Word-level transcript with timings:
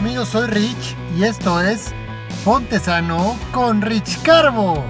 amigos? 0.00 0.28
Soy 0.30 0.46
Rich 0.46 0.96
y 1.14 1.24
esto 1.24 1.60
es 1.60 1.92
Ponte 2.42 2.80
Sano 2.80 3.36
con 3.52 3.82
Rich 3.82 4.22
Carbo. 4.22 4.82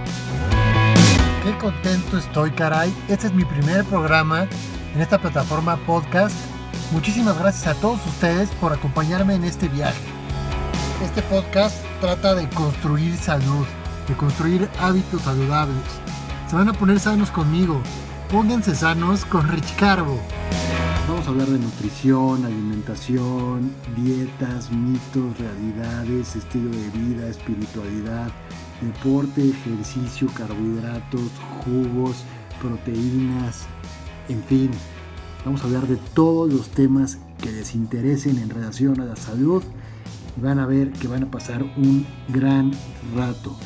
Qué 1.42 1.58
contento 1.58 2.16
estoy, 2.16 2.52
caray. 2.52 2.94
Este 3.08 3.26
es 3.26 3.34
mi 3.34 3.44
primer 3.44 3.84
programa 3.86 4.46
en 4.94 5.00
esta 5.00 5.18
plataforma 5.18 5.78
podcast. 5.78 6.36
Muchísimas 6.92 7.36
gracias 7.36 7.76
a 7.76 7.80
todos 7.80 7.98
ustedes 8.06 8.50
por 8.60 8.72
acompañarme 8.72 9.34
en 9.34 9.42
este 9.42 9.66
viaje. 9.66 9.98
Este 11.04 11.22
podcast 11.22 11.74
trata 12.00 12.36
de 12.36 12.48
construir 12.50 13.16
salud, 13.16 13.66
de 14.06 14.14
construir 14.14 14.70
hábitos 14.78 15.22
saludables. 15.22 15.82
Se 16.48 16.54
van 16.54 16.68
a 16.68 16.72
poner 16.72 17.00
sanos 17.00 17.32
conmigo. 17.32 17.82
Pónganse 18.30 18.76
sanos 18.76 19.24
con 19.24 19.48
Rich 19.48 19.74
Carbo. 19.74 20.20
Vamos 21.10 21.26
a 21.26 21.30
hablar 21.30 21.48
de 21.48 21.58
nutrición, 21.58 22.44
alimentación, 22.44 23.72
dietas, 23.96 24.70
mitos, 24.70 25.36
realidades, 25.40 26.36
estilo 26.36 26.70
de 26.70 26.88
vida, 26.90 27.26
espiritualidad, 27.26 28.30
deporte, 28.80 29.50
ejercicio, 29.50 30.28
carbohidratos, 30.32 31.32
jugos, 31.64 32.22
proteínas, 32.62 33.66
en 34.28 34.40
fin. 34.44 34.70
Vamos 35.44 35.62
a 35.62 35.64
hablar 35.64 35.88
de 35.88 35.96
todos 36.14 36.52
los 36.52 36.68
temas 36.68 37.18
que 37.42 37.50
les 37.50 37.74
interesen 37.74 38.38
en 38.38 38.48
relación 38.48 39.00
a 39.00 39.04
la 39.04 39.16
salud 39.16 39.64
y 40.36 40.40
van 40.40 40.60
a 40.60 40.66
ver 40.66 40.92
que 40.92 41.08
van 41.08 41.24
a 41.24 41.30
pasar 41.32 41.64
un 41.76 42.06
gran 42.28 42.70
rato 43.16 43.56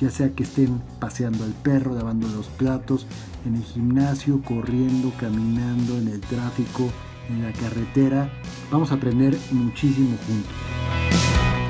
ya 0.00 0.10
sea 0.10 0.30
que 0.30 0.42
estén 0.42 0.82
paseando 0.98 1.44
al 1.44 1.52
perro, 1.52 1.94
lavando 1.94 2.28
los 2.28 2.46
platos, 2.46 3.06
en 3.46 3.56
el 3.56 3.62
gimnasio, 3.62 4.40
corriendo, 4.42 5.12
caminando, 5.18 5.96
en 5.98 6.08
el 6.08 6.20
tráfico, 6.20 6.90
en 7.28 7.42
la 7.42 7.52
carretera. 7.52 8.30
Vamos 8.70 8.90
a 8.90 8.94
aprender 8.94 9.36
muchísimo 9.50 10.16
juntos. 10.26 10.52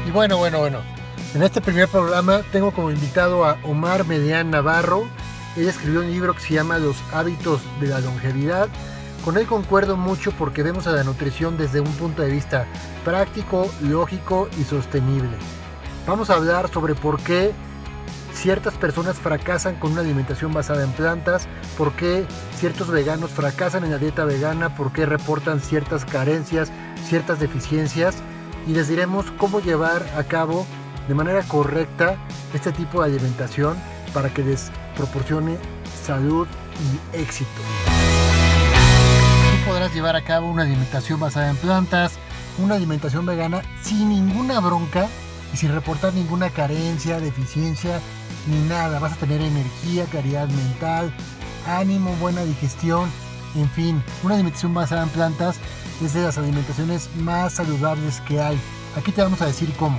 Y 0.07 0.11
bueno, 0.11 0.39
bueno, 0.39 0.59
bueno. 0.61 0.79
En 1.35 1.43
este 1.43 1.61
primer 1.61 1.89
programa 1.89 2.43
tengo 2.53 2.71
como 2.71 2.93
invitado 2.93 3.45
a 3.45 3.59
Omar 3.65 4.07
Medián 4.07 4.51
Navarro. 4.51 5.05
Él 5.57 5.69
escribió 5.69 6.01
un 6.01 6.11
libro 6.11 6.35
que 6.35 6.41
se 6.41 6.55
llama 6.55 6.79
Los 6.79 6.97
hábitos 7.13 7.61
de 7.81 7.89
la 7.89 8.01
longevidad. 8.01 8.69
Con 9.25 9.37
él 9.37 9.47
concuerdo 9.47 9.97
mucho 9.97 10.33
porque 10.33 10.63
vemos 10.63 10.87
a 10.87 10.93
la 10.93 11.03
nutrición 11.03 11.57
desde 11.57 11.81
un 11.81 11.91
punto 11.95 12.23
de 12.23 12.31
vista 12.31 12.67
práctico, 13.05 13.69
lógico 13.83 14.48
y 14.61 14.65
sostenible. 14.65 15.37
Vamos 16.07 16.31
a 16.31 16.35
hablar 16.35 16.70
sobre 16.73 16.95
por 16.95 17.19
qué 17.20 17.53
ciertas 18.45 18.75
personas 18.75 19.17
fracasan 19.17 19.77
con 19.77 19.92
una 19.92 20.03
alimentación 20.03 20.53
basada 20.53 20.84
en 20.84 20.92
plantas, 20.92 21.48
por 21.78 21.95
qué 21.95 22.27
ciertos 22.59 22.89
veganos 22.89 23.31
fracasan 23.31 23.84
en 23.84 23.91
la 23.91 23.97
dieta 23.97 24.27
vegana, 24.27 24.77
por 24.77 24.92
qué 24.92 25.06
reportan 25.06 25.61
ciertas 25.61 26.05
carencias, 26.05 26.70
ciertas 27.06 27.41
deficiencias 27.41 28.17
y 28.67 28.73
les 28.73 28.86
diremos 28.89 29.31
cómo 29.39 29.61
llevar 29.61 30.06
a 30.14 30.25
cabo 30.25 30.67
de 31.09 31.14
manera 31.14 31.42
correcta 31.45 32.17
este 32.53 32.70
tipo 32.70 33.01
de 33.01 33.14
alimentación 33.14 33.78
para 34.12 34.28
que 34.28 34.45
les 34.45 34.70
proporcione 34.95 35.56
salud 36.05 36.47
y 37.14 37.17
éxito. 37.17 37.48
Tú 39.53 39.70
podrás 39.70 39.95
llevar 39.95 40.17
a 40.17 40.23
cabo 40.23 40.51
una 40.51 40.64
alimentación 40.64 41.19
basada 41.19 41.48
en 41.48 41.56
plantas, 41.56 42.19
una 42.58 42.75
alimentación 42.75 43.25
vegana 43.25 43.62
sin 43.83 44.11
ninguna 44.11 44.61
bronca 44.61 45.08
y 45.55 45.56
sin 45.56 45.73
reportar 45.73 46.12
ninguna 46.12 46.51
carencia, 46.51 47.20
deficiencia 47.20 48.03
ni 48.47 48.59
nada. 48.69 48.98
Vas 48.98 49.12
a 49.12 49.17
tener 49.17 49.41
energía, 49.41 50.05
claridad 50.06 50.48
mental, 50.48 51.12
ánimo, 51.67 52.14
buena 52.17 52.42
digestión, 52.45 53.11
en 53.55 53.69
fin, 53.70 54.03
una 54.25 54.34
alimentación 54.34 54.75
basada 54.75 55.05
en 55.05 55.09
plantas 55.11 55.56
es 56.03 56.12
de 56.12 56.23
las 56.23 56.39
alimentaciones 56.39 57.09
más 57.17 57.55
saludables 57.55 58.20
que 58.23 58.41
hay. 58.41 58.58
Aquí 58.96 59.13
te 59.13 59.23
vamos 59.23 59.41
a 59.42 59.46
decir 59.46 59.73
cómo. 59.79 59.98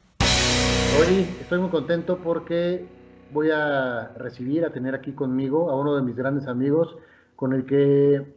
Hoy 0.99 1.27
estoy 1.41 1.59
muy 1.59 1.69
contento 1.69 2.19
porque 2.23 2.87
voy 3.31 3.49
a 3.49 4.13
recibir, 4.17 4.63
a 4.63 4.71
tener 4.71 4.93
aquí 4.93 5.13
conmigo 5.13 5.71
a 5.71 5.75
uno 5.75 5.95
de 5.95 6.03
mis 6.03 6.15
grandes 6.15 6.47
amigos 6.47 6.95
con 7.35 7.53
el 7.53 7.65
que 7.65 8.35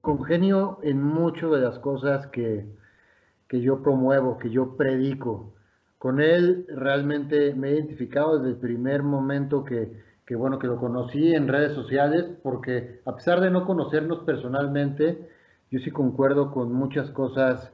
congenio 0.00 0.78
en 0.82 1.02
mucho 1.02 1.50
de 1.50 1.60
las 1.60 1.78
cosas 1.78 2.26
que, 2.28 2.66
que 3.48 3.60
yo 3.60 3.82
promuevo, 3.82 4.38
que 4.38 4.50
yo 4.50 4.76
predico. 4.76 5.54
Con 5.98 6.20
él 6.20 6.64
realmente 6.68 7.54
me 7.54 7.70
he 7.70 7.74
identificado 7.74 8.38
desde 8.38 8.50
el 8.50 8.56
primer 8.56 9.02
momento 9.02 9.64
que, 9.64 9.90
bueno, 10.36 10.58
que 10.58 10.68
lo 10.68 10.78
conocí 10.78 11.34
en 11.34 11.48
redes 11.48 11.72
sociales, 11.72 12.24
porque 12.42 13.00
a 13.04 13.16
pesar 13.16 13.40
de 13.40 13.50
no 13.50 13.66
conocernos 13.66 14.24
personalmente, 14.24 15.28
yo 15.70 15.80
sí 15.80 15.90
concuerdo 15.90 16.52
con 16.52 16.72
muchas 16.72 17.10
cosas 17.10 17.72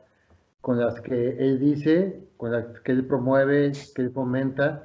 con 0.63 0.81
las 0.81 1.01
que 1.03 1.37
él 1.39 1.61
dice, 1.61 2.23
con 2.39 2.53
las 2.53 2.81
que 2.81 2.93
él 2.93 3.07
promueve, 3.07 3.73
que 3.95 4.03
él 4.03 4.11
fomenta. 4.11 4.83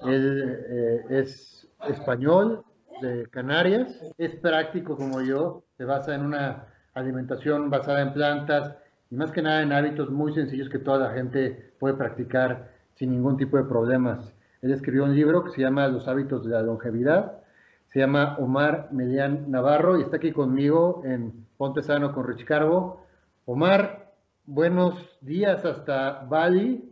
Él 0.00 0.58
eh, 0.68 1.04
es 1.08 1.66
español 1.88 2.62
de 3.00 3.26
Canarias, 3.30 3.98
es 4.18 4.36
práctico 4.36 4.96
como 4.96 5.22
yo, 5.22 5.64
se 5.78 5.84
basa 5.84 6.14
en 6.14 6.26
una 6.26 6.66
alimentación 6.94 7.70
basada 7.70 8.02
en 8.02 8.12
plantas, 8.12 8.76
y 9.10 9.16
más 9.16 9.32
que 9.32 9.42
nada 9.42 9.62
en 9.62 9.72
hábitos 9.72 10.10
muy 10.10 10.34
sencillos 10.34 10.68
que 10.68 10.78
toda 10.78 11.08
la 11.08 11.14
gente 11.14 11.72
puede 11.78 11.94
practicar 11.94 12.72
sin 12.94 13.10
ningún 13.10 13.36
tipo 13.36 13.56
de 13.56 13.64
problemas. 13.64 14.34
Él 14.60 14.72
escribió 14.72 15.04
un 15.04 15.14
libro 15.14 15.44
que 15.44 15.50
se 15.50 15.62
llama 15.62 15.88
Los 15.88 16.08
hábitos 16.08 16.44
de 16.44 16.50
la 16.50 16.62
longevidad. 16.62 17.40
Se 17.86 18.00
llama 18.00 18.36
Omar 18.38 18.88
Median 18.92 19.50
Navarro 19.50 19.98
y 19.98 20.02
está 20.02 20.16
aquí 20.16 20.32
conmigo 20.32 21.02
en 21.04 21.46
Ponte 21.56 21.82
Sano 21.82 22.12
con 22.12 22.26
Rich 22.26 22.44
Carbo. 22.44 23.06
Omar, 23.46 24.12
buenos 24.44 25.16
días 25.22 25.64
hasta 25.64 26.24
Bali. 26.28 26.84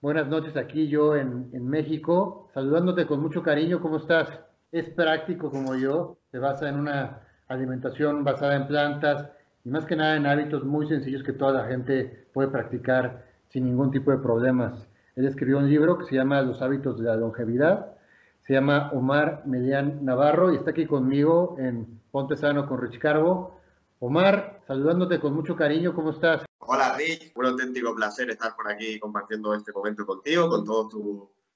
Buenas 0.00 0.28
noches 0.28 0.56
aquí 0.56 0.88
yo 0.88 1.16
en, 1.16 1.50
en 1.52 1.66
México. 1.66 2.50
Saludándote 2.54 3.06
con 3.06 3.20
mucho 3.20 3.42
cariño. 3.42 3.80
¿Cómo 3.80 3.96
estás? 3.96 4.28
Es 4.70 4.88
práctico 4.90 5.50
como 5.50 5.74
yo. 5.74 6.18
Se 6.30 6.38
basa 6.38 6.68
en 6.68 6.78
una 6.78 7.20
alimentación 7.48 8.22
basada 8.22 8.56
en 8.56 8.66
plantas 8.68 9.28
y 9.64 9.70
más 9.70 9.86
que 9.86 9.96
nada 9.96 10.16
en 10.16 10.26
hábitos 10.26 10.64
muy 10.64 10.88
sencillos 10.88 11.22
que 11.22 11.32
toda 11.32 11.52
la 11.52 11.68
gente 11.68 12.28
puede 12.32 12.48
practicar 12.48 13.26
sin 13.48 13.64
ningún 13.64 13.90
tipo 13.90 14.10
de 14.10 14.18
problemas. 14.18 14.88
Él 15.14 15.26
escribió 15.26 15.58
un 15.58 15.68
libro 15.68 15.98
que 15.98 16.06
se 16.06 16.16
llama 16.16 16.42
Los 16.42 16.62
hábitos 16.62 16.98
de 16.98 17.04
la 17.04 17.16
longevidad. 17.16 17.96
Se 18.40 18.54
llama 18.54 18.90
Omar 18.92 19.42
Median 19.46 20.04
Navarro 20.04 20.52
y 20.52 20.56
está 20.56 20.70
aquí 20.70 20.86
conmigo 20.86 21.56
en 21.58 22.00
Ponte 22.10 22.36
Sano 22.36 22.66
con 22.66 22.80
Rich 22.80 22.98
Carbo. 22.98 23.60
Omar, 24.00 24.62
saludándote 24.66 25.20
con 25.20 25.32
mucho 25.34 25.54
cariño, 25.54 25.94
¿cómo 25.94 26.10
estás? 26.10 26.44
Hola 26.58 26.96
Rich, 26.96 27.32
un 27.36 27.46
auténtico 27.46 27.94
placer 27.94 28.30
estar 28.30 28.56
por 28.56 28.68
aquí 28.68 28.98
compartiendo 28.98 29.54
este 29.54 29.72
momento 29.72 30.04
contigo, 30.04 30.48
con 30.48 30.64
todos 30.64 30.88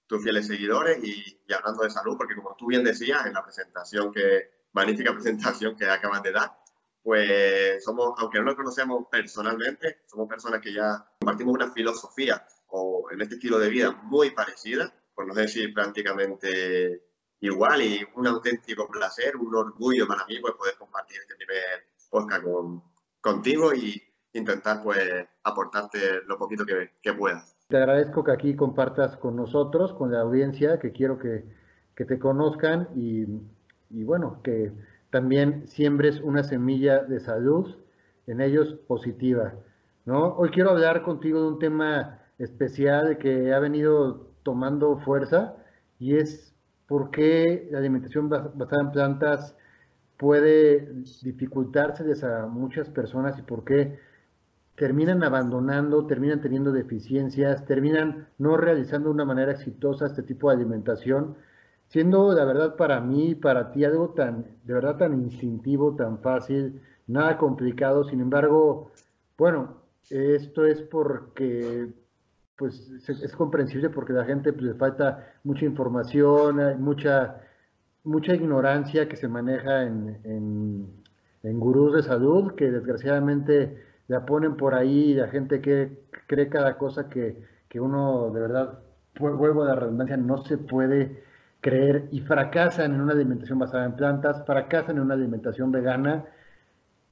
tus 0.07 0.23
fieles 0.23 0.47
seguidores 0.47 1.03
y, 1.03 1.41
y, 1.49 1.53
hablando 1.53 1.83
de 1.83 1.91
salud, 1.91 2.17
porque 2.17 2.37
como 2.37 2.55
tú 2.57 2.67
bien 2.67 2.85
decías 2.85 3.27
en 3.27 3.33
la 3.33 3.43
presentación 3.43 4.13
que, 4.13 4.51
magnífica 4.73 5.13
presentación 5.15 5.75
que 5.75 5.87
acabas 5.87 6.23
de 6.23 6.33
dar, 6.33 6.53
pues 7.07 7.85
somos, 7.85 8.15
aunque 8.19 8.39
no 8.39 8.47
nos 8.47 8.57
conocemos 8.57 9.05
personalmente, 9.09 9.99
somos 10.07 10.29
personas 10.29 10.61
que 10.61 10.75
ya 10.75 11.07
compartimos 11.21 11.55
una 11.55 11.71
filosofía 11.71 12.45
o 12.67 13.07
en 13.13 13.21
este 13.21 13.37
estilo 13.37 13.61
de 13.61 13.69
vida 13.69 13.93
muy 14.03 14.31
parecida, 14.31 14.93
por 15.15 15.25
no 15.25 15.33
decir 15.33 15.73
prácticamente 15.73 17.05
igual 17.39 17.83
y 17.83 18.05
un 18.17 18.27
auténtico 18.27 18.89
placer, 18.89 19.37
un 19.37 19.55
orgullo 19.55 20.09
para 20.09 20.27
mí 20.27 20.41
pues, 20.41 20.55
poder 20.55 20.75
compartir 20.77 21.21
este 21.21 21.37
primer 21.37 21.87
podcast 22.11 22.43
con, 22.43 22.83
contigo 23.21 23.73
y, 23.73 24.03
intentar 24.33 24.83
pues 24.83 24.99
aportarte 25.45 26.23
lo 26.27 26.37
poquito 26.37 26.67
que, 26.67 26.91
que 27.01 27.15
puedas. 27.15 27.57
Te 27.69 27.77
agradezco 27.77 28.25
que 28.25 28.33
aquí 28.33 28.57
compartas 28.57 29.17
con 29.17 29.37
nosotros, 29.37 29.95
con 29.95 30.11
la 30.11 30.23
audiencia, 30.23 30.81
que 30.81 30.91
quiero 30.91 31.19
que, 31.19 31.45
que 31.95 32.05
te 32.05 32.19
conozcan 32.19 32.89
y, 32.97 33.25
y, 33.91 34.05
bueno, 34.05 34.43
que 34.43 34.73
también 35.11 35.67
siembres 35.69 36.21
una 36.21 36.43
semilla 36.43 37.05
de 37.05 37.21
salud 37.21 37.77
en 38.27 38.41
ellos 38.41 38.75
positiva. 38.87 39.55
¿no? 40.05 40.35
Hoy 40.35 40.51
quiero 40.51 40.71
hablar 40.71 41.03
contigo 41.03 41.41
de 41.41 41.49
un 41.49 41.59
tema 41.59 42.21
especial 42.39 43.19
que 43.19 43.53
ha 43.53 43.59
venido 43.59 44.31
tomando 44.43 44.99
fuerza 44.99 45.57
y 45.99 46.17
es 46.17 46.55
por 46.87 47.11
qué 47.11 47.69
la 47.71 47.79
alimentación 47.79 48.29
basada 48.29 48.83
en 48.83 48.93
plantas 48.93 49.57
puede 50.17 50.93
dificultárseles 51.23 52.25
a 52.25 52.47
muchas 52.47 52.89
personas 52.89 53.39
y 53.39 53.43
por 53.43 53.65
qué 53.65 53.99
terminan 54.77 55.23
abandonando, 55.25 56.07
terminan 56.07 56.41
teniendo 56.41 56.71
deficiencias, 56.71 57.65
terminan 57.65 58.29
no 58.39 58.57
realizando 58.57 59.09
de 59.09 59.15
una 59.15 59.25
manera 59.25 59.53
exitosa 59.53 60.07
este 60.07 60.23
tipo 60.23 60.49
de 60.49 60.57
alimentación, 60.57 61.37
siendo 61.89 62.33
la 62.33 62.45
verdad 62.45 62.77
para 62.77 63.01
mí, 63.01 63.35
para 63.35 63.73
ti, 63.73 63.85
algo 63.85 64.11
tan, 64.11 64.47
de 64.65 64.75
verdad 64.75 64.97
tan 64.97 65.15
instintivo, 65.15 65.95
tan 65.97 66.19
fácil, 66.19 66.81
nada 67.07 67.39
complicado, 67.39 68.05
sin 68.05 68.21
embargo, 68.21 68.91
bueno, 69.39 69.77
esto 70.11 70.67
es 70.67 70.83
porque 70.83 71.89
pues 72.57 72.91
es, 73.09 73.33
comprensible 73.37 73.91
porque 73.91 74.13
la 74.13 74.25
gente 74.25 74.53
pues, 74.53 74.65
le 74.65 74.75
falta 74.75 75.35
mucha 75.45 75.65
información, 75.65 76.61
hay 76.61 76.77
mucha, 76.77 77.43
mucha 78.05 78.35
ignorancia 78.35 79.09
que 79.09 79.17
se 79.17 79.29
maneja 79.29 79.83
en, 79.83 80.19
en, 80.25 80.87
en 81.43 81.61
gurús 81.61 81.95
de 81.95 82.03
salud 82.03 82.55
que 82.55 82.71
desgraciadamente 82.71 83.77
la 84.09 84.25
ponen 84.25 84.57
por 84.57 84.75
ahí 84.75 85.15
la 85.15 85.29
gente 85.29 85.61
que 85.61 85.99
cree 86.27 86.49
cada 86.49 86.79
cosa 86.79 87.09
que, 87.11 87.43
que 87.69 87.81
uno 87.81 88.31
de 88.31 88.41
verdad, 88.41 88.79
vuelvo 89.19 89.63
a 89.63 89.67
la 89.67 89.75
redundancia, 89.75 90.17
no 90.17 90.39
se 90.45 90.57
puede 90.57 91.26
creer 91.67 92.07
y 92.13 92.21
fracasan 92.21 92.95
en 92.95 93.01
una 93.01 93.13
alimentación 93.13 93.59
basada 93.59 93.87
en 93.87 93.97
plantas, 93.97 94.45
fracasan 94.47 94.99
en 94.99 95.03
una 95.03 95.15
alimentación 95.15 95.73
vegana, 95.73 96.25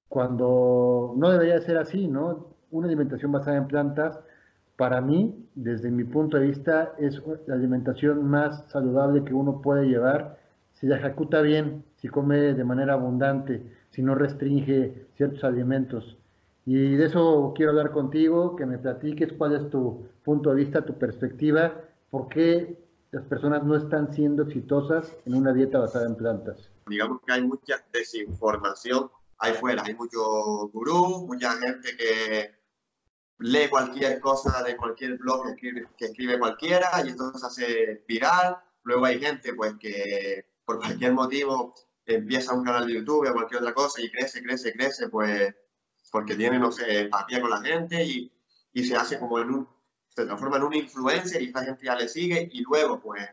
cuando 0.08 1.12
no 1.16 1.30
debería 1.30 1.60
ser 1.60 1.76
así, 1.76 2.06
¿no? 2.06 2.54
Una 2.70 2.86
alimentación 2.86 3.32
basada 3.32 3.56
en 3.56 3.66
plantas, 3.66 4.20
para 4.76 5.00
mí, 5.00 5.48
desde 5.56 5.90
mi 5.90 6.04
punto 6.04 6.36
de 6.36 6.46
vista, 6.46 6.92
es 6.98 7.20
la 7.48 7.56
alimentación 7.56 8.24
más 8.30 8.64
saludable 8.68 9.24
que 9.24 9.34
uno 9.34 9.60
puede 9.60 9.88
llevar 9.88 10.38
si 10.74 10.86
la 10.86 10.98
ejecuta 10.98 11.40
bien, 11.40 11.82
si 11.96 12.06
come 12.06 12.54
de 12.54 12.64
manera 12.64 12.92
abundante, 12.92 13.60
si 13.90 14.02
no 14.02 14.14
restringe 14.14 15.08
ciertos 15.16 15.42
alimentos. 15.42 16.16
Y 16.64 16.94
de 16.94 17.06
eso 17.06 17.54
quiero 17.56 17.72
hablar 17.72 17.90
contigo, 17.90 18.54
que 18.54 18.66
me 18.66 18.78
platiques 18.78 19.32
cuál 19.32 19.56
es 19.56 19.68
tu 19.68 20.06
punto 20.22 20.50
de 20.50 20.56
vista, 20.56 20.84
tu 20.84 20.94
perspectiva, 20.94 21.72
por 22.10 22.28
qué 22.28 22.83
las 23.14 23.24
personas 23.26 23.62
no 23.62 23.76
están 23.76 24.12
siendo 24.12 24.42
exitosas 24.42 25.16
en 25.24 25.36
una 25.36 25.52
dieta 25.52 25.78
basada 25.78 26.06
en 26.06 26.16
plantas. 26.16 26.68
Digamos 26.88 27.20
que 27.24 27.32
hay 27.32 27.42
mucha 27.42 27.84
desinformación 27.92 29.08
ahí 29.38 29.54
fuera, 29.54 29.84
hay 29.84 29.94
muchos 29.94 30.72
gurús, 30.72 31.22
mucha 31.22 31.52
gente 31.52 31.96
que 31.96 32.50
lee 33.38 33.68
cualquier 33.70 34.18
cosa 34.18 34.64
de 34.64 34.76
cualquier 34.76 35.16
blog 35.18 35.44
que 35.44 35.50
escribe, 35.52 35.88
que 35.96 36.04
escribe 36.06 36.40
cualquiera 36.40 36.88
y 37.04 37.10
entonces 37.10 37.44
hace 37.44 38.04
viral. 38.08 38.56
Luego 38.82 39.04
hay 39.04 39.20
gente 39.20 39.54
pues 39.54 39.74
que 39.78 40.46
por 40.64 40.78
cualquier 40.78 41.12
motivo 41.12 41.72
empieza 42.06 42.52
un 42.52 42.64
canal 42.64 42.84
de 42.84 42.94
YouTube 42.94 43.28
o 43.28 43.32
cualquier 43.32 43.60
otra 43.60 43.74
cosa 43.74 44.02
y 44.02 44.10
crece, 44.10 44.42
crece, 44.42 44.72
crece, 44.72 45.08
pues 45.08 45.54
porque 46.10 46.34
tiene, 46.34 46.58
no 46.58 46.72
sé, 46.72 47.02
empatía 47.02 47.40
con 47.40 47.50
la 47.50 47.62
gente 47.62 48.04
y, 48.04 48.32
y 48.72 48.82
se 48.82 48.96
hace 48.96 49.20
como 49.20 49.38
en 49.38 49.50
un, 49.50 49.73
se 50.14 50.24
transforma 50.24 50.56
en 50.56 50.62
un 50.62 50.74
influencer 50.74 51.42
y 51.42 51.46
esta 51.46 51.64
gente 51.64 51.84
ya 51.84 51.96
le 51.96 52.08
sigue 52.08 52.48
y 52.52 52.62
luego, 52.62 53.00
pues, 53.00 53.28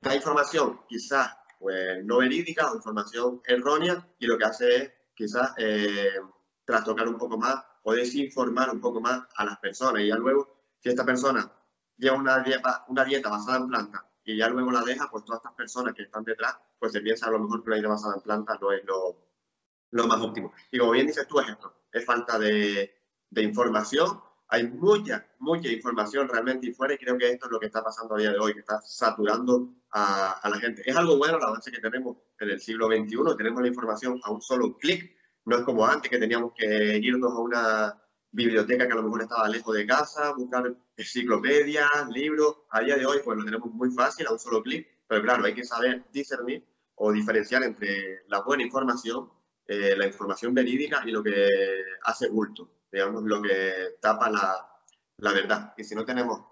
da 0.00 0.14
información 0.14 0.80
quizás, 0.88 1.36
pues, 1.58 2.04
no 2.04 2.18
verídica 2.18 2.70
o 2.70 2.76
información 2.76 3.40
errónea 3.44 4.06
y 4.18 4.26
lo 4.26 4.38
que 4.38 4.44
hace 4.44 4.76
es 4.76 4.92
quizás 5.14 5.52
eh, 5.56 6.20
trastocar 6.64 7.08
un 7.08 7.18
poco 7.18 7.38
más 7.38 7.56
o 7.82 7.92
desinformar 7.92 8.70
un 8.70 8.80
poco 8.80 9.00
más 9.00 9.26
a 9.36 9.44
las 9.44 9.58
personas 9.58 10.02
y 10.02 10.08
ya 10.08 10.16
luego, 10.16 10.62
si 10.80 10.90
esta 10.90 11.04
persona 11.04 11.50
lleva 11.96 12.16
una 12.16 12.38
dieta, 12.40 12.84
una 12.88 13.04
dieta 13.04 13.28
basada 13.28 13.58
en 13.58 13.68
plantas 13.68 14.02
y 14.24 14.36
ya 14.36 14.48
luego 14.48 14.70
la 14.70 14.82
deja, 14.82 15.10
pues 15.10 15.24
todas 15.24 15.40
estas 15.40 15.54
personas 15.54 15.94
que 15.94 16.04
están 16.04 16.24
detrás, 16.24 16.56
pues 16.78 16.92
se 16.92 17.00
piensa 17.00 17.26
a 17.26 17.30
lo 17.30 17.40
mejor 17.40 17.62
que 17.62 17.70
la 17.70 17.76
dieta 17.76 17.90
basada 17.90 18.14
en 18.14 18.22
plantas 18.22 18.58
no 18.60 18.72
es 18.72 18.84
lo, 18.84 19.16
lo 19.90 20.06
más 20.06 20.20
óptimo. 20.20 20.52
Y 20.70 20.78
como 20.78 20.92
bien 20.92 21.06
dices 21.06 21.26
tú, 21.26 21.40
es 21.40 21.48
esto, 21.48 21.84
es 21.92 22.04
falta 22.04 22.38
de, 22.38 22.94
de 23.30 23.42
información. 23.42 24.22
Hay 24.48 24.68
mucha, 24.68 25.26
mucha 25.38 25.68
información 25.68 26.28
realmente 26.28 26.68
y 26.68 26.72
fuera 26.72 26.94
y 26.94 26.98
creo 26.98 27.16
que 27.16 27.30
esto 27.30 27.46
es 27.46 27.52
lo 27.52 27.58
que 27.58 27.66
está 27.66 27.82
pasando 27.82 28.14
a 28.14 28.18
día 28.18 28.32
de 28.32 28.38
hoy, 28.38 28.52
que 28.52 28.60
está 28.60 28.80
saturando 28.82 29.74
a, 29.90 30.32
a 30.32 30.50
la 30.50 30.58
gente. 30.58 30.82
Es 30.84 30.94
algo 30.96 31.16
bueno 31.16 31.38
la 31.38 31.46
avance 31.46 31.70
que 31.70 31.80
tenemos 31.80 32.16
en 32.38 32.50
el 32.50 32.60
siglo 32.60 32.88
XXI, 32.88 33.36
tenemos 33.36 33.62
la 33.62 33.68
información 33.68 34.20
a 34.22 34.30
un 34.30 34.42
solo 34.42 34.76
clic, 34.76 35.16
no 35.46 35.56
es 35.56 35.62
como 35.62 35.86
antes 35.86 36.10
que 36.10 36.18
teníamos 36.18 36.52
que 36.56 36.98
irnos 36.98 37.32
a 37.32 37.38
una 37.38 38.02
biblioteca 38.30 38.86
que 38.86 38.92
a 38.92 38.96
lo 38.96 39.02
mejor 39.02 39.22
estaba 39.22 39.48
lejos 39.48 39.74
de 39.76 39.86
casa, 39.86 40.32
buscar 40.32 40.74
enciclopedias, 40.96 41.88
libros. 42.10 42.56
A 42.70 42.80
día 42.80 42.96
de 42.96 43.06
hoy 43.06 43.18
pues 43.24 43.38
lo 43.38 43.44
tenemos 43.44 43.70
muy 43.72 43.90
fácil 43.90 44.26
a 44.26 44.32
un 44.32 44.38
solo 44.38 44.62
clic, 44.62 44.86
pero 45.06 45.22
claro, 45.22 45.44
hay 45.44 45.54
que 45.54 45.64
saber 45.64 46.04
discernir 46.12 46.66
o 46.96 47.12
diferenciar 47.12 47.62
entre 47.62 48.22
la 48.28 48.40
buena 48.40 48.62
información 48.62 49.30
eh, 49.66 49.96
la 49.96 50.06
información 50.06 50.52
verídica 50.52 51.02
y 51.06 51.10
lo 51.10 51.22
que 51.22 51.48
hace 52.02 52.28
bulto, 52.28 52.70
digamos, 52.94 53.24
lo 53.24 53.42
que 53.42 53.96
tapa 54.00 54.30
la, 54.30 54.80
la 55.18 55.32
verdad. 55.32 55.74
Y 55.76 55.84
si 55.84 55.94
no 55.94 56.04
tenemos, 56.04 56.42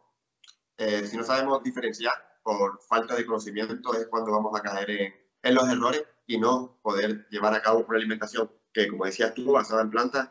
eh, 0.76 1.06
si 1.06 1.16
no 1.16 1.22
sabemos 1.24 1.62
diferenciar 1.62 2.14
por 2.42 2.80
falta 2.82 3.14
de 3.14 3.24
conocimiento 3.24 3.94
es 3.94 4.08
cuando 4.08 4.32
vamos 4.32 4.58
a 4.58 4.62
caer 4.62 4.90
en, 5.42 5.54
los 5.54 5.68
errores 5.68 6.04
y 6.26 6.38
no 6.38 6.80
poder 6.82 7.26
llevar 7.30 7.54
a 7.54 7.62
cabo 7.62 7.84
una 7.86 7.96
alimentación 7.96 8.50
que, 8.72 8.88
como 8.88 9.04
decías 9.04 9.34
tú, 9.34 9.52
basada 9.52 9.82
en 9.82 9.90
plantas, 9.90 10.30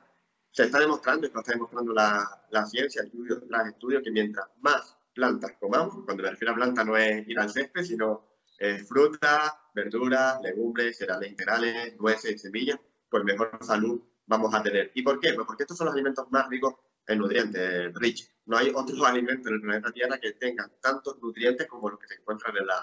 se 0.51 0.63
está 0.63 0.79
demostrando, 0.79 1.27
y 1.27 1.29
está 1.29 1.53
demostrando 1.53 1.93
la, 1.93 2.45
la 2.49 2.65
ciencia, 2.65 3.03
estudios 3.03 3.41
estudios, 3.69 4.03
que 4.03 4.11
mientras 4.11 4.47
más 4.59 4.97
plantas 5.13 5.53
comamos, 5.59 6.03
cuando 6.05 6.23
me 6.23 6.31
refiero 6.31 6.51
a 6.51 6.55
planta 6.55 6.83
no 6.83 6.97
es 6.97 7.25
ir 7.27 7.39
al 7.39 7.49
césped, 7.49 7.83
sino 7.83 8.25
eh, 8.59 8.79
fruta, 8.79 9.69
verduras, 9.73 10.41
legumbres, 10.41 10.97
cereales 10.97 11.29
integrales, 11.29 11.97
nueces, 11.99 12.41
semillas, 12.41 12.79
pues 13.09 13.23
mejor 13.23 13.57
salud 13.61 14.01
vamos 14.31 14.53
a 14.55 14.63
tener. 14.63 14.91
¿Y 14.95 15.01
por 15.03 15.19
qué? 15.19 15.33
Pues 15.33 15.45
porque 15.45 15.63
estos 15.63 15.77
son 15.77 15.85
los 15.85 15.93
alimentos 15.93 16.25
más 16.31 16.47
ricos 16.47 16.75
en 17.05 17.19
nutrientes, 17.19 17.93
rich. 17.95 18.31
No 18.45 18.57
hay 18.57 18.71
otros 18.73 19.03
alimentos 19.03 19.47
en 19.47 19.55
el 19.55 19.61
planeta 19.61 19.91
Tierra 19.91 20.17
que 20.19 20.31
tengan 20.33 20.71
tantos 20.79 21.21
nutrientes 21.21 21.67
como 21.67 21.89
los 21.89 21.99
que 21.99 22.07
se 22.07 22.15
encuentran 22.15 22.55
en, 22.55 22.65
la, 22.65 22.81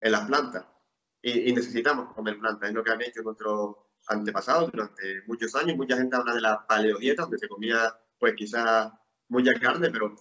en 0.00 0.12
las 0.12 0.26
plantas. 0.26 0.66
Y, 1.22 1.50
y, 1.50 1.52
necesitamos 1.52 2.12
comer 2.14 2.38
plantas, 2.38 2.68
es 2.68 2.74
lo 2.74 2.82
que 2.82 2.90
han 2.90 3.02
hecho 3.02 3.22
nuestros 3.22 3.76
antepasados 4.08 4.72
durante 4.72 5.22
muchos 5.26 5.54
años. 5.54 5.76
Mucha 5.76 5.96
gente 5.96 6.16
habla 6.16 6.34
de 6.34 6.40
la 6.40 6.66
paleodieta, 6.66 7.22
donde 7.22 7.38
se 7.38 7.48
comía, 7.48 7.96
pues 8.18 8.34
quizás 8.34 8.92
mucha 9.28 9.54
carne, 9.54 9.90
pero 9.90 10.14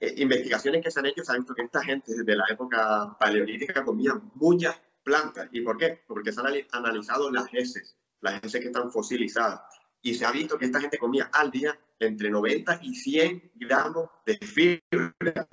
eh, 0.00 0.14
investigaciones 0.18 0.82
que 0.82 0.90
se 0.90 1.00
han 1.00 1.06
hecho 1.06 1.22
se 1.22 1.32
han 1.32 1.38
visto 1.38 1.54
que 1.54 1.62
esta 1.62 1.82
gente 1.82 2.12
desde 2.16 2.36
la 2.36 2.44
época 2.50 3.16
paleolítica 3.20 3.84
comía 3.84 4.14
muchas 4.34 4.80
plantas. 5.04 5.48
¿Y 5.52 5.60
por 5.60 5.76
qué? 5.78 6.02
Porque 6.06 6.32
se 6.32 6.40
han 6.40 6.46
analizado 6.72 7.30
las 7.30 7.52
heces, 7.52 7.96
las 8.20 8.42
heces 8.42 8.60
que 8.60 8.68
están 8.68 8.90
fosilizadas. 8.90 9.60
Y 10.02 10.14
se 10.14 10.24
ha 10.24 10.32
visto 10.32 10.58
que 10.58 10.66
esta 10.66 10.80
gente 10.80 10.98
comía 10.98 11.30
al 11.32 11.50
día 11.50 11.78
entre 11.98 12.30
90 12.30 12.80
y 12.82 12.94
100 12.94 13.52
gramos 13.56 14.10
de 14.24 14.38
fibra. 14.38 15.48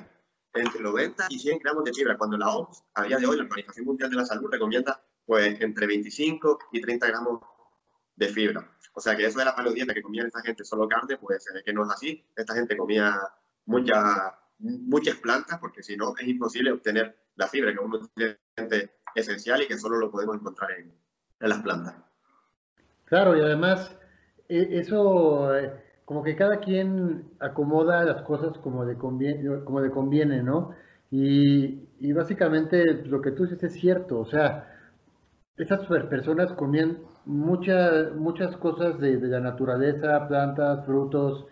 Entre 0.54 0.82
90 0.82 1.28
y 1.30 1.40
100 1.40 1.60
gramos 1.60 1.84
de 1.84 1.94
fibra. 1.94 2.18
Cuando 2.18 2.38
la 2.38 2.50
OMS, 2.50 2.84
a 2.94 3.04
día 3.04 3.18
de 3.18 3.26
hoy, 3.26 3.38
la 3.38 3.44
Organización 3.44 3.86
Mundial 3.86 4.10
de 4.10 4.16
la 4.16 4.26
Salud 4.26 4.50
recomienda 4.50 5.04
pues 5.26 5.60
entre 5.60 5.88
25 5.88 6.60
y 6.72 6.82
30 6.82 7.08
gramos 7.08 7.42
de 8.16 8.28
fibra. 8.30 8.72
O 8.94 9.02
sea 9.02 9.16
que 9.16 9.26
eso 9.26 9.40
de 9.40 9.46
la 9.46 9.56
paleodieta 9.56 9.94
que 9.94 10.02
comía 10.02 10.24
esta 10.24 10.42
gente 10.42 10.64
solo 10.64 10.88
carne, 10.88 11.18
pues 11.18 11.44
se 11.44 11.54
ve 11.54 11.64
que 11.64 11.74
no 11.74 11.84
es 11.84 11.92
así. 11.92 12.26
Esta 12.36 12.54
gente 12.54 12.78
comía 12.78 13.20
mucha, 13.66 14.40
muchas 14.60 15.18
plantas, 15.18 15.60
porque 15.60 15.84
si 15.84 15.98
no 15.98 16.16
es 16.18 16.28
imposible 16.28 16.72
obtener 16.72 17.18
la 17.36 17.48
fibra, 17.48 17.72
que 17.72 17.80
es 17.80 17.84
un 17.84 17.92
nutriente 17.92 19.00
esencial 19.14 19.62
y 19.62 19.68
que 19.68 19.78
solo 19.78 19.98
lo 19.98 20.10
podemos 20.10 20.36
encontrar 20.36 20.72
en, 20.72 20.98
en 21.40 21.50
las 21.50 21.62
plantas. 21.62 22.05
Claro, 23.06 23.38
y 23.38 23.42
además 23.42 23.98
e, 24.50 24.80
eso, 24.80 25.56
eh, 25.58 25.72
como 26.06 26.24
que 26.24 26.36
cada 26.36 26.60
quien 26.60 27.26
acomoda 27.40 28.04
las 28.04 28.22
cosas 28.24 28.58
como 28.60 28.84
le 28.86 28.96
conviene, 28.98 29.64
como 29.64 29.80
le 29.82 29.90
conviene 29.92 30.44
¿no? 30.44 30.72
Y, 31.12 31.84
básicamente 32.14 32.84
lo 33.06 33.22
que 33.22 33.32
tú 33.32 33.44
dices 33.44 33.64
es 33.64 33.74
cierto, 33.74 34.20
o 34.20 34.26
sea, 34.26 34.68
esas 35.58 35.86
personas 36.10 36.52
comían 36.54 37.00
muchas 37.26 38.14
muchas 38.16 38.56
cosas 38.58 39.00
de, 39.00 39.18
la 39.20 39.40
naturaleza, 39.40 40.28
plantas, 40.28 40.86
frutos, 40.86 41.46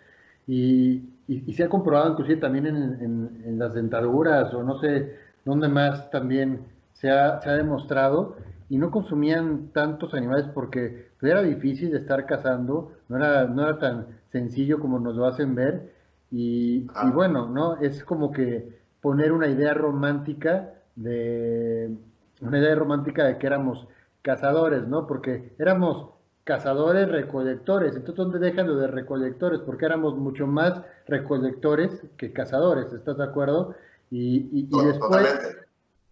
y, 0.47 1.09
se 1.53 1.63
ha 1.63 1.69
comprobado 1.69 2.11
inclusive 2.11 2.41
también 2.41 2.67
en, 2.67 3.41
en, 3.45 3.59
las 3.59 3.73
dentaduras 3.73 4.53
o 4.53 4.63
no 4.63 4.79
sé 4.79 5.15
dónde 5.45 5.69
más 5.69 6.09
también 6.11 6.65
se 6.93 7.09
ha, 7.11 7.41
se 7.41 7.49
ha, 7.49 7.53
demostrado 7.53 8.35
y 8.69 8.77
no 8.77 8.91
consumían 8.91 9.69
tantos 9.73 10.13
animales 10.13 10.45
porque 10.53 11.09
era 11.21 11.41
difícil 11.41 11.91
de 11.91 11.99
estar 11.99 12.25
cazando, 12.25 12.93
no 13.09 13.17
era, 13.17 13.45
no 13.45 13.63
era 13.63 13.79
tan 13.79 14.07
sencillo 14.31 14.79
como 14.79 14.99
nos 14.99 15.15
lo 15.15 15.25
hacen 15.25 15.55
ver. 15.55 15.93
Y, 16.31 16.87
y 17.03 17.11
bueno, 17.13 17.47
¿no? 17.47 17.77
Es 17.77 18.03
como 18.03 18.31
que 18.31 18.81
poner 19.01 19.31
una 19.31 19.47
idea 19.47 19.73
romántica 19.73 20.73
de 20.95 21.95
una 22.41 22.59
idea 22.59 22.75
romántica 22.75 23.25
de 23.25 23.37
que 23.37 23.47
éramos 23.47 23.87
cazadores, 24.21 24.87
¿no? 24.87 25.07
Porque 25.07 25.53
éramos 25.59 26.09
cazadores 26.43 27.09
recolectores. 27.09 27.95
Entonces, 27.95 28.15
¿dónde 28.15 28.39
dejan 28.39 28.67
lo 28.67 28.75
de 28.75 28.87
recolectores? 28.87 29.61
Porque 29.61 29.85
éramos 29.85 30.17
mucho 30.17 30.47
más 30.47 30.81
recolectores 31.07 32.03
que 32.17 32.33
cazadores, 32.33 32.91
¿estás 32.93 33.17
de 33.17 33.23
acuerdo? 33.23 33.75
Y, 34.11 34.67
después, 34.67 35.57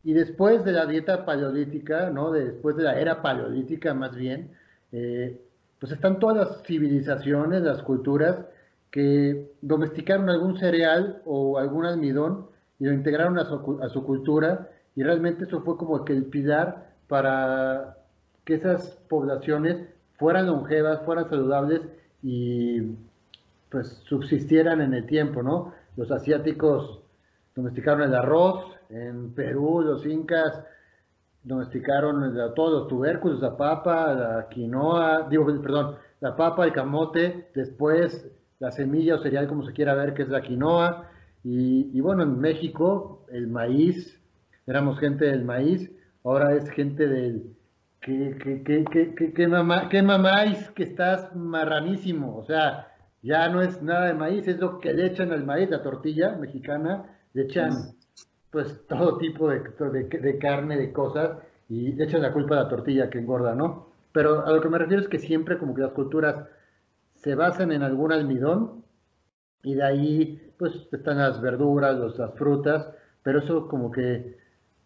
y 0.04 0.14
después 0.14 0.64
de 0.64 0.72
la 0.72 0.86
dieta 0.86 1.26
paleolítica, 1.26 2.10
¿no? 2.10 2.32
después 2.32 2.76
de 2.76 2.84
la 2.84 3.00
era 3.00 3.22
paleolítica 3.22 3.94
más 3.94 4.16
bien, 4.16 4.52
eh, 4.92 5.40
pues 5.80 5.92
están 5.92 6.20
todas 6.20 6.38
las 6.38 6.64
civilizaciones, 6.64 7.62
las 7.62 7.82
culturas 7.84 8.46
que 8.90 9.52
domesticaron 9.62 10.30
algún 10.30 10.58
cereal 10.58 11.22
o 11.26 11.58
algún 11.58 11.86
almidón 11.86 12.48
y 12.80 12.86
lo 12.86 12.94
integraron 12.94 13.38
a 13.40 13.46
su, 13.46 13.80
a 13.82 13.90
su 13.90 14.04
cultura 14.04 14.70
y 14.96 15.04
realmente 15.04 15.46
eso 15.46 15.62
fue 15.62 15.78
como 15.78 16.04
que 16.04 16.14
el 16.14 16.26
pilar 16.26 16.92
para 17.08 17.98
que 18.44 18.56
esas 18.56 18.98
poblaciones 19.08 19.88
fueran 20.18 20.48
longevas, 20.48 21.02
fueran 21.06 21.30
saludables 21.30 21.82
y 22.22 22.82
pues 23.70 24.02
subsistieran 24.04 24.82
en 24.82 24.94
el 24.94 25.06
tiempo, 25.06 25.42
¿no? 25.42 25.74
Los 25.96 26.12
asiáticos 26.12 27.01
domesticaron 27.56 28.04
el 28.04 28.16
arroz, 28.16 28.66
en 28.90 29.34
Perú 29.34 29.82
los 29.82 30.06
incas. 30.06 30.64
Domesticaron 31.44 32.36
todos 32.56 32.82
los 32.82 32.88
tubérculos, 32.88 33.42
la 33.42 33.58
papa, 33.58 34.14
la 34.14 34.48
quinoa, 34.48 35.28
digo, 35.30 35.46
perdón, 35.62 35.96
la 36.20 36.36
papa, 36.36 36.66
el 36.66 36.74
camote, 36.74 37.50
después 37.56 38.30
la 38.60 38.72
semilla 38.72 39.16
o 39.16 39.18
cereal, 39.18 39.48
como 39.48 39.66
se 39.66 39.74
quiera 39.74 39.96
ver, 39.96 40.14
que 40.14 40.22
es 40.22 40.30
la 40.30 40.42
quinoa, 40.42 41.10
y, 41.44 42.00
bueno, 42.00 42.22
en 42.22 42.40
México 42.40 43.26
el 43.32 43.48
maíz, 43.48 44.22
éramos 44.68 45.00
gente 45.00 45.26
del 45.26 45.44
maíz, 45.44 45.92
ahora 46.24 46.54
es 46.54 46.70
gente 46.70 47.08
del, 47.08 47.56
que, 48.00 48.38
que, 48.38 48.64
que, 48.64 49.16
que, 49.16 49.34
que, 49.34 49.48
mamá, 49.48 49.90
que 49.90 50.04
mamáis, 50.04 50.70
que 50.72 50.84
estás 50.84 51.36
marranísimo, 51.36 52.38
o 52.38 52.44
sea, 52.44 52.90
ya 53.24 53.50
no 53.50 53.64
es 53.64 53.82
nada 53.82 54.06
de 54.06 54.14
maíz, 54.14 54.48
es 54.48 54.60
lo 54.60 54.80
que 54.80 54.94
le 54.94 55.08
echan 55.08 55.32
al 55.32 55.44
maíz, 55.44 55.72
la 55.72 55.82
tortilla 55.82 56.36
mexicana, 56.36 57.18
le 57.34 57.44
echan 57.44 57.96
pues 58.50 58.86
todo 58.90 59.18
tipo 59.18 59.50
de, 59.50 59.60
de, 59.60 60.38
carne, 60.38 60.78
de 60.78 60.92
cosas, 60.92 61.38
y 61.70 61.94
le 61.94 62.04
echan 62.04 62.22
la 62.22 62.34
culpa 62.34 62.56
a 62.56 62.64
la 62.64 62.70
tortilla 62.70 63.10
que 63.10 63.20
engorda, 63.20 63.56
¿no? 63.56 63.88
Pero 64.12 64.46
a 64.46 64.52
lo 64.52 64.62
que 64.62 64.70
me 64.70 64.78
refiero 64.78 65.02
es 65.02 65.08
que 65.08 65.20
siempre 65.20 65.58
como 65.58 65.74
que 65.74 65.82
las 65.82 65.92
culturas 65.92 66.48
se 67.16 67.36
basan 67.36 67.72
en 67.72 67.84
algún 67.84 68.12
almidón, 68.12 68.84
y 69.64 69.76
de 69.76 69.84
ahí 69.84 70.54
pues 70.58 70.88
están 70.92 71.20
las 71.20 71.42
verduras, 71.42 71.98
las 72.18 72.34
frutas, 72.36 72.90
pero 73.24 73.40
eso 73.40 73.68
como 73.68 73.92
que 73.92 74.38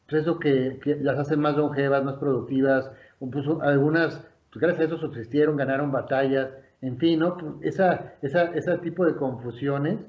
pues 0.07 0.21
eso 0.21 0.39
que, 0.39 0.79
las 1.01 1.17
hace 1.17 1.35
más 1.35 1.57
longevas, 1.57 2.03
más 2.03 2.17
productivas, 2.17 2.91
pues, 3.19 3.45
algunas, 3.61 4.21
pues 4.51 4.61
gracias 4.61 4.81
a 4.81 4.85
eso 4.85 4.97
subsistieron, 4.97 5.57
ganaron 5.57 5.91
batallas, 5.91 6.49
en 6.81 6.97
fin, 6.97 7.19
¿no? 7.19 7.59
Esa, 7.61 8.13
esa, 8.21 8.43
ese 8.55 8.77
tipo 8.79 9.05
de 9.05 9.15
confusiones 9.15 9.99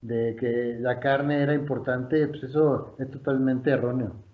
de 0.00 0.36
que 0.38 0.76
la 0.80 1.00
carne 1.00 1.42
era 1.42 1.54
importante, 1.54 2.26
pues 2.28 2.44
eso 2.44 2.96
es 2.98 3.10
totalmente 3.10 3.70
erróneo. 3.70 4.24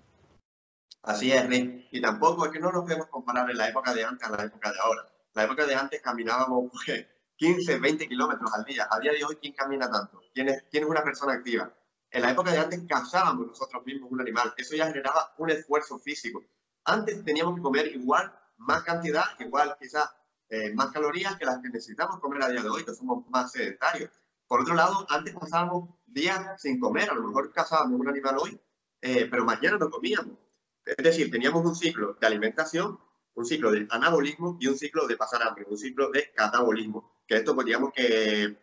Así 1.02 1.33
es, 1.33 1.47
Rick. 1.47 1.88
Y 1.90 2.00
tampoco 2.00 2.47
es 2.47 2.52
que 2.52 2.61
no 2.61 2.73
nos 2.73 2.85
podemos 2.85 3.09
comparar 3.09 3.50
en 3.50 3.59
la 3.59 3.68
época 3.68 3.92
de 3.94 4.04
antes 4.04 4.26
a 4.26 4.37
la 4.37 4.44
época 4.44 4.73
de 4.73 4.78
ahora. 4.83 5.06
La 5.35 5.44
época 5.44 5.66
de 5.66 5.75
antes 5.75 6.00
caminábamos 6.00 6.71
15, 7.37 7.78
20 7.78 8.09
kilómetros 8.09 8.52
al 8.54 8.64
día. 8.64 8.87
A 8.90 8.99
día 9.00 9.12
de 9.12 9.25
hoy, 9.25 9.37
¿quién 9.37 9.52
camina 9.52 9.90
tanto? 9.90 10.23
¿Quién 10.33 10.49
es, 10.49 10.64
quién 10.71 10.85
es 10.85 10.90
una 10.90 11.02
persona 11.02 11.35
activa? 11.35 11.73
En 12.11 12.23
la 12.23 12.30
época 12.30 12.52
de 12.52 12.59
antes 12.59 12.80
cazábamos 12.88 13.49
nosotros 13.49 13.85
mismos 13.85 14.11
un 14.12 14.21
animal. 14.21 14.54
Eso 14.56 14.76
ya 14.76 14.87
generaba 14.87 15.35
un 15.38 15.50
esfuerzo 15.50 15.99
físico. 15.99 16.42
Antes 16.85 17.25
teníamos 17.25 17.56
que 17.56 17.62
comer 17.62 17.88
igual, 17.88 18.33
más 18.59 18.83
cantidad, 18.85 19.25
igual 19.40 19.76
quizás 19.80 20.09
eh, 20.49 20.73
más 20.75 20.92
calorías 20.92 21.37
que 21.37 21.44
las 21.44 21.59
que 21.59 21.68
necesitamos 21.68 22.21
comer 22.21 22.44
a 22.44 22.49
día 22.49 22.62
de 22.62 22.68
hoy, 22.68 22.85
que 22.85 22.94
somos 22.94 23.28
más 23.30 23.50
sedentarios. 23.50 24.11
Por 24.46 24.60
otro 24.60 24.74
lado, 24.74 25.06
antes 25.08 25.34
pasábamos 25.34 25.90
días 26.06 26.60
sin 26.60 26.78
comer, 26.78 27.10
a 27.10 27.14
lo 27.14 27.22
mejor 27.22 27.52
cazábamos 27.52 28.00
un 28.00 28.08
animal 28.08 28.36
hoy, 28.38 28.60
eh, 29.00 29.26
pero 29.30 29.44
mañana 29.44 29.78
no 29.78 29.90
comíamos. 29.90 30.38
Es 30.84 30.96
decir, 30.96 31.30
teníamos 31.30 31.64
un 31.64 31.74
ciclo 31.74 32.16
de 32.20 32.26
alimentación, 32.26 32.98
un 33.34 33.44
ciclo 33.44 33.70
de 33.70 33.86
anabolismo 33.90 34.56
y 34.60 34.66
un 34.66 34.76
ciclo 34.76 35.06
de 35.06 35.16
pasar 35.16 35.42
hambre, 35.42 35.66
un 35.68 35.78
ciclo 35.78 36.10
de 36.10 36.30
catabolismo, 36.32 37.18
que 37.26 37.36
esto 37.36 37.54
pues 37.54 37.66
digamos 37.66 37.92
que 37.92 38.56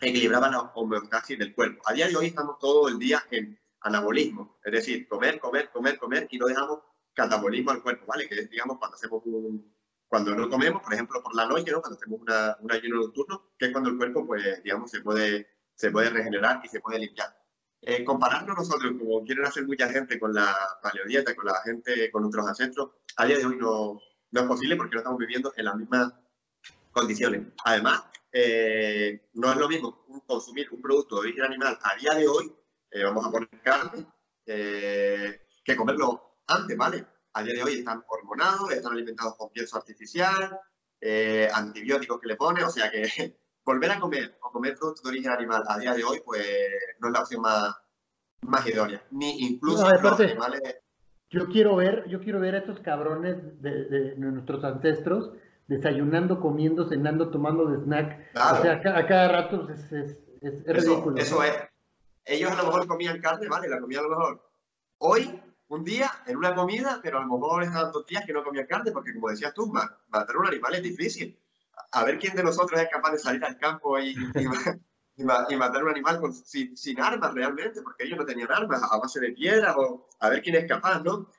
equilibraba 0.00 0.50
la 0.50 0.60
homeostasis 0.74 1.38
del 1.38 1.54
cuerpo. 1.54 1.82
A 1.86 1.92
día 1.92 2.08
de 2.08 2.16
hoy 2.16 2.26
estamos 2.26 2.58
todo 2.58 2.88
el 2.88 2.98
día 2.98 3.24
en 3.30 3.58
anabolismo, 3.80 4.58
es 4.64 4.72
decir, 4.72 5.08
comer, 5.08 5.38
comer, 5.38 5.70
comer, 5.70 5.98
comer 5.98 6.28
y 6.30 6.38
no 6.38 6.46
dejamos 6.46 6.80
catabolismo 7.14 7.70
al 7.70 7.82
cuerpo, 7.82 8.04
¿vale? 8.06 8.28
Que 8.28 8.40
es, 8.40 8.50
digamos, 8.50 8.78
cuando 8.78 8.96
hacemos 8.96 9.22
un, 9.24 9.74
cuando 10.08 10.34
no 10.34 10.48
comemos, 10.48 10.82
por 10.82 10.94
ejemplo, 10.94 11.22
por 11.22 11.34
la 11.34 11.46
noche, 11.46 11.72
¿no? 11.72 11.80
Cuando 11.80 11.98
hacemos 11.98 12.20
una, 12.20 12.56
un 12.60 12.72
ayuno 12.72 13.00
nocturno, 13.00 13.50
que 13.58 13.66
es 13.66 13.72
cuando 13.72 13.90
el 13.90 13.96
cuerpo, 13.96 14.26
pues, 14.26 14.62
digamos, 14.62 14.90
se 14.90 15.00
puede, 15.00 15.48
se 15.74 15.90
puede 15.90 16.10
regenerar 16.10 16.60
y 16.64 16.68
se 16.68 16.80
puede 16.80 17.00
limpiar. 17.00 17.36
Eh, 17.82 18.04
compararnos 18.04 18.56
nosotros, 18.56 18.92
como 18.98 19.24
quieren 19.24 19.44
hacer 19.44 19.66
mucha 19.66 19.88
gente, 19.88 20.18
con 20.18 20.32
la 20.32 20.56
paleodieta, 20.82 21.34
con 21.34 21.46
la 21.46 21.60
gente, 21.62 22.10
con 22.10 22.22
nuestros 22.22 22.46
ancestros, 22.46 22.90
a 23.16 23.26
día 23.26 23.38
de 23.38 23.46
hoy 23.46 23.56
no, 23.56 24.00
no 24.30 24.40
es 24.40 24.46
posible 24.46 24.76
porque 24.76 24.94
no 24.94 25.00
estamos 25.00 25.18
viviendo 25.18 25.52
en 25.56 25.64
las 25.64 25.76
mismas 25.76 26.12
condiciones. 26.92 27.42
Además, 27.64 28.04
eh, 28.32 29.28
no 29.34 29.50
es 29.50 29.56
lo 29.56 29.68
mismo 29.68 30.04
consumir 30.26 30.68
un 30.70 30.82
producto 30.82 31.16
de 31.16 31.28
origen 31.28 31.44
animal 31.44 31.78
a 31.82 31.96
día 31.96 32.14
de 32.14 32.28
hoy, 32.28 32.52
eh, 32.90 33.04
vamos 33.04 33.26
a 33.26 33.30
poner 33.30 33.48
carne, 33.62 34.06
eh, 34.44 35.46
que 35.64 35.76
comerlo 35.76 36.40
antes, 36.46 36.76
¿vale? 36.76 37.06
A 37.36 37.42
día 37.42 37.52
de 37.52 37.62
hoy 37.62 37.74
están 37.80 38.02
hormonados, 38.08 38.72
están 38.72 38.92
alimentados 38.92 39.36
con 39.36 39.50
pienso 39.50 39.76
artificial, 39.76 40.58
antibióticos 41.52 42.18
que 42.18 42.28
le 42.28 42.36
pone, 42.36 42.64
o 42.64 42.70
sea 42.70 42.90
que 42.90 43.02
volver 43.64 43.90
a 43.90 44.00
comer 44.00 44.38
o 44.40 44.50
comer 44.50 44.74
productos 44.74 45.02
de 45.02 45.10
origen 45.10 45.32
animal 45.32 45.62
a 45.68 45.78
día 45.78 45.92
de 45.92 46.02
hoy, 46.02 46.22
pues 46.24 46.42
no 46.98 47.08
es 47.08 47.12
la 47.12 47.20
opción 47.20 47.42
más, 47.42 47.76
más 48.40 48.66
idónea. 48.66 49.04
Ni 49.10 49.38
incluso 49.48 49.86
Yo 51.28 51.46
quiero 51.48 51.76
ver, 51.76 52.08
yo 52.08 52.20
quiero 52.20 52.40
ver 52.40 52.54
a 52.54 52.58
estos 52.60 52.80
cabrones 52.80 53.36
de, 53.60 53.84
de 53.84 54.16
nuestros 54.16 54.64
ancestros 54.64 55.32
desayunando, 55.66 56.40
comiendo, 56.40 56.88
cenando, 56.88 57.30
tomando 57.30 57.66
de 57.66 57.84
snack. 57.84 58.30
O 58.34 58.62
sea, 58.62 58.72
a, 58.72 59.06
cada 59.06 59.28
rato 59.28 59.68
es, 59.68 59.92
es, 59.92 60.18
es, 60.40 60.64
ridículo. 60.64 61.18
Eso 61.18 61.42
es. 61.42 61.54
Ellos 62.24 62.50
a 62.50 62.56
lo 62.56 62.64
mejor 62.68 62.86
comían 62.86 63.20
carne, 63.20 63.46
¿vale? 63.46 63.68
La 63.68 63.78
comían 63.78 64.06
a 64.06 64.08
lo 64.08 64.16
mejor 64.16 64.50
hoy, 64.98 65.42
un 65.68 65.84
día, 65.84 66.10
en 66.26 66.36
una 66.36 66.54
comida, 66.54 67.00
pero 67.02 67.18
a 67.18 67.22
lo 67.22 67.26
mejor 67.26 67.64
estaban 67.64 67.92
dos 67.92 68.06
días 68.06 68.24
que 68.24 68.32
no 68.32 68.44
comían 68.44 68.66
carne, 68.66 68.92
porque 68.92 69.12
como 69.14 69.30
decías 69.30 69.52
tú, 69.52 69.66
matar 70.08 70.36
un 70.36 70.46
animal 70.46 70.74
es 70.74 70.82
difícil. 70.82 71.38
A 71.92 72.04
ver 72.04 72.18
quién 72.18 72.36
de 72.36 72.44
nosotros 72.44 72.80
es 72.80 72.88
capaz 72.88 73.12
de 73.12 73.18
salir 73.18 73.44
al 73.44 73.58
campo 73.58 73.98
y, 73.98 74.14
y, 75.16 75.24
matar 75.56 75.84
un 75.84 75.90
animal 75.90 76.20
con, 76.20 76.32
sin, 76.32 76.76
sin, 76.76 77.00
armas 77.00 77.34
realmente, 77.34 77.82
porque 77.82 78.04
ellos 78.04 78.18
no 78.18 78.24
tenían 78.24 78.52
armas, 78.52 78.82
a 78.82 78.98
base 78.98 79.20
de 79.20 79.32
piedra, 79.32 79.76
o 79.76 80.08
a 80.20 80.28
ver 80.28 80.42
quién 80.42 80.56
es 80.56 80.68
capaz, 80.68 81.02
¿no? 81.02 81.30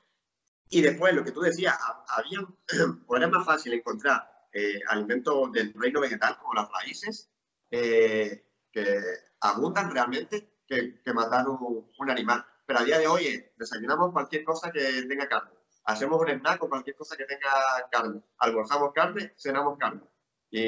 Y 0.70 0.82
después, 0.82 1.14
lo 1.14 1.24
que 1.24 1.32
tú 1.32 1.40
decías, 1.40 1.76
había, 2.08 2.40
o 3.06 3.16
era 3.16 3.28
más 3.28 3.46
fácil 3.46 3.72
encontrar 3.72 4.30
eh, 4.52 4.80
alimentos 4.88 5.52
del 5.52 5.72
reino 5.74 6.00
vegetal 6.00 6.36
como 6.38 6.54
las 6.54 6.68
raíces, 6.70 7.30
eh, 7.70 8.44
que 8.72 9.00
abundan 9.40 9.90
realmente, 9.90 10.58
que, 10.66 11.00
que 11.02 11.12
matar 11.12 11.48
un, 11.48 11.88
un, 11.98 12.10
animal. 12.10 12.44
Pero 12.68 12.80
a 12.80 12.84
día 12.84 12.98
de 12.98 13.08
hoy 13.08 13.26
eh, 13.26 13.52
desayunamos 13.56 14.12
cualquier 14.12 14.44
cosa 14.44 14.70
que 14.70 15.02
tenga 15.08 15.26
carne. 15.26 15.52
Hacemos 15.84 16.20
un 16.20 16.28
snack 16.28 16.58
con 16.58 16.68
cualquier 16.68 16.96
cosa 16.96 17.16
que 17.16 17.24
tenga 17.24 17.50
carne. 17.90 18.20
Almorzamos 18.36 18.92
carne, 18.92 19.32
cenamos 19.38 19.78
carne. 19.78 20.02
Y, 20.50 20.62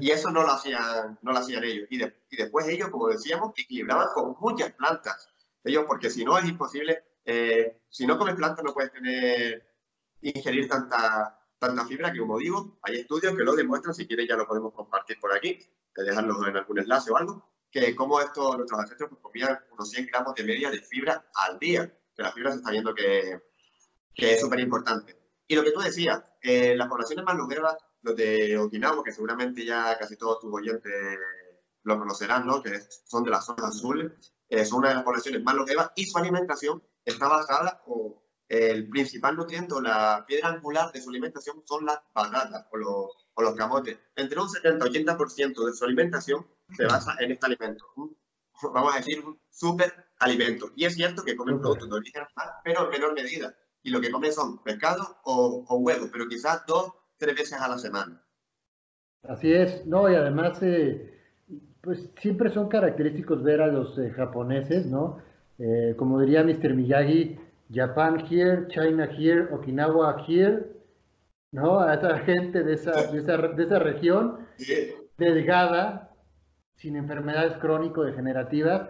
y 0.00 0.10
eso 0.10 0.32
no 0.32 0.42
lo 0.42 0.50
hacían, 0.50 1.16
no 1.22 1.30
lo 1.30 1.38
hacían 1.38 1.62
ellos. 1.62 1.86
Y, 1.90 2.02
y 2.02 2.36
después 2.36 2.66
ellos, 2.66 2.88
como 2.88 3.06
decíamos, 3.06 3.52
equilibraban 3.56 4.08
con 4.12 4.34
muchas 4.40 4.72
plantas. 4.72 5.28
Ellos, 5.62 5.84
porque 5.86 6.10
si 6.10 6.24
no 6.24 6.36
es 6.36 6.44
imposible 6.44 7.04
eh, 7.24 7.80
si 7.88 8.06
no 8.06 8.18
comes 8.18 8.34
plantas 8.34 8.64
no 8.64 8.74
puedes 8.74 8.92
tener, 8.92 9.66
ingerir 10.20 10.68
tanta, 10.68 11.38
tanta 11.58 11.86
fibra 11.86 12.12
que, 12.12 12.18
como 12.18 12.38
digo, 12.38 12.78
hay 12.82 12.96
estudios 12.96 13.34
que 13.34 13.44
lo 13.44 13.54
demuestran, 13.54 13.94
si 13.94 14.06
quieres 14.06 14.28
ya 14.28 14.36
lo 14.36 14.46
podemos 14.46 14.74
compartir 14.74 15.18
por 15.18 15.34
aquí, 15.34 15.58
de 15.96 16.04
dejarlo 16.04 16.46
en 16.46 16.56
algún 16.56 16.78
enlace 16.78 17.10
o 17.10 17.16
algo, 17.16 17.53
que 17.74 17.96
como 17.96 18.20
esto, 18.20 18.56
nuestros 18.56 18.80
ancestros 18.80 19.10
pues, 19.10 19.20
comían 19.20 19.58
unos 19.72 19.90
100 19.90 20.06
gramos 20.06 20.34
de 20.36 20.44
media 20.44 20.70
de 20.70 20.80
fibra 20.80 21.28
al 21.34 21.58
día, 21.58 21.92
que 22.14 22.22
la 22.22 22.30
fibra 22.30 22.52
se 22.52 22.58
está 22.58 22.70
viendo 22.70 22.94
que, 22.94 23.42
que 24.14 24.34
es 24.34 24.40
súper 24.40 24.60
importante. 24.60 25.18
Y 25.48 25.56
lo 25.56 25.64
que 25.64 25.72
tú 25.72 25.80
decías, 25.80 26.22
eh, 26.40 26.76
las 26.76 26.86
poblaciones 26.86 27.24
más 27.24 27.36
longevas, 27.36 27.76
los 28.02 28.14
de 28.14 28.56
Okinawa, 28.58 29.02
que 29.02 29.10
seguramente 29.10 29.66
ya 29.66 29.98
casi 29.98 30.16
todos 30.16 30.38
tus 30.38 30.54
oyentes 30.54 30.92
lo 31.82 31.98
conocerán, 31.98 32.46
¿no? 32.46 32.62
que 32.62 32.80
son 33.06 33.24
de 33.24 33.30
las 33.30 33.44
zonas 33.44 33.64
azules, 33.64 34.12
es 34.48 34.72
una 34.72 34.90
de 34.90 34.94
las 34.94 35.04
poblaciones 35.04 35.42
más 35.42 35.56
longevas 35.56 35.90
y 35.96 36.04
su 36.04 36.16
alimentación 36.16 36.80
está 37.04 37.26
basada 37.26 37.82
o 37.86 38.22
el 38.48 38.88
principal 38.88 39.36
nutriente 39.36 39.74
o 39.74 39.80
la 39.80 40.24
piedra 40.28 40.50
angular 40.50 40.92
de 40.92 41.00
su 41.00 41.10
alimentación 41.10 41.60
son 41.66 41.86
las 41.86 41.98
bananas 42.14 42.66
o 42.70 42.76
los, 42.76 43.06
o 43.34 43.42
los 43.42 43.56
camotes. 43.56 43.98
Entre 44.14 44.38
un 44.38 44.46
70-80% 44.46 45.66
de 45.66 45.74
su 45.74 45.84
alimentación 45.84 46.46
se 46.72 46.86
basa 46.86 47.16
en 47.20 47.32
este 47.32 47.46
alimento. 47.46 47.84
Vamos 48.72 48.94
a 48.94 48.98
decir, 48.98 49.24
un 49.24 49.38
súper 49.50 49.92
alimento. 50.20 50.70
Y 50.76 50.84
es 50.84 50.94
cierto 50.94 51.22
que 51.22 51.36
comen 51.36 51.60
productos 51.60 51.88
de 51.88 51.96
origen 51.96 52.22
animal, 52.22 52.54
pero 52.64 52.84
en 52.84 52.90
menor 52.90 53.14
medida. 53.14 53.54
Y 53.82 53.90
lo 53.90 54.00
que 54.00 54.10
comen 54.10 54.32
son 54.32 54.62
pescado 54.62 55.18
o, 55.24 55.76
huevos, 55.78 56.08
pero 56.12 56.26
quizás 56.28 56.64
dos, 56.66 56.92
tres 57.18 57.34
veces 57.34 57.60
a 57.60 57.68
la 57.68 57.78
semana. 57.78 58.22
Así 59.22 59.52
es, 59.52 59.86
no, 59.86 60.10
y 60.10 60.14
además, 60.14 60.58
eh, 60.62 61.20
pues 61.80 62.10
siempre 62.20 62.52
son 62.52 62.68
característicos 62.68 63.42
ver 63.42 63.62
a 63.62 63.66
los 63.66 63.98
eh, 63.98 64.10
japoneses, 64.10 64.86
¿no? 64.86 65.18
Eh, 65.58 65.94
como 65.96 66.20
diría 66.20 66.42
Mr. 66.42 66.74
Miyagi, 66.74 67.38
Japan 67.72 68.26
here, 68.30 68.66
China 68.68 69.08
here, 69.16 69.48
Okinawa 69.52 70.24
here, 70.26 70.66
¿no? 71.52 71.80
A 71.80 71.94
esa 71.94 72.18
gente 72.20 72.62
de 72.62 72.74
esa, 72.74 73.10
de 73.10 73.18
esa, 73.18 73.36
de 73.36 73.62
esa 73.62 73.78
región, 73.78 74.46
delgada, 75.16 76.13
sin 76.76 76.96
enfermedades 76.96 77.54
crónico-degenerativas. 77.58 78.88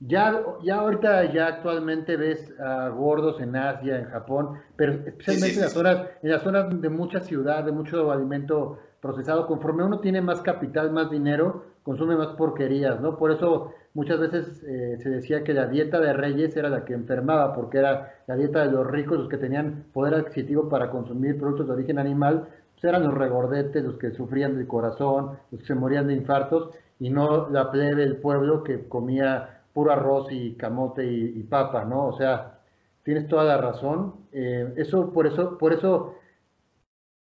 Ya, 0.00 0.42
ya 0.62 0.76
ahorita, 0.76 1.32
ya 1.32 1.46
actualmente 1.46 2.16
ves 2.16 2.52
a 2.60 2.88
gordos 2.90 3.40
en 3.40 3.56
Asia, 3.56 3.98
en 3.98 4.04
Japón, 4.06 4.58
pero 4.76 4.92
especialmente 4.92 5.54
en, 5.56 5.62
las 5.62 5.72
zonas, 5.72 6.06
en 6.22 6.30
las 6.30 6.42
zonas 6.42 6.80
de 6.82 6.88
mucha 6.90 7.20
ciudad, 7.20 7.64
de 7.64 7.72
mucho 7.72 8.12
alimento 8.12 8.78
procesado, 9.00 9.46
conforme 9.46 9.84
uno 9.84 10.00
tiene 10.00 10.20
más 10.20 10.42
capital, 10.42 10.92
más 10.92 11.10
dinero, 11.10 11.64
consume 11.82 12.16
más 12.16 12.28
porquerías, 12.36 13.00
¿no? 13.00 13.16
Por 13.16 13.30
eso 13.30 13.72
muchas 13.94 14.18
veces 14.18 14.62
eh, 14.64 14.98
se 15.00 15.08
decía 15.08 15.44
que 15.44 15.54
la 15.54 15.66
dieta 15.66 16.00
de 16.00 16.12
reyes 16.12 16.56
era 16.56 16.68
la 16.68 16.84
que 16.84 16.92
enfermaba, 16.92 17.54
porque 17.54 17.78
era 17.78 18.16
la 18.26 18.36
dieta 18.36 18.66
de 18.66 18.72
los 18.72 18.86
ricos, 18.86 19.18
los 19.18 19.28
que 19.28 19.38
tenían 19.38 19.84
poder 19.92 20.14
adquisitivo 20.14 20.68
para 20.68 20.90
consumir 20.90 21.38
productos 21.38 21.68
de 21.68 21.72
origen 21.72 21.98
animal, 21.98 22.48
pues 22.74 22.84
eran 22.84 23.04
los 23.04 23.14
regordetes, 23.14 23.82
los 23.84 23.96
que 23.96 24.10
sufrían 24.10 24.56
del 24.56 24.66
corazón, 24.66 25.38
los 25.50 25.60
que 25.60 25.66
se 25.66 25.74
morían 25.74 26.08
de 26.08 26.14
infartos, 26.14 26.70
y 26.98 27.10
no 27.10 27.48
la 27.50 27.70
plebe 27.70 27.94
del 27.96 28.16
pueblo 28.16 28.62
que 28.62 28.88
comía 28.88 29.62
puro 29.72 29.92
arroz 29.92 30.28
y 30.30 30.54
camote 30.54 31.04
y, 31.04 31.42
papa, 31.44 31.84
¿no? 31.84 32.06
O 32.06 32.16
sea, 32.16 32.60
tienes 33.02 33.28
toda 33.28 33.44
la 33.44 33.58
razón. 33.58 34.14
Eh, 34.32 34.72
eso, 34.76 35.12
por 35.12 35.26
eso, 35.26 35.58
por 35.58 35.72
eso 35.72 36.14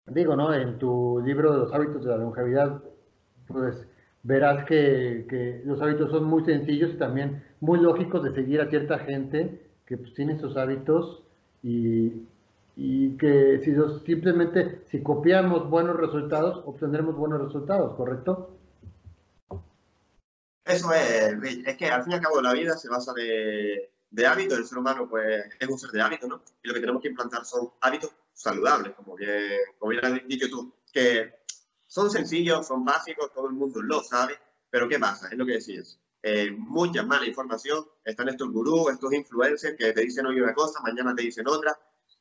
digo, 0.08 0.36
¿no? 0.36 0.53
En 0.53 0.77
tu 0.77 1.22
libro 1.25 1.53
de 1.53 1.60
los 1.60 1.74
hábitos 1.74 2.03
de 2.03 2.12
la 2.12 2.17
longevidad, 2.17 2.82
pues 3.48 3.88
verás 4.24 4.65
que, 4.65 5.62
los 5.65 5.82
hábitos 5.82 6.12
son 6.12 6.25
muy 6.25 6.43
sencillos 6.46 6.91
y 6.93 6.98
también 6.98 7.43
muy 7.60 7.79
lógicos 7.79 8.24
de 8.24 8.34
seguir 8.34 8.62
a 8.62 8.70
cierta 8.70 9.00
gente 9.00 9.62
que 9.86 9.98
pues, 9.98 10.13
tiene 10.13 10.34
esos 10.34 10.58
hábitos 10.58 11.24
y, 11.62 12.24
que 13.20 13.60
si 13.63 13.72
los, 13.72 14.01
simplemente 14.03 14.82
si 14.86 15.01
copiamos 15.01 15.70
buenos 15.70 15.96
resultados, 15.96 16.63
obtendremos 16.65 17.15
buenos 17.15 17.41
resultados, 17.41 17.93
¿correcto? 17.96 18.50
Eso 20.65 20.93
es, 20.93 21.36
es 21.65 21.77
que 21.77 21.88
al 21.88 22.03
fin 22.03 22.13
y 22.13 22.15
al 22.15 22.22
cabo 22.22 22.41
la 22.41 22.53
vida 22.53 22.77
se 22.77 22.88
basa 22.88 23.13
de, 23.13 23.91
de 24.10 24.27
hábitos, 24.27 24.60
el 24.60 24.65
ser 24.65 24.77
humano 24.77 25.10
pues 25.10 25.43
es 25.60 25.67
un 25.67 25.77
ser 25.77 25.89
de 25.89 26.01
hábitos, 26.01 26.29
¿no? 26.29 26.41
Y 26.62 26.67
lo 26.67 26.74
que 26.74 26.79
tenemos 26.79 27.01
que 27.01 27.10
implantar 27.10 27.43
son 27.46 27.72
hábitos 27.82 28.12
saludables, 28.32 28.93
como 28.96 29.15
bien, 29.15 29.58
como 29.79 29.89
bien 29.89 30.05
has 30.05 30.27
dicho 30.27 30.48
tú, 30.50 30.74
que 30.91 31.34
son 31.88 32.10
sencillos, 32.10 32.67
son 32.67 32.86
básicos, 32.86 33.34
todo 33.34 33.48
el 33.48 33.53
mundo 33.53 33.82
lo 33.82 34.03
sabe, 34.03 34.39
pero 34.70 34.88
¿qué 34.88 35.00
pasa? 35.00 35.29
Es 35.29 35.38
lo 35.38 35.46
que 35.46 35.53
decías. 35.53 36.00
Eh, 36.22 36.51
mucha 36.51 37.03
mala 37.03 37.25
información, 37.25 37.86
están 38.05 38.29
estos 38.29 38.50
gurús, 38.51 38.91
estos 38.91 39.12
influencers 39.13 39.75
que 39.77 39.91
te 39.91 40.01
dicen 40.01 40.25
hoy 40.25 40.39
una 40.39 40.53
cosa, 40.53 40.79
mañana 40.82 41.13
te 41.15 41.24
dicen 41.24 41.48
otra, 41.48 41.77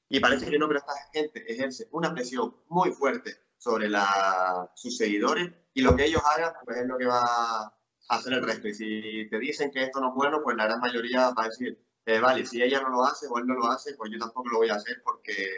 y 0.08 0.18
parece 0.18 0.50
que 0.50 0.58
no, 0.58 0.66
pero 0.66 0.80
esta 0.80 0.94
gente 1.12 1.44
ejerce 1.46 1.88
una 1.92 2.12
presión 2.12 2.54
muy 2.68 2.90
fuerte 2.92 3.36
sobre 3.58 3.88
la, 3.88 4.70
sus 4.74 4.96
seguidores 4.96 5.50
y 5.72 5.82
lo 5.82 5.94
que 5.94 6.06
ellos 6.06 6.22
hagan 6.34 6.52
pues 6.64 6.78
es 6.78 6.86
lo 6.86 6.98
que 6.98 7.06
va 7.06 7.72
hacer 8.16 8.34
el 8.34 8.42
resto. 8.42 8.68
Y 8.68 8.74
si 8.74 9.28
te 9.28 9.38
dicen 9.38 9.70
que 9.70 9.84
esto 9.84 10.00
no 10.00 10.08
es 10.10 10.14
bueno, 10.14 10.40
pues 10.42 10.56
la 10.56 10.64
gran 10.64 10.80
mayoría 10.80 11.30
va 11.30 11.44
a 11.44 11.48
decir, 11.48 11.78
eh, 12.04 12.20
vale, 12.20 12.44
si 12.46 12.62
ella 12.62 12.80
no 12.82 12.90
lo 12.90 13.04
hace 13.04 13.26
o 13.28 13.38
él 13.38 13.46
no 13.46 13.54
lo 13.54 13.66
hace, 13.66 13.94
pues 13.94 14.10
yo 14.12 14.18
tampoco 14.18 14.48
lo 14.50 14.58
voy 14.58 14.68
a 14.68 14.74
hacer 14.74 15.00
porque, 15.02 15.48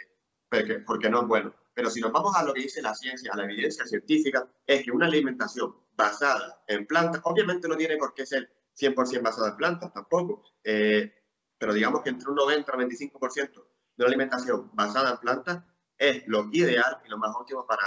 porque, 0.49 0.79
porque 0.81 1.11
no 1.11 1.23
es 1.23 1.29
bueno. 1.29 1.55
Pero 1.75 1.91
si 1.91 2.01
nos 2.01 2.13
vamos 2.13 2.37
a 2.37 2.45
lo 2.45 2.55
que 2.55 2.63
dice 2.63 2.81
la 2.81 2.95
ciencia, 2.95 3.33
a 3.33 3.37
la 3.37 3.45
evidencia 3.45 3.85
científica, 3.87 4.49
es 4.67 4.85
que 4.85 4.93
una 4.93 5.07
alimentación 5.07 5.75
basada 5.97 6.63
en 6.69 6.87
plantas, 6.87 7.21
obviamente 7.25 7.67
no 7.67 7.77
tiene 7.77 7.97
por 7.97 8.15
qué 8.15 8.25
ser 8.25 8.49
100% 8.79 9.23
basada 9.23 9.51
en 9.51 9.57
plantas 9.57 9.93
tampoco, 9.93 10.45
eh, 10.63 11.13
pero 11.59 11.73
digamos 11.73 12.03
que 12.03 12.11
entre 12.11 12.29
un 12.29 12.37
90 12.37 12.73
y 12.73 12.83
un 12.83 12.91
25% 12.91 13.53
de 13.97 14.05
una 14.05 14.07
alimentación 14.07 14.71
basada 14.75 15.13
en 15.13 15.19
plantas 15.19 15.65
es 15.99 16.27
lo 16.27 16.49
ideal 16.53 16.99
y 17.05 17.09
lo 17.09 17.19
más 17.19 17.35
óptimo 17.35 17.67
para, 17.67 17.87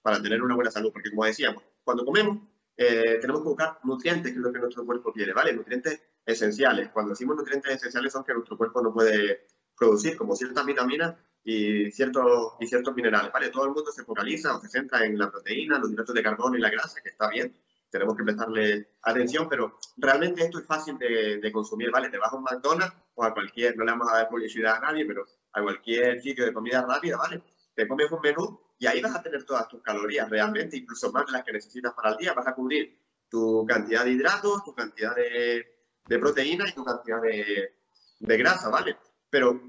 para 0.00 0.22
tener 0.22 0.42
una 0.42 0.54
buena 0.54 0.70
salud, 0.70 0.92
porque 0.92 1.10
como 1.10 1.24
decíamos, 1.24 1.62
cuando 1.84 2.04
comemos 2.04 2.38
eh, 2.80 3.18
tenemos 3.20 3.42
que 3.42 3.48
buscar 3.48 3.80
nutrientes, 3.82 4.30
que 4.30 4.38
es 4.38 4.44
lo 4.44 4.52
que 4.52 4.60
nuestro 4.60 4.86
cuerpo 4.86 5.12
quiere, 5.12 5.32
¿vale? 5.32 5.52
Nutrientes 5.52 6.00
esenciales. 6.24 6.90
Cuando 6.90 7.10
decimos 7.10 7.36
nutrientes 7.36 7.74
esenciales 7.74 8.12
son 8.12 8.22
que 8.22 8.32
nuestro 8.32 8.56
cuerpo 8.56 8.80
no 8.80 8.94
puede 8.94 9.46
producir, 9.76 10.16
como 10.16 10.36
ciertas 10.36 10.64
vitaminas 10.64 11.16
y 11.42 11.90
ciertos, 11.90 12.52
y 12.60 12.68
ciertos 12.68 12.94
minerales, 12.94 13.32
¿vale? 13.32 13.50
Todo 13.50 13.64
el 13.64 13.72
mundo 13.72 13.90
se 13.90 14.04
focaliza 14.04 14.56
o 14.56 14.60
se 14.60 14.68
centra 14.68 15.04
en 15.04 15.18
la 15.18 15.28
proteína, 15.28 15.80
los 15.80 15.90
hidratos 15.90 16.14
de 16.14 16.22
carbono 16.22 16.56
y 16.56 16.60
la 16.60 16.70
grasa, 16.70 17.00
que 17.02 17.08
está 17.08 17.28
bien, 17.28 17.52
tenemos 17.90 18.16
que 18.16 18.22
prestarle 18.22 18.90
atención, 19.02 19.48
pero 19.48 19.76
realmente 19.96 20.44
esto 20.44 20.60
es 20.60 20.66
fácil 20.66 20.96
de, 20.98 21.38
de, 21.38 21.52
consumir, 21.52 21.90
¿vale? 21.90 22.10
Te 22.10 22.18
vas 22.18 22.32
a 22.32 22.36
un 22.36 22.44
McDonald's 22.44 22.94
o 23.14 23.24
a 23.24 23.34
cualquier, 23.34 23.76
no 23.76 23.84
le 23.84 23.90
vamos 23.90 24.08
a 24.08 24.18
dar 24.18 24.28
publicidad 24.28 24.76
a 24.76 24.80
nadie, 24.80 25.04
pero 25.04 25.26
a 25.52 25.62
cualquier 25.62 26.20
sitio 26.22 26.44
de 26.44 26.52
comida 26.52 26.86
rápida, 26.86 27.16
¿vale? 27.16 27.42
Te 27.74 27.88
comes 27.88 28.12
un 28.12 28.20
menú 28.20 28.60
y 28.78 28.86
ahí 28.86 29.00
vas 29.00 29.16
a 29.16 29.22
tener 29.22 29.44
todas 29.44 29.68
tus 29.68 29.82
calorías 29.82 30.28
realmente, 30.28 30.76
incluso 30.76 31.10
más 31.12 31.26
de 31.26 31.32
las 31.32 31.44
que 31.44 31.52
necesitas 31.52 31.92
para 31.94 32.10
el 32.10 32.16
día, 32.16 32.32
vas 32.32 32.46
a 32.46 32.54
cubrir 32.54 32.98
tu 33.28 33.66
cantidad 33.66 34.04
de 34.04 34.12
hidratos, 34.12 34.64
tu 34.64 34.74
cantidad 34.74 35.14
de, 35.14 35.66
de 36.06 36.18
proteína 36.18 36.68
y 36.68 36.72
tu 36.72 36.84
cantidad 36.84 37.20
de, 37.20 37.74
de 38.20 38.36
grasa, 38.36 38.68
¿vale? 38.68 38.96
Pero 39.28 39.60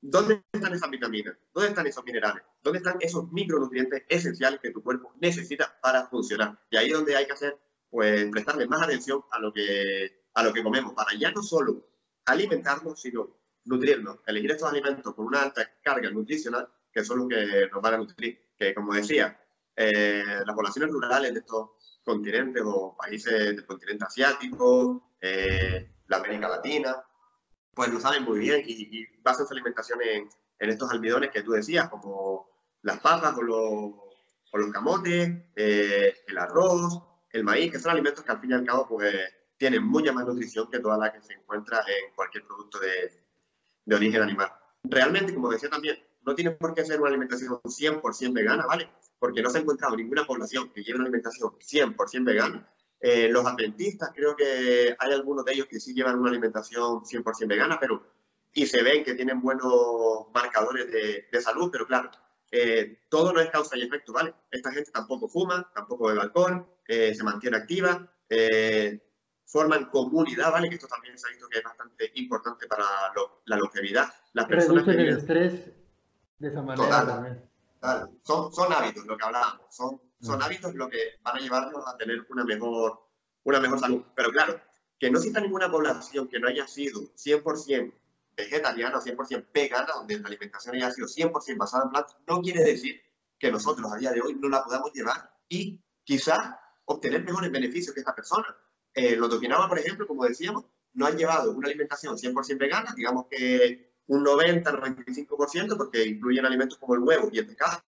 ¿Dónde 0.00 0.44
están 0.52 0.72
esas 0.72 0.90
vitaminas? 0.90 1.36
¿Dónde 1.52 1.70
están 1.70 1.86
esos 1.86 2.04
minerales? 2.04 2.44
¿Dónde 2.62 2.78
están 2.78 2.98
esos 3.00 3.30
micronutrientes 3.32 4.04
esenciales 4.08 4.60
que 4.60 4.70
tu 4.70 4.82
cuerpo 4.82 5.12
necesita 5.20 5.76
para 5.82 6.06
funcionar? 6.06 6.58
Y 6.70 6.76
ahí 6.76 6.86
es 6.88 6.92
donde 6.92 7.16
hay 7.16 7.26
que 7.26 7.32
hacer, 7.32 7.58
pues, 7.90 8.26
prestarle 8.30 8.68
más 8.68 8.82
atención 8.82 9.24
a 9.32 9.40
lo 9.40 9.52
que, 9.52 10.26
a 10.34 10.42
lo 10.44 10.52
que 10.52 10.62
comemos, 10.62 10.94
para 10.94 11.14
ya 11.18 11.32
no 11.32 11.42
solo 11.42 11.84
alimentarnos, 12.26 13.00
sino 13.00 13.38
nutrirnos, 13.64 14.18
elegir 14.26 14.52
estos 14.52 14.70
alimentos 14.70 15.14
con 15.14 15.26
una 15.26 15.42
alta 15.42 15.68
carga 15.82 16.10
nutricional, 16.10 16.68
que 16.98 17.04
son 17.04 17.18
los 17.20 17.28
que 17.28 17.68
nos 17.72 17.80
van 17.80 17.94
a 17.94 17.98
nutrir. 17.98 18.40
Que, 18.58 18.74
como 18.74 18.92
decía, 18.92 19.40
eh, 19.76 20.24
las 20.44 20.54
poblaciones 20.56 20.90
rurales 20.90 21.32
de 21.32 21.40
estos 21.40 21.70
continentes 22.02 22.62
o 22.66 22.96
países 22.96 23.32
del 23.32 23.64
continente 23.64 24.04
asiático, 24.04 25.12
eh, 25.20 25.88
la 26.08 26.16
América 26.16 26.48
Latina, 26.48 26.96
pues 27.72 27.92
lo 27.92 28.00
saben 28.00 28.24
muy 28.24 28.40
bien 28.40 28.62
y, 28.66 29.06
basan 29.22 29.46
su 29.46 29.52
alimentación 29.52 30.00
en, 30.02 30.28
estos 30.58 30.90
almidones 30.90 31.30
que 31.30 31.42
tú 31.42 31.52
decías, 31.52 31.88
como 31.88 32.50
las 32.82 32.98
papas 32.98 33.36
o 33.36 33.42
los, 33.42 33.58
o 34.50 34.58
los 34.58 34.72
camotes, 34.72 35.30
eh, 35.54 36.16
el 36.26 36.38
arroz, 36.38 37.00
el 37.30 37.44
maíz, 37.44 37.70
que 37.70 37.78
son 37.78 37.92
alimentos 37.92 38.24
que 38.24 38.32
al 38.32 38.40
fin 38.40 38.50
y 38.50 38.54
al 38.54 38.64
cabo 38.64 38.88
pues, 38.88 39.14
tienen 39.56 39.84
mucha 39.84 40.12
más 40.12 40.26
nutrición 40.26 40.68
que 40.68 40.80
toda 40.80 40.98
la 40.98 41.12
que 41.12 41.22
se 41.22 41.34
encuentra 41.34 41.78
en 41.86 42.12
cualquier 42.16 42.44
producto 42.44 42.80
de, 42.80 43.12
de 43.84 43.94
origen 43.94 44.22
animal. 44.22 44.52
Realmente, 44.82 45.32
como 45.32 45.50
decía 45.50 45.68
también, 45.68 45.96
no 46.22 46.34
tiene 46.34 46.52
por 46.52 46.74
qué 46.74 46.84
ser 46.84 47.00
una 47.00 47.08
alimentación 47.08 47.60
100% 47.62 48.32
vegana, 48.32 48.66
¿vale? 48.66 48.88
Porque 49.18 49.42
no 49.42 49.50
se 49.50 49.58
ha 49.58 49.60
encontrado 49.62 49.96
ninguna 49.96 50.26
población 50.26 50.70
que 50.70 50.82
lleve 50.82 50.98
una 50.98 51.06
alimentación 51.06 51.52
100% 51.58 52.24
vegana 52.24 52.68
eh, 53.00 53.28
los 53.28 53.46
adventistas, 53.46 54.10
creo 54.12 54.34
que 54.34 54.96
hay 54.98 55.12
algunos 55.12 55.44
de 55.44 55.52
ellos 55.52 55.66
que 55.68 55.78
sí 55.78 55.94
llevan 55.94 56.18
una 56.18 56.30
alimentación 56.30 57.04
100% 57.04 57.46
vegana, 57.46 57.78
pero 57.78 58.02
y 58.52 58.66
se 58.66 58.82
ven 58.82 59.04
que 59.04 59.14
tienen 59.14 59.40
buenos 59.40 60.26
marcadores 60.34 60.90
de, 60.90 61.28
de 61.30 61.40
salud, 61.40 61.68
pero 61.70 61.86
claro, 61.86 62.10
eh, 62.50 63.02
todo 63.08 63.32
no 63.32 63.40
es 63.40 63.50
causa 63.50 63.76
y 63.76 63.82
efecto, 63.82 64.12
¿vale? 64.12 64.34
Esta 64.50 64.72
gente 64.72 64.90
tampoco 64.90 65.28
fuma, 65.28 65.70
tampoco 65.72 66.08
bebe 66.08 66.22
alcohol, 66.22 66.66
eh, 66.88 67.14
se 67.14 67.22
mantiene 67.22 67.58
activa, 67.58 68.12
forman 69.44 69.90
comunidad, 69.90 70.50
¿vale? 70.50 70.68
Que 70.68 70.74
esto 70.74 70.88
también 70.88 71.16
se 71.16 71.28
ha 71.28 71.30
visto 71.30 71.48
que 71.48 71.58
es 71.58 71.64
bastante 71.64 72.10
importante 72.14 72.66
para 72.66 72.84
la 73.44 73.56
longevidad. 73.56 74.12
Las 74.32 74.46
personas 74.46 74.84
Reducen 74.84 75.06
el 75.06 75.18
estrés 75.18 75.77
de 76.38 76.48
esa 76.48 76.62
manera 76.62 77.06
también. 77.06 77.48
Son, 78.22 78.52
son 78.52 78.72
hábitos, 78.72 79.06
lo 79.06 79.16
que 79.16 79.24
hablábamos, 79.24 79.66
son 79.74 80.00
son 80.20 80.42
hábitos 80.42 80.74
lo 80.74 80.88
que 80.88 81.18
van 81.22 81.36
a 81.36 81.40
llevarnos 81.40 81.86
a 81.86 81.96
tener 81.96 82.26
una 82.28 82.44
mejor, 82.44 83.00
una 83.44 83.60
mejor 83.60 83.78
salud. 83.78 84.02
Pero 84.14 84.30
claro, 84.30 84.60
que 84.98 85.10
no 85.10 85.18
exista 85.18 85.40
ninguna 85.40 85.70
población 85.70 86.28
que 86.28 86.40
no 86.40 86.48
haya 86.48 86.66
sido 86.66 87.00
100% 87.14 87.94
vegetariana 88.36 88.98
o 88.98 89.00
100% 89.00 89.46
vegana, 89.52 89.92
donde 89.94 90.18
la 90.18 90.28
alimentación 90.28 90.76
haya 90.76 90.90
sido 90.90 91.06
100% 91.06 91.56
basada 91.56 91.84
en 91.84 91.90
plantas, 91.90 92.16
no 92.26 92.40
quiere 92.40 92.64
decir 92.64 93.00
que 93.38 93.50
nosotros 93.50 93.90
a 93.92 93.96
día 93.96 94.10
de 94.10 94.20
hoy 94.20 94.34
no 94.34 94.48
la 94.48 94.64
podamos 94.64 94.92
llevar 94.92 95.32
y 95.48 95.80
quizás 96.04 96.56
obtener 96.84 97.24
mejores 97.24 97.50
beneficios 97.50 97.94
que 97.94 98.00
esta 98.00 98.14
persona. 98.14 98.56
Eh, 98.94 99.14
los 99.14 99.40
de 99.40 99.48
por 99.48 99.78
ejemplo, 99.78 100.06
como 100.06 100.24
decíamos, 100.24 100.64
no 100.94 101.06
han 101.06 101.16
llevado 101.16 101.52
una 101.52 101.68
alimentación 101.68 102.16
100% 102.16 102.58
vegana, 102.58 102.92
digamos 102.96 103.26
que 103.30 103.87
un 104.08 104.24
90-95%, 104.24 105.76
porque 105.76 106.04
incluyen 106.04 106.44
alimentos 106.44 106.78
como 106.78 106.94
el 106.94 107.00
huevo 107.00 107.28
y 107.32 107.38
el 107.38 107.46
pescado. 107.46 107.82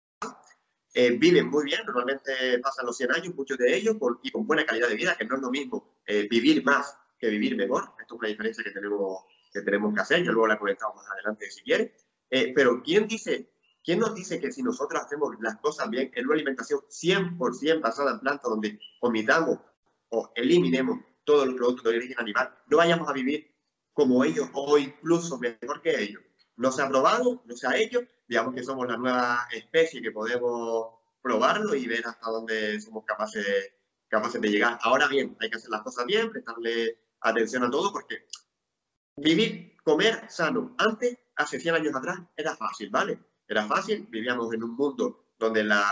Eh, 0.93 1.11
viven 1.11 1.47
muy 1.47 1.65
bien, 1.65 1.81
normalmente 1.85 2.59
pasan 2.59 2.85
los 2.85 2.97
100 2.97 3.11
años, 3.11 3.35
muchos 3.35 3.57
de 3.57 3.75
ellos, 3.75 3.95
y 4.23 4.31
con 4.31 4.47
buena 4.47 4.65
calidad 4.65 4.89
de 4.89 4.95
vida, 4.95 5.15
que 5.15 5.25
no 5.25 5.35
es 5.35 5.41
lo 5.41 5.51
mismo 5.51 6.01
eh, 6.07 6.27
vivir 6.29 6.63
más 6.63 6.97
que 7.19 7.29
vivir 7.29 7.55
mejor. 7.55 7.91
Esto 7.99 8.15
es 8.15 8.19
una 8.19 8.29
diferencia 8.29 8.63
que 8.63 8.71
tenemos 8.71 9.25
que, 9.53 9.61
tenemos 9.61 9.93
que 9.93 10.01
hacer, 10.01 10.23
yo 10.23 10.31
luego 10.31 10.47
la 10.47 10.57
comentamos 10.57 10.95
más 10.95 11.09
adelante 11.11 11.49
si 11.51 11.61
quiere. 11.61 11.93
Eh, 12.29 12.51
pero 12.55 12.81
¿quién, 12.81 13.07
dice, 13.07 13.51
¿quién 13.83 13.99
nos 13.99 14.15
dice 14.15 14.39
que 14.39 14.51
si 14.51 14.63
nosotros 14.63 15.03
hacemos 15.03 15.35
las 15.39 15.57
cosas 15.57 15.87
bien, 15.89 16.11
en 16.15 16.25
una 16.25 16.33
alimentación 16.33 16.79
100% 16.89 17.79
basada 17.79 18.11
en 18.11 18.19
plantas, 18.19 18.49
donde 18.49 18.79
omitamos 19.01 19.59
o 20.09 20.31
eliminemos 20.35 20.99
todos 21.23 21.45
los 21.45 21.55
productos 21.55 21.91
de 21.91 21.97
origen 21.97 22.19
animal, 22.19 22.57
no 22.67 22.77
vayamos 22.77 23.07
a 23.07 23.13
vivir 23.13 23.56
como 23.97 24.23
ellos 24.23 24.47
o 24.53 24.77
incluso 24.77 25.39
mejor 25.39 25.81
que 25.81 26.03
ellos? 26.03 26.21
No 26.55 26.71
se 26.71 26.83
ha 26.83 26.87
probado, 26.87 27.41
no 27.45 27.55
se 27.55 27.65
ha 27.65 27.75
hecho, 27.75 28.01
digamos 28.27 28.53
que 28.53 28.63
somos 28.63 28.87
la 28.87 28.95
nueva 28.95 29.47
especie 29.51 30.03
que 30.03 30.11
podemos 30.11 30.99
probarlo 31.19 31.73
y 31.73 31.87
ver 31.87 32.05
hasta 32.05 32.29
dónde 32.29 32.79
somos 32.79 33.03
capaces, 33.05 33.73
capaces 34.07 34.39
de 34.39 34.49
llegar. 34.49 34.77
Ahora 34.83 35.07
bien, 35.07 35.35
hay 35.39 35.49
que 35.49 35.57
hacer 35.57 35.71
las 35.71 35.81
cosas 35.81 36.05
bien, 36.05 36.29
prestarle 36.29 36.99
atención 37.21 37.63
a 37.63 37.71
todo, 37.71 37.91
porque 37.91 38.27
vivir, 39.15 39.75
comer 39.83 40.29
sano, 40.29 40.75
antes, 40.77 41.17
hace 41.35 41.59
100 41.59 41.75
años 41.75 41.95
atrás, 41.95 42.19
era 42.35 42.55
fácil, 42.55 42.91
¿vale? 42.91 43.19
Era 43.47 43.65
fácil, 43.65 44.05
vivíamos 44.11 44.53
en 44.53 44.63
un 44.63 44.75
mundo 44.75 45.33
donde 45.39 45.63
la 45.63 45.83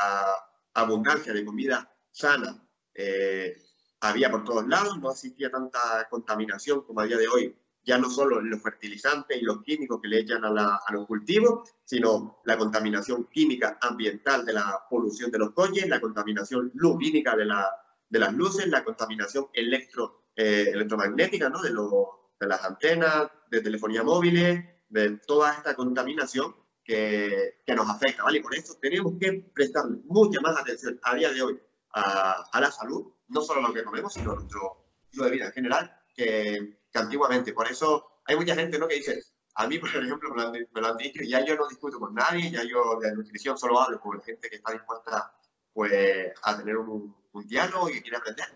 abundancia 0.75 1.33
de 1.33 1.43
comida 1.43 1.91
sana 2.11 2.63
eh, 2.93 3.57
había 4.01 4.29
por 4.29 4.43
todos 4.43 4.67
lados, 4.67 4.99
no 4.99 5.11
existía 5.11 5.49
tanta 5.49 6.07
contaminación 6.07 6.83
como 6.83 6.99
a 6.99 7.05
día 7.05 7.17
de 7.17 7.27
hoy 7.27 7.64
ya 7.85 7.99
no 7.99 8.09
solo 8.09 8.41
los 8.41 8.61
fertilizantes 8.61 9.39
y 9.39 9.45
los 9.45 9.61
químicos 9.61 10.01
que 10.01 10.07
le 10.07 10.19
echan 10.19 10.43
a, 10.43 10.79
los 10.91 11.05
cultivos, 11.05 11.69
sino 11.83 12.41
la 12.45 12.57
contaminación 12.57 13.25
química 13.25 13.77
ambiental 13.79 14.43
de 14.43 14.53
la 14.53 14.83
polución 14.89 15.29
de 15.29 15.37
los 15.37 15.51
coches, 15.51 15.87
la 15.87 16.01
contaminación 16.01 16.71
lumínica 16.73 17.35
de, 17.35 17.45
la, 17.45 17.69
de 18.09 18.19
las 18.19 18.33
luces, 18.33 18.67
la 18.67 18.83
contaminación 18.83 19.47
electro, 19.53 20.23
eh, 20.35 20.71
electromagnética 20.73 21.49
¿no? 21.49 21.61
de, 21.61 21.69
de 21.69 22.47
las 22.47 22.63
antenas, 22.63 23.29
de 23.51 23.61
telefonía 23.61 24.01
móviles, 24.01 24.65
de 24.89 25.17
toda 25.27 25.53
esta 25.53 25.75
contaminación 25.75 26.55
que, 26.83 27.61
que, 27.65 27.75
nos 27.75 27.89
afecta, 27.89 28.23
¿vale? 28.23 28.39
Y 28.39 28.41
por 28.41 28.55
eso 28.55 28.77
tenemos 28.79 29.13
que 29.19 29.49
prestar 29.53 29.85
mucha 30.05 30.39
más 30.41 30.59
atención 30.59 30.99
a 31.03 31.15
día 31.15 31.31
de 31.31 31.41
hoy 31.41 31.59
a, 31.93 32.45
a 32.51 32.61
la 32.61 32.71
salud, 32.71 33.11
no 33.27 33.41
solo 33.41 33.59
a 33.59 33.69
lo 33.69 33.73
que 33.73 33.83
comemos, 33.83 34.13
sino 34.13 34.31
a 34.31 34.35
nuestro 34.35 34.85
estilo 35.03 35.25
de 35.25 35.31
vida 35.31 35.45
en 35.47 35.51
general, 35.51 36.04
que, 36.15 36.79
antiguamente. 36.93 37.53
Por 37.53 37.67
eso 37.67 38.21
hay 38.25 38.35
mucha 38.35 38.55
gente 38.55 38.79
¿no? 38.79 38.87
que 38.87 38.95
dice, 38.95 39.21
a 39.55 39.67
mí, 39.67 39.79
por 39.79 39.89
ejemplo, 39.89 40.33
me 40.33 40.81
lo, 40.81 40.87
han, 40.87 40.97
dicho, 40.97 41.21
ya 41.23 41.43
yo 41.45 41.55
no 41.55 41.67
discuto 41.67 41.99
con 41.99 42.13
nadie, 42.13 42.51
ya 42.51 42.63
yo 42.63 42.99
de 42.99 43.13
nutrición 43.13 43.57
solo 43.57 43.79
hablo 43.79 43.99
con 43.99 44.17
la 44.17 44.23
gente 44.23 44.49
que 44.49 44.57
está 44.57 44.71
dispuesta 44.73 45.33
pues, 45.73 46.31
a 46.43 46.57
tener 46.57 46.77
un, 46.77 47.15
un 47.35 47.47
diálogo 47.47 47.89
y 47.89 47.93
que 47.93 48.01
quiere 48.01 48.17
aprender. 48.17 48.47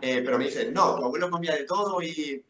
Eh, 0.00 0.22
pero 0.24 0.38
me 0.38 0.44
dicen, 0.44 0.72
no, 0.72 0.96
tu 0.96 1.04
abuelo 1.04 1.30
comía 1.30 1.54
de 1.54 1.64
todo 1.64 2.00
y, 2.00 2.44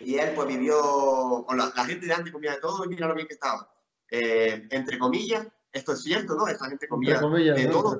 y 0.00 0.14
él 0.16 0.32
pues 0.34 0.48
vivió, 0.48 0.76
o 0.80 1.54
la, 1.54 1.70
gente 1.84 2.06
de 2.06 2.12
antes 2.12 2.32
comía 2.32 2.52
de 2.52 2.60
todo 2.60 2.84
y 2.84 2.88
mira 2.88 3.06
lo 3.06 3.14
bien 3.14 3.28
que 3.28 3.34
estaba. 3.34 3.70
Eh, 4.10 4.66
entre 4.70 4.98
comillas, 4.98 5.46
esto 5.72 5.92
es 5.92 6.02
cierto, 6.02 6.34
¿no? 6.34 6.46
Esa 6.48 6.68
gente 6.68 6.88
comía 6.88 7.20
de 7.20 7.66
todo. 7.66 7.98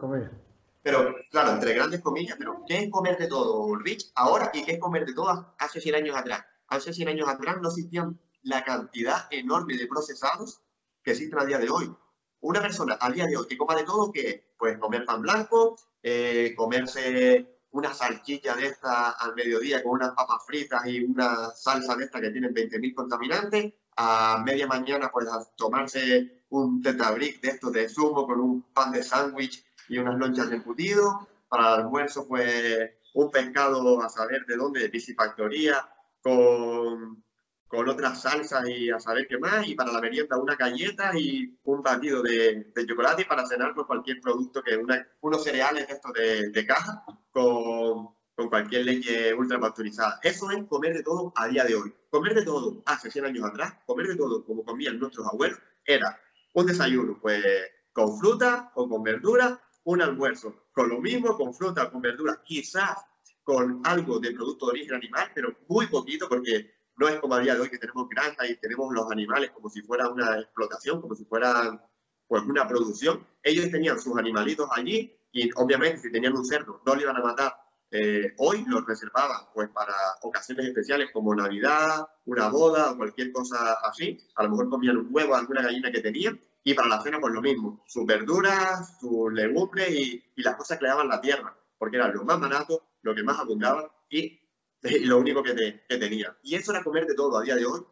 Pero, 0.84 1.16
claro, 1.30 1.50
entre 1.50 1.72
grandes 1.72 2.02
comillas, 2.02 2.36
pero 2.38 2.62
¿qué 2.68 2.84
es 2.84 2.90
comer 2.90 3.16
de 3.18 3.26
todo, 3.26 3.74
Rich, 3.74 4.12
ahora 4.14 4.50
y 4.52 4.64
qué 4.64 4.72
es 4.72 4.78
comer 4.78 5.06
de 5.06 5.14
todo 5.14 5.56
hace 5.58 5.80
100 5.80 5.94
años 5.96 6.16
atrás? 6.16 6.44
hace 6.68 6.92
100 6.92 7.08
años 7.08 7.28
atrás 7.28 7.56
no 7.60 7.68
existían 7.68 8.18
la 8.42 8.64
cantidad 8.64 9.26
enorme 9.30 9.76
de 9.76 9.86
procesados 9.86 10.60
que 11.02 11.12
existen 11.12 11.38
a 11.38 11.44
día 11.44 11.58
de 11.58 11.70
hoy. 11.70 11.94
Una 12.40 12.60
persona 12.60 12.98
a 13.00 13.10
día 13.10 13.26
de 13.26 13.36
hoy 13.36 13.46
que 13.46 13.56
coma 13.56 13.74
de 13.74 13.84
todo, 13.84 14.12
que 14.12 14.52
pues 14.58 14.76
comer 14.78 15.04
pan 15.04 15.22
blanco, 15.22 15.76
eh, 16.02 16.54
comerse 16.56 17.60
una 17.70 17.92
salchicha 17.92 18.54
de 18.54 18.66
esta 18.66 19.10
al 19.10 19.34
mediodía 19.34 19.82
con 19.82 19.92
unas 19.92 20.12
papas 20.12 20.44
fritas 20.46 20.86
y 20.86 21.00
una 21.00 21.50
salsa 21.50 21.96
de 21.96 22.04
esta 22.04 22.20
que 22.20 22.30
tienen 22.30 22.54
20.000 22.54 22.94
contaminantes, 22.94 23.72
a 23.96 24.42
media 24.44 24.66
mañana 24.66 25.10
pues 25.10 25.26
a 25.28 25.44
tomarse 25.56 26.44
un 26.50 26.82
tetabric 26.82 27.40
de 27.40 27.48
estos 27.48 27.72
de 27.72 27.88
zumo 27.88 28.26
con 28.26 28.40
un 28.40 28.62
pan 28.72 28.92
de 28.92 29.02
sándwich 29.02 29.63
y 29.88 29.98
unas 29.98 30.18
lonchas 30.18 30.50
de 30.50 30.56
embutido, 30.56 31.28
para 31.48 31.74
el 31.74 31.80
almuerzo 31.82 32.26
pues 32.26 32.90
un 33.14 33.30
pescado 33.30 34.02
a 34.02 34.08
saber 34.08 34.44
de 34.46 34.56
dónde, 34.56 34.80
de 34.80 34.88
piscifactoría, 34.88 35.88
con, 36.20 37.22
con 37.68 37.88
otras 37.88 38.22
salsas 38.22 38.68
y 38.68 38.90
a 38.90 38.98
saber 38.98 39.26
qué 39.28 39.38
más, 39.38 39.66
y 39.66 39.74
para 39.74 39.92
la 39.92 40.00
merienda 40.00 40.38
una 40.38 40.56
galleta 40.56 41.12
y 41.16 41.58
un 41.64 41.82
batido 41.82 42.22
de, 42.22 42.72
de 42.74 42.86
chocolate, 42.86 43.22
y 43.22 43.24
para 43.26 43.46
cenar 43.46 43.74
pues 43.74 43.86
cualquier 43.86 44.20
producto 44.20 44.62
que 44.62 44.76
una, 44.76 45.06
unos 45.20 45.44
cereales 45.44 45.88
estos 45.88 46.12
de, 46.12 46.50
de 46.50 46.66
caja 46.66 47.04
con, 47.30 48.14
con 48.34 48.48
cualquier 48.48 48.84
leche 48.84 49.34
ultra 49.34 49.60
pasteurizada. 49.60 50.18
Eso 50.22 50.50
es 50.50 50.64
comer 50.64 50.94
de 50.94 51.02
todo 51.02 51.32
a 51.36 51.46
día 51.46 51.64
de 51.64 51.74
hoy. 51.74 51.94
Comer 52.10 52.34
de 52.34 52.44
todo 52.44 52.82
hace 52.86 53.10
100 53.10 53.26
años 53.26 53.44
atrás, 53.44 53.74
comer 53.86 54.08
de 54.08 54.16
todo 54.16 54.44
como 54.44 54.64
comían 54.64 54.98
nuestros 54.98 55.26
abuelos, 55.26 55.58
era 55.84 56.18
un 56.52 56.66
desayuno 56.66 57.18
pues 57.20 57.44
con 57.92 58.18
fruta 58.18 58.72
o 58.74 58.88
con 58.88 59.02
verdura, 59.02 59.60
un 59.84 60.02
almuerzo 60.02 60.66
con 60.72 60.88
lo 60.88 61.00
mismo, 61.00 61.36
con 61.36 61.54
fruta, 61.54 61.90
con 61.90 62.00
verdura, 62.00 62.40
quizás 62.44 62.98
con 63.42 63.82
algo 63.84 64.18
de 64.18 64.32
producto 64.32 64.66
de 64.66 64.72
origen 64.72 64.94
animal, 64.96 65.30
pero 65.34 65.54
muy 65.68 65.86
poquito 65.86 66.28
porque 66.28 66.72
no 66.96 67.08
es 67.08 67.20
como 67.20 67.34
a 67.34 67.40
día 67.40 67.54
de 67.54 67.60
hoy 67.60 67.68
que 67.68 67.78
tenemos 67.78 68.08
granja 68.08 68.46
y 68.46 68.56
tenemos 68.56 68.92
los 68.92 69.10
animales 69.10 69.50
como 69.50 69.68
si 69.68 69.82
fuera 69.82 70.08
una 70.08 70.40
explotación, 70.40 71.00
como 71.00 71.14
si 71.14 71.24
fuera 71.24 71.88
pues 72.26 72.42
una 72.44 72.66
producción. 72.66 73.26
Ellos 73.42 73.70
tenían 73.70 74.00
sus 74.00 74.16
animalitos 74.16 74.68
allí 74.72 75.14
y 75.32 75.50
obviamente 75.56 75.98
si 75.98 76.12
tenían 76.12 76.36
un 76.36 76.44
cerdo 76.44 76.80
no 76.86 76.94
le 76.94 77.02
iban 77.02 77.16
a 77.16 77.22
matar. 77.22 77.54
Eh, 77.90 78.34
hoy 78.38 78.64
los 78.66 78.84
reservaban 78.86 79.46
pues 79.52 79.68
para 79.70 79.94
ocasiones 80.22 80.66
especiales 80.66 81.10
como 81.12 81.34
Navidad, 81.34 82.06
una 82.24 82.48
boda 82.48 82.92
o 82.92 82.96
cualquier 82.96 83.30
cosa 83.32 83.74
así. 83.84 84.18
A 84.36 84.44
lo 84.44 84.50
mejor 84.50 84.70
comían 84.70 84.96
un 84.96 85.08
huevo, 85.10 85.34
alguna 85.34 85.62
gallina 85.62 85.92
que 85.92 86.00
tenían 86.00 86.40
y 86.64 86.74
para 86.74 86.88
la 86.88 87.02
cena 87.02 87.20
pues 87.20 87.32
lo 87.32 87.42
mismo, 87.42 87.84
sus 87.86 88.06
verduras, 88.06 88.98
sus 88.98 89.32
legumbres 89.32 89.90
y, 89.90 90.24
y 90.34 90.42
las 90.42 90.56
cosas 90.56 90.78
que 90.78 90.84
le 90.84 90.88
daban 90.88 91.08
la 91.08 91.20
tierra, 91.20 91.56
porque 91.78 91.96
eran 91.96 92.14
lo 92.14 92.24
más 92.24 92.40
barato, 92.40 92.82
lo 93.02 93.14
que 93.14 93.22
más 93.22 93.38
abundaba 93.38 93.94
y, 94.08 94.40
lo 95.04 95.18
único 95.18 95.42
que, 95.42 95.54
tenía. 95.88 96.36
Y 96.42 96.54
eso 96.54 96.72
era 96.72 96.82
comer 96.82 97.06
de 97.06 97.14
todo 97.14 97.38
a 97.38 97.42
día 97.42 97.54
de 97.54 97.66
hoy, 97.66 97.82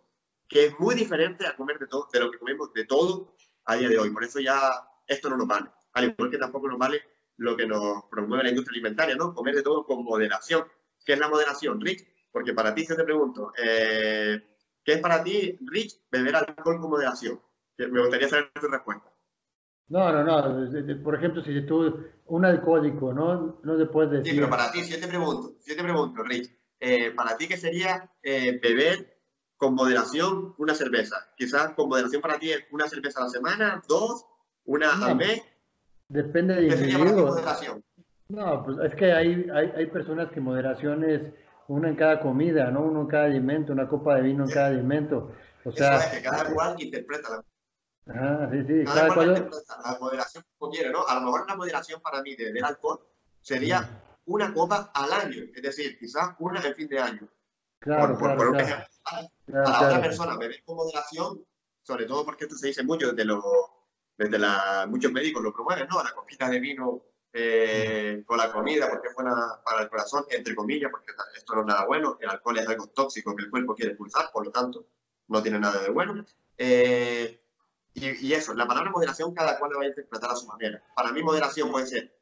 que 0.48 0.66
es 0.66 0.78
muy 0.78 0.94
diferente 0.94 1.46
a 1.46 1.56
comer 1.56 1.78
de 1.78 1.87
todo, 1.87 2.08
de 2.12 2.20
lo 2.20 2.30
que 2.30 2.38
comemos 2.38 2.72
de 2.72 2.85
todo 2.85 3.35
a 3.64 3.76
día 3.76 3.88
de 3.88 3.98
hoy. 3.98 4.11
Por 4.11 4.24
eso 4.24 4.40
ya 4.40 4.58
esto 5.06 5.30
no 5.30 5.37
nos 5.37 5.46
vale. 5.46 5.70
Al 5.94 6.04
igual 6.04 6.30
que 6.30 6.38
tampoco 6.38 6.68
nos 6.68 6.78
vale 6.78 7.02
lo 7.37 7.56
que 7.56 7.66
nos 7.66 8.04
promueve 8.11 8.44
la 8.44 8.50
industria 8.50 8.74
alimentaria, 8.74 9.16
¿no? 9.16 9.35
Comer 9.35 9.54
de 9.54 9.62
todo 9.62 9.85
con 9.85 10.04
moderación. 10.04 10.66
¿Qué 11.04 11.14
es 11.14 11.18
la 11.18 11.28
moderación, 11.28 11.80
Rich? 11.80 12.06
Porque 12.30 12.52
para 12.52 12.74
ti, 12.74 12.85
si 12.85 12.94
te 12.94 13.04
pregunto, 13.04 13.52
eh, 13.62 14.56
¿qué 14.85 14.92
es 14.92 15.00
para 15.00 15.22
ti, 15.22 15.58
Rich, 15.62 16.02
beber 16.11 16.37
alcohol 16.37 16.80
con 16.80 16.90
moderación? 16.90 17.40
Me 17.78 18.00
gustaría 18.00 18.28
saber 18.28 18.50
tu 18.61 18.68
respuesta. 18.68 19.12
No, 19.88 20.11
no, 20.11 20.24
no. 20.24 21.02
Por 21.02 21.14
ejemplo, 21.16 21.42
si 21.42 21.66
tú, 21.66 22.04
un 22.26 22.44
alcohólico, 22.44 23.12
¿no? 23.12 23.61
No 23.62 23.78
se 23.78 23.87
puede 23.87 24.18
decir. 24.18 24.32
Sí, 24.32 24.38
pero 24.38 24.50
para 24.50 24.70
ti, 24.72 24.82
si 24.82 24.92
yo 24.92 25.00
te 25.00 25.08
pregunto, 25.08 25.54
si 25.61 25.70
yo 25.70 25.76
te 25.76 25.82
pregunto, 25.82 26.22
Rich, 26.22 26.50
eh, 26.80 27.11
para 27.11 27.37
ti, 27.37 27.46
¿qué 27.46 27.56
sería 27.56 28.11
eh, 28.22 28.58
beber 28.62 29.18
con 29.56 29.74
moderación 29.74 30.54
una 30.58 30.74
cerveza? 30.74 31.32
Quizás 31.37 31.74
con 31.74 31.88
moderación 31.88 32.22
para 32.22 32.38
ti 32.38 32.52
es 32.52 32.64
una 32.70 32.88
cerveza 32.88 33.20
a 33.20 33.24
la 33.24 33.28
semana, 33.28 33.82
dos, 33.87 34.26
una 34.64 34.92
al 34.92 35.16
mes. 35.16 35.42
Depende 36.08 36.54
de 36.54 36.68
¿Qué 36.68 36.76
sería 36.76 36.98
para 36.98 37.11
ti 37.11 37.20
moderación? 37.20 37.85
No, 38.28 38.64
pues 38.64 38.78
es 38.90 38.94
que 38.94 39.12
hay, 39.12 39.46
hay, 39.52 39.72
hay 39.76 39.87
personas 39.88 40.30
que 40.30 40.40
moderación 40.40 41.04
es 41.04 41.20
una 41.68 41.88
en 41.88 41.96
cada 41.96 42.20
comida, 42.20 42.70
¿no? 42.70 42.80
Uno 42.80 43.02
en 43.02 43.06
cada 43.08 43.24
alimento, 43.24 43.72
una 43.72 43.88
copa 43.88 44.16
de 44.16 44.22
vino 44.22 44.44
en 44.44 44.50
cada 44.50 44.68
alimento. 44.68 45.32
O 45.64 45.72
sea, 45.72 45.96
Eso 45.96 46.06
es 46.06 46.12
que 46.14 46.22
cada 46.22 46.52
cual 46.52 46.76
interpreta 46.78 47.28
la 47.28 47.44
Ah, 48.08 48.48
sí, 48.50 48.64
sí. 48.66 48.84
Cada 48.84 49.08
La 49.14 49.98
moderación 50.00 50.44
quiere, 50.70 50.90
¿no? 50.90 51.06
A 51.06 51.14
lo 51.16 51.20
mejor 51.22 51.48
la 51.48 51.56
moderación 51.56 52.00
para 52.00 52.22
mí 52.22 52.34
de 52.34 52.46
beber 52.46 52.64
alcohol 52.64 53.00
sería 53.40 53.88
una 54.26 54.52
copa 54.52 54.90
al 54.94 55.12
año, 55.12 55.44
es 55.54 55.62
decir, 55.62 55.98
quizás 55.98 56.34
una 56.38 56.60
en 56.60 56.74
fin 56.74 56.88
de 56.88 56.98
año. 56.98 57.28
Claro, 57.78 58.16
por, 58.16 58.34
claro, 58.34 58.52
claro. 58.52 58.86
Para 59.46 59.70
la 59.70 59.80
otra 59.80 60.00
persona, 60.00 60.36
beber 60.36 60.62
con 60.64 60.76
moderación, 60.76 61.44
sobre 61.82 62.06
todo 62.06 62.24
porque 62.24 62.44
esto 62.44 62.56
se 62.56 62.68
dice 62.68 62.84
mucho 62.84 63.10
desde, 63.10 63.24
los, 63.24 63.42
desde 64.16 64.38
la, 64.38 64.86
muchos 64.88 65.10
médicos 65.10 65.42
lo 65.42 65.52
promueven, 65.52 65.88
¿no? 65.88 66.02
La 66.02 66.12
copita 66.12 66.48
de 66.48 66.60
vino 66.60 67.02
eh, 67.32 68.22
con 68.24 68.38
la 68.38 68.52
comida, 68.52 68.88
porque 68.88 69.08
es 69.08 69.14
buena 69.14 69.60
para 69.64 69.82
el 69.82 69.88
corazón, 69.88 70.24
entre 70.30 70.54
comillas, 70.54 70.90
porque 70.90 71.12
esto 71.36 71.54
no 71.54 71.62
es 71.62 71.66
nada 71.66 71.86
bueno. 71.86 72.18
El 72.20 72.30
alcohol 72.30 72.58
es 72.58 72.68
algo 72.68 72.86
tóxico 72.88 73.34
que 73.34 73.44
el 73.44 73.50
cuerpo 73.50 73.74
quiere 73.74 73.92
expulsar, 73.92 74.30
por 74.32 74.46
lo 74.46 74.52
tanto, 74.52 74.86
no 75.28 75.42
tiene 75.42 75.58
nada 75.58 75.82
de 75.82 75.90
bueno. 75.90 76.24
Eh, 76.56 77.41
y, 77.94 78.33
eso, 78.33 78.55
la 78.55 78.66
palabra 78.66 78.90
moderación 78.90 79.35
cada 79.35 79.59
cual 79.59 79.72
la 79.72 79.78
va 79.78 79.85
a 79.85 79.88
interpretar 79.88 80.31
a 80.31 80.37
su 80.37 80.46
manera. 80.46 80.83
Para 80.94 81.12
mí 81.12 81.22
moderación 81.22 81.70
puede 81.70 81.87
ser 81.87 82.18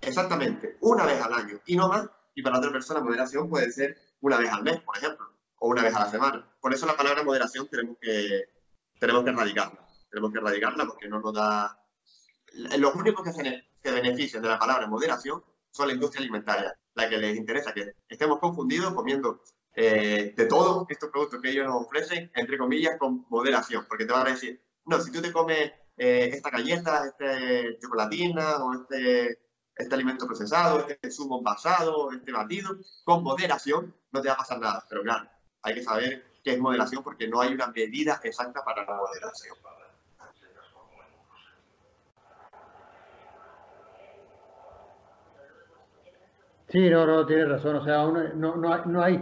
exactamente 0.00 0.78
una 0.80 1.04
vez 1.04 1.20
al 1.20 1.32
año 1.32 1.60
y 1.66 1.76
no 1.76 1.88
más, 1.88 2.08
y 2.34 2.42
para 2.42 2.58
otra 2.58 2.72
persona 2.72 3.00
moderación 3.00 3.48
puede 3.48 3.70
ser 3.70 3.98
una 4.20 4.38
vez 4.38 4.50
al 4.50 4.62
mes, 4.62 4.80
por 4.80 4.96
ejemplo, 4.96 5.26
o 5.58 5.68
una 5.68 5.82
vez 5.82 5.94
a 5.94 6.00
la 6.00 6.10
semana. 6.10 6.50
Por 6.60 6.72
eso 6.72 6.86
la 6.86 6.96
palabra 6.96 7.22
moderación 7.22 7.68
tenemos 7.68 7.96
que, 8.00 8.44
tenemos 8.98 9.24
que 9.24 9.30
erradicarla. 9.30 9.86
Tenemos 10.10 10.32
que 10.32 10.38
erradicarla 10.38 10.86
porque 10.86 11.08
no 11.08 11.20
nos 11.20 11.34
da... 11.34 11.78
Los 12.78 12.94
únicos 12.94 13.24
que 13.24 13.32
se, 13.32 13.92
benefician 13.92 14.42
de 14.42 14.48
la 14.48 14.58
palabra 14.58 14.86
moderación 14.86 15.44
son 15.70 15.88
la 15.88 15.94
industria 15.94 16.22
alimentaria, 16.22 16.76
la 16.94 17.08
que 17.08 17.18
les 17.18 17.36
interesa 17.36 17.72
que 17.72 17.94
estemos 18.08 18.38
confundidos 18.40 18.92
comiendo 18.92 19.42
eh, 19.74 20.34
de 20.36 20.46
todos 20.46 20.84
estos 20.88 21.10
productos 21.10 21.40
que 21.40 21.50
ellos 21.50 21.66
nos 21.66 21.82
ofrecen, 21.82 22.30
entre 22.34 22.58
comillas, 22.58 22.98
con 22.98 23.24
moderación, 23.28 23.86
porque 23.88 24.04
te 24.04 24.12
van 24.12 24.26
a 24.26 24.30
decir, 24.30 24.60
no, 24.90 25.00
si 25.00 25.12
tú 25.12 25.22
te 25.22 25.32
comes 25.32 25.72
eh, 25.96 26.30
esta 26.32 26.50
galleta, 26.50 27.06
este 27.06 27.78
chocolatina 27.78 28.56
o 28.56 28.74
este, 28.74 29.38
este 29.76 29.94
alimento 29.94 30.26
procesado, 30.26 30.86
este 30.88 31.10
zumo 31.12 31.38
envasado, 31.38 32.10
este 32.12 32.32
batido, 32.32 32.76
con 33.04 33.22
moderación 33.22 33.94
no 34.10 34.20
te 34.20 34.28
va 34.28 34.34
a 34.34 34.38
pasar 34.38 34.58
nada. 34.58 34.84
Pero 34.88 35.02
claro, 35.02 35.30
hay 35.62 35.74
que 35.74 35.82
saber 35.82 36.24
qué 36.42 36.54
es 36.54 36.58
moderación 36.58 37.04
porque 37.04 37.28
no 37.28 37.40
hay 37.40 37.54
una 37.54 37.68
medida 37.68 38.20
exacta 38.24 38.64
para 38.64 38.84
la 38.84 38.96
moderación. 38.96 39.56
Sí, 46.68 46.88
no, 46.88 47.06
no, 47.06 47.26
tienes 47.26 47.48
razón. 47.48 47.76
O 47.76 47.84
sea, 47.84 48.04
no, 48.34 48.56
no, 48.56 48.84
no 48.86 49.02
hay 49.02 49.18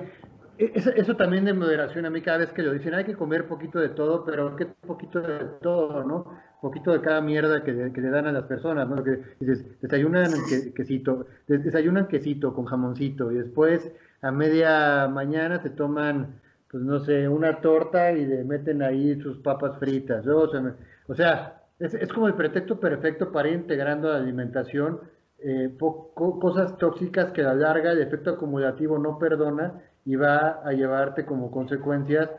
e, 0.59 0.73
eso, 0.75 1.17
también 1.17 1.45
de 1.45 1.53
moderación, 1.53 2.05
a 2.07 2.11
mí 2.11 2.21
cada 2.21 2.39
vez 2.39 2.53
que 2.53 2.63
lo 2.63 2.73
dicen, 2.73 2.95
hay 2.95 3.05
que 3.05 3.15
comer 3.15 3.47
poquito 3.47 3.79
de 3.79 3.91
todo, 3.91 4.25
pero 4.25 4.57
¿qué 4.57 4.67
poquito 4.67 5.21
de 5.21 5.45
todo, 5.63 6.05
no? 6.05 6.39
Poquito 6.61 6.93
de 6.93 7.01
cada 7.01 7.21
mierda 7.21 7.63
que, 7.63 7.73
le 7.73 8.11
dan 8.11 8.27
a 8.27 8.33
las 8.33 8.45
personas, 8.45 8.89
¿no? 8.89 9.03
Que 9.05 9.21
dices, 9.41 9.65
desayunan 9.81 10.33
quesito, 10.75 11.27
desayunan 11.47 12.09
quesito 12.09 12.53
con 12.55 12.65
jamoncito 12.65 13.31
y 13.31 13.37
después 13.37 13.93
a 14.21 14.33
media 14.33 15.07
mañana 15.09 15.63
te 15.63 15.71
toman, 15.71 16.41
pues 16.71 16.83
no 16.83 16.99
sé, 17.01 17.29
una 17.29 17.61
torta 17.61 18.13
y 18.13 18.27
le 18.27 18.45
meten 18.45 18.83
ahí 18.83 19.21
sus 19.21 19.39
papas 19.39 19.79
fritas. 19.79 20.27
O 20.27 21.15
sea, 21.15 21.63
es, 21.79 21.95
es 21.95 22.13
como 22.13 22.27
el 22.27 22.35
pretexto 22.35 22.81
perfecto 22.81 23.31
para 23.31 23.49
ir 23.49 23.55
integrando 23.55 24.11
la 24.11 24.19
alimentación 24.19 25.01
eh, 25.41 25.73
cosas 26.15 26.77
tóxicas 26.79 27.31
que 27.31 27.43
a 27.43 27.45
la 27.45 27.55
larga 27.55 27.93
el 27.93 28.03
efecto 28.03 28.31
acumulativo 28.31 28.99
no 28.99 29.19
perdona 29.19 29.81
y 30.09 30.17
va 30.17 30.63
a 30.65 30.73
llevarte 30.73 31.27
como 31.27 31.51
consecuencias 31.51 32.31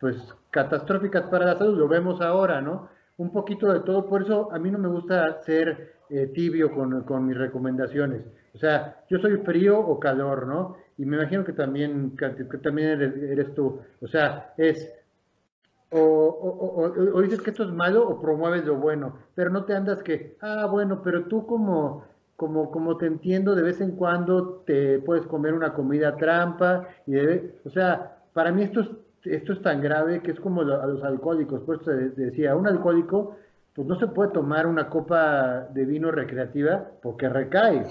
pues 0.00 0.16
catastróficas 0.50 1.24
para 1.24 1.44
la 1.44 1.58
salud. 1.58 1.78
Lo 1.78 1.86
vemos 1.86 2.22
ahora, 2.22 2.62
¿no? 2.62 2.88
Un 3.18 3.32
poquito 3.32 3.70
de 3.70 3.80
todo, 3.80 4.06
por 4.06 4.22
eso 4.22 4.50
a 4.50 4.58
mí 4.58 4.70
no 4.70 4.78
me 4.78 4.88
gusta 4.88 5.42
ser 5.42 5.92
eh, 6.08 6.28
tibio 6.28 6.72
con, 6.72 7.26
mis 7.26 7.36
recomendaciones. 7.36 8.22
O 8.54 8.58
sea, 8.58 9.04
yo 9.10 9.18
soy 9.18 9.36
frío 9.44 9.78
o 9.78 10.00
calor, 10.00 10.46
¿no? 10.46 10.78
Y 10.96 11.04
me 11.04 11.18
imagino 11.18 11.44
que 11.44 11.52
también, 11.52 12.16
que 12.16 12.58
también 12.62 12.98
eres, 12.98 13.54
tú. 13.54 13.78
O 14.00 14.08
sea, 14.08 14.54
es 14.56 14.90
o, 15.90 16.00
o, 16.00 17.20
dices 17.20 17.42
que 17.42 17.50
esto 17.50 17.64
es 17.64 17.70
malo 17.70 18.08
o 18.08 18.22
promueves 18.22 18.64
lo 18.64 18.76
bueno, 18.76 19.18
pero 19.34 19.50
no 19.50 19.64
te 19.64 19.74
andas 19.74 20.02
que, 20.02 20.38
ah, 20.40 20.66
bueno, 20.66 21.02
pero 21.02 21.24
tú 21.24 21.46
como 21.46 22.04
como, 22.38 22.70
como 22.70 22.96
te 22.96 23.06
entiendo, 23.06 23.56
de 23.56 23.62
vez 23.62 23.80
en 23.80 23.96
cuando 23.96 24.62
te 24.64 25.00
puedes 25.00 25.26
comer 25.26 25.54
una 25.54 25.72
comida 25.74 26.14
trampa, 26.14 26.86
y 27.04 27.16
o 27.18 27.70
sea, 27.70 28.18
para 28.32 28.52
mí 28.52 28.62
esto 28.62 28.82
es, 28.82 28.88
esto 29.24 29.54
es 29.54 29.60
tan 29.60 29.80
grave 29.80 30.22
que 30.22 30.30
es 30.30 30.38
como 30.38 30.60
a 30.60 30.86
los 30.86 31.02
alcohólicos, 31.02 31.62
por 31.62 31.82
eso 31.82 31.86
te 31.86 32.10
decía, 32.10 32.54
un 32.54 32.68
alcohólico, 32.68 33.36
pues 33.74 33.88
no 33.88 33.98
se 33.98 34.06
puede 34.06 34.30
tomar 34.30 34.68
una 34.68 34.88
copa 34.88 35.66
de 35.74 35.84
vino 35.84 36.12
recreativa 36.12 36.86
porque 37.02 37.28
recae, 37.28 37.84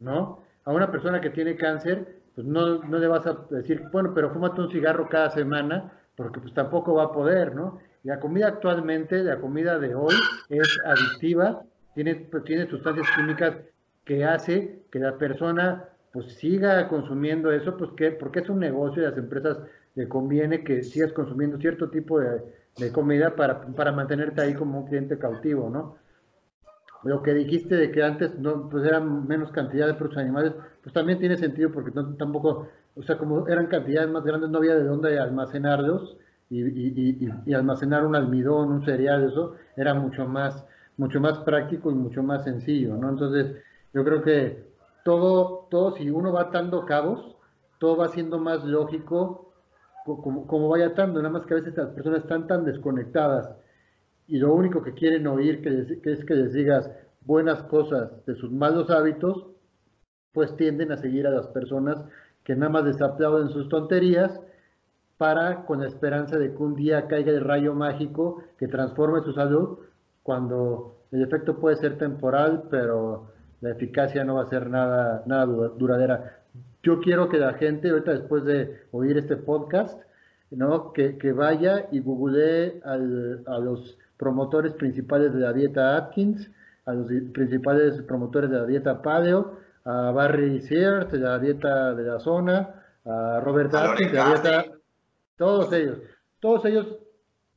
¿no? 0.00 0.38
A 0.64 0.72
una 0.72 0.90
persona 0.90 1.20
que 1.20 1.28
tiene 1.28 1.56
cáncer, 1.56 2.16
pues 2.34 2.46
no, 2.46 2.82
no 2.84 2.98
le 2.98 3.08
vas 3.08 3.26
a 3.26 3.44
decir, 3.50 3.82
bueno, 3.92 4.12
pero 4.14 4.30
fúmate 4.30 4.62
un 4.62 4.70
cigarro 4.70 5.06
cada 5.10 5.28
semana, 5.32 5.92
porque 6.16 6.40
pues 6.40 6.54
tampoco 6.54 6.94
va 6.94 7.04
a 7.04 7.12
poder, 7.12 7.54
¿no? 7.54 7.78
La 8.04 8.20
comida 8.20 8.48
actualmente, 8.48 9.22
la 9.22 9.38
comida 9.38 9.78
de 9.78 9.94
hoy 9.94 10.14
es 10.48 10.78
adictiva, 10.86 11.62
tiene, 11.94 12.14
pues, 12.14 12.42
tiene 12.44 12.66
sustancias 12.70 13.06
químicas 13.14 13.54
que 14.04 14.24
hace 14.24 14.84
que 14.90 14.98
la 14.98 15.18
persona 15.18 15.88
pues 16.12 16.34
siga 16.34 16.88
consumiendo 16.88 17.50
eso, 17.52 17.76
pues 17.76 17.90
que, 17.96 18.10
porque 18.12 18.40
es 18.40 18.48
un 18.48 18.58
negocio 18.58 19.02
y 19.02 19.06
a 19.06 19.10
las 19.10 19.18
empresas 19.18 19.58
le 19.94 20.08
conviene 20.08 20.62
que 20.64 20.82
sigas 20.82 21.12
consumiendo 21.12 21.58
cierto 21.58 21.90
tipo 21.90 22.20
de, 22.20 22.42
comida 22.92 23.34
para, 23.34 23.62
para, 23.62 23.92
mantenerte 23.92 24.40
ahí 24.40 24.54
como 24.54 24.80
un 24.80 24.86
cliente 24.86 25.18
cautivo, 25.18 25.70
¿no? 25.70 25.96
Lo 27.04 27.22
que 27.22 27.34
dijiste 27.34 27.76
de 27.76 27.90
que 27.90 28.02
antes 28.02 28.38
no, 28.38 28.68
pues 28.68 28.86
eran 28.86 29.26
menos 29.26 29.50
cantidad 29.50 29.86
de 29.86 29.94
productos 29.94 30.22
animales, 30.22 30.52
pues 30.82 30.92
también 30.94 31.18
tiene 31.18 31.36
sentido 31.36 31.70
porque 31.72 31.90
tampoco, 31.90 32.68
o 32.94 33.02
sea, 33.02 33.18
como 33.18 33.48
eran 33.48 33.66
cantidades 33.66 34.10
más 34.10 34.22
grandes, 34.24 34.50
no 34.50 34.58
había 34.58 34.76
de 34.76 34.84
dónde 34.84 35.18
almacenarlos 35.18 36.16
y, 36.48 36.62
y, 36.62 37.30
y 37.44 37.54
almacenar 37.54 38.06
un 38.06 38.14
almidón, 38.14 38.70
un 38.70 38.84
cereal, 38.84 39.24
eso 39.24 39.56
era 39.76 39.94
mucho 39.94 40.26
más, 40.26 40.64
mucho 40.96 41.20
más 41.20 41.38
práctico 41.38 41.90
y 41.90 41.94
mucho 41.94 42.22
más 42.22 42.44
sencillo, 42.44 42.96
¿no? 42.96 43.10
Entonces, 43.10 43.56
yo 43.92 44.04
creo 44.04 44.22
que 44.22 44.72
todo, 45.04 45.66
todo, 45.70 45.96
si 45.96 46.10
uno 46.10 46.32
va 46.32 46.42
atando 46.42 46.86
cabos, 46.86 47.36
todo 47.78 47.96
va 47.96 48.08
siendo 48.08 48.38
más 48.38 48.64
lógico 48.64 49.52
como, 50.04 50.46
como 50.46 50.68
vaya 50.68 50.88
atando, 50.88 51.20
nada 51.20 51.32
más 51.32 51.46
que 51.46 51.54
a 51.54 51.58
veces 51.58 51.76
las 51.76 51.90
personas 51.90 52.20
están 52.20 52.46
tan 52.46 52.64
desconectadas 52.64 53.54
y 54.26 54.38
lo 54.38 54.54
único 54.54 54.82
que 54.82 54.94
quieren 54.94 55.26
oír 55.26 55.62
que, 55.62 56.10
es 56.10 56.24
que 56.24 56.34
les 56.34 56.52
digas 56.52 56.90
buenas 57.22 57.62
cosas 57.64 58.24
de 58.26 58.34
sus 58.34 58.50
malos 58.50 58.90
hábitos, 58.90 59.46
pues 60.32 60.56
tienden 60.56 60.92
a 60.92 60.96
seguir 60.96 61.26
a 61.26 61.30
las 61.30 61.48
personas 61.48 62.02
que 62.44 62.56
nada 62.56 62.70
más 62.70 62.84
les 62.84 63.00
aplauden 63.00 63.50
sus 63.50 63.68
tonterías 63.68 64.40
para, 65.18 65.66
con 65.66 65.80
la 65.80 65.86
esperanza 65.86 66.38
de 66.38 66.52
que 66.52 66.62
un 66.62 66.74
día 66.74 67.06
caiga 67.06 67.30
el 67.30 67.44
rayo 67.44 67.74
mágico 67.74 68.42
que 68.58 68.66
transforme 68.66 69.20
su 69.20 69.32
salud, 69.32 69.78
cuando 70.22 70.96
el 71.12 71.22
efecto 71.22 71.58
puede 71.58 71.76
ser 71.76 71.98
temporal, 71.98 72.64
pero 72.70 73.31
la 73.62 73.70
eficacia 73.70 74.24
no 74.24 74.34
va 74.34 74.42
a 74.42 74.50
ser 74.50 74.68
nada, 74.68 75.22
nada 75.24 75.46
duradera. 75.46 76.40
Yo 76.82 77.00
quiero 77.00 77.28
que 77.28 77.38
la 77.38 77.54
gente, 77.54 77.90
ahorita 77.90 78.10
después 78.10 78.44
de 78.44 78.82
oír 78.90 79.16
este 79.16 79.36
podcast, 79.36 80.02
¿no? 80.50 80.92
que, 80.92 81.32
vaya 81.32 81.86
y 81.92 82.00
googlee 82.00 82.82
a 82.84 82.96
los 83.58 83.96
promotores 84.16 84.74
principales 84.74 85.32
de 85.32 85.40
la 85.40 85.52
dieta 85.52 85.96
Atkins, 85.96 86.50
a 86.84 86.92
los 86.92 87.06
principales 87.32 88.02
promotores 88.02 88.50
de 88.50 88.58
la 88.58 88.66
dieta 88.66 89.00
Paleo, 89.00 89.58
a 89.84 90.10
Barry 90.10 90.60
Sears 90.60 91.10
de 91.12 91.18
la 91.18 91.38
dieta 91.38 91.94
de 91.94 92.02
la 92.02 92.18
zona, 92.18 92.82
a 93.04 93.40
Robert 93.44 93.72
Atkins 93.74 94.10
de 94.10 94.18
la 94.18 94.26
dieta, 94.26 94.64
todos 95.36 95.72
ellos, 95.72 95.98
todos 96.40 96.64
ellos 96.64 96.98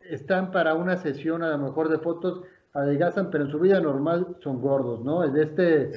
están 0.02 0.52
para 0.52 0.76
una 0.76 0.98
sesión 0.98 1.42
a 1.42 1.50
lo 1.50 1.58
mejor 1.58 1.90
de 1.90 1.98
fotos 1.98 2.44
adelgazan, 2.76 3.32
pero 3.32 3.46
en 3.46 3.52
su 3.52 3.60
vida 3.60 3.80
normal 3.80 4.38
son 4.44 4.62
gordos, 4.62 5.04
¿no? 5.04 5.24
Es 5.24 5.34
de 5.34 5.44
este, 5.44 5.92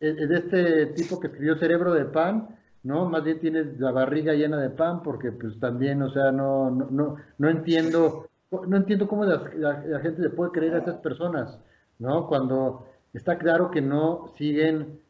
es 0.00 0.28
de 0.28 0.36
este 0.36 0.86
tipo 0.86 1.20
que 1.20 1.28
escribió 1.28 1.56
Cerebro 1.56 1.92
de 1.92 2.06
Pan, 2.06 2.48
¿no? 2.82 3.08
Más 3.08 3.22
bien 3.22 3.38
tienes 3.38 3.78
la 3.78 3.92
barriga 3.92 4.32
llena 4.32 4.60
de 4.60 4.70
pan, 4.70 5.02
porque 5.02 5.30
pues 5.30 5.58
también, 5.60 6.02
o 6.02 6.10
sea, 6.10 6.32
no, 6.32 6.70
no, 6.70 6.88
no, 6.90 7.16
no 7.38 7.48
entiendo, 7.48 8.28
no 8.50 8.76
entiendo 8.76 9.06
cómo 9.06 9.24
la, 9.24 10.00
gente 10.00 10.22
le 10.22 10.30
puede 10.30 10.50
creer 10.50 10.74
a 10.74 10.78
esas 10.78 10.96
personas, 10.96 11.60
¿no? 11.98 12.26
Cuando 12.26 12.86
está 13.12 13.38
claro 13.38 13.70
que 13.70 13.82
no 13.82 14.32
siguen 14.36 15.00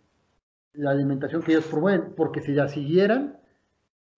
la 0.75 0.91
alimentación 0.91 1.43
que 1.43 1.53
ellos 1.53 1.67
promueven, 1.67 2.15
porque 2.17 2.41
si 2.41 2.53
la 2.53 2.69
siguieran, 2.69 3.39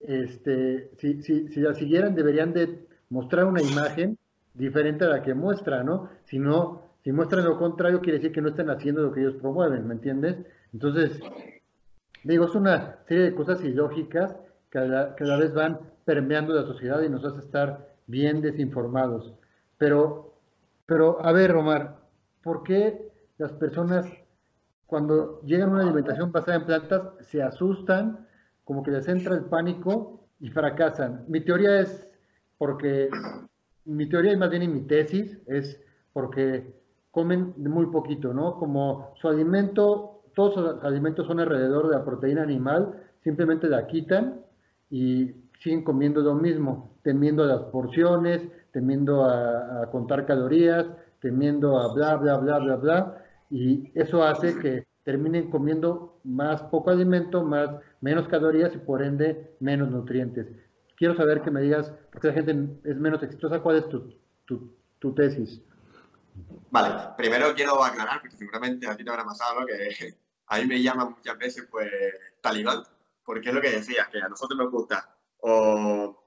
este, 0.00 0.90
si, 0.98 1.22
si, 1.22 1.48
si 1.48 1.60
la 1.60 1.74
siguieran 1.74 2.14
deberían 2.14 2.52
de 2.52 2.86
mostrar 3.10 3.44
una 3.44 3.62
imagen 3.62 4.18
diferente 4.54 5.04
a 5.04 5.08
la 5.08 5.22
que 5.22 5.34
muestra, 5.34 5.82
¿no? 5.82 6.08
Si 6.24 6.38
no, 6.38 6.82
si 7.04 7.12
muestran 7.12 7.44
lo 7.44 7.58
contrario, 7.58 8.00
quiere 8.00 8.18
decir 8.18 8.32
que 8.32 8.40
no 8.40 8.48
están 8.48 8.70
haciendo 8.70 9.02
lo 9.02 9.12
que 9.12 9.20
ellos 9.20 9.34
promueven, 9.34 9.86
¿me 9.86 9.92
entiendes? 9.92 10.38
Entonces, 10.72 11.20
digo, 12.24 12.46
es 12.46 12.54
una 12.54 12.96
serie 13.06 13.24
de 13.24 13.34
cosas 13.34 13.62
ilógicas 13.62 14.34
que 14.70 14.78
a 14.78 14.86
la, 14.86 15.36
vez 15.36 15.52
van 15.52 15.80
permeando 16.06 16.54
la 16.54 16.62
sociedad 16.62 17.02
y 17.02 17.10
nos 17.10 17.22
hace 17.26 17.40
estar 17.40 17.94
bien 18.06 18.40
desinformados. 18.40 19.34
Pero, 19.76 20.32
pero, 20.86 21.22
a 21.22 21.30
ver, 21.32 21.54
Omar, 21.54 21.98
¿por 22.42 22.62
qué 22.62 23.12
las 23.36 23.52
personas 23.52 24.06
cuando 24.86 25.42
llegan 25.42 25.68
a 25.68 25.72
una 25.72 25.82
alimentación 25.82 26.32
basada 26.32 26.56
en 26.56 26.64
plantas 26.64 27.02
se 27.20 27.42
asustan, 27.42 28.26
como 28.64 28.82
que 28.82 28.92
les 28.92 29.06
entra 29.08 29.34
el 29.34 29.44
pánico 29.44 30.26
y 30.40 30.48
fracasan? 30.48 31.26
Mi 31.28 31.42
teoría 31.42 31.80
es 31.80 32.08
porque, 32.56 33.10
mi 33.84 34.08
teoría 34.08 34.32
y 34.32 34.38
más 34.38 34.48
bien 34.48 34.62
en 34.62 34.72
mi 34.72 34.86
tesis 34.86 35.38
es 35.46 35.78
porque 36.14 36.82
comen 37.14 37.54
muy 37.56 37.86
poquito, 37.86 38.34
¿no? 38.34 38.56
Como 38.58 39.14
su 39.20 39.28
alimento, 39.28 40.22
todos 40.34 40.56
los 40.56 40.84
alimentos 40.84 41.26
son 41.28 41.38
alrededor 41.38 41.88
de 41.88 41.96
la 41.96 42.04
proteína 42.04 42.42
animal, 42.42 43.02
simplemente 43.22 43.68
la 43.68 43.86
quitan 43.86 44.40
y 44.90 45.30
siguen 45.60 45.84
comiendo 45.84 46.22
lo 46.22 46.34
mismo, 46.34 46.98
temiendo 47.02 47.46
las 47.46 47.62
porciones, 47.70 48.42
temiendo 48.72 49.24
a, 49.24 49.88
contar 49.92 50.26
calorías, 50.26 50.86
temiendo 51.20 51.78
a 51.78 51.94
bla, 51.94 52.16
bla, 52.16 52.36
bla, 52.38 52.58
bla, 52.58 52.76
bla, 52.76 53.24
y 53.48 53.92
eso 53.94 54.24
hace 54.24 54.58
que 54.58 54.84
terminen 55.04 55.50
comiendo 55.50 56.18
más 56.24 56.62
poco 56.64 56.90
alimento, 56.90 57.44
más, 57.44 57.70
menos 58.00 58.26
calorías 58.26 58.74
y 58.74 58.78
por 58.78 59.02
ende 59.02 59.54
menos 59.60 59.88
nutrientes. 59.88 60.48
Quiero 60.96 61.14
saber 61.14 61.42
que 61.42 61.52
me 61.52 61.60
digas, 61.60 61.94
porque 62.10 62.28
la 62.28 62.34
gente 62.34 62.80
es 62.82 62.96
menos 62.98 63.22
exitosa, 63.22 63.60
cuál 63.60 63.76
es 63.76 63.88
tu, 63.88 64.16
tu 64.98 65.14
tesis. 65.14 65.62
Vale, 66.70 67.14
primero 67.16 67.54
quiero 67.54 67.82
aclarar, 67.82 68.20
porque 68.20 68.36
seguramente 68.36 68.88
a 68.88 68.96
ti 68.96 69.04
te 69.04 69.10
habrá 69.10 69.24
pasado, 69.24 69.64
que 69.66 70.16
a 70.46 70.58
mí 70.58 70.66
me 70.66 70.82
llaman 70.82 71.12
muchas 71.16 71.38
veces, 71.38 71.68
pues, 71.70 71.90
talibán, 72.40 72.82
porque 73.24 73.48
es 73.48 73.54
lo 73.54 73.60
que 73.60 73.70
decía, 73.70 74.08
que 74.10 74.20
a 74.20 74.28
nosotros 74.28 74.58
nos 74.58 74.70
gusta, 74.70 75.16
o 75.38 76.20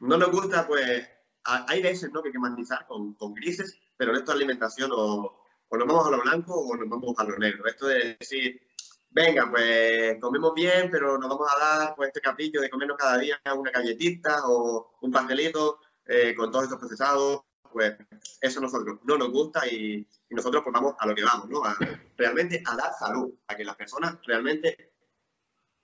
no 0.00 0.16
nos 0.16 0.30
gusta, 0.30 0.66
pues, 0.66 1.08
hay 1.44 1.82
veces, 1.82 2.10
¿no?, 2.12 2.22
que 2.22 2.28
hay 2.28 2.32
que 2.32 2.38
matizar 2.38 2.86
con, 2.86 3.14
con 3.14 3.32
grises, 3.32 3.78
pero 3.96 4.10
en 4.10 4.18
esto 4.18 4.32
de 4.32 4.36
alimentación 4.38 4.90
o, 4.92 5.40
o 5.68 5.76
nos 5.76 5.86
vamos 5.86 6.06
a 6.06 6.10
lo 6.10 6.20
blanco 6.20 6.54
o 6.54 6.76
nos 6.76 6.88
vamos 6.88 7.14
a 7.16 7.24
lo 7.24 7.38
negro. 7.38 7.66
Esto 7.66 7.86
de 7.86 8.16
decir, 8.18 8.60
venga, 9.08 9.48
pues 9.50 10.18
comemos 10.20 10.52
bien, 10.54 10.90
pero 10.90 11.16
nos 11.16 11.28
vamos 11.30 11.48
a 11.50 11.58
dar 11.58 11.94
pues 11.94 12.08
este 12.08 12.20
capillo 12.20 12.60
de 12.60 12.70
comernos 12.70 12.96
cada 12.96 13.18
día 13.18 13.40
una 13.56 13.70
galletita 13.70 14.48
o 14.48 14.96
un 15.00 15.10
pastelito 15.10 15.78
eh, 16.06 16.34
con 16.34 16.50
todos 16.50 16.64
estos 16.64 16.78
procesados, 16.78 17.42
pues 17.72 17.96
eso 18.40 18.58
a 18.58 18.62
nosotros 18.62 18.98
no 19.04 19.16
nos 19.16 19.30
gusta 19.30 19.66
y, 19.66 20.06
nosotros 20.30 20.62
pues 20.62 20.72
vamos 20.72 20.94
a 20.98 21.06
lo 21.06 21.14
que 21.14 21.24
vamos, 21.24 21.48
¿no? 21.48 21.64
A, 21.64 21.76
realmente 22.16 22.62
a 22.64 22.76
dar 22.76 22.92
salud, 22.98 23.34
a 23.48 23.56
que 23.56 23.64
las 23.64 23.74
personas 23.74 24.16
realmente 24.24 24.92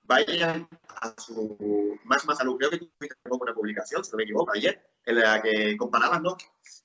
vayan 0.02 0.68
a 0.86 1.14
su 1.20 1.98
máxima 2.04 2.34
salud. 2.34 2.56
Creo 2.56 2.70
que 2.70 2.78
tuviste 2.78 3.16
una 3.28 3.54
publicación, 3.54 4.04
si 4.04 4.12
no 4.12 4.18
me 4.18 4.22
equivoco, 4.22 4.52
ayer, 4.54 4.80
en 5.04 5.16
la 5.18 5.42
que 5.42 5.76
comparabas, 5.76 6.22
¿no? 6.22 6.36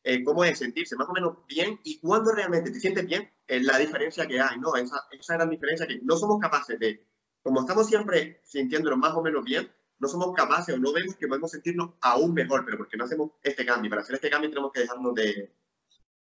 Eh, 0.03 0.23
cómo 0.23 0.43
es 0.43 0.57
sentirse 0.57 0.95
más 0.95 1.07
o 1.07 1.13
menos 1.13 1.37
bien 1.47 1.79
y 1.83 1.99
cuándo 1.99 2.31
realmente 2.31 2.71
te 2.71 2.79
sientes 2.79 3.05
bien, 3.05 3.31
es 3.47 3.63
la 3.63 3.77
diferencia 3.77 4.27
que 4.27 4.41
hay, 4.41 4.59
¿no? 4.59 4.75
Esa, 4.75 5.03
esa 5.11 5.35
gran 5.35 5.49
diferencia 5.49 5.85
que 5.85 5.99
no 6.01 6.17
somos 6.17 6.39
capaces 6.39 6.79
de, 6.79 7.07
como 7.43 7.61
estamos 7.61 7.87
siempre 7.87 8.41
sintiéndonos 8.43 8.97
más 8.97 9.13
o 9.13 9.21
menos 9.21 9.43
bien, 9.43 9.71
no 10.01 10.07
somos 10.07 10.33
capaces 10.33 10.73
o 10.73 10.79
no 10.79 10.91
vemos 10.91 11.15
que 11.15 11.27
podemos 11.27 11.51
sentirnos 11.51 11.91
aún 12.01 12.33
mejor, 12.33 12.65
pero 12.65 12.77
porque 12.77 12.97
no 12.97 13.05
hacemos 13.05 13.31
este 13.43 13.63
cambio. 13.63 13.89
Para 13.89 14.01
hacer 14.01 14.15
este 14.15 14.31
cambio 14.31 14.49
tenemos 14.49 14.71
que 14.71 14.81
dejarnos 14.81 15.13
de, 15.13 15.53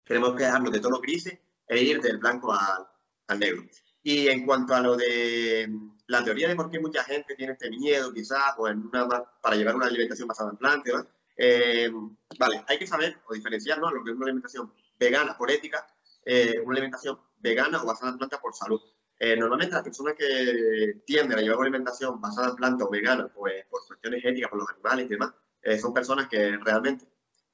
tenemos 0.04 0.36
que 0.36 0.44
dejarnos 0.44 0.74
de 0.74 0.80
tono 0.82 1.00
grises 1.00 1.40
e 1.68 1.82
ir 1.82 2.02
del 2.02 2.18
blanco 2.18 2.52
al, 2.52 2.86
al 3.28 3.40
negro. 3.40 3.64
Y 4.04 4.28
en 4.28 4.46
cuanto 4.46 4.76
a 4.76 4.82
lo 4.82 4.98
de 4.98 5.70
la 6.08 6.22
teoría 6.22 6.50
de 6.50 6.56
por 6.58 6.70
qué 6.70 6.82
mucha 6.82 7.04
gente 7.06 7.34
tiene 7.36 7.54
este 7.54 7.70
miedo, 7.70 8.14
quizás, 8.14 8.56
o 8.58 8.68
en 8.68 8.86
una, 8.86 9.08
para 9.42 9.56
llevar 9.56 9.76
una 9.76 9.86
alimentación 9.86 10.28
basada 10.28 10.52
en 10.52 10.58
plantas, 10.58 11.06
eh, 11.38 11.90
vale, 12.38 12.66
hay 12.68 12.78
que 12.78 12.86
saber 12.86 13.22
o 13.26 13.34
diferenciar 13.34 13.80
¿no? 13.80 13.90
lo 13.90 14.04
que 14.04 14.12
es 14.12 14.18
una 14.18 14.26
alimentación 14.26 14.74
vegana 15.00 15.38
por 15.38 15.50
ética, 15.50 15.88
eh, 16.26 16.60
una 16.60 16.74
alimentación 16.74 17.18
vegana 17.40 17.82
o 17.82 17.86
basada 17.86 18.12
en 18.12 18.18
plantas 18.18 18.42
por 18.42 18.54
salud. 18.54 18.82
Eh, 19.24 19.38
normalmente 19.38 19.76
las 19.76 19.84
personas 19.84 20.16
que 20.18 21.02
tienden 21.06 21.38
a 21.38 21.42
llevar 21.42 21.60
una 21.60 21.68
alimentación 21.68 22.20
basada 22.20 22.50
en 22.50 22.56
plantas 22.56 22.88
o 22.88 22.90
vegana, 22.90 23.28
pues 23.28 23.66
por 23.70 23.86
cuestiones 23.86 24.26
éticas, 24.26 24.50
por 24.50 24.60
los 24.60 24.70
animales 24.70 25.06
y 25.06 25.10
demás, 25.10 25.34
son 25.80 25.94
personas 25.94 26.28
que 26.28 26.58
realmente, 26.58 27.06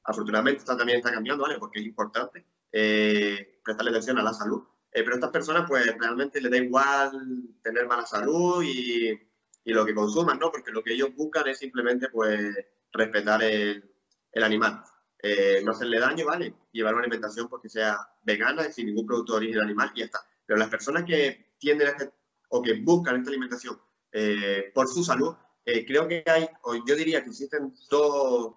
afortunadamente, 0.06 0.60
esto 0.60 0.78
también 0.78 1.00
está 1.00 1.12
cambiando, 1.12 1.44
¿vale? 1.44 1.60
Porque 1.60 1.82
es 1.82 1.86
importante 1.86 2.46
prestarle 2.72 3.90
atención 3.90 4.18
a 4.18 4.24
la 4.24 4.34
salud. 4.34 4.64
pero 4.92 5.16
estas 5.16 5.30
personas, 5.32 5.66
pues 5.68 5.86
realmente 5.98 6.40
les 6.40 6.50
da 6.50 6.58
igual 6.58 7.12
tener 7.62 7.86
mala 7.86 8.06
salud 8.06 8.64
y, 8.64 9.12
y 9.66 9.74
lo 9.74 9.86
que 9.86 9.94
consuman, 9.94 10.40
¿no? 10.40 10.50
Porque 10.50 10.72
lo 10.72 10.82
que 10.82 10.94
ellos 10.94 11.14
buscan 11.18 11.50
es 11.50 11.60
simplemente, 11.60 12.08
pues, 12.08 12.56
respetar 12.94 13.44
el, 13.44 13.84
el 14.32 14.44
animal. 14.44 14.84
Eh, 15.22 15.62
no 15.66 15.72
hacerle 15.72 16.00
daño, 16.00 16.26
¿vale? 16.26 16.54
Llevar 16.72 16.94
una 16.94 17.04
alimentación 17.04 17.50
porque 17.50 17.70
sea 17.70 17.98
vegana, 18.22 18.64
sin 18.72 18.86
ningún 18.88 19.06
producto 19.06 19.34
de 19.34 19.38
origen 19.38 19.62
animal 19.62 19.92
y 19.96 20.00
ya 20.00 20.06
está. 20.06 20.20
Pero 20.46 20.60
las 20.60 20.70
personas 20.70 21.04
que 21.04 21.47
tienden 21.58 21.88
a 21.88 21.92
este, 21.92 22.12
o 22.50 22.62
que 22.62 22.74
buscan 22.82 23.18
esta 23.18 23.30
alimentación 23.30 23.80
eh, 24.12 24.72
por 24.74 24.88
su 24.88 25.04
salud, 25.04 25.36
eh, 25.66 25.86
creo 25.86 26.08
que 26.08 26.24
hay, 26.26 26.48
o 26.64 26.76
yo 26.76 26.96
diría 26.96 27.24
que 27.24 27.30
existen 27.30 27.74
dos, 27.90 28.56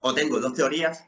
o 0.00 0.14
tengo 0.14 0.40
dos 0.40 0.54
teorías 0.54 1.04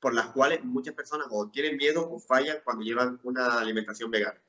por 0.00 0.12
las 0.14 0.26
cuales 0.28 0.62
muchas 0.64 0.94
personas 0.94 1.28
o 1.30 1.50
tienen 1.50 1.76
miedo 1.76 2.08
o 2.10 2.18
fallan 2.18 2.58
cuando 2.62 2.84
llevan 2.84 3.18
una 3.22 3.58
alimentación 3.58 4.10
vegana. 4.10 4.40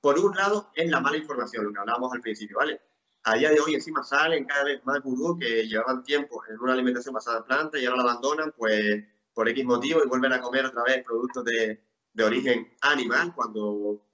por 0.00 0.18
un 0.18 0.34
lado, 0.36 0.70
es 0.74 0.90
la 0.90 1.00
mala 1.00 1.16
información, 1.16 1.64
lo 1.64 1.72
que 1.72 1.78
hablábamos 1.78 2.12
al 2.12 2.20
principio, 2.20 2.58
¿vale? 2.58 2.80
a 3.24 3.34
día 3.36 3.50
de 3.50 3.60
hoy 3.60 3.74
encima 3.74 4.02
salen 4.02 4.44
cada 4.44 4.64
vez 4.64 4.84
más 4.84 5.00
gurús 5.00 5.38
que 5.38 5.66
llevaban 5.66 6.02
tiempo 6.02 6.42
en 6.48 6.58
una 6.58 6.72
alimentación 6.72 7.14
basada 7.14 7.38
en 7.38 7.44
plantas 7.44 7.80
y 7.80 7.86
ahora 7.86 8.02
la 8.02 8.10
abandonan 8.10 8.52
pues 8.56 9.04
por 9.32 9.48
X 9.48 9.64
motivo 9.64 10.02
y 10.04 10.08
vuelven 10.08 10.32
a 10.32 10.40
comer 10.40 10.66
otra 10.66 10.82
vez 10.82 11.04
productos 11.04 11.44
de, 11.44 11.80
de 12.12 12.24
origen 12.24 12.68
animal 12.80 13.32
cuando 13.34 14.04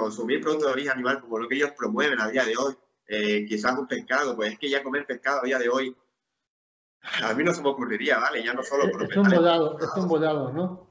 consumir 0.00 0.40
productos 0.40 0.66
de 0.66 0.72
origen 0.72 0.92
animal 0.92 1.20
como 1.20 1.38
lo 1.38 1.48
que 1.48 1.54
ellos 1.54 1.70
promueven 1.76 2.20
a 2.20 2.28
día 2.28 2.44
de 2.44 2.56
hoy, 2.56 2.76
eh, 3.06 3.46
quizás 3.46 3.78
un 3.78 3.86
pescado, 3.86 4.34
pues 4.34 4.52
es 4.52 4.58
que 4.58 4.68
ya 4.68 4.82
comer 4.82 5.06
pescado 5.06 5.40
a 5.40 5.44
día 5.44 5.58
de 5.58 5.68
hoy 5.68 5.96
a 7.22 7.34
mí 7.34 7.44
no 7.44 7.52
se 7.52 7.62
me 7.62 7.68
ocurriría, 7.68 8.18
¿vale? 8.18 8.42
Ya 8.42 8.54
no 8.54 8.62
solo 8.62 8.90
por 8.90 9.04
Es 9.04 9.16
un 9.16 9.28
bodado, 9.28 9.78
es 9.78 9.90
un 9.96 10.08
bodado, 10.08 10.52
¿no? 10.52 10.90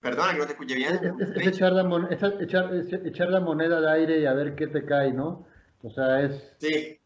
Perdona 0.00 0.34
que 0.34 0.38
no 0.38 0.46
te 0.46 0.52
escuche 0.52 0.74
bien. 0.74 1.16
Es, 1.34 1.46
echar, 1.46 1.72
la 1.72 2.08
echar, 2.40 2.70
echar 3.06 3.28
la 3.30 3.40
moneda 3.40 3.80
de 3.80 3.90
aire 3.90 4.20
y 4.20 4.26
a 4.26 4.34
ver 4.34 4.54
qué 4.54 4.66
te 4.66 4.84
cae, 4.84 5.12
¿no? 5.12 5.46
O 5.82 5.90
sea, 5.90 6.20
es 6.20 6.54
sí. 6.58 7.00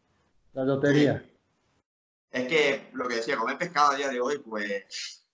la 0.53 0.65
lotería. 0.65 1.25
Es 2.29 2.47
que 2.47 2.89
lo 2.93 3.07
que 3.07 3.15
decía, 3.15 3.37
comer 3.37 3.57
pescado 3.57 3.91
a 3.91 3.95
día 3.95 4.09
de 4.09 4.19
hoy, 4.19 4.39
pues 4.39 5.25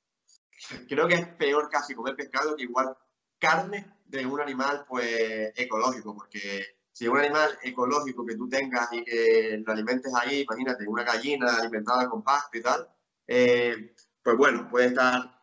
creo 0.88 1.08
que 1.08 1.16
es 1.16 1.28
peor 1.30 1.68
casi 1.70 1.96
comer 1.96 2.16
pescado 2.16 2.56
que 2.56 2.64
igual 2.64 2.96
carne 3.40 3.95
de 4.06 4.26
un 4.26 4.40
animal 4.40 4.86
pues 4.88 5.52
ecológico, 5.56 6.16
porque 6.16 6.66
si 6.92 7.08
un 7.08 7.18
animal 7.18 7.58
ecológico 7.62 8.26
que 8.26 8.36
tú 8.36 8.48
tengas 8.48 8.92
y 8.94 9.04
que 9.04 9.62
lo 9.66 9.74
alimentes 9.74 10.14
ahí, 10.16 10.42
imagínate, 10.42 10.88
una 10.88 11.04
gallina 11.04 11.58
alimentada 11.58 12.10
con 12.10 12.24
pasto 12.24 12.58
y 12.58 12.62
tal, 12.62 12.88
eh, 13.28 13.94
pues 14.24 14.38
bueno, 14.38 14.68
puede 14.70 14.88
estar, 14.88 15.40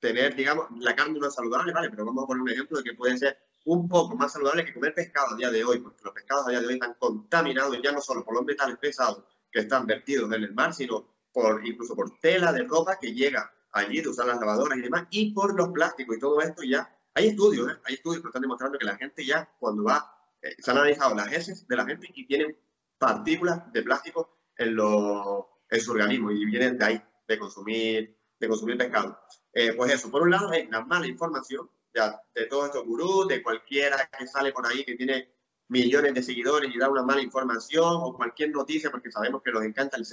tener, 0.00 0.34
digamos, 0.34 0.66
la 0.78 0.96
carne 0.96 1.18
no 1.18 1.28
es 1.28 1.34
saludable, 1.34 1.72
¿vale? 1.72 1.90
Pero 1.90 2.06
vamos 2.06 2.24
a 2.24 2.26
poner 2.26 2.42
un 2.42 2.50
ejemplo 2.50 2.78
de 2.78 2.84
que 2.84 2.96
puede 2.96 3.18
ser 3.18 3.38
un 3.66 3.86
poco 3.86 4.16
más 4.16 4.32
saludable 4.32 4.64
que 4.64 4.72
comer 4.72 4.94
pescado 4.94 5.34
a 5.34 5.36
día 5.36 5.50
de 5.50 5.62
hoy, 5.64 5.80
porque 5.80 6.02
los 6.02 6.14
pescados 6.14 6.46
a 6.46 6.50
día 6.50 6.60
de 6.60 6.66
hoy 6.66 6.74
están 6.74 6.94
contaminados 6.98 7.78
ya 7.82 7.92
no 7.92 8.00
solo 8.00 8.24
por 8.24 8.34
los 8.34 8.44
metales 8.44 8.78
pesados 8.78 9.24
que 9.50 9.60
están 9.60 9.86
vertidos 9.86 10.32
en 10.32 10.42
el 10.44 10.54
mar, 10.54 10.72
sino 10.72 11.06
por 11.32 11.66
incluso 11.66 11.94
por 11.94 12.18
tela 12.18 12.52
de 12.52 12.64
ropa 12.64 12.98
que 12.98 13.12
llega 13.12 13.52
allí 13.72 14.00
de 14.00 14.08
usar 14.08 14.26
las 14.26 14.40
lavadoras 14.40 14.78
y 14.78 14.82
demás, 14.82 15.06
y 15.10 15.32
por 15.32 15.54
los 15.54 15.68
plásticos 15.68 16.16
y 16.16 16.20
todo 16.20 16.40
esto 16.40 16.62
ya. 16.62 16.90
Hay 17.18 17.26
estudios, 17.26 17.68
¿eh? 17.68 17.76
hay 17.82 17.94
estudios 17.94 18.22
que 18.22 18.28
están 18.28 18.42
demostrando 18.42 18.78
que 18.78 18.86
la 18.86 18.96
gente 18.96 19.26
ya 19.26 19.52
cuando 19.58 19.82
va, 19.82 20.08
eh, 20.40 20.54
se 20.56 20.70
han 20.70 20.76
analizado 20.76 21.16
las 21.16 21.32
heces 21.32 21.66
de 21.66 21.74
la 21.74 21.84
gente 21.84 22.08
y 22.14 22.24
tienen 22.28 22.56
partículas 22.96 23.72
de 23.72 23.82
plástico 23.82 24.38
en, 24.56 24.76
lo, 24.76 25.64
en 25.68 25.80
su 25.80 25.90
organismo 25.90 26.30
y 26.30 26.44
vienen 26.44 26.78
de 26.78 26.84
ahí, 26.84 27.02
de 27.26 27.38
consumir, 27.40 28.16
de 28.38 28.48
consumir 28.48 28.78
pescado. 28.78 29.18
Eh, 29.52 29.72
pues 29.72 29.92
eso, 29.92 30.12
por 30.12 30.22
un 30.22 30.30
lado 30.30 30.50
hay 30.50 30.68
la 30.68 30.84
mala 30.84 31.08
información 31.08 31.68
de 31.92 32.46
todos 32.46 32.66
estos 32.66 32.84
gurús, 32.84 33.26
de 33.26 33.42
cualquiera 33.42 34.08
que 34.16 34.28
sale 34.28 34.52
por 34.52 34.64
ahí 34.64 34.84
que 34.84 34.94
tiene 34.94 35.34
millones 35.66 36.14
de 36.14 36.22
seguidores 36.22 36.72
y 36.72 36.78
da 36.78 36.88
una 36.88 37.02
mala 37.02 37.20
información 37.20 37.96
o 37.96 38.14
cualquier 38.14 38.50
noticia, 38.50 38.92
porque 38.92 39.10
sabemos 39.10 39.42
que 39.42 39.50
nos 39.50 39.64
encanta 39.64 39.96
el, 39.96 40.06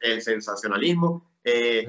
el, 0.00 0.20
sensacionalismo. 0.20 1.29
Eh, 1.42 1.86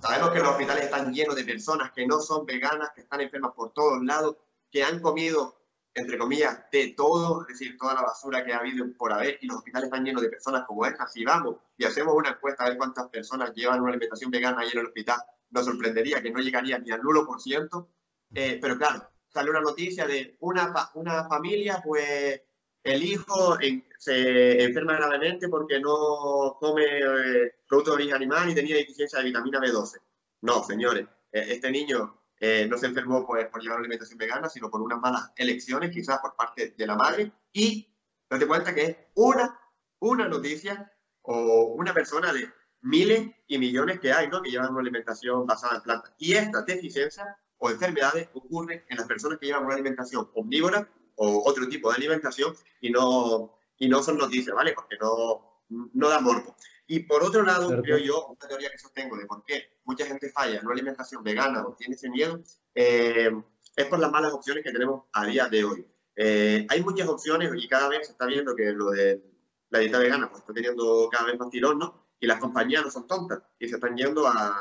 sabemos 0.00 0.30
que 0.30 0.40
los 0.40 0.48
hospitales 0.48 0.84
están 0.84 1.12
llenos 1.12 1.36
de 1.36 1.44
personas 1.44 1.92
que 1.92 2.06
no 2.06 2.20
son 2.20 2.44
veganas, 2.44 2.90
que 2.94 3.02
están 3.02 3.20
enfermas 3.20 3.52
por 3.54 3.72
todos 3.72 4.02
lados, 4.02 4.36
que 4.70 4.82
han 4.82 5.00
comido, 5.00 5.62
entre 5.94 6.18
comillas, 6.18 6.64
de 6.72 6.94
todo, 6.96 7.42
es 7.42 7.48
decir, 7.48 7.76
toda 7.78 7.94
la 7.94 8.02
basura 8.02 8.44
que 8.44 8.52
ha 8.52 8.58
habido 8.58 8.86
por 8.96 9.12
haber, 9.12 9.38
y 9.40 9.46
los 9.46 9.58
hospitales 9.58 9.86
están 9.86 10.04
llenos 10.04 10.22
de 10.22 10.28
personas 10.28 10.64
como 10.66 10.84
estas. 10.86 11.12
Si 11.12 11.24
vamos 11.24 11.56
y 11.76 11.84
hacemos 11.84 12.14
una 12.14 12.30
encuesta 12.30 12.64
a 12.64 12.68
ver 12.68 12.78
cuántas 12.78 13.08
personas 13.08 13.52
llevan 13.54 13.80
una 13.80 13.90
alimentación 13.90 14.30
vegana 14.30 14.60
ahí 14.60 14.70
en 14.72 14.78
el 14.80 14.86
hospital, 14.86 15.18
nos 15.50 15.64
sorprendería 15.64 16.22
que 16.22 16.30
no 16.30 16.40
llegaría 16.40 16.78
ni 16.78 16.90
al 16.90 17.00
1%. 17.00 17.88
Eh, 18.32 18.58
pero 18.62 18.78
claro, 18.78 19.08
sale 19.28 19.50
una 19.50 19.60
noticia 19.60 20.06
de 20.06 20.36
una, 20.40 20.72
una 20.94 21.28
familia, 21.28 21.82
pues 21.84 22.40
el 22.82 23.02
hijo 23.02 23.58
se 23.98 24.62
enferma 24.64 24.94
gravemente 24.94 25.48
porque 25.48 25.80
no 25.80 26.56
come 26.58 26.84
eh, 26.84 27.54
producto 27.68 27.90
de 27.90 27.96
origen 27.96 28.14
animal 28.16 28.50
y 28.50 28.54
tenía 28.54 28.76
deficiencia 28.76 29.18
de 29.18 29.26
vitamina 29.26 29.60
B12. 29.60 30.00
No, 30.42 30.64
señores, 30.64 31.06
eh, 31.32 31.46
este 31.48 31.70
niño 31.70 32.16
no 32.70 32.78
se 32.78 32.86
enfermó 32.86 33.26
pues, 33.26 33.48
por 33.48 33.60
llevar 33.60 33.76
una 33.76 33.84
alimentación 33.84 34.16
vegana, 34.16 34.48
sino 34.48 34.70
por 34.70 34.80
unas 34.80 34.98
malas 34.98 35.30
elecciones, 35.36 35.90
quizás 35.90 36.20
por 36.20 36.34
parte 36.36 36.74
de 36.74 36.86
la 36.86 36.96
madre. 36.96 37.30
Y 37.52 37.86
date 38.30 38.46
cuenta 38.46 38.74
que 38.74 38.82
es 38.82 38.96
una, 39.14 39.60
una 39.98 40.26
noticia 40.26 40.90
o 41.20 41.74
una 41.76 41.92
persona 41.92 42.32
de 42.32 42.48
miles 42.82 43.30
y 43.46 43.58
millones 43.58 44.00
que 44.00 44.12
hay, 44.12 44.28
¿no? 44.28 44.42
Que 44.42 44.50
llevan 44.50 44.70
una 44.70 44.80
alimentación 44.80 45.46
basada 45.46 45.76
en 45.76 45.82
plantas. 45.82 46.12
Y 46.18 46.34
esta 46.34 46.62
deficiencia 46.62 47.36
o 47.58 47.70
enfermedades 47.70 48.28
ocurren 48.32 48.82
en 48.88 48.96
las 48.96 49.06
personas 49.06 49.38
que 49.38 49.46
llevan 49.46 49.64
una 49.64 49.74
alimentación 49.74 50.30
omnívora 50.34 50.88
o 51.22 51.42
otro 51.46 51.68
tipo 51.68 51.90
de 51.90 51.96
alimentación 51.96 52.54
y 52.80 52.90
no, 52.90 53.58
y 53.78 53.88
no 53.88 54.02
son 54.02 54.16
noticias, 54.16 54.56
¿vale? 54.56 54.72
Porque 54.72 54.96
no, 54.98 55.60
no 55.68 56.08
da 56.08 56.18
morbo. 56.18 56.56
Y 56.86 57.00
por 57.00 57.22
otro 57.22 57.42
lado, 57.42 57.68
creo 57.82 57.98
yo, 57.98 58.26
una 58.28 58.48
teoría 58.48 58.70
que 58.70 58.78
sostengo 58.78 59.16
de 59.18 59.26
por 59.26 59.44
qué 59.44 59.80
mucha 59.84 60.06
gente 60.06 60.30
falla 60.30 60.58
en 60.58 60.64
una 60.64 60.72
alimentación 60.72 61.22
vegana 61.22 61.66
o 61.66 61.74
tiene 61.74 61.94
ese 61.94 62.08
miedo, 62.08 62.40
eh, 62.74 63.30
es 63.76 63.86
por 63.86 63.98
las 63.98 64.10
malas 64.10 64.32
opciones 64.32 64.64
que 64.64 64.72
tenemos 64.72 65.04
a 65.12 65.26
día 65.26 65.46
de 65.48 65.62
hoy. 65.62 65.86
Eh, 66.16 66.66
hay 66.70 66.82
muchas 66.82 67.06
opciones 67.06 67.52
y 67.54 67.68
cada 67.68 67.88
vez 67.88 68.06
se 68.06 68.12
está 68.12 68.24
viendo 68.24 68.56
que 68.56 68.72
lo 68.72 68.90
de 68.90 69.22
la 69.68 69.80
dieta 69.80 69.98
vegana 69.98 70.30
pues, 70.30 70.40
está 70.40 70.54
teniendo 70.54 71.08
cada 71.12 71.26
vez 71.26 71.38
más 71.38 71.50
tirón, 71.50 71.78
¿no? 71.78 72.08
Y 72.18 72.26
las 72.26 72.40
compañías 72.40 72.82
no 72.82 72.90
son 72.90 73.06
tontas 73.06 73.42
y 73.58 73.68
se 73.68 73.74
están 73.74 73.94
yendo 73.94 74.26
a, 74.26 74.56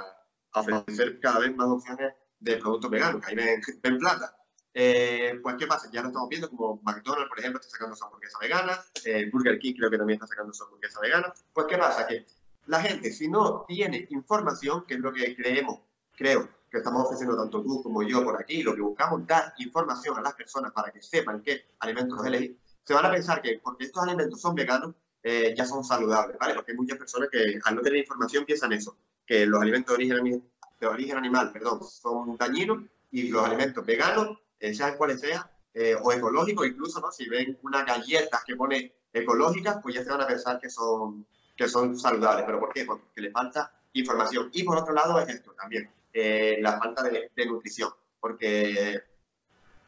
a 0.51 0.59
ofrecer 0.59 1.21
cada 1.21 1.39
vez 1.39 1.55
más 1.55 1.69
opciones 1.69 2.13
de 2.37 2.57
productos 2.57 2.91
veganos, 2.91 3.25
ahí 3.25 3.35
ven, 3.35 3.61
ven 3.81 3.97
plata. 3.97 4.38
Eh, 4.81 5.37
pues, 5.43 5.57
¿qué 5.59 5.67
pasa? 5.67 5.89
Ya 5.91 6.01
lo 6.01 6.07
estamos 6.07 6.29
viendo 6.29 6.49
como 6.49 6.79
McDonald's, 6.83 7.27
por 7.27 7.37
ejemplo, 7.37 7.59
está 7.59 7.69
sacando 7.69 7.97
su 7.97 8.05
hamburguesa 8.05 8.37
vegana, 8.39 8.79
eh, 9.03 9.29
Burger 9.29 9.59
King 9.59 9.73
creo 9.77 9.89
que 9.89 9.97
también 9.97 10.15
está 10.15 10.27
sacando 10.27 10.53
su 10.53 10.63
hamburguesa 10.63 11.01
vegana. 11.01 11.33
Pues, 11.51 11.67
¿qué 11.67 11.77
pasa? 11.77 12.07
Que 12.07 12.25
la 12.67 12.79
gente, 12.79 13.11
si 13.11 13.27
no 13.27 13.65
tiene 13.67 14.07
información, 14.09 14.85
que 14.87 14.93
es 14.93 15.01
lo 15.01 15.11
que 15.11 15.35
creemos, 15.35 15.81
creo 16.15 16.47
que 16.71 16.77
estamos 16.77 17.03
ofreciendo 17.03 17.35
tanto 17.35 17.61
tú 17.61 17.83
como 17.83 18.03
yo 18.03 18.23
por 18.23 18.39
aquí, 18.41 18.63
lo 18.63 18.73
que 18.73 18.79
buscamos 18.79 19.27
dar 19.27 19.53
información 19.57 20.17
a 20.17 20.21
las 20.21 20.33
personas 20.33 20.71
para 20.71 20.93
que 20.93 21.01
sepan 21.01 21.41
qué 21.41 21.65
alimentos 21.79 22.25
elegir, 22.25 22.57
se 22.85 22.93
van 22.93 23.05
a 23.05 23.11
pensar 23.11 23.41
que 23.41 23.59
porque 23.61 23.83
estos 23.83 24.01
alimentos 24.01 24.39
son 24.39 24.55
veganos, 24.55 24.95
eh, 25.21 25.53
ya 25.57 25.65
son 25.65 25.83
saludables, 25.83 26.37
¿vale? 26.39 26.53
Porque 26.53 26.71
hay 26.71 26.77
muchas 26.77 26.97
personas 26.97 27.27
que 27.29 27.59
al 27.65 27.75
no 27.75 27.81
tener 27.81 27.99
información 27.99 28.45
piensan 28.45 28.71
eso, 28.71 28.95
que 29.25 29.45
los 29.45 29.61
alimentos 29.61 29.97
de 29.97 30.05
origen, 30.05 30.43
de 30.79 30.87
origen 30.87 31.17
animal, 31.17 31.51
perdón, 31.51 31.83
son 31.83 32.37
dañinos 32.37 32.85
y 33.11 33.27
los 33.27 33.43
alimentos 33.43 33.85
veganos 33.85 34.37
eh, 34.59 34.73
sean 34.73 34.97
cuales 34.97 35.21
sean, 35.21 35.43
eh, 35.73 35.95
o 36.01 36.11
ecológicos 36.11 36.67
incluso, 36.67 36.99
¿no? 36.99 37.11
Si 37.11 37.27
ven 37.29 37.57
una 37.63 37.83
galleta 37.83 38.41
que 38.45 38.55
pone 38.55 38.93
ecológica, 39.13 39.79
pues 39.81 39.95
ya 39.95 40.03
se 40.03 40.09
van 40.09 40.21
a 40.21 40.27
pensar 40.27 40.59
que 40.59 40.69
son, 40.69 41.25
que 41.55 41.67
son 41.67 41.97
saludables. 41.97 42.45
¿Pero 42.45 42.59
por 42.59 42.73
qué? 42.73 42.85
Porque 42.85 43.21
le 43.21 43.31
falta 43.31 43.71
información. 43.93 44.49
Y 44.53 44.63
por 44.63 44.77
otro 44.77 44.93
lado 44.93 45.19
es 45.19 45.29
esto 45.29 45.53
también, 45.53 45.89
eh, 46.13 46.57
la 46.61 46.77
falta 46.79 47.03
de, 47.03 47.31
de, 47.35 47.45
nutrición. 47.45 47.91
Porque 48.19 49.01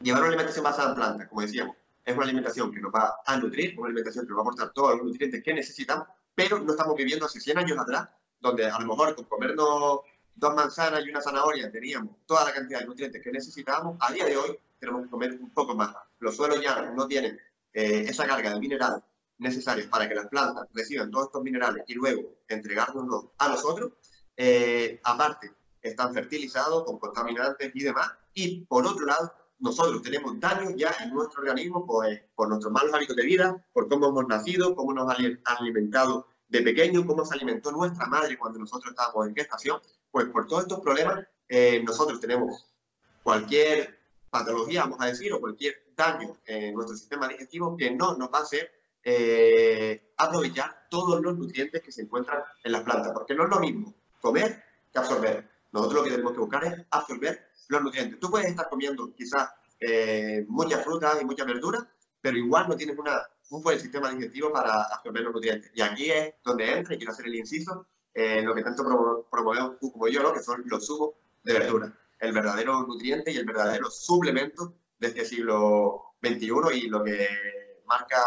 llevar 0.00 0.22
una 0.22 0.28
alimentación 0.28 0.64
basada 0.64 0.90
en 0.90 0.94
plantas, 0.94 1.28
como 1.28 1.42
decíamos, 1.42 1.76
es 2.04 2.14
una 2.14 2.24
alimentación 2.24 2.72
que 2.72 2.80
nos 2.80 2.92
va 2.92 3.16
a 3.24 3.36
nutrir, 3.36 3.78
una 3.78 3.86
alimentación 3.86 4.24
que 4.24 4.30
nos 4.30 4.38
va 4.38 4.42
a 4.42 4.44
aportar 4.44 4.72
todos 4.72 4.96
los 4.96 5.06
nutrientes 5.06 5.42
que 5.42 5.54
necesitamos, 5.54 6.06
pero 6.34 6.58
no 6.58 6.72
estamos 6.72 6.96
viviendo 6.96 7.26
hace 7.26 7.40
100 7.40 7.58
años 7.58 7.78
atrás, 7.78 8.08
donde 8.40 8.66
a 8.66 8.78
lo 8.78 8.86
mejor 8.86 9.14
con 9.14 9.24
comernos 9.26 10.00
dos 10.34 10.54
manzanas 10.54 11.04
y 11.04 11.10
una 11.10 11.20
zanahoria 11.20 11.70
teníamos 11.70 12.16
toda 12.26 12.44
la 12.44 12.52
cantidad 12.52 12.80
de 12.80 12.86
nutrientes 12.86 13.22
que 13.22 13.30
necesitábamos, 13.30 13.96
a 14.00 14.12
día 14.12 14.26
de 14.26 14.36
hoy 14.36 14.58
tenemos 14.78 15.04
que 15.04 15.10
comer 15.10 15.32
un 15.40 15.50
poco 15.50 15.74
más. 15.74 15.94
Los 16.18 16.36
suelos 16.36 16.60
ya 16.60 16.82
no 16.90 17.06
tienen 17.06 17.38
eh, 17.72 18.04
esa 18.08 18.26
carga 18.26 18.52
de 18.52 18.60
minerales 18.60 19.02
necesarios 19.38 19.86
para 19.88 20.08
que 20.08 20.14
las 20.14 20.26
plantas 20.28 20.68
reciban 20.72 21.10
todos 21.10 21.26
estos 21.26 21.42
minerales 21.42 21.84
y 21.86 21.94
luego 21.94 22.22
entregárnoslos 22.48 23.26
a 23.38 23.48
nosotros. 23.48 23.92
Eh, 24.36 25.00
aparte, 25.04 25.52
están 25.80 26.14
fertilizados 26.14 26.84
con 26.84 26.98
contaminantes 26.98 27.70
y 27.74 27.82
demás. 27.82 28.10
Y 28.34 28.64
por 28.64 28.86
otro 28.86 29.04
lado, 29.06 29.32
nosotros 29.58 30.02
tenemos 30.02 30.38
daños 30.40 30.74
ya 30.76 30.92
en 31.02 31.12
nuestro 31.12 31.40
organismo 31.42 31.86
por 31.86 32.48
nuestros 32.48 32.72
malos 32.72 32.94
hábitos 32.94 33.16
de 33.16 33.24
vida, 33.24 33.64
por 33.72 33.88
cómo 33.88 34.08
hemos 34.08 34.26
nacido, 34.26 34.74
cómo 34.74 34.92
nos 34.92 35.08
han 35.08 35.40
alimentado 35.44 36.26
de 36.48 36.62
pequeño, 36.62 37.06
cómo 37.06 37.24
se 37.24 37.34
alimentó 37.34 37.70
nuestra 37.70 38.06
madre 38.06 38.36
cuando 38.36 38.58
nosotros 38.58 38.90
estábamos 38.90 39.28
en 39.28 39.34
gestación 39.34 39.80
pues 40.12 40.26
por 40.26 40.46
todos 40.46 40.62
estos 40.62 40.80
problemas, 40.80 41.26
eh, 41.48 41.82
nosotros 41.82 42.20
tenemos 42.20 42.70
cualquier 43.22 43.98
patología, 44.30 44.82
vamos 44.82 45.00
a 45.00 45.06
decir, 45.06 45.32
o 45.32 45.40
cualquier 45.40 45.82
daño 45.96 46.36
en 46.46 46.74
nuestro 46.74 46.96
sistema 46.96 47.28
digestivo 47.28 47.76
que 47.76 47.90
no 47.90 48.16
nos 48.16 48.32
va 48.32 48.38
a 48.38 48.42
hacer 48.42 48.70
eh, 49.02 50.12
aprovechar 50.16 50.86
todos 50.88 51.20
los 51.20 51.36
nutrientes 51.36 51.82
que 51.82 51.90
se 51.90 52.02
encuentran 52.02 52.42
en 52.62 52.72
las 52.72 52.82
plantas, 52.82 53.12
porque 53.12 53.34
no 53.34 53.44
es 53.44 53.50
lo 53.50 53.58
mismo 53.58 53.94
comer 54.20 54.62
que 54.92 54.98
absorber. 54.98 55.50
Nosotros 55.72 56.00
lo 56.00 56.04
que 56.04 56.10
tenemos 56.10 56.32
que 56.32 56.38
buscar 56.38 56.64
es 56.64 56.86
absorber 56.90 57.48
los 57.68 57.82
nutrientes. 57.82 58.20
Tú 58.20 58.30
puedes 58.30 58.48
estar 58.48 58.68
comiendo 58.68 59.12
quizás 59.14 59.50
eh, 59.80 60.44
muchas 60.48 60.84
frutas 60.84 61.20
y 61.20 61.24
muchas 61.24 61.46
verduras, 61.46 61.84
pero 62.20 62.36
igual 62.36 62.68
no 62.68 62.76
tienes 62.76 62.98
una, 62.98 63.22
un 63.50 63.62
buen 63.62 63.80
sistema 63.80 64.10
digestivo 64.10 64.52
para 64.52 64.82
absorber 64.82 65.22
los 65.22 65.32
nutrientes. 65.32 65.72
Y 65.74 65.80
aquí 65.80 66.10
es 66.10 66.34
donde 66.44 66.70
entra, 66.70 66.94
y 66.94 66.98
quiero 66.98 67.12
hacer 67.12 67.26
el 67.26 67.34
inciso, 67.34 67.86
eh, 68.14 68.42
lo 68.42 68.54
que 68.54 68.62
tanto 68.62 69.26
promovemos 69.30 69.78
tú 69.78 69.92
como 69.92 70.08
yo, 70.08 70.22
¿no? 70.22 70.32
que 70.32 70.42
son 70.42 70.62
los 70.66 70.86
zumos 70.86 71.10
de 71.42 71.52
verdura, 71.54 71.92
el 72.18 72.32
verdadero 72.32 72.82
nutriente 72.82 73.32
y 73.32 73.36
el 73.36 73.44
verdadero 73.44 73.90
suplemento 73.90 74.74
de 74.98 75.08
este 75.08 75.24
siglo 75.24 76.14
XXI 76.22 76.46
y 76.74 76.88
lo 76.88 77.02
que 77.02 77.28
marca 77.86 78.22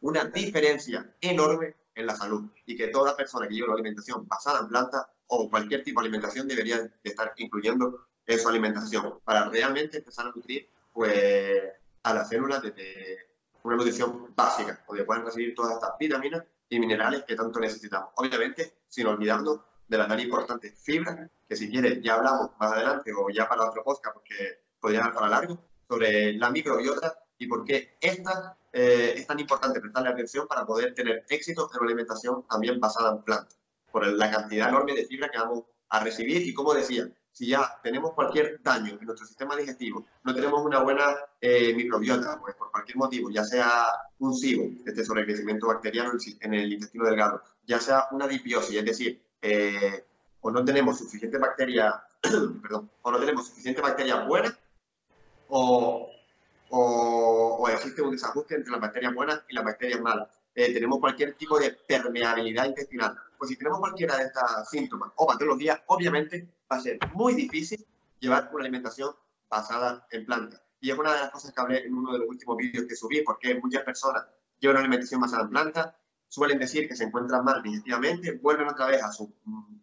una 0.00 0.24
diferencia 0.24 1.14
enorme 1.20 1.74
en 1.94 2.06
la 2.06 2.16
salud 2.16 2.50
y 2.66 2.76
que 2.76 2.88
toda 2.88 3.16
persona 3.16 3.46
que 3.48 3.54
lleve 3.54 3.66
una 3.66 3.74
alimentación 3.74 4.26
basada 4.26 4.60
en 4.60 4.68
plantas 4.68 5.06
o 5.26 5.48
cualquier 5.50 5.82
tipo 5.82 6.00
de 6.00 6.06
alimentación 6.06 6.48
debería 6.48 6.78
de 6.78 6.92
estar 7.02 7.32
incluyendo 7.36 8.06
en 8.26 8.38
su 8.38 8.48
alimentación 8.48 9.20
para 9.24 9.48
realmente 9.48 9.98
empezar 9.98 10.26
a 10.26 10.32
nutrir 10.34 10.68
pues, 10.92 11.62
a 12.02 12.14
las 12.14 12.28
células 12.28 12.62
desde 12.62 13.28
una 13.62 13.76
nutrición 13.76 14.34
básica, 14.34 14.82
donde 14.86 15.04
puedan 15.04 15.24
recibir 15.24 15.54
todas 15.54 15.74
estas 15.74 15.98
vitaminas 15.98 16.44
y 16.68 16.78
minerales 16.78 17.24
que 17.24 17.34
tanto 17.34 17.58
necesitamos. 17.60 18.10
Obviamente, 18.16 18.77
sin 18.88 19.06
olvidarnos 19.06 19.60
de 19.86 19.98
la 19.98 20.06
tan 20.06 20.20
importante. 20.20 20.72
Fibra, 20.72 21.30
que 21.48 21.56
si 21.56 21.70
quieres 21.70 22.00
ya 22.02 22.14
hablamos 22.14 22.50
más 22.58 22.72
adelante 22.72 23.12
o 23.16 23.30
ya 23.30 23.48
para 23.48 23.68
otro 23.68 23.82
podcast, 23.82 24.14
porque 24.14 24.64
podría 24.80 25.00
dar 25.00 25.14
para 25.14 25.28
largo, 25.28 25.58
sobre 25.88 26.34
la 26.34 26.50
microbiota 26.50 27.18
y 27.38 27.46
por 27.46 27.64
qué 27.64 27.96
esta 28.00 28.58
eh, 28.72 29.14
es 29.16 29.26
tan 29.26 29.40
importante 29.40 29.80
prestarle 29.80 30.10
atención 30.10 30.46
para 30.46 30.66
poder 30.66 30.94
tener 30.94 31.24
éxito 31.28 31.70
en 31.72 31.80
una 31.80 31.86
alimentación 31.88 32.46
también 32.48 32.78
basada 32.78 33.12
en 33.12 33.22
plantas, 33.22 33.58
por 33.90 34.06
la 34.06 34.30
cantidad 34.30 34.68
enorme 34.68 34.94
de 34.94 35.06
fibra 35.06 35.30
que 35.30 35.38
vamos 35.38 35.64
a 35.88 36.00
recibir 36.00 36.42
y 36.42 36.52
como 36.52 36.74
decía, 36.74 37.08
si 37.38 37.46
ya 37.46 37.78
tenemos 37.84 38.14
cualquier 38.14 38.60
daño 38.64 38.98
en 38.98 39.06
nuestro 39.06 39.24
sistema 39.24 39.54
digestivo, 39.54 40.04
no 40.24 40.34
tenemos 40.34 40.60
una 40.66 40.80
buena 40.80 41.14
eh, 41.40 41.72
microbiota, 41.72 42.36
pues 42.40 42.56
por 42.56 42.72
cualquier 42.72 42.96
motivo, 42.96 43.30
ya 43.30 43.44
sea 43.44 43.86
un 44.18 44.34
SIBO, 44.34 44.64
este 44.84 45.04
sobrecrecimiento 45.04 45.68
bacteriano 45.68 46.10
en 46.40 46.54
el 46.54 46.72
intestino 46.72 47.04
delgado, 47.04 47.40
ya 47.64 47.78
sea 47.78 48.08
una 48.10 48.26
dipiosis, 48.26 48.78
es 48.78 48.84
decir, 48.84 49.22
eh, 49.40 50.04
o 50.40 50.50
no 50.50 50.64
tenemos 50.64 50.98
suficiente 50.98 51.38
bacteria, 51.38 52.02
perdón, 52.60 52.90
o 53.02 53.12
no 53.12 53.20
tenemos 53.20 53.46
suficiente 53.46 53.80
bacteria 53.82 54.24
buena, 54.24 54.58
o, 55.46 56.10
o, 56.70 57.68
existe 57.68 58.02
un 58.02 58.10
desajuste 58.10 58.56
entre 58.56 58.72
las 58.72 58.80
bacterias 58.80 59.14
buenas 59.14 59.44
y 59.48 59.54
las 59.54 59.64
bacterias 59.64 60.00
malas. 60.00 60.28
Eh, 60.56 60.74
tenemos 60.74 60.98
cualquier 60.98 61.34
tipo 61.34 61.56
de 61.56 61.70
permeabilidad 61.86 62.66
intestinal. 62.66 63.16
Pues 63.38 63.50
si 63.50 63.56
tenemos 63.56 63.78
cualquiera 63.78 64.16
de 64.16 64.24
estos 64.24 64.68
síntomas 64.68 65.12
o 65.14 65.24
patologías, 65.24 65.80
obviamente 65.86 66.48
va 66.70 66.76
a 66.76 66.80
ser 66.80 66.98
muy 67.14 67.34
difícil 67.34 67.84
llevar 68.20 68.50
una 68.52 68.64
alimentación 68.64 69.14
basada 69.48 70.06
en 70.10 70.26
plantas. 70.26 70.62
Y 70.80 70.90
es 70.90 70.98
una 70.98 71.12
de 71.14 71.20
las 71.20 71.30
cosas 71.30 71.52
que 71.52 71.60
hablé 71.60 71.86
en 71.86 71.94
uno 71.94 72.12
de 72.12 72.20
los 72.20 72.28
últimos 72.28 72.56
vídeos 72.56 72.86
que 72.86 72.94
subí, 72.94 73.22
porque 73.22 73.58
muchas 73.60 73.82
personas 73.82 74.24
llevan 74.60 74.76
una 74.76 74.80
alimentación 74.84 75.20
basada 75.20 75.42
en 75.42 75.50
plantas, 75.50 75.94
suelen 76.28 76.58
decir 76.58 76.88
que 76.88 76.96
se 76.96 77.04
encuentran 77.04 77.44
mal 77.44 77.62
digestivamente, 77.62 78.38
vuelven 78.38 78.68
otra 78.68 78.86
vez 78.86 79.02
a 79.02 79.10
su 79.10 79.32
mm, 79.44 79.80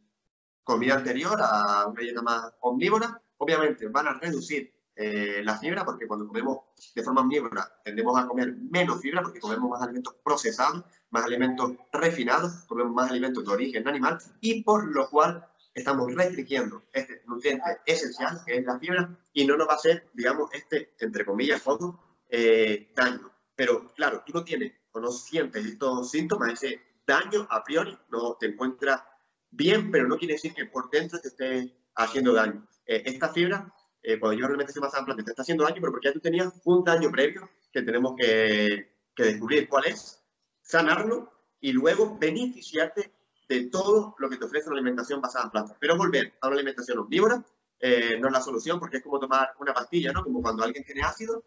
comida 0.63 0.95
anterior, 0.95 1.38
a 1.41 1.88
una 1.88 2.01
dieta 2.01 2.21
más 2.21 2.53
omnívora, 2.61 3.21
obviamente 3.38 3.88
van 3.88 4.07
a 4.07 4.13
reducir 4.13 4.73
eh, 4.95 5.41
la 5.43 5.57
fibra, 5.57 5.83
porque 5.83 6.07
cuando 6.07 6.27
comemos 6.27 6.59
de 6.93 7.03
forma 7.03 7.21
omnívora 7.21 7.69
tendemos 7.83 8.17
a 8.17 8.27
comer 8.27 8.55
menos 8.55 9.01
fibra, 9.01 9.21
porque 9.21 9.39
comemos 9.39 9.69
más 9.69 9.81
alimentos 9.81 10.15
procesados, 10.23 10.83
más 11.09 11.25
alimentos 11.25 11.73
refinados, 11.91 12.63
comemos 12.67 12.93
más 12.93 13.11
alimentos 13.11 13.43
de 13.43 13.51
origen 13.51 13.88
animal, 13.88 14.19
y 14.39 14.63
por 14.63 14.88
lo 14.88 15.09
cual 15.09 15.45
estamos 15.76 16.15
restringiendo 16.15 16.84
este 16.93 17.21
nutriente 17.28 17.63
esencial, 17.86 18.41
que 18.45 18.57
es 18.57 18.65
la 18.65 18.80
fibra, 18.80 19.19
y 19.34 19.45
no 19.45 19.57
nos 19.57 19.67
va 19.67 19.73
a 19.73 19.76
hacer, 19.76 20.07
digamos, 20.13 20.49
este, 20.53 20.95
entre 20.99 21.26
comillas, 21.26 21.61
fondo, 21.61 21.99
eh, 22.30 22.91
daño. 22.95 23.30
Pero 23.55 23.93
claro, 23.93 24.23
tú 24.26 24.34
no 24.34 24.43
tienes 24.43 24.73
o 24.93 24.99
no 25.01 25.11
sientes 25.11 25.65
estos 25.65 26.09
síntomas, 26.09 26.53
ese 26.53 26.82
daño 27.05 27.45
a 27.49 27.63
priori, 27.63 27.95
no 28.09 28.36
te 28.36 28.47
encuentras 28.47 29.03
bien, 29.51 29.91
pero 29.91 30.07
no 30.07 30.17
quiere 30.17 30.36
decir 30.36 30.53
que 30.53 30.65
por 30.65 30.89
dentro 30.89 31.19
te 31.19 31.28
esté 31.28 31.78
haciendo 31.95 32.34
daño. 32.34 32.65
Eh, 32.86 33.03
esta 33.05 33.30
fibra, 33.30 33.73
eh, 34.01 34.17
cuando 34.17 34.39
yo 34.39 34.47
realmente 34.47 34.71
se 34.71 34.80
más 34.80 34.95
amplia, 34.95 35.15
te 35.15 35.30
está 35.30 35.41
haciendo 35.41 35.65
daño, 35.65 35.78
pero 35.82 35.91
porque 35.91 36.07
ya 36.07 36.13
tú 36.13 36.21
tenías 36.21 36.53
un 36.63 36.86
daño 36.86 37.11
previo 37.11 37.49
que 37.71 37.82
tenemos 37.82 38.15
que, 38.15 38.95
que 39.13 39.23
descubrir 39.23 39.67
cuál 39.67 39.88
es, 39.88 40.23
sanarlo 40.61 41.34
y 41.59 41.73
luego 41.73 42.17
beneficiarte 42.17 43.11
de 43.47 43.67
todo 43.67 44.15
lo 44.17 44.29
que 44.29 44.37
te 44.37 44.45
ofrece 44.45 44.67
una 44.67 44.77
alimentación 44.77 45.21
basada 45.21 45.45
en 45.45 45.51
plantas. 45.51 45.77
Pero 45.79 45.97
volver 45.97 46.33
a 46.41 46.47
una 46.47 46.55
alimentación 46.55 46.99
omnívora 46.99 47.43
eh, 47.79 48.17
no 48.19 48.27
es 48.27 48.33
la 48.33 48.41
solución 48.41 48.79
porque 48.79 48.97
es 48.97 49.03
como 49.03 49.19
tomar 49.19 49.53
una 49.59 49.73
pastilla, 49.73 50.11
¿no? 50.11 50.23
Como 50.23 50.41
cuando 50.41 50.63
alguien 50.63 50.83
tiene 50.83 51.01
ácido, 51.01 51.43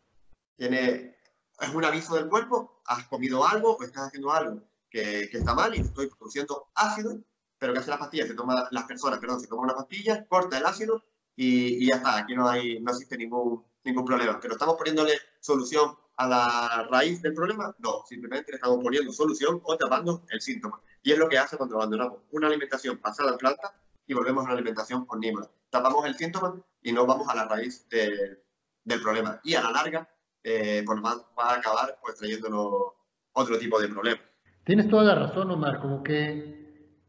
tiene, 0.56 1.16
es 1.58 1.74
un 1.74 1.84
aviso 1.84 2.14
del 2.14 2.28
cuerpo, 2.28 2.82
has 2.86 3.06
comido 3.08 3.46
algo 3.46 3.76
o 3.76 3.82
estás 3.82 4.08
haciendo 4.08 4.32
algo 4.32 4.62
que, 4.90 5.28
que 5.30 5.38
está 5.38 5.54
mal 5.54 5.74
y 5.74 5.80
estoy 5.80 6.08
produciendo 6.08 6.68
ácido, 6.74 7.18
pero 7.58 7.72
que 7.72 7.80
hace 7.80 7.90
la 7.90 7.98
pastilla? 7.98 8.26
Se 8.26 8.34
toma, 8.34 8.68
las 8.70 8.84
personas, 8.84 9.18
perdón, 9.18 9.40
se 9.40 9.48
toma 9.48 9.62
una 9.62 9.74
pastilla, 9.74 10.26
corta 10.26 10.58
el 10.58 10.66
ácido 10.66 11.02
y, 11.34 11.84
y 11.84 11.88
ya 11.88 11.96
está, 11.96 12.18
aquí 12.18 12.34
no, 12.34 12.48
hay, 12.48 12.80
no 12.80 12.92
existe 12.92 13.16
ningún, 13.16 13.64
ningún 13.84 14.04
problema. 14.04 14.38
Pero 14.40 14.54
estamos 14.54 14.76
poniéndole 14.76 15.18
solución 15.40 15.96
a 16.16 16.28
la 16.28 16.88
raíz 16.90 17.22
del 17.22 17.32
problema, 17.32 17.74
no, 17.78 18.02
simplemente 18.08 18.50
le 18.50 18.56
estamos 18.56 18.82
poniendo 18.82 19.12
solución 19.12 19.60
o 19.62 19.76
tapando 19.76 20.24
el 20.30 20.40
síntoma. 20.40 20.80
Y 21.02 21.12
es 21.12 21.18
lo 21.18 21.28
que 21.28 21.38
hace 21.38 21.56
cuando 21.56 21.76
abandonamos 21.76 22.18
una 22.32 22.48
alimentación 22.48 23.00
basada 23.02 23.30
en 23.32 23.38
planta 23.38 23.74
y 24.06 24.14
volvemos 24.14 24.42
a 24.42 24.44
una 24.46 24.54
alimentación 24.54 25.04
omnívora. 25.08 25.48
Tapamos 25.70 26.04
el 26.06 26.14
síntoma 26.14 26.60
y 26.82 26.92
no 26.92 27.06
vamos 27.06 27.28
a 27.28 27.34
la 27.34 27.46
raíz 27.46 27.86
del 27.88 29.02
problema. 29.02 29.40
Y 29.44 29.54
a 29.54 29.62
la 29.62 29.70
larga, 29.70 30.08
eh, 30.42 30.82
pues 30.84 30.98
va, 31.00 31.12
a 31.36 31.54
acabar 31.54 31.98
pues, 32.00 32.16
trayéndonos 32.16 32.92
otro 33.32 33.58
tipo 33.58 33.80
de 33.80 33.88
problemas. 33.88 34.22
Tienes 34.64 34.88
toda 34.88 35.04
la 35.04 35.14
razón, 35.14 35.50
Omar, 35.50 35.80
como 35.80 36.02
que 36.02 36.58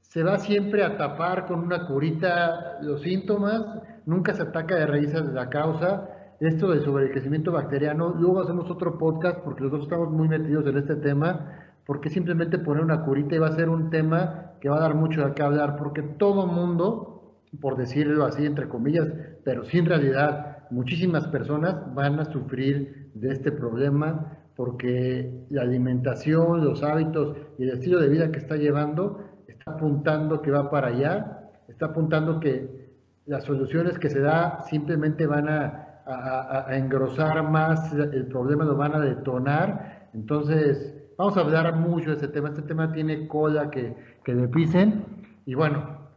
se 0.01 0.23
va 0.23 0.39
siempre 0.39 0.83
a 0.83 0.97
tapar 0.97 1.45
con 1.45 1.59
una 1.59 1.85
curita 1.85 2.79
los 2.81 3.01
síntomas, 3.01 3.61
nunca 4.05 4.33
se 4.33 4.41
ataca 4.41 4.75
de 4.75 4.87
raíces 4.87 5.25
de 5.25 5.33
la 5.33 5.49
causa. 5.49 6.09
Esto 6.39 6.69
del 6.69 6.83
sobrecrecimiento 6.85 7.51
bacteriano, 7.51 8.15
luego 8.17 8.41
hacemos 8.41 8.69
otro 8.71 8.97
podcast 8.97 9.39
porque 9.39 9.61
los 9.63 9.71
dos 9.71 9.83
estamos 9.83 10.09
muy 10.09 10.27
metidos 10.29 10.65
en 10.67 10.77
este 10.77 10.95
tema, 10.95 11.58
porque 11.89 12.11
simplemente 12.11 12.59
poner 12.59 12.83
una 12.83 13.01
curita 13.01 13.39
va 13.39 13.47
a 13.47 13.55
ser 13.55 13.67
un 13.67 13.89
tema 13.89 14.51
que 14.61 14.69
va 14.69 14.77
a 14.77 14.81
dar 14.81 14.93
mucho 14.93 15.25
de 15.25 15.33
qué 15.33 15.41
hablar, 15.41 15.75
porque 15.75 16.03
todo 16.03 16.45
mundo, 16.45 17.41
por 17.59 17.77
decirlo 17.77 18.25
así 18.25 18.45
entre 18.45 18.69
comillas, 18.69 19.07
pero 19.43 19.65
sin 19.65 19.87
realidad, 19.87 20.67
muchísimas 20.69 21.25
personas 21.29 21.91
van 21.95 22.19
a 22.19 22.25
sufrir 22.25 23.09
de 23.15 23.31
este 23.31 23.51
problema 23.51 24.37
porque 24.55 25.47
la 25.49 25.63
alimentación, 25.63 26.63
los 26.63 26.83
hábitos 26.83 27.35
y 27.57 27.63
el 27.63 27.69
estilo 27.71 27.99
de 27.99 28.09
vida 28.09 28.31
que 28.31 28.37
está 28.37 28.55
llevando 28.55 29.21
está 29.47 29.71
apuntando 29.71 30.43
que 30.43 30.51
va 30.51 30.69
para 30.69 30.89
allá, 30.89 31.49
está 31.67 31.87
apuntando 31.87 32.39
que 32.39 32.69
las 33.25 33.45
soluciones 33.45 33.97
que 33.97 34.11
se 34.11 34.19
da 34.19 34.61
simplemente 34.69 35.25
van 35.25 35.49
a, 35.49 35.85
engrosar 36.69 37.49
más 37.49 37.93
el 37.93 38.27
problema, 38.27 38.63
lo 38.63 38.75
van 38.75 38.93
a 38.93 38.99
detonar. 38.99 40.09
Entonces, 40.13 40.98
vamos 41.19 41.35
a 41.35 41.41
hablar 41.41 41.75
mucho 41.75 42.11
de 42.11 42.15
este 42.15 42.29
tema. 42.29 42.47
Este 42.47 42.61
tema 42.61 42.93
tiene 42.93 43.27
cola 43.27 43.69
que, 43.69 43.93
que 44.23 44.33
le 44.33 44.47
pisen. 44.47 45.03
Y 45.45 45.53
bueno, 45.53 46.07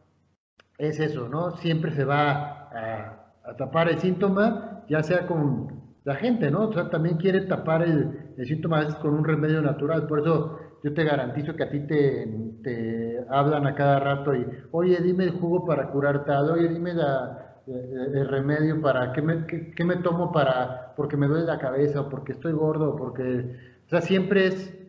es 0.79 1.01
eso, 1.01 1.29
¿no? 1.29 1.57
Siempre 1.57 1.91
se 1.93 2.05
va 2.05 2.69
a, 2.71 3.19
tapar 3.59 3.89
el 3.89 3.99
síntoma, 3.99 4.85
ya 4.89 5.03
sea 5.03 5.27
con 5.27 5.83
la 6.05 6.15
gente, 6.15 6.51
¿no? 6.53 6.69
O 6.69 6.73
sea, 6.73 6.89
también 6.89 7.17
quiere 7.17 7.43
tapar 7.43 7.83
el, 7.83 8.35
el 8.39 8.47
síntoma 8.47 8.81
a 8.81 9.01
con 9.01 9.15
un 9.15 9.25
remedio 9.25 9.61
natural. 9.61 10.07
Por 10.07 10.21
eso 10.21 10.59
yo 10.85 10.95
te 10.95 11.03
garantizo 11.03 11.57
que 11.57 11.65
a 11.65 11.71
ti 11.71 11.81
te, 11.81 12.27
te 12.63 13.27
hablan 13.29 13.67
a 13.67 13.75
cada 13.75 13.99
rato 13.99 14.37
y, 14.37 14.47
oye, 14.71 15.01
dime 15.03 15.25
el 15.25 15.33
jugo 15.33 15.67
para 15.67 15.91
curar 15.91 16.25
tal, 16.25 16.51
oye, 16.51 16.69
dime 16.69 16.95
la, 16.95 17.57
el, 17.67 18.29
remedio 18.29 18.81
para, 18.81 19.13
¿qué 19.13 19.21
me, 19.21 19.47
qué, 19.47 19.85
me 19.85 19.97
tomo 19.97 20.31
para, 20.31 20.95
porque 20.97 21.17
me 21.17 21.27
duele 21.27 21.47
la 21.47 21.59
cabeza, 21.59 22.03
o 22.03 22.09
porque 22.09 22.33
estoy 22.33 22.53
gordo, 22.53 22.95
porque, 22.95 23.57
o 23.87 23.89
sea, 23.89 24.01
siempre 24.01 24.47
es 24.47 24.82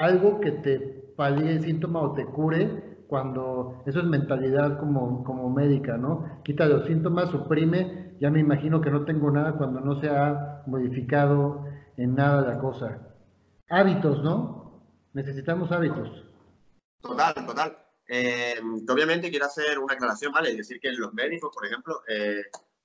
algo 0.00 0.40
que 0.40 0.52
te 0.52 0.78
palíe 1.16 1.52
el 1.52 1.62
síntoma 1.62 2.00
o 2.00 2.14
te 2.14 2.24
cure 2.24 3.04
cuando 3.06 3.82
eso 3.86 4.00
es 4.00 4.06
mentalidad 4.06 4.78
como, 4.78 5.24
como 5.24 5.50
médica, 5.50 5.96
¿no? 5.96 6.40
Quita 6.44 6.66
los 6.66 6.86
síntomas, 6.86 7.30
suprime, 7.30 8.16
ya 8.20 8.30
me 8.30 8.40
imagino 8.40 8.80
que 8.80 8.90
no 8.90 9.04
tengo 9.04 9.30
nada 9.30 9.56
cuando 9.56 9.80
no 9.80 10.00
se 10.00 10.08
ha 10.08 10.62
modificado 10.66 11.64
en 11.96 12.14
nada 12.14 12.42
la 12.42 12.58
cosa. 12.58 12.98
Hábitos, 13.68 14.22
¿no? 14.22 14.86
Necesitamos 15.12 15.72
hábitos. 15.72 16.24
Total, 17.00 17.34
total. 17.34 17.78
Eh, 18.06 18.54
obviamente 18.88 19.30
quiero 19.30 19.46
hacer 19.46 19.78
una 19.78 19.94
aclaración, 19.94 20.32
¿vale? 20.32 20.50
Es 20.50 20.56
decir, 20.56 20.80
que 20.80 20.92
los 20.92 21.12
médicos, 21.12 21.50
por 21.54 21.66
ejemplo, 21.66 22.02
eh, 22.08 22.42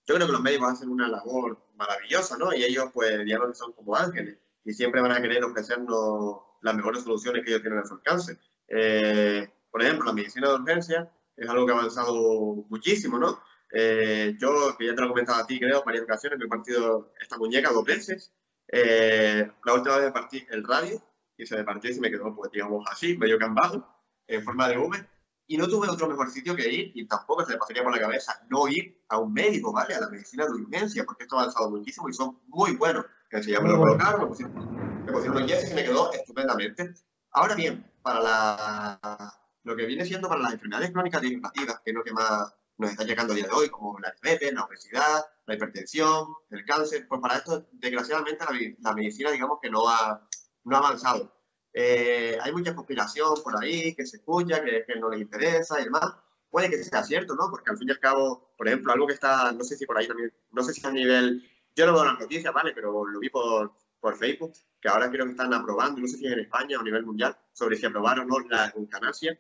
yo 0.08 0.16
creo 0.16 0.28
que 0.28 0.34
los 0.34 0.42
médicos 0.42 0.72
hacen 0.72 0.90
una 0.90 1.08
labor 1.08 1.58
maravillosa, 1.76 2.38
¿no? 2.38 2.54
Y 2.54 2.64
ellos, 2.64 2.86
pues, 2.94 3.24
digamos 3.24 3.50
que 3.50 3.56
son 3.56 3.74
como 3.74 3.96
ángeles 3.96 4.38
y 4.64 4.74
siempre 4.74 5.02
van 5.02 5.12
a 5.12 5.22
querer 5.22 5.44
ofrecernos 5.44 6.38
las 6.66 6.76
mejores 6.76 7.04
soluciones 7.04 7.44
que 7.44 7.52
ellos 7.52 7.62
tienen 7.62 7.80
a 7.80 7.86
su 7.86 7.94
alcance. 7.94 8.40
Eh, 8.68 9.48
por 9.70 9.84
ejemplo, 9.84 10.08
la 10.08 10.14
medicina 10.14 10.50
de 10.50 10.56
urgencia 10.56 11.12
es 11.38 11.48
algo 11.48 11.66
que 11.66 11.72
ha 11.72 11.76
avanzado 11.76 12.66
muchísimo, 12.70 13.20
¿no? 13.20 13.40
Eh, 13.72 14.36
yo, 14.40 14.76
que 14.78 14.88
ya 14.88 14.96
te 14.96 15.02
lo 15.02 15.08
he 15.08 15.10
comentado 15.10 15.44
a 15.44 15.46
ti, 15.46 15.60
creo, 15.60 15.84
varias 15.86 16.04
ocasiones, 16.04 16.40
me 16.40 16.46
he 16.46 16.50
partido 16.50 17.14
esta 17.22 17.38
muñeca 17.38 17.72
dos 17.72 17.86
veces. 17.86 18.34
Eh, 18.68 19.48
la 19.64 19.74
última 19.74 19.98
vez 19.98 20.06
me 20.06 20.12
partí 20.12 20.46
el 20.50 20.64
radio 20.64 21.00
y 21.38 21.46
se 21.46 21.56
me 21.56 21.64
partió 21.64 21.92
y 21.92 21.94
se 21.94 22.02
me 22.02 22.10
quedó, 22.10 22.36
pues, 22.36 22.52
digamos, 22.52 22.84
así, 22.92 23.16
medio 23.16 23.38
cambado, 23.38 23.88
en 24.28 24.44
forma 24.44 24.68
de 24.68 24.78
V. 24.80 25.08
Y 25.48 25.58
no 25.58 25.68
tuve 25.68 25.88
otro 25.88 26.08
mejor 26.08 26.32
sitio 26.32 26.56
que 26.56 26.68
ir, 26.68 26.92
y 26.96 27.08
tampoco 27.08 27.46
se 27.46 27.54
me 27.54 27.60
pasaría 27.60 27.84
por 27.84 27.94
la 27.94 28.00
cabeza 28.00 28.42
no 28.50 28.68
ir 28.68 29.04
a 29.10 29.20
un 29.20 29.32
médico, 29.32 29.72
¿vale? 29.72 29.94
A 29.94 30.00
la 30.00 30.10
medicina 30.10 30.46
de 30.46 30.52
urgencia, 30.54 31.04
porque 31.06 31.26
esto 31.26 31.38
ha 31.38 31.42
avanzado 31.42 31.70
muchísimo 31.70 32.10
y 32.10 32.14
son 32.14 32.40
muy 32.48 32.76
buenos. 32.76 33.06
Que 33.30 33.44
se 33.44 33.60
me 33.60 33.70
lo 33.70 33.78
colocaron, 33.78 34.22
me 34.22 34.28
pusieron, 34.28 34.85
me 35.24 35.32
pusieron 35.32 35.64
y 35.64 35.68
se 35.68 35.76
me 35.76 35.84
quedó 35.84 36.12
estupendamente. 36.14 36.94
Ahora 37.32 37.56
bien, 37.56 37.92
para 38.02 38.22
la 38.22 39.40
lo 39.66 39.76
que 39.76 39.86
viene 39.86 40.06
siendo 40.06 40.30
para 40.30 40.42
las 40.42 40.54
enfermedades 40.54 40.92
crónicas 40.92 41.22
degenerativas, 41.22 41.82
que 41.84 41.90
es 41.90 41.96
lo 41.96 42.04
que 42.04 42.14
más 42.14 42.54
nos 42.78 42.92
está 42.92 43.04
llegando 43.04 43.34
a 43.34 43.36
día 43.36 43.48
de 43.48 43.52
hoy, 43.52 43.70
como 43.70 44.00
la 44.00 44.14
diabetes, 44.22 44.54
la 44.54 44.64
obesidad, 44.64 45.26
la 45.46 45.56
hipertensión, 45.56 46.28
el 46.52 46.64
cáncer, 46.66 47.08
pues 47.08 47.20
para 47.20 47.38
esto, 47.38 47.68
desgraciadamente, 47.72 48.46
la, 48.80 48.94
medicina, 48.94 49.32
digamos 49.32 49.58
que 49.62 49.70
no 49.70 49.90
ha, 49.90 50.28
no 50.66 50.76
ha 50.76 50.80
avanzado. 50.80 51.34
Eh, 51.74 52.38
hay 52.42 52.52
mucha 52.52 52.76
conspiración 52.76 53.34
por 53.44 53.62
ahí 53.62 53.96
que 53.96 54.06
se 54.06 54.18
escucha, 54.18 54.64
que, 54.64 54.84
que 54.86 55.00
no 55.00 55.10
les 55.10 55.22
interesa 55.22 55.82
y 55.82 55.86
demás. 55.86 56.14
Puede 56.50 56.70
que 56.70 56.84
sea 56.84 57.04
cierto, 57.04 57.36
¿no? 57.36 57.50
Porque 57.50 57.72
al 57.72 57.78
fin 57.78 57.90
y 57.90 57.92
al 57.92 58.00
cabo, 58.00 58.54
por 58.58 58.68
ejemplo, 58.68 58.94
algo 58.94 59.08
que 59.08 59.14
está, 59.14 59.52
no 59.52 59.64
sé 59.64 59.76
si 59.76 59.86
por 59.86 59.98
ahí 59.98 60.08
también, 60.08 60.32
no 60.52 60.64
sé 60.64 60.74
si 60.74 60.86
a 60.86 60.92
nivel, 60.92 61.44
yo 61.76 61.88
no 61.88 61.94
veo 61.94 62.06
las 62.06 62.20
noticias, 62.20 62.54
¿vale? 62.54 62.72
Pero 62.74 63.04
lo 63.06 63.20
vi 63.20 63.30
por, 63.30 63.74
por 64.00 64.16
Facebook, 64.16 64.54
que 64.86 64.90
ahora 64.90 65.10
creo 65.10 65.26
que 65.26 65.32
están 65.32 65.52
aprobando, 65.52 66.00
no 66.00 66.08
sé 66.08 66.18
si 66.18 66.28
en 66.28 66.38
España 66.38 66.78
o 66.78 66.82
a 66.82 66.84
nivel 66.84 67.04
mundial, 67.04 67.36
sobre 67.52 67.76
si 67.76 67.88
aprobaron 67.88 68.32
o 68.32 68.40
no 68.40 68.48
la 68.48 68.72
eutanasia 68.76 69.36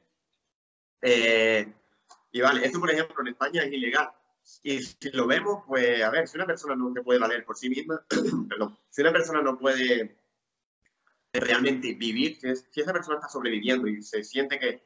eh, 0.99 1.71
y 2.31 2.41
vale, 2.41 2.65
esto 2.65 2.79
por 2.79 2.89
ejemplo 2.89 3.15
en 3.21 3.27
España 3.27 3.61
es 3.61 3.71
ilegal. 3.71 4.09
Y 4.63 4.81
si 4.81 5.11
lo 5.11 5.27
vemos, 5.27 5.63
pues 5.67 6.01
a 6.01 6.09
ver, 6.09 6.27
si 6.27 6.37
una 6.37 6.47
persona 6.47 6.75
no 6.75 6.91
se 6.91 7.03
puede 7.03 7.19
valer 7.19 7.45
por 7.45 7.55
sí 7.55 7.69
misma, 7.69 8.03
perdón, 8.49 8.75
si 8.89 9.03
una 9.03 9.11
persona 9.11 9.43
no 9.43 9.55
puede 9.59 10.17
realmente 11.31 11.93
vivir, 11.93 12.39
si 12.39 12.81
esa 12.81 12.93
persona 12.93 13.17
está 13.17 13.29
sobreviviendo 13.29 13.87
y 13.87 14.01
se 14.01 14.23
siente 14.23 14.57
que, 14.57 14.81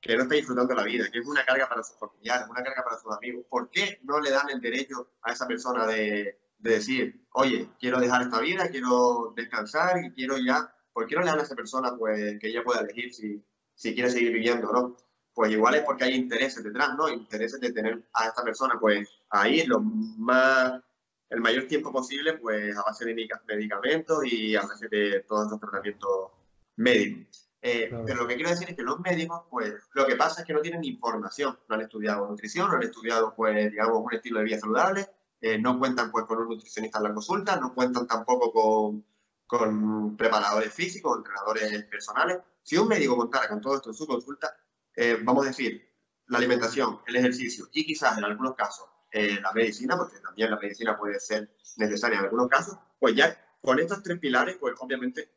que 0.00 0.14
no 0.14 0.22
está 0.22 0.36
disfrutando 0.36 0.74
la 0.74 0.84
vida, 0.84 1.10
que 1.10 1.18
es 1.18 1.26
una 1.26 1.44
carga 1.44 1.68
para 1.68 1.82
sus 1.82 1.98
familiares, 1.98 2.46
una 2.48 2.62
carga 2.62 2.84
para 2.84 3.00
sus 3.00 3.10
amigos, 3.10 3.46
¿por 3.50 3.68
qué 3.68 3.98
no 4.04 4.20
le 4.20 4.30
dan 4.30 4.48
el 4.50 4.60
derecho 4.60 5.10
a 5.22 5.32
esa 5.32 5.48
persona 5.48 5.88
de, 5.88 6.38
de 6.64 6.70
decir, 6.70 7.26
oye, 7.32 7.68
quiero 7.78 8.00
dejar 8.00 8.22
esta 8.22 8.40
vida, 8.40 8.68
quiero 8.68 9.34
descansar 9.36 10.02
y 10.02 10.10
quiero 10.12 10.38
ya, 10.38 10.74
¿por 10.92 11.06
qué 11.06 11.14
no 11.14 11.20
le 11.20 11.28
dan 11.28 11.38
a 11.38 11.42
esa 11.42 11.54
persona 11.54 11.94
pues, 11.96 12.38
que 12.40 12.48
ella 12.48 12.64
pueda 12.64 12.80
elegir 12.80 13.12
si, 13.12 13.44
si 13.74 13.94
quiere 13.94 14.10
seguir 14.10 14.32
viviendo 14.32 14.70
o 14.70 14.72
no? 14.72 14.96
pues 15.34 15.50
igual 15.50 15.74
es 15.74 15.82
porque 15.82 16.04
hay 16.04 16.14
intereses 16.14 16.62
detrás, 16.62 16.94
¿no? 16.96 17.08
Intereses 17.08 17.58
de 17.60 17.72
tener 17.72 18.04
a 18.12 18.26
esta 18.28 18.44
persona, 18.44 18.78
pues, 18.80 19.08
ahí 19.30 19.66
lo 19.66 19.80
más, 19.80 20.80
el 21.28 21.40
mayor 21.40 21.66
tiempo 21.66 21.90
posible, 21.90 22.34
pues, 22.34 22.76
a 22.76 22.82
base 22.82 23.04
de 23.04 23.14
medicamentos 23.44 24.24
y 24.24 24.54
a 24.54 24.62
base 24.62 24.86
de 24.88 25.24
todos 25.26 25.50
los 25.50 25.58
tratamientos 25.58 26.30
médicos. 26.76 27.50
Eh, 27.60 27.90
pero 28.06 28.22
lo 28.22 28.28
que 28.28 28.36
quiero 28.36 28.50
decir 28.50 28.70
es 28.70 28.76
que 28.76 28.82
los 28.84 29.00
médicos, 29.00 29.42
pues, 29.50 29.74
lo 29.94 30.06
que 30.06 30.14
pasa 30.14 30.42
es 30.42 30.46
que 30.46 30.52
no 30.52 30.60
tienen 30.60 30.84
información, 30.84 31.58
no 31.68 31.74
han 31.74 31.80
estudiado 31.80 32.28
nutrición, 32.28 32.68
no 32.68 32.76
han 32.76 32.84
estudiado, 32.84 33.34
pues, 33.34 33.72
digamos, 33.72 34.04
un 34.04 34.14
estilo 34.14 34.38
de 34.38 34.44
vida 34.44 34.60
saludable, 34.60 35.08
eh, 35.46 35.58
no 35.58 35.78
cuentan, 35.78 36.10
pues, 36.10 36.24
con 36.24 36.38
un 36.38 36.48
nutricionista 36.48 36.96
en 36.96 37.04
la 37.04 37.12
consulta, 37.12 37.56
no 37.56 37.74
cuentan 37.74 38.06
tampoco 38.06 38.50
con, 38.50 39.04
con 39.46 40.16
preparadores 40.16 40.72
físicos, 40.72 41.18
entrenadores 41.18 41.84
personales. 41.84 42.38
Si 42.62 42.78
un 42.78 42.88
médico 42.88 43.14
contara 43.14 43.46
con 43.50 43.60
todo 43.60 43.76
esto 43.76 43.90
en 43.90 43.94
su 43.94 44.06
consulta, 44.06 44.56
eh, 44.96 45.18
vamos 45.22 45.44
a 45.44 45.48
decir, 45.48 45.86
la 46.28 46.38
alimentación, 46.38 47.00
el 47.06 47.16
ejercicio 47.16 47.68
y 47.74 47.84
quizás 47.84 48.16
en 48.16 48.24
algunos 48.24 48.54
casos 48.54 48.88
eh, 49.12 49.38
la 49.42 49.52
medicina, 49.52 49.98
porque 49.98 50.18
también 50.20 50.50
la 50.50 50.58
medicina 50.58 50.96
puede 50.96 51.20
ser 51.20 51.54
necesaria 51.76 52.20
en 52.20 52.24
algunos 52.24 52.48
casos, 52.48 52.78
pues 52.98 53.14
ya 53.14 53.38
con 53.60 53.78
estos 53.78 54.02
tres 54.02 54.18
pilares, 54.18 54.56
pues 54.58 54.72
obviamente 54.78 55.28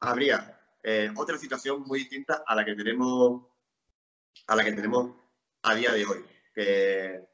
habría 0.00 0.60
otra 1.16 1.38
situación 1.38 1.80
muy 1.86 2.00
distinta 2.00 2.44
a 2.46 2.54
la 2.54 2.66
que 2.66 2.74
tenemos 2.74 3.46
a 4.46 4.56
la 4.56 4.62
que 4.62 4.72
tenemos 4.72 5.16
a 5.62 5.74
día 5.74 5.90
de 5.90 6.04
hoy, 6.04 6.22
que, 6.54 7.33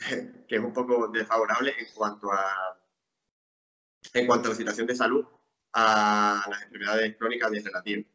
que 0.48 0.56
es 0.56 0.60
un 0.60 0.72
poco 0.72 1.08
desfavorable 1.08 1.72
en 1.78 1.86
cuanto 1.94 2.32
a 2.32 2.78
en 4.14 4.26
cuanto 4.26 4.48
a 4.48 4.50
la 4.50 4.56
situación 4.56 4.86
de 4.86 4.94
salud 4.94 5.24
a 5.72 6.42
las 6.48 6.62
enfermedades 6.62 7.16
crónicas 7.16 7.50
degenerativas. 7.50 8.06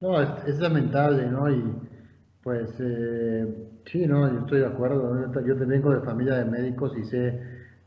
No, 0.00 0.20
es, 0.20 0.58
lamentable, 0.58 1.26
¿no? 1.26 1.50
Y 1.50 1.62
pues 2.42 2.70
eh, 2.78 3.80
sí, 3.86 4.06
no, 4.06 4.30
yo 4.30 4.40
estoy 4.40 4.60
de 4.60 4.66
acuerdo. 4.66 5.32
Yo 5.46 5.56
te 5.56 5.64
vengo 5.64 5.92
de 5.92 6.04
familia 6.04 6.34
de 6.34 6.44
médicos 6.44 6.92
y 6.98 7.04
sé 7.04 7.40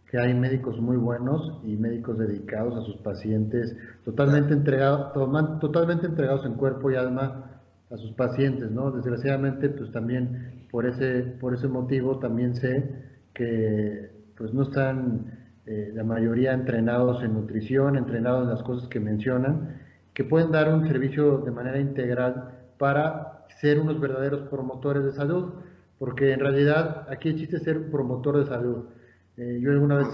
que 0.10 0.18
hay 0.18 0.34
médicos 0.34 0.80
muy 0.80 0.98
buenos 0.98 1.62
y 1.64 1.76
médicos 1.76 2.18
dedicados 2.18 2.76
a 2.76 2.86
sus 2.86 2.98
pacientes, 3.02 3.76
totalmente 4.06 4.54
entregados, 4.54 5.14
totalmente 5.60 6.08
entregados 6.08 6.45
en 6.45 6.56
cuerpo 6.56 6.89
y 6.89 6.95
alma 6.95 7.47
a 7.90 7.98
sus 7.98 8.12
pacientes, 8.14 8.72
¿no? 8.72 8.92
Desgraciadamente, 8.92 9.70
pues 9.70 9.92
también 9.92 10.66
por 10.72 10.86
ese, 10.86 11.22
por 11.40 11.54
ese 11.54 11.68
motivo 11.68 12.20
también 12.20 12.56
sé 12.56 12.84
que 13.34 14.12
pues 14.36 14.54
no 14.54 14.64
están 14.64 15.38
eh, 15.66 15.92
la 15.94 16.04
mayoría 16.04 16.54
entrenados 16.54 17.24
en 17.24 17.34
nutrición, 17.34 17.96
entrenados 17.96 18.44
en 18.44 18.50
las 18.50 18.64
cosas 18.64 18.88
que 18.90 19.00
mencionan 19.00 19.78
que 20.18 20.24
pueden 20.24 20.52
dar 20.52 20.74
un 20.74 20.88
servicio 20.88 21.38
de 21.38 21.52
manera 21.52 21.80
integral 21.80 22.50
para 22.80 23.46
ser 23.62 23.80
unos 23.80 24.00
verdaderos 24.00 24.50
promotores 24.50 25.04
de 25.04 25.12
salud, 25.12 25.54
porque 26.00 26.34
en 26.34 26.40
realidad 26.40 27.06
aquí 27.08 27.30
existe 27.30 27.60
ser 27.60 27.78
un 27.78 27.92
promotor 27.92 28.40
de 28.40 28.48
salud. 28.48 28.86
Eh, 29.38 29.60
yo 29.62 29.70
alguna 29.70 29.98
vez 29.98 30.08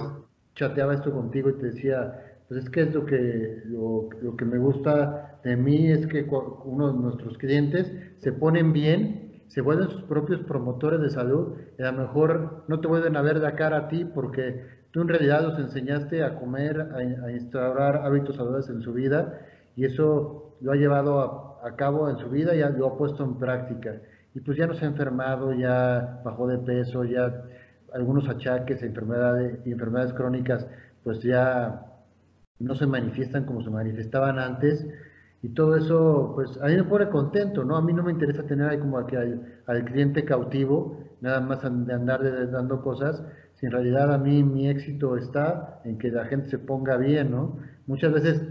chateaba 0.56 0.94
esto 0.94 1.14
contigo 1.14 1.50
y 1.50 1.54
te 1.54 1.68
decía, 1.68 2.33
Pues 2.54 2.66
es 2.66 2.70
que 2.70 2.82
es 2.82 2.94
lo 2.94 3.04
que, 3.04 3.64
lo, 3.66 4.36
que 4.38 4.46
me 4.46 4.60
gusta 4.60 5.40
de 5.44 5.56
mí 5.56 5.90
es 5.90 6.06
que 6.06 6.30
uno 6.66 6.94
de 6.94 7.00
nuestros 7.00 7.36
clientes 7.40 7.92
se 8.20 8.32
ponen 8.32 8.74
bien, 8.74 9.42
se 9.48 9.62
vuelven 9.62 9.90
sus 9.90 10.04
propios 10.04 10.42
promotores 10.42 11.02
de 11.02 11.10
salud 11.10 11.58
y 11.80 11.82
a 11.82 11.92
lo 11.92 11.98
mejor 11.98 12.64
no 12.68 12.80
te 12.80 12.88
vuelven 12.88 13.18
a 13.18 13.24
ver 13.24 13.38
la 13.38 13.56
cara 13.56 13.78
a 13.78 13.88
ti 13.88 14.06
porque 14.06 14.68
tú 14.92 15.02
en 15.02 15.08
realidad 15.08 15.42
los 15.42 15.58
enseñaste 15.58 16.24
a 16.24 16.36
comer, 16.36 16.80
a, 16.80 17.32
instaurar 17.32 17.96
hábitos 18.06 18.36
saludables 18.36 18.70
en 18.70 18.84
su 18.84 18.94
vida 18.94 19.40
y 19.76 19.86
eso 19.86 20.56
lo 20.62 20.74
ha 20.74 20.76
llevado 20.76 21.58
a, 21.64 21.76
cabo 21.76 22.08
en 22.08 22.20
su 22.20 22.30
vida 22.30 22.54
y 22.54 22.60
lo 22.78 22.86
ha 22.86 22.98
puesto 23.00 23.24
en 23.24 23.40
práctica. 23.40 23.96
Y 24.36 24.42
pues 24.42 24.60
ya 24.60 24.68
no 24.68 24.76
se 24.76 24.86
ha 24.86 24.90
enfermado, 24.90 25.54
ya 25.54 26.22
bajó 26.24 26.48
de 26.48 26.60
peso, 26.60 27.04
ya 27.04 27.34
algunos 27.96 28.30
achaques, 28.30 28.84
enfermedades, 28.84 29.58
enfermedades 29.66 30.14
crónicas, 30.14 30.68
pues 31.04 31.20
ya 31.24 31.90
no 32.60 32.76
se 32.76 32.88
manifiestan 32.88 33.46
como 33.46 33.64
se 33.64 33.70
manifestaban 33.70 34.40
antes. 34.40 34.86
Y 35.42 35.50
todo 35.50 35.76
eso, 35.76 36.32
pues 36.36 36.58
a 36.62 36.68
mí 36.68 36.76
me 36.76 36.86
pone 36.86 37.10
contento, 37.10 37.66
¿no? 37.66 37.76
A 37.76 37.82
mí 37.82 37.92
no 37.92 38.04
me 38.04 38.12
interesa 38.12 38.44
tener 38.44 38.70
ahí 38.70 38.80
como 38.80 39.06
que 39.06 39.18
al, 39.18 39.86
cliente 39.86 40.24
cautivo, 40.24 40.98
nada 41.20 41.42
más 41.42 41.62
de 41.62 41.94
andar 41.94 42.52
dando 42.52 42.82
cosas, 42.82 43.22
si 43.56 43.66
en 43.66 43.74
realidad 43.74 44.14
a 44.14 44.18
mí 44.18 44.42
mi 44.44 44.70
éxito 44.70 45.18
está 45.18 45.82
en 45.84 45.98
que 45.98 46.12
la 46.12 46.26
gente 46.26 46.50
se 46.50 46.60
ponga 46.60 46.96
bien, 46.96 47.32
¿no? 47.32 47.58
Muchas 47.88 48.14
veces 48.14 48.42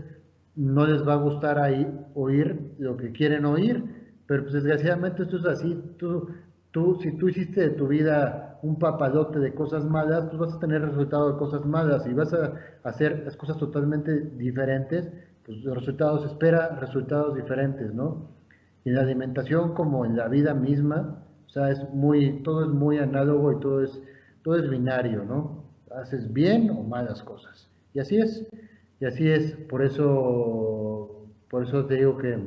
no 0.55 0.87
les 0.87 1.07
va 1.07 1.15
a 1.15 1.17
gustar 1.17 1.59
ahí 1.59 1.87
oír 2.15 2.75
lo 2.79 2.99
que 2.99 3.13
quieren 3.13 3.47
oír, 3.47 3.83
pero 4.27 4.43
pues 4.43 4.55
desgraciadamente 4.55 5.23
esto 5.23 5.39
es 5.39 5.47
así, 5.47 5.83
tú, 5.99 6.29
tú, 6.73 6.99
si 7.03 7.17
tú 7.17 7.29
hiciste 7.29 7.61
de 7.63 7.71
tu 7.71 7.89
vida 7.89 8.52
un 8.63 8.79
papalote 8.79 9.39
de 9.39 9.55
cosas 9.55 9.85
malas, 9.85 10.27
pues 10.27 10.39
vas 10.39 10.55
a 10.55 10.61
tener 10.61 10.83
resultados 10.83 11.33
de 11.33 11.39
cosas 11.39 11.67
malas 11.67 12.07
y 12.07 12.15
vas 12.15 12.33
a 12.33 12.55
hacer 12.85 13.23
las 13.25 13.37
cosas 13.37 13.59
totalmente 13.59 14.21
diferentes, 14.37 15.09
pues 15.45 15.59
los 15.59 15.77
resultados, 15.77 16.25
espera 16.25 16.77
resultados 16.81 17.35
diferentes, 17.35 17.93
¿no? 17.93 18.33
en 18.85 18.95
la 18.95 19.03
alimentación 19.03 19.75
como 19.75 20.05
en 20.05 20.17
la 20.17 20.29
vida 20.29 20.55
misma, 20.55 21.25
o 21.47 21.49
sea, 21.49 21.71
es 21.71 21.89
muy, 21.93 22.43
todo 22.43 22.65
es 22.65 22.71
muy 22.71 22.99
análogo 22.99 23.53
y 23.53 23.61
todo 23.61 23.85
es, 23.85 24.01
todo 24.43 24.57
es 24.57 24.69
binario, 24.69 25.25
¿no? 25.25 25.65
Haces 25.95 26.33
bien 26.33 26.71
o 26.71 26.83
malas 26.83 27.23
cosas. 27.23 27.69
Y 27.93 28.01
así 28.01 28.17
es, 28.17 28.47
y 29.01 29.05
así 29.05 29.29
es, 29.29 29.53
por 29.69 29.83
eso, 29.85 31.27
por 31.51 31.65
eso 31.65 31.85
te 31.87 31.97
digo 31.97 32.17
que 32.19 32.39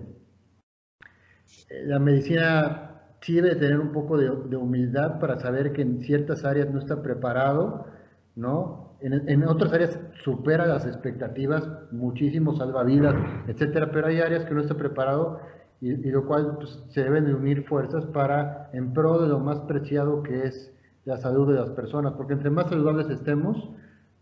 la 1.85 1.99
medicina 1.99 2.94
sí 3.25 3.33
debe 3.33 3.55
tener 3.55 3.79
un 3.79 3.91
poco 3.91 4.17
de, 4.17 4.29
humildad 4.29 5.19
para 5.19 5.39
saber 5.39 5.73
que 5.73 5.81
en 5.81 6.03
ciertas 6.03 6.45
áreas 6.45 6.69
no 6.69 6.79
está 6.79 7.01
preparado, 7.01 7.87
¿no? 8.35 8.97
En, 9.01 9.43
otras 9.47 9.73
áreas 9.73 9.99
supera 10.23 10.67
las 10.67 10.85
expectativas, 10.85 11.67
muchísimo 11.91 12.55
salva 12.55 12.83
vidas, 12.83 13.15
etcétera, 13.47 13.91
pero 13.91 14.07
hay 14.07 14.19
áreas 14.19 14.45
que 14.45 14.53
no 14.53 14.61
está 14.61 14.75
preparado 14.75 15.41
y, 15.81 16.09
lo 16.09 16.25
cual 16.25 16.57
pues, 16.57 16.83
se 16.89 17.03
deben 17.03 17.25
de 17.25 17.33
unir 17.33 17.65
fuerzas 17.65 18.05
para 18.07 18.69
en 18.73 18.93
pro 18.93 19.19
de 19.19 19.27
lo 19.27 19.39
más 19.39 19.59
preciado 19.61 20.23
que 20.23 20.43
es 20.43 20.71
la 21.03 21.17
salud 21.17 21.51
de 21.51 21.59
las 21.59 21.69
personas, 21.71 22.13
porque 22.13 22.33
entre 22.33 22.49
más 22.49 22.69
saludables 22.69 23.09
estemos, 23.09 23.69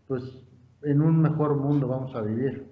pues 0.06 0.22
en 0.82 1.00
un 1.00 1.20
mejor 1.20 1.56
mundo 1.56 1.88
vamos 1.88 2.14
a 2.14 2.22
vivir. 2.22 2.66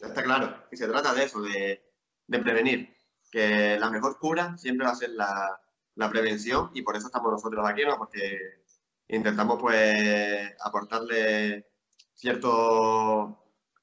Está 0.00 0.22
claro, 0.22 0.48
y 0.70 0.76
se 0.76 0.88
trata 0.88 1.14
de 1.14 1.24
eso, 1.24 1.40
de 1.42 2.38
prevenir 2.38 2.90
que 3.32 3.78
la 3.80 3.90
mejor 3.90 4.18
cura 4.18 4.56
siempre 4.58 4.86
va 4.86 4.92
a 4.92 4.96
ser 4.96 5.10
la, 5.10 5.60
la 5.94 6.10
prevención 6.10 6.70
y 6.74 6.82
por 6.82 6.96
eso 6.96 7.06
estamos 7.06 7.32
nosotros 7.32 7.66
aquí, 7.66 7.82
¿no? 7.84 7.96
Porque 7.96 8.62
intentamos 9.08 9.58
pues 9.60 10.54
aportarle 10.60 11.66
ciertos 12.14 13.34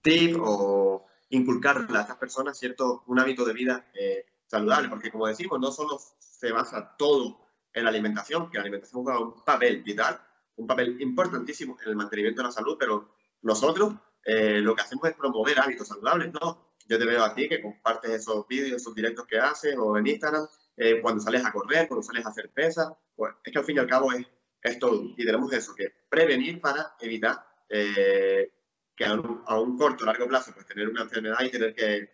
tips 0.01 0.37
o 0.39 1.05
inculcarle 1.29 1.97
a 1.97 2.01
estas 2.01 2.17
personas 2.17 2.57
cierto 2.57 3.03
un 3.07 3.19
hábito 3.19 3.43
de 3.43 3.53
vida 3.53 3.87
eh, 3.93 4.25
saludable, 4.45 4.89
porque 4.89 5.11
como 5.11 5.27
decimos, 5.27 5.59
no 5.59 5.71
solo 5.71 5.99
se 6.19 6.51
basa 6.51 6.95
todo 6.95 7.39
en 7.73 7.83
la 7.83 7.89
alimentación, 7.89 8.49
que 8.49 8.57
la 8.57 8.63
alimentación 8.63 9.03
juega 9.03 9.19
un 9.19 9.43
papel 9.43 9.83
vital, 9.83 10.21
un 10.55 10.67
papel 10.67 11.01
importantísimo 11.01 11.77
en 11.81 11.89
el 11.89 11.95
mantenimiento 11.95 12.41
de 12.41 12.47
la 12.47 12.51
salud, 12.51 12.77
pero 12.79 13.15
nosotros 13.41 13.95
eh, 14.23 14.59
lo 14.61 14.75
que 14.75 14.83
hacemos 14.83 15.09
es 15.09 15.15
promover 15.15 15.59
hábitos 15.59 15.87
saludables, 15.87 16.33
¿no? 16.33 16.68
Yo 16.89 16.97
te 16.97 17.05
veo 17.05 17.23
a 17.23 17.35
ti 17.35 17.47
que 17.47 17.61
compartes 17.61 18.09
esos 18.09 18.47
vídeos, 18.47 18.81
esos 18.81 18.95
directos 18.95 19.27
que 19.27 19.37
haces 19.37 19.75
o 19.77 19.95
en 19.95 20.07
Instagram, 20.07 20.47
eh, 20.75 20.99
cuando 21.01 21.21
sales 21.21 21.45
a 21.45 21.51
correr, 21.51 21.87
cuando 21.87 22.01
sales 22.01 22.25
a 22.25 22.29
hacer 22.29 22.49
pesas, 22.49 22.91
pues 23.15 23.31
es 23.43 23.53
que 23.53 23.59
al 23.59 23.65
fin 23.65 23.75
y 23.75 23.79
al 23.79 23.87
cabo 23.87 24.11
es, 24.11 24.25
es 24.63 24.79
todo. 24.79 25.03
Y 25.15 25.23
tenemos 25.23 25.53
eso, 25.53 25.75
que 25.75 25.93
prevenir 26.09 26.59
para 26.59 26.95
evitar 26.99 27.45
eh, 27.69 28.51
que 28.95 29.05
a 29.05 29.13
un, 29.13 29.43
a 29.45 29.77
corto 29.77 30.03
o 30.03 30.07
largo 30.07 30.27
plazo 30.27 30.51
pues 30.53 30.65
tener 30.65 30.89
una 30.89 31.03
enfermedad 31.03 31.37
y 31.41 31.51
tener 31.51 31.75
que, 31.75 32.09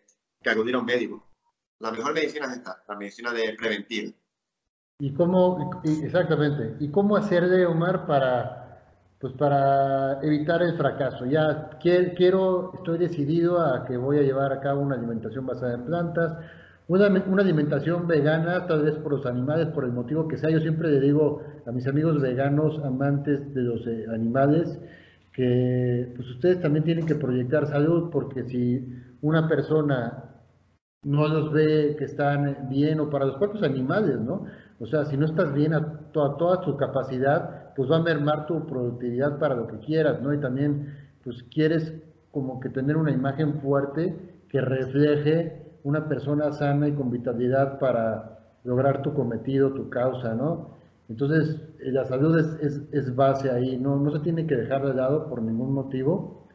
acudir 0.46 0.76
a 0.76 0.80
un 0.80 0.86
médico. 0.86 1.26
La 1.80 1.92
mejor 1.92 2.14
medicina 2.14 2.48
es 2.48 2.58
esta, 2.58 2.84
la 2.88 2.96
medicina 2.96 3.32
de 3.32 3.56
preventiva. 3.58 4.12
¿Y 5.00 5.14
cómo, 5.14 5.82
exactamente, 5.84 6.76
y 6.80 6.90
cómo 6.92 7.18
hacerle, 7.18 7.66
Omar, 7.66 8.06
para 8.06 8.65
pues 9.26 9.38
para 9.38 10.22
evitar 10.22 10.62
el 10.62 10.78
fracaso. 10.78 11.26
Ya 11.26 11.72
quiero, 11.82 12.74
estoy 12.76 13.00
decidido 13.00 13.60
a 13.60 13.84
que 13.84 13.98
voy 13.98 14.20
a 14.20 14.22
llevar 14.22 14.54
a 14.54 14.60
cabo 14.60 14.82
una 14.82 14.94
alimentación 14.94 15.48
basada 15.48 15.74
en 15.74 15.86
plantas, 15.86 16.38
una, 16.88 17.08
alimentación 17.08 18.06
vegana, 18.06 18.68
tal 18.68 18.84
vez 18.84 18.94
por 18.98 19.14
los 19.14 19.26
animales, 19.26 19.70
por 19.70 19.84
el 19.84 19.94
motivo 19.94 20.28
que 20.28 20.38
sea. 20.38 20.52
Yo 20.52 20.60
siempre 20.60 20.92
le 20.92 21.00
digo 21.00 21.42
a 21.66 21.72
mis 21.72 21.88
amigos 21.88 22.22
veganos, 22.22 22.80
amantes 22.86 23.52
de 23.56 23.64
los 23.64 23.88
eh, 23.88 24.06
animales, 24.14 24.80
que 25.34 26.14
pues 26.16 26.30
ustedes 26.30 26.62
también 26.62 26.84
tienen 26.84 27.08
que 27.08 27.16
proyectar 27.16 27.66
salud, 27.66 28.12
porque 28.12 28.44
si 28.44 28.88
una 29.24 29.48
persona 29.48 30.36
no 31.02 31.28
los 31.28 31.52
ve 31.52 31.96
que 31.98 32.06
están 32.06 32.70
bien, 32.70 33.00
o 33.00 33.10
para 33.10 33.26
los 33.26 33.38
propios 33.38 33.64
animales, 33.64 34.20
¿no? 34.20 34.46
O 34.80 34.86
sea, 34.86 35.06
si 35.06 35.18
no 35.18 35.26
estás 35.26 35.52
bien 35.52 35.74
a, 35.74 36.12
toda, 36.12 36.38
toda 36.38 36.62
tu 36.62 36.78
capacidad, 36.78 37.55
pues 37.76 37.92
va 37.92 37.98
a 37.98 38.02
mermar 38.02 38.46
tu 38.46 38.66
productividad 38.66 39.38
para 39.38 39.56
lo 39.56 39.68
que 39.68 39.80
quieras, 39.80 40.22
¿no? 40.22 40.34
Y 40.34 40.40
también, 40.40 40.96
pues 41.24 41.44
quieres 41.44 41.94
como 42.32 42.60
que 42.60 42.70
tener 42.70 42.98
una 42.98 43.12
imagen 43.12 43.62
fuerte 43.62 44.16
que 44.50 44.62
refleje 44.62 45.66
una 45.84 46.08
persona 46.08 46.52
sana 46.52 46.88
y 46.88 46.94
con 46.94 47.12
vitalidad 47.12 47.80
para 47.80 48.40
lograr 48.64 49.02
tu 49.02 49.14
cometido, 49.14 49.74
tu 49.74 49.90
causa, 49.90 50.34
¿no? 50.34 50.76
Entonces, 51.08 51.62
eh, 51.80 51.92
la 51.92 52.06
salud 52.06 52.40
es, 52.40 52.82
es, 52.92 53.16
base 53.16 53.52
ahí, 53.52 53.78
¿no? 53.78 53.98
no 53.98 54.12
se 54.12 54.20
tiene 54.20 54.48
que 54.48 54.56
dejar 54.56 54.86
de 54.86 54.94
lado 54.94 55.28
por 55.28 55.42
ningún 55.42 55.74
motivo. 55.74 56.48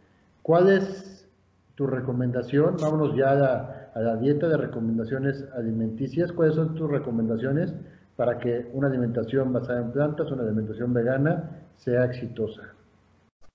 ¿Cuál 0.43 0.71
es 0.71 1.29
tu 1.77 1.87
recomendación? 1.87 2.77
Vámonos 2.81 3.14
ya 3.14 3.31
a 3.31 3.35
la, 3.37 3.91
a 3.95 4.01
la 4.01 4.16
dieta 4.16 4.49
de 4.49 4.57
recomendaciones 4.57 5.47
alimenticias. 5.57 6.33
¿Cuáles 6.33 6.57
son 6.57 6.75
tus 6.75 6.91
recomendaciones 6.91 7.75
para 8.16 8.38
que 8.38 8.70
una 8.72 8.88
alimentación 8.88 9.52
basada 9.52 9.80
en 9.80 9.92
plantas, 9.92 10.30
una 10.30 10.42
alimentación 10.42 10.92
vegana, 10.92 11.66
sea 11.76 12.04
exitosa. 12.04 12.74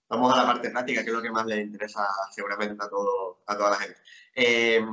Vamos 0.09 0.33
a 0.33 0.37
la 0.37 0.45
parte 0.45 0.69
práctica, 0.69 1.03
que 1.03 1.09
es 1.09 1.15
lo 1.15 1.21
que 1.21 1.31
más 1.31 1.45
le 1.45 1.61
interesa 1.61 2.07
seguramente 2.31 2.83
a, 2.83 2.87
todo, 2.87 3.39
a 3.45 3.57
toda 3.57 3.71
la 3.71 3.75
gente. 3.77 3.97
Eh, 4.35 4.85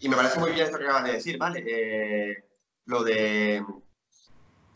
y 0.00 0.08
me 0.08 0.16
parece 0.16 0.38
muy 0.38 0.52
bien 0.52 0.64
esto 0.64 0.78
que 0.78 0.84
acabas 0.84 1.04
de 1.04 1.12
decir, 1.12 1.38
¿vale? 1.38 1.64
Eh, 1.66 2.44
lo 2.86 3.02
de... 3.02 3.64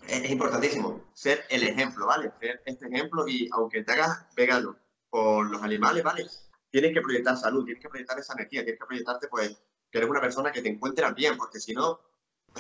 Es, 0.09 0.31
importantísimo 0.31 1.05
ser 1.15 1.45
el 1.49 1.63
ejemplo, 1.63 2.07
¿vale? 2.07 2.33
Ser 2.41 2.61
este 2.67 2.87
ejemplo 2.89 3.27
y 3.29 3.49
aunque 3.53 3.83
te 3.83 3.93
hagas 3.93 4.27
vegano 4.35 4.77
por 5.09 5.49
los 5.49 5.63
animales, 5.63 6.03
¿vale? 6.03 6.27
Tienes 6.71 6.93
que 6.93 7.01
proyectar 7.01 7.37
salud, 7.37 7.65
tienes 7.65 7.83
que 7.83 7.89
proyectar 7.89 8.19
esa 8.19 8.33
energía, 8.35 8.65
tienes 8.65 8.81
que 8.81 8.87
proyectarte, 8.87 9.29
pues, 9.29 9.63
que 9.91 9.99
eres 9.99 10.11
una 10.11 10.21
persona 10.21 10.51
que 10.51 10.63
te 10.63 10.71
encuentra 10.71 11.13
bien, 11.13 11.37
porque 11.37 11.61
si 11.61 11.73
no, 11.73 12.01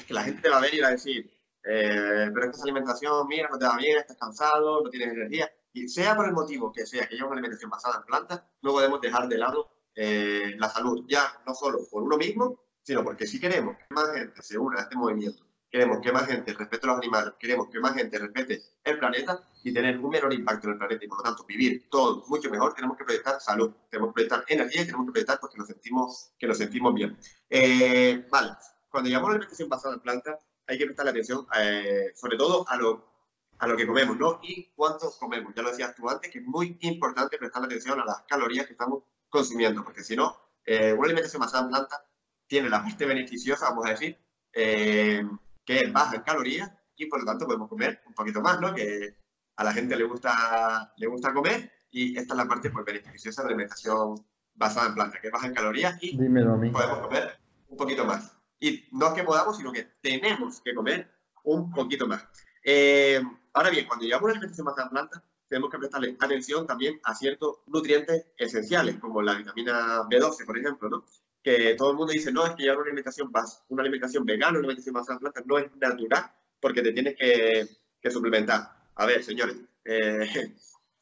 es 0.00 0.04
que 0.04 0.14
la 0.14 0.22
gente 0.22 0.48
va 0.48 0.58
a 0.58 0.60
va 0.60 0.88
a 0.88 0.90
decir, 0.90 1.30
eh, 1.64 2.30
pero 2.32 2.50
esta 2.50 2.62
alimentación, 2.62 3.26
mira, 3.28 3.48
no 3.50 3.58
te 3.58 3.66
va 3.66 3.76
bien, 3.76 3.98
estás 3.98 4.16
cansado, 4.16 4.82
no 4.82 4.90
tienes 4.90 5.12
energía. 5.12 5.50
Y 5.72 5.88
sea 5.88 6.16
por 6.16 6.26
el 6.26 6.32
motivo 6.32 6.72
que 6.72 6.86
sea, 6.86 7.06
que 7.06 7.14
haya 7.14 7.24
una 7.24 7.34
alimentación 7.34 7.70
basada 7.70 7.98
en 7.98 8.04
plantas, 8.04 8.42
no 8.62 8.72
podemos 8.72 9.00
dejar 9.00 9.28
de 9.28 9.38
lado 9.38 9.70
eh, 9.94 10.54
la 10.58 10.68
salud, 10.68 11.04
ya 11.08 11.40
no 11.46 11.54
solo 11.54 11.78
por 11.90 12.02
uno 12.02 12.16
mismo, 12.16 12.60
sino 12.82 13.04
porque 13.04 13.26
si 13.26 13.40
queremos 13.40 13.76
que 13.76 13.94
más 13.94 14.12
gente 14.12 14.42
se 14.42 14.58
una 14.58 14.80
a 14.80 14.82
este 14.82 14.96
movimiento, 14.96 15.44
queremos 15.70 16.00
que 16.00 16.12
más 16.12 16.26
gente 16.26 16.52
respete 16.52 16.86
a 16.86 16.90
los 16.90 16.98
animales, 16.98 17.34
queremos 17.38 17.68
que 17.70 17.80
más 17.80 17.94
gente 17.94 18.18
respete 18.18 18.62
el 18.84 18.98
planeta 18.98 19.42
y 19.62 19.72
tener 19.72 19.98
un 19.98 20.10
menor 20.10 20.32
impacto 20.32 20.66
en 20.66 20.72
el 20.74 20.78
planeta 20.78 21.04
y 21.04 21.08
por 21.08 21.18
lo 21.18 21.24
tanto 21.24 21.44
vivir 21.44 21.88
todo 21.88 22.24
mucho 22.28 22.50
mejor, 22.50 22.74
tenemos 22.74 22.96
que 22.98 23.04
proyectar 23.04 23.40
salud, 23.40 23.72
tenemos 23.88 24.10
que 24.10 24.14
proyectar 24.14 24.44
energía 24.48 24.82
y 24.82 24.84
tenemos 24.84 25.06
que 25.06 25.12
proyectar 25.12 25.38
porque 25.40 25.56
nos 25.56 25.68
sentimos, 25.68 26.32
que 26.38 26.46
nos 26.46 26.58
sentimos 26.58 26.92
bien. 26.92 27.16
Eh, 27.48 28.26
vale, 28.30 28.52
cuando 28.92 29.08
llamamos 29.10 29.30
a 29.30 29.32
la 29.32 29.36
alimentación 29.36 29.68
basada 29.68 29.94
en 29.94 30.00
plantas, 30.00 30.38
hay 30.66 30.78
que 30.78 30.84
prestarle 30.84 31.10
atención, 31.10 31.46
eh, 31.58 32.12
sobre 32.14 32.36
todo 32.36 32.68
a 32.68 32.76
lo, 32.76 33.12
a 33.58 33.66
lo 33.66 33.76
que 33.76 33.86
comemos, 33.86 34.16
¿no? 34.18 34.38
Y 34.42 34.70
cuánto 34.76 35.10
comemos. 35.18 35.54
Ya 35.56 35.62
lo 35.62 35.70
decías 35.70 35.94
tú 35.94 36.08
antes, 36.08 36.30
que 36.30 36.38
es 36.38 36.44
muy 36.44 36.76
importante 36.82 37.38
prestar 37.38 37.64
atención 37.64 37.98
a 37.98 38.04
las 38.04 38.22
calorías 38.28 38.66
que 38.66 38.72
estamos 38.72 39.02
consumiendo, 39.28 39.82
porque 39.82 40.04
si 40.04 40.14
no, 40.14 40.36
eh, 40.64 40.92
una 40.92 41.06
alimentación 41.06 41.40
basada 41.40 41.64
en 41.64 41.70
plantas 41.70 42.00
tiene 42.46 42.68
la 42.68 42.82
parte 42.82 43.06
beneficiosa, 43.06 43.70
vamos 43.70 43.86
a 43.86 43.90
decir, 43.90 44.18
eh, 44.52 45.24
que 45.64 45.80
es 45.80 45.92
baja 45.92 46.16
en 46.16 46.22
calorías 46.22 46.70
y 46.94 47.06
por 47.06 47.20
lo 47.20 47.24
tanto 47.24 47.46
podemos 47.46 47.68
comer 47.68 48.02
un 48.06 48.12
poquito 48.12 48.42
más, 48.42 48.60
¿no? 48.60 48.74
Que 48.74 49.16
a 49.56 49.64
la 49.64 49.72
gente 49.72 49.96
le 49.96 50.04
gusta, 50.04 50.92
le 50.98 51.06
gusta 51.06 51.32
comer 51.32 51.72
y 51.90 52.18
esta 52.18 52.34
es 52.34 52.38
la 52.38 52.46
parte 52.46 52.70
pues, 52.70 52.84
beneficiosa 52.84 53.42
de 53.42 53.48
la 53.48 53.54
alimentación 53.54 54.22
basada 54.54 54.88
en 54.88 54.94
plantas, 54.94 55.20
que 55.20 55.30
baja 55.30 55.46
en 55.46 55.54
calorías 55.54 55.96
y 56.02 56.16
podemos 56.18 56.98
comer 56.98 57.38
un 57.68 57.76
poquito 57.78 58.04
más. 58.04 58.41
Y 58.62 58.88
no 58.92 59.08
es 59.08 59.14
que 59.14 59.24
podamos, 59.24 59.56
sino 59.56 59.72
que 59.72 59.82
tenemos 60.00 60.60
que 60.60 60.72
comer 60.72 61.10
un 61.42 61.72
poquito 61.72 62.06
más. 62.06 62.24
Eh, 62.64 63.20
ahora 63.54 63.70
bien, 63.70 63.86
cuando 63.88 64.04
llevamos 64.04 64.26
una 64.26 64.32
alimentación 64.34 64.68
en 64.78 64.88
plantas, 64.88 65.20
tenemos 65.48 65.68
que 65.68 65.78
prestarle 65.78 66.16
atención 66.20 66.64
también 66.64 67.00
a 67.02 67.12
ciertos 67.12 67.56
nutrientes 67.66 68.26
esenciales, 68.36 69.00
como 69.00 69.20
la 69.20 69.34
vitamina 69.34 70.02
B12, 70.08 70.46
por 70.46 70.56
ejemplo, 70.56 70.88
¿no? 70.88 71.04
Que 71.42 71.74
todo 71.74 71.90
el 71.90 71.96
mundo 71.96 72.12
dice, 72.12 72.30
no, 72.30 72.46
es 72.46 72.52
que 72.54 72.62
llevar 72.62 72.78
una 72.78 72.86
alimentación, 72.86 73.32
bas- 73.32 73.64
una 73.68 73.82
alimentación 73.82 74.24
vegana, 74.24 74.50
una 74.50 74.58
alimentación 74.60 74.94
basada 74.94 75.14
en 75.14 75.18
plantas, 75.22 75.44
no 75.44 75.58
es 75.58 75.76
natural, 75.76 76.30
porque 76.60 76.82
te 76.82 76.92
tienes 76.92 77.16
que, 77.18 77.68
que 78.00 78.10
suplementar. 78.12 78.60
A 78.94 79.06
ver, 79.06 79.24
señores, 79.24 79.56
eh, 79.84 80.54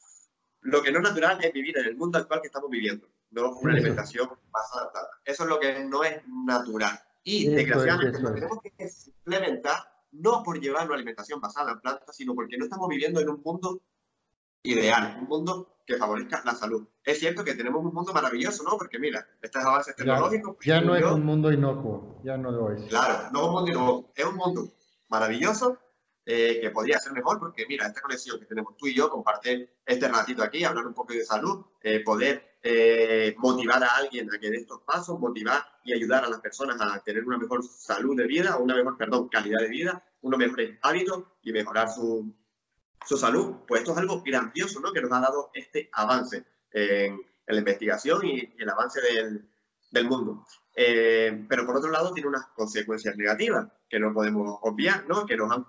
lo 0.61 0.81
que 0.81 0.91
no 0.91 0.97
es 0.97 1.03
natural 1.03 1.37
es 1.43 1.53
vivir 1.53 1.77
en 1.77 1.85
el 1.85 1.95
mundo 1.95 2.17
actual 2.17 2.41
que 2.41 2.47
estamos 2.47 2.71
viviendo, 2.71 3.07
no 3.29 3.51
una 3.51 3.73
alimentación 3.73 4.29
basada 4.49 4.87
en 4.87 4.91
plantas. 4.93 5.19
Eso 5.25 5.43
es 5.43 5.49
lo 5.49 5.59
que 5.59 5.83
no 5.85 6.03
es 6.03 6.21
natural. 6.27 6.99
Y 7.23 7.47
Eso 7.47 7.55
desgraciadamente 7.55 8.19
lo 8.19 8.29
es. 8.29 8.35
tenemos 8.35 8.59
que 8.61 8.89
suplementar 8.89 9.91
no 10.11 10.43
por 10.43 10.59
llevar 10.59 10.85
una 10.87 10.95
alimentación 10.95 11.39
basada 11.39 11.71
en 11.71 11.79
plantas, 11.79 12.15
sino 12.15 12.35
porque 12.35 12.57
no 12.57 12.65
estamos 12.65 12.89
viviendo 12.89 13.19
en 13.21 13.29
un 13.29 13.41
mundo 13.43 13.81
ideal, 14.63 15.17
un 15.21 15.27
mundo 15.27 15.77
que 15.85 15.97
favorezca 15.97 16.41
la 16.45 16.53
salud. 16.53 16.87
Es 17.03 17.19
cierto 17.19 17.43
que 17.43 17.55
tenemos 17.55 17.83
un 17.83 17.93
mundo 17.93 18.13
maravilloso, 18.13 18.63
¿no? 18.63 18.77
Porque 18.77 18.99
mira, 18.99 19.25
estos 19.41 19.63
avances 19.63 19.95
tecnológicos... 19.95 20.55
pues, 20.55 20.67
ya 20.67 20.81
no 20.81 20.95
es 20.95 21.03
un 21.03 21.25
mundo 21.25 21.51
inocuo, 21.51 22.21
ya 22.23 22.37
no 22.37 22.51
lo 22.51 22.71
es. 22.71 22.83
Claro, 22.83 23.29
no 23.31 23.39
es 23.39 23.47
un 23.47 23.53
mundo 23.53 23.71
innovador, 23.71 24.05
es 24.15 24.25
un 24.25 24.35
mundo 24.35 24.73
maravilloso 25.09 25.77
eh, 26.25 26.59
que 26.61 26.69
podría 26.69 26.99
ser 26.99 27.13
mejor 27.13 27.39
porque 27.39 27.65
mira, 27.67 27.87
esta 27.87 28.01
conexión 28.01 28.39
que 28.39 28.45
tenemos 28.45 28.77
tú 28.77 28.87
y 28.87 28.95
yo, 28.95 29.09
compartir 29.09 29.73
este 29.85 30.07
ratito 30.07 30.43
aquí, 30.43 30.63
hablar 30.63 30.85
un 30.85 30.93
poco 30.93 31.13
de 31.13 31.25
salud, 31.25 31.65
eh, 31.81 32.01
poder 32.03 32.50
eh, 32.63 33.35
motivar 33.37 33.83
a 33.83 33.95
alguien 33.97 34.33
a 34.33 34.39
que 34.39 34.49
dé 34.49 34.57
estos 34.57 34.81
pasos, 34.81 35.19
motivar 35.19 35.63
y 35.83 35.93
ayudar 35.93 36.25
a 36.25 36.29
las 36.29 36.39
personas 36.41 36.79
a 36.79 37.01
tener 37.03 37.23
una 37.25 37.37
mejor 37.37 37.63
salud 37.63 38.15
de 38.15 38.27
vida, 38.27 38.57
una 38.57 38.75
mejor, 38.75 38.97
perdón, 38.97 39.29
calidad 39.29 39.59
de 39.59 39.69
vida, 39.69 40.03
unos 40.21 40.37
mejores 40.39 40.77
hábitos 40.81 41.23
y 41.41 41.51
mejorar 41.51 41.89
su, 41.89 42.33
su 43.05 43.17
salud, 43.17 43.57
pues 43.67 43.81
esto 43.81 43.93
es 43.93 43.97
algo 43.97 44.21
grandioso, 44.21 44.79
¿no? 44.79 44.91
Que 44.91 45.01
nos 45.01 45.11
ha 45.11 45.19
dado 45.19 45.49
este 45.53 45.89
avance 45.93 46.45
en, 46.71 47.13
en 47.13 47.55
la 47.55 47.59
investigación 47.59 48.25
y, 48.25 48.53
el 48.57 48.69
avance 48.69 49.01
del, 49.01 49.49
del 49.91 50.07
mundo. 50.07 50.45
Eh, 50.75 51.45
pero 51.49 51.65
por 51.65 51.77
otro 51.77 51.91
lado 51.91 52.13
tiene 52.13 52.29
unas 52.29 52.47
consecuencias 52.55 53.15
negativas 53.17 53.67
que 53.89 53.99
no 53.99 54.13
podemos 54.13 54.57
obviar, 54.61 55.05
¿no? 55.07 55.25
Que 55.25 55.35
nos 55.35 55.51
han, 55.51 55.65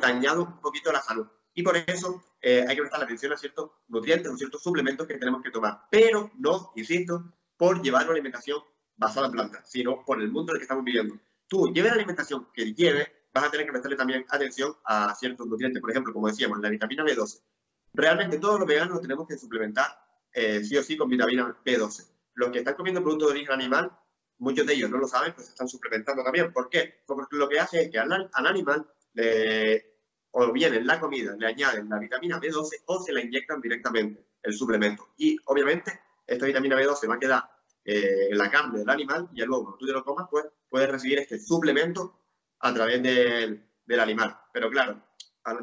dañado 0.00 0.44
un 0.44 0.60
poquito 0.60 0.92
la 0.92 1.02
salud. 1.02 1.26
Y 1.54 1.62
por 1.62 1.76
eso 1.76 2.22
eh, 2.40 2.64
hay 2.66 2.76
que 2.76 2.82
prestar 2.82 3.02
atención 3.02 3.32
a 3.32 3.36
ciertos 3.36 3.70
nutrientes 3.88 4.30
o 4.32 4.36
ciertos 4.36 4.62
suplementos 4.62 5.06
que 5.06 5.18
tenemos 5.18 5.42
que 5.42 5.50
tomar. 5.50 5.82
Pero 5.90 6.30
no, 6.38 6.72
insisto, 6.76 7.32
por 7.56 7.82
llevar 7.82 8.04
una 8.04 8.12
alimentación 8.12 8.62
basada 8.96 9.26
en 9.26 9.32
plantas, 9.32 9.70
sino 9.70 10.04
por 10.04 10.20
el 10.20 10.30
mundo 10.30 10.52
en 10.52 10.56
el 10.56 10.60
que 10.60 10.64
estamos 10.64 10.84
viviendo. 10.84 11.18
Tú 11.48 11.72
lleves 11.72 11.90
la 11.90 11.96
alimentación 11.96 12.48
que 12.54 12.72
lleves, 12.74 13.08
vas 13.32 13.44
a 13.44 13.50
tener 13.50 13.66
que 13.66 13.72
prestarle 13.72 13.96
también 13.96 14.24
atención 14.28 14.74
a 14.84 15.14
ciertos 15.14 15.46
nutrientes. 15.46 15.80
Por 15.80 15.90
ejemplo, 15.90 16.12
como 16.12 16.28
decíamos, 16.28 16.60
la 16.60 16.68
vitamina 16.68 17.04
B12. 17.04 17.42
Realmente 17.92 18.38
todos 18.38 18.60
los 18.60 18.68
veganos 18.68 18.92
los 18.92 19.02
tenemos 19.02 19.26
que 19.26 19.36
suplementar 19.36 19.86
eh, 20.32 20.62
sí 20.62 20.76
o 20.76 20.82
sí 20.82 20.96
con 20.96 21.08
vitamina 21.08 21.56
B12. 21.64 22.06
Los 22.34 22.50
que 22.50 22.58
están 22.58 22.74
comiendo 22.74 23.02
productos 23.02 23.28
de 23.28 23.32
origen 23.32 23.52
animal, 23.52 23.90
muchos 24.38 24.66
de 24.66 24.74
ellos 24.74 24.90
no 24.90 24.98
lo 24.98 25.08
saben, 25.08 25.34
pues 25.34 25.46
se 25.46 25.52
están 25.52 25.68
suplementando 25.68 26.22
también. 26.22 26.52
¿Por 26.52 26.68
qué? 26.68 27.02
Porque 27.06 27.36
lo 27.36 27.48
que 27.48 27.58
hace 27.58 27.82
es 27.82 27.90
que 27.90 27.98
al, 27.98 28.30
al 28.32 28.46
animal 28.46 28.88
le, 29.14 29.89
o 30.32 30.52
bien 30.52 30.74
en 30.74 30.86
la 30.86 31.00
comida 31.00 31.34
le 31.36 31.46
añaden 31.46 31.88
la 31.88 31.98
vitamina 31.98 32.40
B12 32.40 32.82
o 32.86 33.02
se 33.02 33.12
la 33.12 33.20
inyectan 33.22 33.60
directamente 33.60 34.24
el 34.42 34.52
suplemento. 34.54 35.08
Y 35.16 35.36
obviamente 35.46 36.00
esta 36.26 36.46
vitamina 36.46 36.76
B12 36.76 37.08
va 37.08 37.14
a 37.16 37.18
quedar 37.18 37.50
eh, 37.84 38.28
en 38.30 38.38
la 38.38 38.50
carne 38.50 38.78
del 38.78 38.88
animal 38.90 39.28
y 39.34 39.42
luego 39.42 39.62
cuando 39.64 39.78
tú 39.78 39.86
te 39.86 39.92
lo 39.92 40.04
comas, 40.04 40.28
pues 40.30 40.44
puedes 40.68 40.88
recibir 40.90 41.18
este 41.18 41.38
suplemento 41.38 42.20
a 42.60 42.72
través 42.72 43.02
del, 43.02 43.64
del 43.86 44.00
animal. 44.00 44.38
Pero 44.52 44.70
claro, 44.70 45.02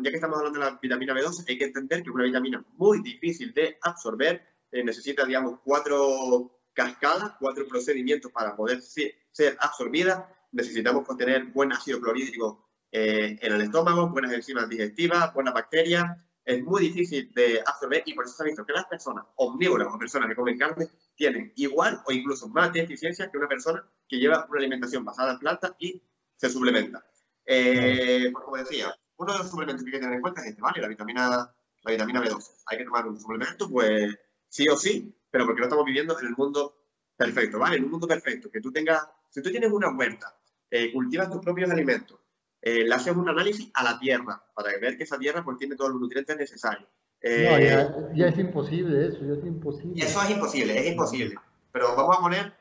ya 0.01 0.09
que 0.09 0.15
estamos 0.17 0.37
hablando 0.37 0.59
de 0.59 0.65
la 0.65 0.79
vitamina 0.81 1.13
B12, 1.13 1.45
hay 1.47 1.57
que 1.57 1.65
entender 1.65 2.03
que 2.03 2.09
es 2.09 2.15
una 2.15 2.25
vitamina 2.25 2.65
muy 2.73 3.01
difícil 3.01 3.53
de 3.53 3.77
absorber, 3.81 4.45
eh, 4.71 4.83
necesita, 4.83 5.23
digamos, 5.25 5.59
cuatro 5.63 6.59
cascadas, 6.73 7.33
cuatro 7.39 7.65
procedimientos 7.67 8.31
para 8.31 8.55
poder 8.55 8.81
se- 8.81 9.15
ser 9.31 9.55
absorbida. 9.59 10.33
Necesitamos 10.51 11.03
pues, 11.05 11.17
tener 11.17 11.45
buen 11.45 11.71
ácido 11.71 12.01
clorhídrico 12.01 12.66
eh, 12.99 13.37
en 13.41 13.53
el 13.53 13.61
estómago, 13.61 14.09
buenas 14.09 14.33
enzimas 14.33 14.67
digestivas, 14.67 15.31
buenas 15.31 15.53
bacterias. 15.53 16.17
Es 16.43 16.63
muy 16.63 16.81
difícil 16.81 17.31
de 17.35 17.61
absorber 17.63 18.01
y 18.05 18.15
por 18.15 18.25
eso 18.25 18.35
se 18.35 18.41
ha 18.41 18.45
visto 18.45 18.65
que 18.65 18.73
las 18.73 18.85
personas 18.85 19.23
omnívoras 19.35 19.89
o 19.93 19.99
personas 19.99 20.29
que 20.29 20.35
comen 20.35 20.57
carne 20.57 20.89
tienen 21.13 21.53
igual 21.57 22.01
o 22.07 22.11
incluso 22.11 22.47
más 22.49 22.73
deficiencias 22.73 23.29
que 23.29 23.37
una 23.37 23.47
persona 23.47 23.85
que 24.07 24.17
lleva 24.17 24.47
una 24.49 24.59
alimentación 24.59 25.05
basada 25.05 25.33
en 25.33 25.39
plantas 25.39 25.73
y 25.77 26.01
se 26.35 26.49
suplementa. 26.49 27.05
Eh, 27.45 28.29
pues 28.31 28.43
como 28.43 28.57
decía, 28.57 28.95
uno 29.17 29.33
de 29.33 29.37
los 29.39 29.49
suplementos 29.49 29.83
que 29.83 29.89
hay 29.89 29.93
que 29.93 29.99
tener 29.99 30.15
en 30.15 30.21
cuenta 30.21 30.41
es 30.41 30.47
este, 30.47 30.61
¿vale? 30.61 30.81
La 30.81 30.87
vitamina, 30.87 31.53
la 31.83 31.91
vitamina 31.91 32.23
B12. 32.23 32.63
Hay 32.65 32.77
que 32.79 32.85
tomar 32.85 33.05
un 33.05 33.19
suplemento, 33.19 33.69
pues 33.69 34.17
sí 34.49 34.67
o 34.69 34.75
sí, 34.75 35.15
pero 35.29 35.45
porque 35.45 35.59
no 35.59 35.65
estamos 35.65 35.85
viviendo 35.85 36.19
en 36.19 36.25
el 36.25 36.35
mundo 36.35 36.87
perfecto, 37.15 37.59
¿vale? 37.59 37.77
En 37.77 37.83
un 37.83 37.91
mundo 37.91 38.07
perfecto, 38.07 38.49
que 38.49 38.61
tú 38.61 38.71
tengas, 38.71 39.07
si 39.29 39.43
tú 39.43 39.51
tienes 39.51 39.71
una 39.71 39.95
huerta, 39.95 40.35
eh, 40.71 40.91
cultivas 40.91 41.29
tus 41.29 41.41
propios 41.41 41.69
alimentos, 41.69 42.19
eh, 42.61 42.83
le 42.85 42.93
haces 42.95 43.15
un 43.15 43.27
análisis 43.29 43.69
a 43.73 43.83
la 43.83 43.99
tierra 43.99 44.43
para 44.53 44.69
ver 44.79 44.97
que 44.97 45.03
esa 45.03 45.17
tierra 45.17 45.43
pues 45.43 45.57
tiene 45.57 45.75
todos 45.75 45.91
los 45.91 46.01
nutrientes 46.01 46.35
necesarios. 46.37 46.89
Eh, 47.21 47.47
No, 47.49 47.59
ya, 47.59 48.15
ya 48.15 48.27
es 48.27 48.37
imposible 48.37 49.07
eso, 49.07 49.19
ya 49.25 49.33
es 49.33 49.45
imposible. 49.45 49.93
y 49.95 50.01
eso 50.01 50.21
es 50.21 50.29
imposible, 50.29 50.79
es 50.79 50.91
imposible. 50.91 51.35
Pero 51.71 51.95
vamos 51.95 52.17
a 52.17 52.21
poner 52.21 52.53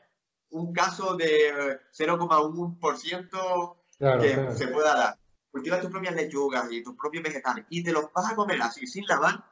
un 0.49 0.73
caso 0.73 1.15
de 1.15 1.79
0,1% 1.97 3.77
Claro, 3.97 4.21
que 4.21 4.33
claro. 4.33 4.55
se 4.55 4.67
pueda 4.67 4.95
dar. 4.95 5.17
Cultivas 5.51 5.81
tus 5.81 5.89
propias 5.89 6.15
lechugas 6.15 6.71
y 6.71 6.83
tus 6.83 6.95
propios 6.95 7.23
vegetales 7.23 7.65
y 7.69 7.83
te 7.83 7.91
los 7.91 8.11
vas 8.13 8.31
a 8.31 8.35
comer 8.35 8.61
así 8.61 8.85
sin 8.85 9.05
lavar, 9.07 9.43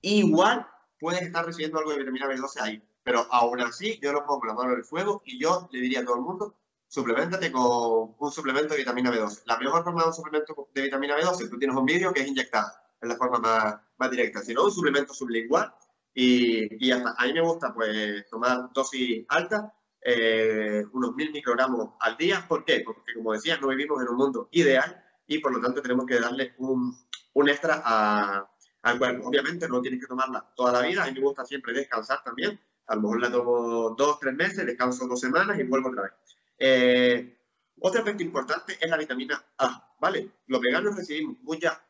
igual 0.00 0.66
puedes 0.98 1.22
estar 1.22 1.44
recibiendo 1.46 1.78
algo 1.78 1.92
de 1.92 1.98
vitamina 1.98 2.26
B12 2.26 2.60
ahí. 2.60 2.82
Pero 3.04 3.26
aún 3.30 3.60
así, 3.60 4.00
yo 4.02 4.12
lo 4.12 4.24
pongo 4.26 4.46
la 4.46 4.54
mano 4.54 4.72
en 4.72 4.78
el 4.78 4.84
fuego 4.84 5.22
y 5.24 5.38
yo 5.38 5.68
le 5.70 5.80
diría 5.80 6.00
a 6.00 6.04
todo 6.04 6.16
el 6.16 6.22
mundo, 6.22 6.56
suplementate 6.94 7.50
con 7.50 8.14
un 8.16 8.30
suplemento 8.30 8.74
de 8.74 8.78
vitamina 8.78 9.10
B12. 9.10 9.42
La 9.46 9.58
mejor 9.58 9.82
forma 9.82 10.02
de 10.02 10.08
un 10.08 10.14
suplemento 10.14 10.68
de 10.72 10.82
vitamina 10.82 11.16
B12, 11.16 11.50
tú 11.50 11.58
tienes 11.58 11.76
un 11.76 11.84
vídeo 11.84 12.12
que 12.12 12.20
es 12.20 12.28
inyectada, 12.28 12.72
es 13.00 13.08
la 13.08 13.16
forma 13.16 13.40
más, 13.40 13.80
más 13.96 14.10
directa. 14.12 14.42
Si 14.42 14.54
no, 14.54 14.64
un 14.64 14.70
suplemento 14.70 15.12
sublingual 15.12 15.74
y, 16.14 16.84
y 16.84 16.88
ya 16.88 16.98
está. 16.98 17.16
A 17.18 17.26
mí 17.26 17.32
me 17.32 17.40
gusta 17.40 17.74
pues 17.74 18.24
tomar 18.30 18.72
dosis 18.72 19.26
altas, 19.28 19.64
eh, 20.02 20.84
unos 20.92 21.16
mil 21.16 21.32
microgramos 21.32 21.94
al 21.98 22.16
día. 22.16 22.46
¿Por 22.46 22.64
qué? 22.64 22.82
Porque 22.84 23.14
como 23.14 23.32
decía, 23.32 23.58
no 23.58 23.68
vivimos 23.68 24.00
en 24.00 24.08
un 24.10 24.16
mundo 24.16 24.48
ideal 24.52 25.04
y 25.26 25.38
por 25.38 25.52
lo 25.52 25.60
tanto 25.60 25.82
tenemos 25.82 26.06
que 26.06 26.20
darle 26.20 26.54
un, 26.58 26.96
un 27.32 27.48
extra 27.48 27.82
a, 27.84 28.48
al 28.82 28.98
cuerpo. 29.00 29.30
Obviamente 29.30 29.68
no 29.68 29.80
tienes 29.80 29.98
que 29.98 30.06
tomarla 30.06 30.48
toda 30.54 30.70
la 30.70 30.86
vida. 30.86 31.02
A 31.02 31.06
mí 31.06 31.14
me 31.14 31.22
gusta 31.22 31.44
siempre 31.44 31.72
descansar 31.72 32.22
también. 32.22 32.60
A 32.86 32.94
lo 32.94 33.00
mejor 33.00 33.20
la 33.20 33.32
tomo 33.32 33.96
dos, 33.98 34.20
tres 34.20 34.34
meses, 34.34 34.64
descanso 34.64 35.08
dos 35.08 35.18
semanas 35.18 35.58
y 35.58 35.64
vuelvo 35.64 35.88
otra 35.88 36.02
vez. 36.02 36.12
Eh, 36.58 37.38
otro 37.80 38.00
aspecto 38.00 38.22
importante 38.22 38.76
es 38.80 38.90
la 38.90 38.96
vitamina 38.96 39.44
A, 39.58 39.94
¿vale? 40.00 40.30
Los 40.46 40.60
veganos 40.60 40.96
recibimos 40.96 41.36
mucha, 41.42 41.84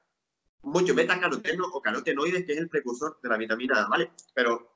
mucho 0.62 0.94
beta-caroteno 0.94 1.64
o 1.72 1.80
carotenoides, 1.80 2.44
que 2.44 2.52
es 2.52 2.58
el 2.58 2.68
precursor 2.68 3.18
de 3.22 3.28
la 3.28 3.36
vitamina 3.36 3.84
A, 3.84 3.88
¿vale? 3.88 4.10
Pero 4.34 4.74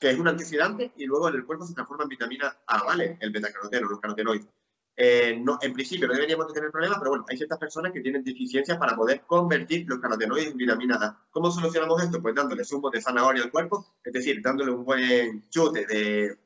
que 0.00 0.10
es 0.10 0.18
un 0.18 0.28
antioxidante 0.28 0.92
y 0.96 1.06
luego 1.06 1.28
en 1.28 1.36
el 1.36 1.44
cuerpo 1.44 1.66
se 1.66 1.74
transforma 1.74 2.04
en 2.04 2.08
vitamina 2.08 2.56
A, 2.66 2.82
¿vale? 2.84 3.16
El 3.20 3.30
beta-caroteno, 3.30 3.88
los 3.88 4.00
carotenoides. 4.00 4.48
Eh, 4.96 5.40
no, 5.42 5.58
en 5.60 5.72
principio 5.72 6.06
no 6.06 6.14
deberíamos 6.14 6.46
de 6.46 6.54
tener 6.54 6.70
problemas, 6.70 6.98
pero 6.98 7.10
bueno, 7.10 7.24
hay 7.28 7.36
ciertas 7.36 7.58
personas 7.58 7.92
que 7.92 8.00
tienen 8.00 8.22
deficiencias 8.22 8.78
para 8.78 8.94
poder 8.94 9.22
convertir 9.26 9.86
los 9.88 9.98
carotenoides 9.98 10.52
en 10.52 10.56
vitamina 10.56 10.96
A. 10.96 11.26
¿Cómo 11.30 11.50
solucionamos 11.50 12.02
esto? 12.02 12.22
Pues 12.22 12.34
dándole 12.34 12.64
zumo 12.64 12.90
de 12.90 13.00
zanahoria 13.00 13.42
al 13.42 13.50
cuerpo, 13.50 13.94
es 14.04 14.12
decir, 14.12 14.40
dándole 14.40 14.70
un 14.70 14.84
buen 14.84 15.48
chute 15.50 15.84
de, 15.86 16.38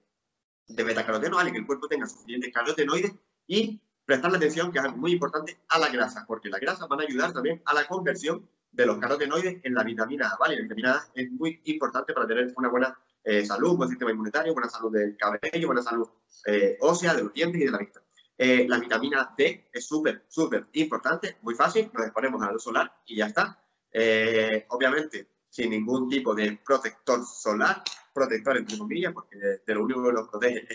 de 0.68 0.84
betacaroteno, 0.84 1.36
¿vale? 1.36 1.52
Que 1.52 1.58
el 1.58 1.66
cuerpo 1.66 1.88
tenga 1.88 2.06
suficientes 2.06 2.52
carotenoides 2.52 3.12
y 3.46 3.80
prestarle 4.04 4.36
atención, 4.36 4.70
que 4.70 4.78
es 4.78 4.84
algo 4.84 4.96
muy 4.96 5.12
importante, 5.12 5.58
a 5.68 5.78
la 5.78 5.88
grasa, 5.88 6.24
porque 6.26 6.48
las 6.48 6.60
grasas 6.60 6.88
van 6.88 7.00
a 7.00 7.04
ayudar 7.04 7.32
también 7.32 7.62
a 7.64 7.74
la 7.74 7.86
conversión 7.86 8.48
de 8.70 8.86
los 8.86 8.98
carotenoides 8.98 9.60
en 9.62 9.74
la 9.74 9.82
vitamina 9.82 10.28
A, 10.28 10.36
¿vale? 10.36 10.56
La 10.56 10.62
vitamina 10.62 10.92
A 10.92 11.08
es 11.14 11.30
muy 11.30 11.60
importante 11.64 12.12
para 12.12 12.26
tener 12.26 12.52
una 12.56 12.68
buena 12.68 12.98
eh, 13.24 13.44
salud, 13.44 13.76
buen 13.76 13.88
sistema 13.88 14.10
inmunitario, 14.10 14.52
buena 14.52 14.68
salud 14.68 14.92
del 14.92 15.16
cabello, 15.16 15.66
buena 15.66 15.82
salud 15.82 16.08
eh, 16.46 16.78
ósea, 16.80 17.14
de 17.14 17.24
los 17.24 17.32
dientes 17.32 17.60
y 17.60 17.64
de 17.64 17.70
la 17.70 17.78
vista. 17.78 18.00
Eh, 18.36 18.66
la 18.68 18.78
vitamina 18.78 19.34
D 19.36 19.68
es 19.72 19.86
súper, 19.86 20.24
súper 20.28 20.66
importante, 20.74 21.38
muy 21.42 21.54
fácil, 21.54 21.90
nos 21.92 22.04
exponemos 22.04 22.40
a 22.42 22.46
la 22.46 22.52
luz 22.52 22.62
solar 22.62 22.92
y 23.04 23.16
ya 23.16 23.26
está. 23.26 23.60
Eh, 23.90 24.64
obviamente, 24.68 25.28
sin 25.59 25.70
ningún 25.70 26.09
tipo 26.09 26.36
de 26.36 26.56
protector 26.64 27.26
solar, 27.26 27.82
protector 28.14 28.59
entre 28.59 28.78
comillas, 28.78 29.12
porque 29.12 29.36
de, 29.36 29.74
lo 29.74 29.82
único 29.82 30.04
que 30.04 30.12
nos 30.12 30.28
protege 30.28 30.68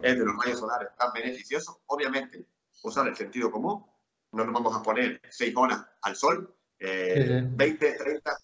es 0.00 0.16
de 0.16 0.24
los 0.24 0.36
rayos 0.40 0.60
solares 0.60 0.90
tan 0.96 1.12
beneficiosos. 1.12 1.78
Obviamente, 1.86 2.46
usar 2.84 3.08
el 3.08 3.16
sentido 3.16 3.50
común, 3.50 3.84
no 4.30 4.44
nos 4.44 4.54
vamos 4.54 4.76
a 4.76 4.80
poner 4.80 5.20
6 5.28 5.56
horas 5.56 5.84
al 6.02 6.14
sol, 6.14 6.54
eh, 6.78 7.14
Sí, 7.16 7.22
sí. 7.26 7.48
20, 7.56 7.92
30, 7.94 8.36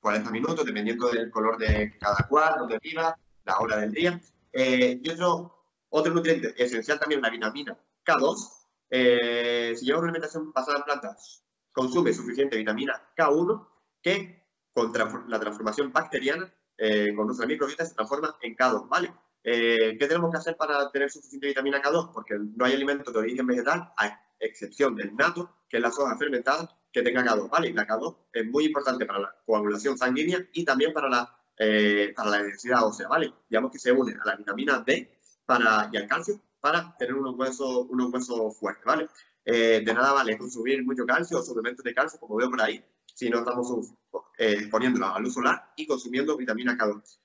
40 0.00 0.30
minutos, 0.30 0.64
dependiendo 0.64 1.10
del 1.10 1.30
color 1.30 1.58
de 1.58 1.94
cada 2.00 2.26
cual, 2.26 2.54
donde 2.60 2.78
viva, 2.82 3.14
la 3.44 3.58
hora 3.58 3.76
del 3.76 3.92
día. 3.92 4.18
Eh, 4.50 4.98
y 5.02 5.10
otro, 5.10 5.66
otro 5.90 6.14
nutriente 6.14 6.54
esencial 6.56 6.98
también, 6.98 7.20
la 7.20 7.28
vitamina 7.28 7.76
K2. 8.02 8.66
Eh, 8.88 9.74
si 9.76 9.84
lleva 9.84 9.98
una 9.98 10.08
alimentación 10.08 10.50
basada 10.54 10.78
en 10.78 10.84
plantas, 10.84 11.44
consume 11.70 12.14
suficiente 12.14 12.56
vitamina 12.56 13.10
K1 13.14 13.68
que 14.00 14.43
contra 14.74 15.24
la 15.28 15.40
transformación 15.40 15.92
bacteriana 15.92 16.52
eh, 16.76 17.14
con 17.14 17.26
nuestra 17.26 17.46
microbiota 17.46 17.86
se 17.86 17.94
transforma 17.94 18.36
en 18.42 18.56
K2, 18.56 18.88
¿vale? 18.88 19.12
Eh, 19.44 19.96
¿Qué 19.98 20.06
tenemos 20.06 20.30
que 20.30 20.38
hacer 20.38 20.56
para 20.56 20.90
tener 20.90 21.10
suficiente 21.10 21.46
vitamina 21.46 21.80
K2? 21.80 22.12
Porque 22.12 22.34
no 22.38 22.64
hay 22.64 22.74
alimento 22.74 23.12
de 23.12 23.18
origen 23.18 23.46
vegetal, 23.46 23.92
a 23.96 24.20
excepción 24.40 24.96
del 24.96 25.14
nato, 25.14 25.58
que 25.68 25.76
es 25.76 25.82
la 25.82 25.90
soja 25.90 26.16
fermentada, 26.16 26.68
que 26.92 27.02
tenga 27.02 27.24
K2, 27.24 27.48
¿vale? 27.48 27.68
Y 27.68 27.72
la 27.72 27.86
K2 27.86 28.16
es 28.32 28.46
muy 28.46 28.64
importante 28.66 29.06
para 29.06 29.20
la 29.20 29.36
coagulación 29.46 29.96
sanguínea 29.96 30.44
y 30.52 30.64
también 30.64 30.92
para 30.92 31.08
la, 31.08 31.38
eh, 31.58 32.12
para 32.16 32.30
la 32.30 32.42
densidad 32.42 32.84
ósea, 32.84 33.06
¿vale? 33.06 33.32
Digamos 33.48 33.70
que 33.70 33.78
se 33.78 33.92
une 33.92 34.14
a 34.20 34.26
la 34.26 34.36
vitamina 34.36 34.82
D 34.84 35.18
para, 35.46 35.88
y 35.92 35.96
al 35.96 36.08
calcio 36.08 36.40
para 36.60 36.96
tener 36.96 37.14
unos 37.14 37.36
huesos, 37.36 37.86
unos 37.90 38.12
huesos 38.12 38.56
fuertes, 38.58 38.84
¿vale? 38.84 39.08
de 39.46 39.84
nada 39.84 40.14
vale 40.14 40.38
consumir 40.38 40.82
mucho 40.82 41.04
calcio 41.04 41.38
o 41.38 41.42
suplementos 41.42 41.84
de 41.84 41.92
calcio, 41.92 42.18
como 42.18 42.36
veo 42.36 42.48
por 42.48 42.62
ahí, 42.62 42.82
si 43.14 43.30
no 43.30 43.38
estamos 43.38 43.94
eh, 44.38 44.68
poniéndola 44.70 45.14
a 45.14 45.20
luz 45.20 45.34
solar 45.34 45.72
y 45.76 45.86
consumiendo 45.86 46.36
vitamina 46.36 46.76
K2. 46.76 47.18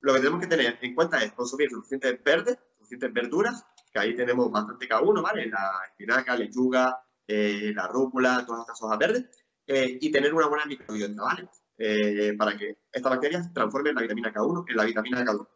Lo 0.00 0.14
que 0.14 0.18
tenemos 0.20 0.40
que 0.40 0.46
tener 0.46 0.78
en 0.80 0.94
cuenta 0.94 1.22
es 1.22 1.32
consumir 1.32 1.70
suficientes 1.70 2.22
verdes, 2.22 2.58
suficientes 2.78 3.12
verduras, 3.12 3.64
que 3.92 3.98
ahí 3.98 4.14
tenemos 4.14 4.50
bastante 4.50 4.88
K1, 4.88 5.22
¿vale? 5.22 5.46
La 5.46 5.72
espinaca, 5.90 6.36
lechuga, 6.36 7.02
eh, 7.26 7.72
la 7.74 7.86
rúcula, 7.86 8.44
todas 8.46 8.62
estas 8.62 8.82
hojas 8.82 8.98
verdes, 8.98 9.24
eh, 9.66 9.98
y 10.00 10.10
tener 10.10 10.32
una 10.32 10.46
buena 10.46 10.64
microbiota, 10.64 11.22
¿vale? 11.22 11.48
Eh, 11.76 12.34
para 12.36 12.56
que 12.56 12.78
estas 12.92 13.10
bacterias 13.10 13.52
transformen 13.52 13.94
la 13.94 14.02
vitamina 14.02 14.32
K1 14.32 14.64
en 14.68 14.76
la 14.76 14.84
vitamina 14.84 15.24
K2. 15.24 15.46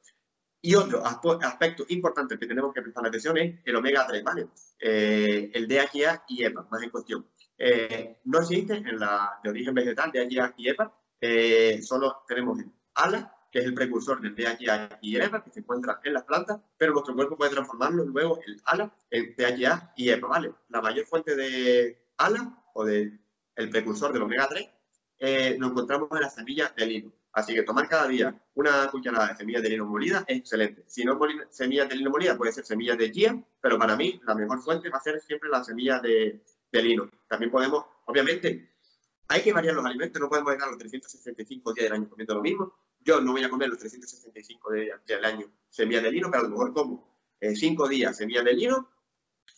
Y 0.63 0.75
otro 0.75 1.03
aspecto 1.05 1.85
importante 1.89 2.39
que 2.39 2.47
tenemos 2.47 2.73
que 2.73 2.81
prestar 2.81 3.07
atención 3.07 3.37
es 3.37 3.61
el 3.65 3.77
omega 3.77 4.07
3, 4.07 4.25
¿vale? 4.25 4.49
el 4.79 5.69
DHA 5.69 6.25
y 6.29 6.45
EPA, 6.45 6.67
más 6.71 6.83
en 6.83 6.91
cuestión. 6.91 7.27
Eh, 7.59 8.21
no 8.25 8.41
existe 8.41 8.75
en 8.75 8.99
la 8.99 9.39
de 9.43 9.51
origen 9.51 9.75
vegetal 9.75 10.11
DHA 10.13 10.55
y 10.57 10.69
EPA, 10.69 10.93
eh, 11.21 11.81
solo 11.83 12.25
tenemos 12.27 12.59
el 12.59 12.73
ALA, 12.95 13.33
que 13.51 13.61
es 13.61 13.65
el 13.67 13.75
precursor 13.75 14.21
del 14.21 14.35
DHA 14.35 14.99
y 15.01 15.17
EPA, 15.17 15.43
que 15.43 15.51
se 15.51 15.61
encuentra 15.61 16.01
en 16.03 16.15
las 16.15 16.25
plantas, 16.25 16.61
pero 16.77 16.93
nuestro 16.93 17.15
cuerpo 17.15 17.37
puede 17.37 17.53
transformarlo 17.53 18.05
luego 18.05 18.41
el 18.47 18.61
ALA 18.65 18.93
en 19.11 19.35
DHA 19.37 19.93
y 19.97 20.11
EPA, 20.11 20.27
¿vale? 20.27 20.53
La 20.69 20.81
mayor 20.81 21.07
fuente 21.07 21.37
de 21.37 22.09
ALA 22.17 22.65
o 22.75 22.85
de 22.85 23.19
precursor 23.71 24.13
del 24.13 24.23
omega 24.23 24.49
3 24.49 24.69
eh, 25.19 25.57
lo 25.59 25.69
encontramos 25.69 26.09
en 26.13 26.21
las 26.21 26.35
semillas 26.35 26.75
de 26.75 26.87
lino. 26.87 27.13
Así 27.33 27.55
que 27.55 27.63
tomar 27.63 27.89
cada 27.89 28.07
día 28.07 28.39
una 28.55 28.89
cucharada 28.91 29.29
de 29.29 29.37
semillas 29.37 29.63
de 29.63 29.71
lino 29.71 29.87
molida 29.87 30.25
es 30.27 30.39
excelente. 30.39 30.85
Si 30.87 31.05
no 31.05 31.19
semillas 31.51 31.89
de 31.89 31.97
lino 31.97 32.11
molida, 32.11 32.37
puede 32.37 32.53
ser 32.53 32.65
semillas 32.65 32.99
de 32.99 33.11
chía, 33.11 33.43
pero 33.61 33.79
para 33.79 33.97
mí 33.97 34.21
la 34.25 34.35
mejor 34.35 34.61
fuente 34.63 34.89
va 34.91 34.99
a 34.99 35.03
ser 35.03 35.21
siempre 35.21 35.49
las 35.49 35.67
semillas 35.67 36.03
de, 36.03 36.43
de 36.75 36.83
lino. 36.83 37.11
También 37.29 37.51
podemos, 37.51 37.85
obviamente, 38.07 38.71
hay 39.29 39.43
que 39.43 39.53
variar 39.53 39.75
los 39.75 39.85
alimentos, 39.85 40.21
no 40.21 40.29
podemos 40.29 40.53
dejar 40.53 40.69
los 40.69 40.79
365 40.79 41.73
días 41.73 41.85
del 41.85 41.93
año 41.95 42.09
comiendo 42.09 42.35
lo 42.35 42.43
mismo. 42.43 42.75
Yo 43.01 43.21
no 43.21 43.33
voy 43.33 43.45
a 43.45 43.51
comer 43.51 43.69
los 43.69 43.79
365 43.79 44.73
días 44.73 45.01
del 45.07 45.25
año 45.25 45.47
semillas 45.69 46.03
de 46.03 46.11
lino, 46.11 46.31
pero 46.31 46.41
a 46.41 46.45
lo 46.45 46.51
mejor 46.51 46.73
como 46.73 47.09
5 47.41 47.87
eh, 47.87 47.89
días 47.89 48.17
semillas 48.17 48.45
de 48.45 48.55
lino, 48.55 48.89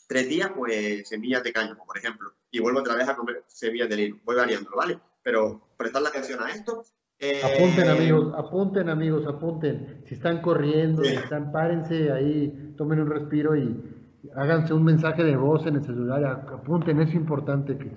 3 0.09 0.29
días 0.29 0.51
pues 0.55 1.09
semillas 1.09 1.43
de 1.43 1.53
cáñamo, 1.53 1.85
por 1.85 1.99
ejemplo, 1.99 2.33
y 2.51 2.61
vuelvo 2.61 2.81
otra 2.81 2.95
vez 2.95 3.09
a 3.09 3.17
comer 3.17 3.45
semillas 3.47 3.89
de 3.89 3.97
lino. 3.97 4.21
Voy 4.25 4.37
variándolo, 4.37 4.77
¿vale? 4.77 4.99
Pero 5.23 5.69
prestar 5.77 6.03
la 6.03 6.11
atención 6.11 6.43
a 6.43 6.51
esto. 6.51 6.85
Eh, 7.19 7.41
apunten 7.43 7.89
amigos, 7.89 8.35
apunten 8.37 8.89
amigos, 8.89 9.27
apunten. 9.27 10.03
Si 10.07 10.15
están 10.15 10.43
corriendo, 10.43 11.03
si 11.03 11.15
están, 11.15 11.51
párense 11.51 12.13
ahí, 12.13 12.75
tomen 12.77 13.01
un 13.01 13.09
respiro 13.09 13.57
y 13.57 13.96
háganse 14.35 14.75
un 14.75 14.85
mensaje 14.85 15.23
de 15.23 15.37
voz 15.37 15.67
en 15.67 15.77
el 15.77 15.85
celular, 15.85 16.25
apunten, 16.53 17.01
es 17.01 17.15
importante 17.15 17.77
que, 17.77 17.91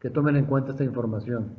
que 0.00 0.10
tomen 0.10 0.36
en 0.36 0.46
cuenta 0.46 0.72
esta 0.72 0.84
información. 0.84 1.56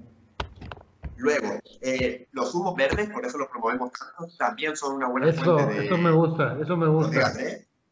Luego, 1.17 1.59
eh, 1.81 2.27
los 2.31 2.51
zumos 2.51 2.75
verdes, 2.75 3.09
por 3.09 3.25
eso 3.25 3.37
los 3.37 3.47
promovemos 3.47 3.91
tanto, 3.91 4.33
también 4.37 4.75
son 4.75 4.95
una 4.95 5.07
buena 5.07 5.29
eso, 5.29 5.57
fuente 5.57 5.73
de... 5.73 5.85
Eso 5.85 5.97
me 5.97 6.11
gusta, 6.11 6.57
eso 6.61 6.77
me 6.77 6.87
gusta. 6.87 7.33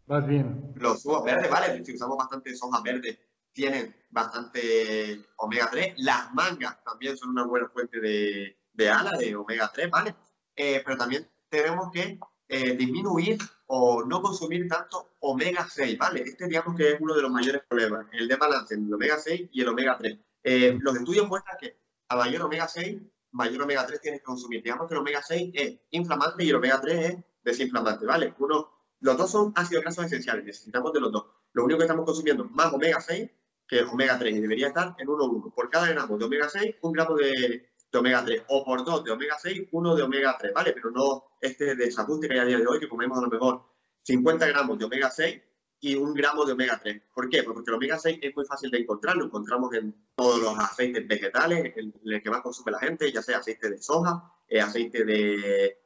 Más 0.08 0.28
bien. 0.28 0.74
Los 0.76 1.02
zumos 1.02 1.24
verdes, 1.24 1.50
vale, 1.50 1.84
si 1.86 1.96
usamos 1.96 2.18
bastante 2.18 2.54
soja 2.56 2.82
verde, 2.82 3.18
tienen 3.54 3.96
bastante 4.12 5.22
omega 5.38 5.70
3. 5.72 5.94
Las 5.98 6.34
mangas 6.34 6.84
también 6.84 7.16
son 7.16 7.30
una 7.30 7.46
buena 7.46 7.70
fuente 7.70 8.00
de, 8.00 8.58
de 8.74 8.90
ala, 8.90 9.12
de 9.18 9.36
omega 9.36 9.72
3, 9.74 9.90
¿vale? 9.90 10.16
Eh, 10.56 10.82
pero 10.86 10.98
también 10.98 11.28
tenemos 11.50 11.92
que 11.92 12.20
eh, 12.54 12.76
disminuir 12.76 13.39
o 13.66 14.06
no 14.06 14.22
consumir 14.22 14.68
tanto 14.68 15.16
omega 15.22 15.68
6, 15.68 15.97
¿vale? 15.97 16.22
Este 16.22 16.47
digamos 16.47 16.76
que 16.76 16.91
es 16.91 17.01
uno 17.01 17.16
de 17.16 17.24
los 17.24 17.32
mayores 17.32 17.64
problemas, 17.68 18.06
el 18.12 18.28
de 18.28 18.36
balance 18.36 18.76
entre 18.76 18.89
el 18.89 18.93
omega 18.93 19.18
6 19.18 19.49
y 19.51 19.62
el 19.62 19.68
omega 19.70 19.97
3. 19.97 20.20
Eh, 20.43 20.78
los 20.80 20.95
estudios 20.95 21.28
muestran 21.28 21.58
que 21.60 21.80
a 22.10 22.16
mayor 22.16 22.43
omega 22.43 22.68
6, 22.68 23.01
mayor 23.32 23.64
omega 23.64 23.88
3 23.88 24.01
tienes 24.01 24.20
que 24.20 24.26
consumir. 24.26 24.62
Digamos 24.62 24.88
que 24.88 24.93
el 24.93 24.99
omega 24.99 25.24
6 25.24 25.51
es 25.51 25.80
inflamante 25.89 26.43
y 26.43 26.49
el 26.49 26.56
omega 26.58 26.80
3 26.80 27.10
es 27.10 27.18
desinflamante, 27.43 28.06
¿vale? 28.06 28.36
Uno, 28.38 28.70
los 28.99 29.18
dos 29.18 29.32
son 29.32 29.51
ácidos 29.56 29.84
grasos 29.84 30.06
esenciales, 30.06 30.45
necesitamos 30.45 30.93
de 30.93 30.99
los 30.99 31.12
dos. 31.12 31.26
Lo 31.54 31.64
único 31.64 31.80
que 31.80 31.86
estamos 31.86 32.06
consumiendo 32.06 32.45
más 32.45 32.72
omega 32.72 33.01
6 33.01 33.32
que 33.68 33.82
omega 33.82 34.20
3 34.20 34.36
y 34.36 34.41
debería 34.41 34.68
estar 34.68 34.95
en 34.99 35.08
1,1. 35.08 35.51
Por 35.56 35.70
cada 35.72 35.89
gramo 35.89 36.20
de 36.20 36.26
omega 36.26 36.49
6, 36.49 36.76
un 36.82 36.91
gramo 36.91 37.16
de, 37.16 37.73
de 37.94 38.00
omega 38.00 38.26
3 38.26 38.44
o 38.48 38.66
por 38.66 38.84
2 38.84 39.04
de 39.04 39.12
omega 39.12 39.38
6, 39.39 39.68
uno 39.72 39.96
de 39.96 40.02
omega 40.02 40.36
3, 40.38 40.52
¿vale? 40.52 40.74
Pero 40.74 40.89
no 40.89 41.26
este 41.39 41.76
desajuste 41.76 42.28
que 42.28 42.34
hay 42.34 42.39
a 42.39 42.46
día 42.46 42.58
de 42.58 42.68
hoy, 42.68 42.80
que 42.80 42.89
comemos 42.89 43.20
a 43.20 43.22
lo 43.22 43.28
mejor 43.28 43.62
50 44.02 44.48
gramos 44.48 44.80
de 44.80 44.86
omega 44.86 45.12
6 45.12 45.41
y 45.80 45.96
un 45.96 46.14
gramo 46.14 46.44
de 46.44 46.54
omega 46.54 46.80
3. 46.82 47.02
¿Por 47.14 47.30
qué? 47.30 47.44
Porque 47.44 47.70
el 47.70 47.76
omega 47.76 48.00
6 48.00 48.20
es 48.22 48.36
muy 48.36 48.46
fácil 48.46 48.72
de 48.72 48.80
encontrar, 48.80 49.16
lo 49.16 49.26
encontramos 49.26 49.74
en 49.76 49.96
todos 50.16 50.41
los 50.41 50.58
aceites 50.58 51.08
vegetales, 51.08 51.72
el, 51.76 51.94
el 52.04 52.24
que 52.24 52.30
más 52.32 52.41
consume 52.41 52.72
la 52.72 52.80
gente, 52.80 53.12
ya 53.12 53.22
sea 53.22 53.38
aceite 53.38 53.70
de 53.70 53.78
soja, 53.78 54.24
eh, 54.50 54.60
aceite 54.60 55.06
de, 55.06 55.78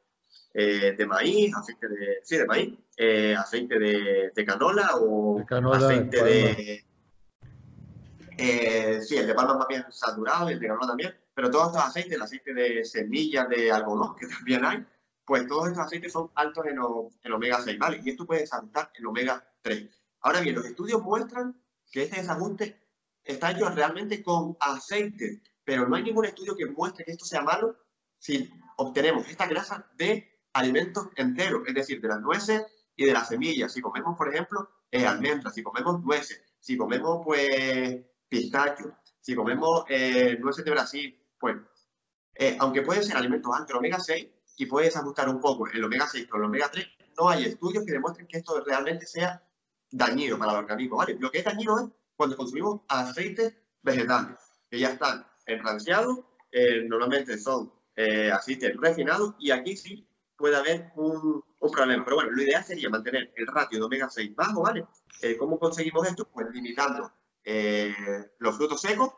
eh, 0.54 0.94
de 0.96 1.06
maíz, 1.06 1.54
aceite 1.54 1.88
de, 1.88 2.20
sí, 2.22 2.38
de 2.38 2.46
maíz, 2.46 2.78
eh, 2.96 3.36
aceite 3.36 3.78
de, 3.78 4.32
de, 4.34 4.44
canola 4.46 4.92
o 4.94 5.44
aceite 5.74 6.24
de... 6.24 6.84
Eh, 8.40 9.02
sí, 9.02 9.16
el 9.16 9.26
de 9.26 9.34
palma 9.34 9.58
más 9.58 9.66
bien 9.66 9.84
saturado, 9.90 10.48
el 10.48 10.60
de 10.60 10.68
canola 10.68 10.86
también, 10.86 11.12
pero 11.38 11.52
todos 11.52 11.68
estos 11.68 11.84
aceites, 11.84 12.12
el 12.14 12.22
aceite 12.22 12.52
de 12.52 12.84
semillas 12.84 13.48
de 13.48 13.70
algodón, 13.70 14.16
que 14.16 14.26
también 14.26 14.64
hay, 14.64 14.84
pues 15.24 15.46
todos 15.46 15.68
estos 15.68 15.86
aceites 15.86 16.12
son 16.12 16.32
altos 16.34 16.66
en, 16.66 16.78
en 17.22 17.32
omega 17.32 17.62
6, 17.62 17.78
¿vale? 17.78 18.00
Y 18.02 18.10
esto 18.10 18.26
puede 18.26 18.40
desajuste 18.40 18.80
en 18.94 19.06
omega 19.06 19.48
3. 19.62 19.88
Ahora 20.22 20.40
bien, 20.40 20.56
los 20.56 20.64
estudios 20.64 21.00
muestran 21.00 21.56
que 21.92 22.02
este 22.02 22.16
desajuste 22.16 22.82
está 23.22 23.52
hecho 23.52 23.70
realmente 23.70 24.20
con 24.20 24.56
aceite, 24.58 25.40
pero 25.62 25.86
no 25.86 25.94
hay 25.94 26.02
ningún 26.02 26.24
estudio 26.24 26.56
que 26.56 26.66
muestre 26.66 27.04
que 27.04 27.12
esto 27.12 27.24
sea 27.24 27.42
malo 27.42 27.76
si 28.18 28.50
obtenemos 28.76 29.28
esta 29.28 29.46
grasa 29.46 29.88
de 29.94 30.40
alimentos 30.54 31.06
enteros, 31.14 31.62
es 31.68 31.74
decir, 31.74 32.00
de 32.00 32.08
las 32.08 32.20
nueces 32.20 32.66
y 32.96 33.04
de 33.04 33.12
las 33.12 33.28
semillas. 33.28 33.72
Si 33.72 33.80
comemos, 33.80 34.18
por 34.18 34.28
ejemplo, 34.28 34.68
eh, 34.90 35.06
almendras, 35.06 35.54
si 35.54 35.62
comemos 35.62 36.02
nueces, 36.02 36.42
si 36.58 36.76
comemos, 36.76 37.20
pues, 37.24 38.00
pistachos, 38.28 38.88
si 39.20 39.36
comemos 39.36 39.84
eh, 39.88 40.36
nueces 40.40 40.64
de 40.64 40.70
Brasil, 40.72 41.27
pues, 41.38 41.56
eh, 42.34 42.56
aunque 42.60 42.82
pueden 42.82 43.02
ser 43.02 43.16
alimentos 43.16 43.52
altos 43.54 43.76
omega 43.76 43.98
6 43.98 44.28
y 44.58 44.66
puedes 44.66 44.96
ajustar 44.96 45.28
un 45.28 45.40
poco 45.40 45.66
el 45.68 45.84
omega 45.84 46.06
6 46.06 46.26
con 46.28 46.40
el 46.40 46.46
omega 46.46 46.70
3, 46.70 46.86
no 47.18 47.28
hay 47.28 47.44
estudios 47.44 47.84
que 47.84 47.92
demuestren 47.92 48.26
que 48.26 48.38
esto 48.38 48.62
realmente 48.64 49.06
sea 49.06 49.42
dañino 49.90 50.38
para 50.38 50.52
el 50.52 50.58
organismo, 50.58 50.98
¿vale? 50.98 51.16
Lo 51.18 51.30
que 51.30 51.38
es 51.38 51.44
dañino 51.44 51.78
es 51.80 51.86
cuando 52.16 52.36
consumimos 52.36 52.82
aceites 52.88 53.56
vegetales, 53.82 54.36
que 54.70 54.78
ya 54.78 54.90
están 54.90 55.26
enranciados, 55.46 56.20
eh, 56.52 56.84
normalmente 56.86 57.38
son 57.38 57.72
eh, 57.96 58.30
aceites 58.30 58.76
refinados, 58.76 59.34
y 59.38 59.50
aquí 59.50 59.76
sí 59.76 60.08
puede 60.36 60.56
haber 60.56 60.92
un, 60.94 61.42
un, 61.58 61.70
problema. 61.72 62.04
Pero 62.04 62.16
bueno, 62.16 62.30
lo 62.30 62.42
ideal 62.42 62.64
sería 62.64 62.88
mantener 62.88 63.32
el 63.34 63.46
ratio 63.48 63.78
de 63.78 63.84
omega 63.84 64.08
6 64.08 64.36
bajo, 64.36 64.62
¿vale? 64.62 64.86
¿Cómo 65.38 65.58
conseguimos 65.58 66.06
esto? 66.06 66.28
Pues 66.28 66.46
limitando 66.52 67.12
los 68.38 68.56
frutos 68.56 68.80
secos, 68.80 69.10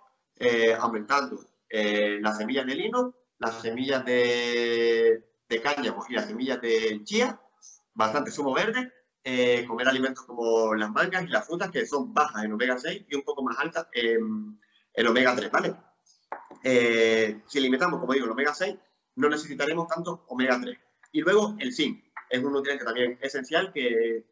aumentando 0.78 1.44
eh, 1.70 2.18
las 2.20 2.36
semillas 2.36 2.66
de 2.66 2.74
lino, 2.74 3.14
las 3.38 3.62
semillas 3.62 4.04
de, 4.04 5.24
de 5.48 5.62
cáñamo 5.62 6.04
y 6.08 6.14
las 6.14 6.26
semillas 6.26 6.60
de 6.60 7.00
chía, 7.04 7.40
bastante 7.94 8.30
zumo 8.30 8.52
verde, 8.52 8.92
eh, 9.22 9.64
comer 9.66 9.88
alimentos 9.88 10.24
como 10.24 10.74
las 10.74 10.90
mangas 10.90 11.24
y 11.24 11.28
las 11.28 11.46
frutas 11.46 11.70
que 11.70 11.86
son 11.86 12.12
bajas 12.12 12.44
en 12.44 12.52
omega 12.52 12.78
6 12.78 13.04
y 13.08 13.14
un 13.14 13.22
poco 13.22 13.42
más 13.42 13.58
altas 13.58 13.86
en, 13.92 14.58
en 14.94 15.06
omega 15.06 15.36
3, 15.36 15.50
¿vale? 15.50 15.76
Eh, 16.64 17.42
si 17.46 17.60
limitamos, 17.60 18.00
como 18.00 18.12
digo, 18.12 18.26
el 18.26 18.32
omega 18.32 18.54
6, 18.54 18.76
no 19.16 19.28
necesitaremos 19.28 19.88
tanto 19.88 20.24
omega 20.28 20.58
3. 20.60 20.78
Y 21.12 21.20
luego 21.20 21.54
el 21.58 21.72
zinc, 21.72 22.04
es 22.28 22.42
un 22.42 22.52
nutriente 22.52 22.84
también 22.84 23.18
esencial 23.20 23.72
que 23.72 24.24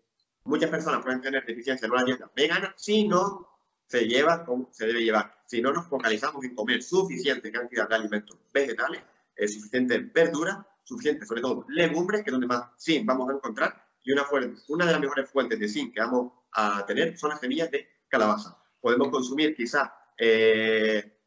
muchas 0.44 0.70
personas 0.70 1.02
pueden 1.02 1.20
tener 1.20 1.44
deficiencia 1.44 1.86
en 1.86 1.92
una 1.92 2.04
dieta 2.04 2.30
vegana 2.34 2.72
si 2.76 3.06
no 3.06 3.57
se 3.88 4.06
lleva 4.06 4.44
como 4.44 4.68
se 4.70 4.86
debe 4.86 5.02
llevar. 5.02 5.42
Si 5.46 5.60
no 5.60 5.72
nos 5.72 5.86
focalizamos 5.86 6.44
en 6.44 6.54
comer 6.54 6.82
suficiente 6.82 7.50
cantidad 7.50 7.88
de 7.88 7.94
alimentos 7.94 8.38
vegetales, 8.52 9.02
eh, 9.34 9.48
suficiente 9.48 9.98
verdura, 9.98 10.66
suficiente 10.84 11.26
sobre 11.26 11.40
todo 11.40 11.64
legumbres, 11.68 12.22
que 12.22 12.30
es 12.30 12.32
donde 12.32 12.46
más 12.46 12.68
zinc 12.78 13.06
vamos 13.06 13.30
a 13.30 13.32
encontrar, 13.32 13.82
y 14.04 14.12
una, 14.12 14.24
una 14.68 14.86
de 14.86 14.92
las 14.92 15.00
mejores 15.00 15.28
fuentes 15.30 15.58
de 15.58 15.68
zinc 15.68 15.94
que 15.94 16.00
vamos 16.00 16.32
a 16.52 16.84
tener 16.86 17.16
son 17.18 17.30
las 17.30 17.40
semillas 17.40 17.70
de 17.70 17.88
calabaza. 18.08 18.56
Podemos 18.80 19.08
consumir 19.08 19.54
quizás 19.56 19.90
eh, 20.16 21.17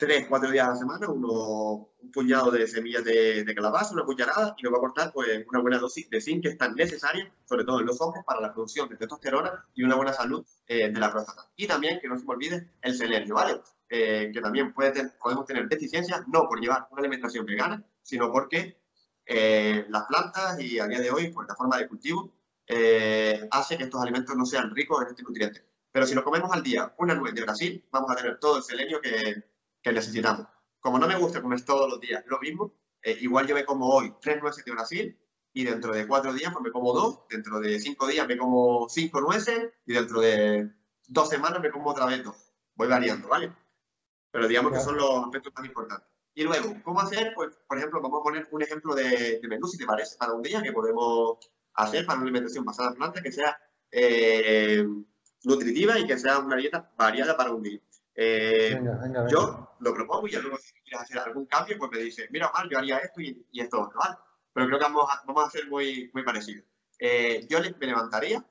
tres, 0.00 0.26
cuatro 0.28 0.50
días 0.50 0.66
a 0.66 0.70
la 0.70 0.76
semana 0.76 1.10
uno, 1.10 1.90
un 2.02 2.10
puñado 2.10 2.50
de 2.50 2.66
semillas 2.66 3.04
de, 3.04 3.44
calabaza, 3.54 3.92
una 3.92 4.04
cucharada, 4.04 4.54
y 4.56 4.62
nos 4.62 4.72
va 4.72 4.76
a 4.76 4.78
aportar 4.78 5.12
pues, 5.12 5.44
una 5.46 5.60
buena 5.60 5.78
dosis 5.78 6.08
de 6.08 6.22
zinc 6.22 6.42
que 6.42 6.48
es 6.48 6.58
tan 6.58 6.74
necesaria, 6.74 7.30
sobre 7.44 7.64
todo 7.64 7.80
en 7.80 7.86
los 7.86 8.00
hombres, 8.00 8.24
para 8.24 8.40
la 8.40 8.50
producción 8.50 8.88
de 8.88 8.96
testosterona 8.96 9.66
y 9.74 9.82
una 9.82 9.96
buena 9.96 10.14
salud 10.14 10.44
eh, 10.66 10.90
de 10.90 10.98
la 10.98 11.12
próstata. 11.12 11.50
Y 11.54 11.66
también, 11.66 12.00
que 12.00 12.08
no 12.08 12.18
se 12.18 12.24
me 12.24 12.32
olvide, 12.32 12.70
el 12.80 12.96
selenio, 12.96 13.34
¿vale? 13.34 13.60
Eh, 13.90 14.30
que 14.32 14.40
también 14.40 14.72
puede 14.72 15.10
podemos 15.22 15.44
tener 15.44 15.68
deficiencias, 15.68 16.26
no 16.28 16.48
por 16.48 16.58
llevar 16.60 16.88
una 16.90 17.00
alimentación 17.00 17.44
vegana, 17.44 17.84
sino 18.02 18.32
porque 18.32 18.80
eh, 19.26 19.84
las 19.90 20.04
plantas 20.06 20.58
y 20.60 20.78
a 20.78 20.86
día 20.86 21.00
de 21.00 21.10
hoy, 21.10 21.30
por 21.30 21.46
la 21.46 21.54
forma 21.54 21.76
de 21.76 21.86
cultivo, 21.86 22.32
hace 23.50 23.76
que 23.76 23.84
estos 23.84 24.00
alimentos 24.00 24.34
no 24.34 24.46
sean 24.46 24.74
ricos 24.74 25.02
en 25.02 25.08
este 25.08 25.22
nutriente. 25.24 25.62
Pero 25.92 26.06
si 26.06 26.14
nos 26.14 26.24
comemos 26.24 26.50
al 26.52 26.62
día 26.62 26.94
una 26.98 27.14
nuez 27.14 27.34
de 27.34 27.42
Brasil, 27.42 27.84
vamos 27.90 28.12
a 28.12 28.14
tener 28.14 28.38
todo 28.38 28.58
el 28.58 28.62
selenio 28.62 29.00
que, 29.00 29.42
que 29.82 29.92
necesitamos. 29.92 30.46
Como 30.80 30.98
no 30.98 31.06
me 31.06 31.16
gusta 31.16 31.42
comer 31.42 31.64
todos 31.64 31.88
los 31.88 32.00
días 32.00 32.24
lo 32.26 32.38
mismo, 32.40 32.74
eh, 33.02 33.16
igual 33.20 33.46
yo 33.46 33.54
me 33.54 33.64
como 33.64 33.88
hoy 33.88 34.14
tres 34.20 34.40
nueces 34.42 34.64
de 34.64 34.72
Brasil 34.72 35.18
y 35.52 35.64
dentro 35.64 35.92
de 35.92 36.06
cuatro 36.06 36.32
días 36.32 36.52
pues 36.52 36.62
me 36.62 36.70
como 36.70 36.92
dos, 36.92 37.20
dentro 37.28 37.60
de 37.60 37.80
cinco 37.80 38.06
días 38.06 38.26
me 38.26 38.36
como 38.36 38.88
cinco 38.88 39.20
nueces 39.20 39.72
y 39.86 39.92
dentro 39.92 40.20
de 40.20 40.70
dos 41.08 41.28
semanas 41.28 41.60
me 41.60 41.70
como 41.70 41.90
otra 41.90 42.06
vez 42.06 42.22
dos. 42.22 42.36
Voy 42.74 42.88
variando, 42.88 43.28
¿vale? 43.28 43.52
Pero 44.30 44.46
digamos 44.46 44.72
que 44.72 44.80
son 44.80 44.96
los 44.96 45.24
aspectos 45.24 45.52
más 45.56 45.66
importantes. 45.66 46.08
Y 46.34 46.44
luego, 46.44 46.74
¿cómo 46.84 47.00
hacer? 47.00 47.32
Pues, 47.34 47.56
por 47.66 47.76
ejemplo, 47.76 48.00
vamos 48.00 48.20
a 48.20 48.22
poner 48.22 48.48
un 48.50 48.62
ejemplo 48.62 48.94
de, 48.94 49.40
menú, 49.48 49.66
si 49.66 49.76
te 49.76 49.84
parece, 49.84 50.16
para 50.16 50.32
un 50.32 50.42
día 50.42 50.62
que 50.62 50.72
podemos 50.72 51.38
hacer 51.74 52.06
para 52.06 52.18
una 52.18 52.24
alimentación 52.24 52.64
basada 52.64 52.90
en 52.90 52.94
plantas 52.96 53.22
que 53.22 53.32
sea 53.32 53.58
eh, 53.90 54.86
nutritiva 55.42 55.98
y 55.98 56.06
que 56.06 56.18
sea 56.18 56.38
una 56.38 56.56
dieta 56.56 56.92
variada 56.96 57.36
para 57.36 57.50
un 57.50 57.62
día. 57.62 57.80
Eh, 58.14 58.80
yo 59.30 59.76
lo 59.78 59.94
propongo 59.94 60.26
y 60.26 60.32
luego 60.32 60.56
si 60.58 60.72
quieres 60.82 61.00
hacer 61.00 61.18
algún 61.18 61.46
cambio, 61.46 61.78
pues 61.78 61.90
me 61.92 61.98
dices, 61.98 62.28
mira, 62.30 62.48
Omar, 62.48 62.68
yo 62.68 62.78
haría 62.78 62.98
esto 62.98 63.20
y, 63.20 63.46
esto 63.54 63.80
otro, 63.80 63.98
¿vale? 63.98 64.16
Pero 64.52 64.66
creo 64.66 64.78
que 64.78 64.84
vamos 64.84 65.08
a, 65.10 65.22
vamos 65.26 65.44
a 65.44 65.46
hacer 65.46 65.68
muy, 65.68 66.10
muy 66.12 66.22
parecido. 66.22 66.62
Eh, 66.98 67.46
yo 67.48 67.60
me 67.60 67.86
levantaría, 67.86 68.44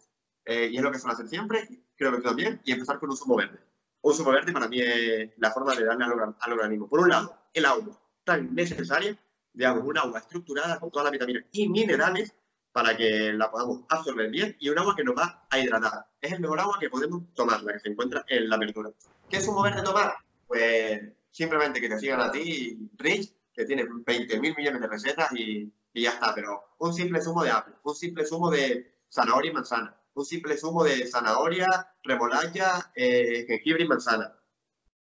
eh, 0.46 0.70
y 0.72 0.78
es 0.78 0.82
lo 0.82 0.92
que 0.92 0.98
suelo 0.98 1.14
hacer 1.14 1.28
siempre, 1.28 1.68
creo 1.96 2.12
que 2.12 2.18
tú 2.18 2.24
también, 2.24 2.62
y 2.64 2.72
empezar 2.72 3.00
con 3.00 3.10
un 3.10 3.18
zumo 3.18 3.36
verde. 3.36 3.60
Un 4.02 4.14
zumo 4.14 4.32
verde 4.32 4.52
para 4.54 4.68
mí 4.68 4.80
es 4.82 5.32
la 5.38 5.52
forma 5.52 5.76
de 5.76 5.84
darle 5.84 6.06
al, 6.06 6.54
organismo. 6.54 6.88
Por 6.88 7.02
un 7.02 7.10
lado, 7.10 7.36
el 7.54 7.66
agua 7.66 8.00
tan 8.24 8.56
necesaria, 8.56 9.18
digamos, 9.54 9.84
un 9.84 9.98
agua 9.98 10.20
estructurada 10.20 10.80
con 10.80 10.90
todas 10.90 11.06
las 11.06 11.12
vitaminas 11.12 11.44
y 11.52 11.68
minerales 11.68 12.34
para 12.72 12.96
que 12.96 13.34
la 13.34 13.52
podamos 13.52 13.84
absorber 13.90 14.30
bien 14.30 14.56
y 14.60 14.70
un 14.70 14.80
agua 14.80 14.96
que 14.96 15.04
nos 15.04 15.16
va 15.16 15.46
a 15.50 15.60
hidratar. 15.60 16.08
Es 16.22 16.32
el 16.32 16.40
mejor 16.40 16.60
agua 16.62 16.78
que 16.80 16.90
podemos 16.90 17.24
tomar, 17.34 17.62
la 17.64 17.74
que 17.74 17.80
se 17.80 17.90
encuentra 17.90 18.24
en 18.28 18.50
la 18.50 18.56
apertura. 18.56 18.90
¿Qué 19.30 19.38
es 19.38 19.48
un 19.48 19.56
mover 19.56 19.76
de 19.76 19.84
tomar? 19.84 20.14
Pues 20.48 21.02
simplemente 21.30 21.80
que 21.80 21.90
te 21.90 22.00
sigan 22.00 22.22
a 22.22 22.32
ti, 22.32 22.90
Rich, 22.98 23.32
que 23.54 23.66
tiene 23.66 23.86
20 23.88 24.40
mil 24.40 24.56
millones 24.58 24.82
de 24.82 24.88
recetas 24.88 25.32
y, 25.34 25.72
ya 25.94 26.12
está. 26.12 26.34
Pero 26.34 26.76
un 26.80 26.94
simple 26.94 27.22
zumo 27.22 27.44
de 27.44 27.52
apio, 27.52 27.76
un 27.84 27.96
simple 27.96 28.26
zumo 28.26 28.50
de 28.50 28.96
zanahoria 29.10 29.52
y 29.52 29.54
manzana, 29.54 29.96
un 30.16 30.26
simple 30.26 30.58
zumo 30.58 30.84
de 30.84 31.06
zanahoria, 31.08 31.68
remolacha, 32.04 32.92
eh, 32.96 33.46
jengibre 33.48 33.84
y 33.84 33.88
manzana. 33.88 34.34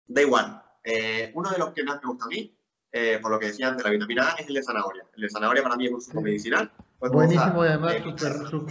Da 0.06 0.22
igual. 0.22 0.62
Eh, 0.82 1.30
uno 1.34 1.50
de 1.50 1.58
los 1.58 1.72
que 1.72 1.84
más 1.84 2.02
me 2.02 2.08
gusta 2.08 2.24
a 2.24 2.28
mí, 2.28 2.56
eh, 2.90 3.18
por 3.20 3.30
lo 3.30 3.38
que 3.38 3.46
decían 3.46 3.76
de 3.76 3.84
la 3.84 3.90
vitamina 3.90 4.30
A, 4.30 4.34
es 4.34 4.48
el 4.48 4.54
de 4.54 4.62
zanahoria. 4.62 5.06
El 5.14 5.22
de 5.22 5.30
zanahoria 5.30 5.62
para 5.62 5.76
mí 5.76 5.86
es 5.86 5.92
un 5.92 6.00
zumo 6.00 6.22
medicinal. 6.22 6.72
Pues 6.98 7.12
Buenísimo 7.12 7.64
y 7.64 7.68
además 7.68 7.96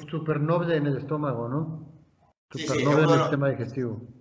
súper 0.10 0.41
noble 0.41 0.76
en 0.76 0.88
el 0.88 0.97
estómago, 0.97 1.47
¿no? 1.47 1.93
Súper 2.49 2.84
noble 2.84 3.03
en 3.03 3.10
el 3.12 3.20
sistema 3.20 3.49
digestivo 3.49 4.14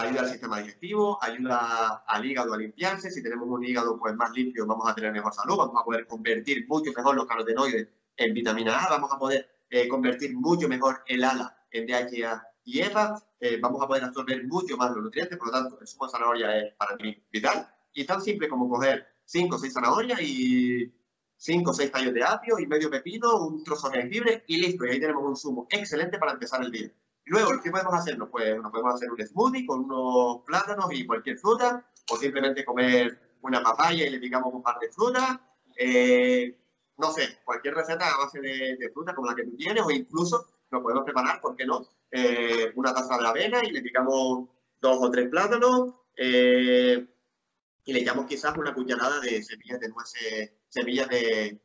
ayuda 0.00 0.20
al 0.22 0.28
sistema 0.28 0.58
digestivo, 0.58 1.18
ayuda 1.22 2.04
al 2.06 2.24
hígado 2.24 2.54
a 2.54 2.58
limpiarse. 2.58 3.10
Si 3.10 3.22
tenemos 3.22 3.48
un 3.48 3.64
hígado 3.64 3.98
pues, 3.98 4.14
más 4.14 4.30
limpio, 4.32 4.66
vamos 4.66 4.88
a 4.88 4.94
tener 4.94 5.12
mejor 5.12 5.32
salud, 5.34 5.56
vamos 5.56 5.80
a 5.80 5.84
poder 5.84 6.06
convertir 6.06 6.66
mucho 6.68 6.92
mejor 6.96 7.14
los 7.14 7.26
carotenoides 7.26 7.88
en 8.16 8.34
vitamina 8.34 8.84
A, 8.84 8.90
vamos 8.90 9.12
a 9.12 9.18
poder 9.18 9.48
eh, 9.70 9.88
convertir 9.88 10.34
mucho 10.34 10.68
mejor 10.68 11.02
el 11.06 11.24
ALA 11.24 11.56
en 11.70 11.86
DHA 11.86 12.46
y 12.64 12.80
EPA, 12.80 13.22
eh, 13.40 13.58
vamos 13.60 13.82
a 13.82 13.86
poder 13.86 14.04
absorber 14.04 14.46
mucho 14.46 14.76
más 14.76 14.90
los 14.92 15.04
nutrientes, 15.04 15.38
por 15.38 15.48
lo 15.48 15.52
tanto, 15.52 15.80
el 15.80 15.86
zumo 15.86 16.06
de 16.06 16.12
zanahoria 16.12 16.58
es 16.58 16.74
para 16.74 16.96
mí 16.96 17.16
vital. 17.32 17.68
Y 17.92 18.04
tan 18.04 18.20
simple 18.20 18.48
como 18.48 18.68
coger 18.68 19.06
5 19.24 19.56
o 19.56 19.58
6 19.58 19.72
zanahorias 19.72 20.20
y 20.20 20.92
5 21.36 21.70
o 21.70 21.74
6 21.74 21.90
tallos 21.90 22.14
de 22.14 22.22
apio 22.22 22.58
y 22.58 22.66
medio 22.66 22.90
pepino, 22.90 23.46
un 23.46 23.64
trozo 23.64 23.88
de 23.88 24.02
jengibre 24.02 24.44
y 24.46 24.58
listo. 24.58 24.84
Y 24.84 24.90
ahí 24.90 25.00
tenemos 25.00 25.24
un 25.24 25.36
zumo 25.36 25.66
excelente 25.70 26.18
para 26.18 26.32
empezar 26.32 26.62
el 26.62 26.70
día. 26.70 26.90
Luego, 27.26 27.60
¿qué 27.62 27.70
podemos 27.70 27.94
hacer? 27.94 28.18
Pues, 28.30 28.60
nos 28.60 28.70
podemos 28.70 28.94
hacer 28.94 29.10
un 29.10 29.26
smoothie 29.26 29.66
con 29.66 29.84
unos 29.84 30.42
plátanos 30.44 30.86
y 30.92 31.06
cualquier 31.06 31.38
fruta, 31.38 31.86
o 32.10 32.16
simplemente 32.16 32.64
comer 32.64 33.36
una 33.42 33.62
papaya 33.62 34.06
y 34.06 34.10
le 34.10 34.18
picamos 34.18 34.52
un 34.52 34.62
par 34.62 34.78
de 34.78 34.90
frutas. 34.90 35.38
Eh, 35.76 36.56
no 36.98 37.10
sé, 37.12 37.38
cualquier 37.44 37.74
receta 37.74 38.06
a 38.06 38.18
base 38.18 38.40
de, 38.40 38.90
fruta 38.92 39.14
como 39.14 39.28
la 39.28 39.34
que 39.34 39.44
tú 39.44 39.56
tienes, 39.56 39.82
o 39.82 39.90
incluso 39.90 40.46
nos 40.70 40.82
podemos 40.82 41.04
preparar, 41.04 41.40
¿por 41.40 41.56
qué 41.56 41.64
no? 41.64 41.86
Eh, 42.10 42.72
una 42.74 42.92
taza 42.92 43.16
de 43.16 43.26
avena 43.26 43.64
y 43.64 43.70
le 43.70 43.80
picamos 43.80 44.48
dos 44.80 44.98
o 45.00 45.10
tres 45.10 45.28
plátanos 45.28 45.94
eh, 46.16 47.06
y 47.84 47.92
le 47.92 48.00
echamos 48.00 48.26
quizás 48.26 48.56
una 48.56 48.74
cucharada 48.74 49.20
de 49.20 49.42
semillas 49.42 49.80
de 49.80 49.88
nueces, 49.88 50.52
semillas 50.68 51.08
de 51.08 51.60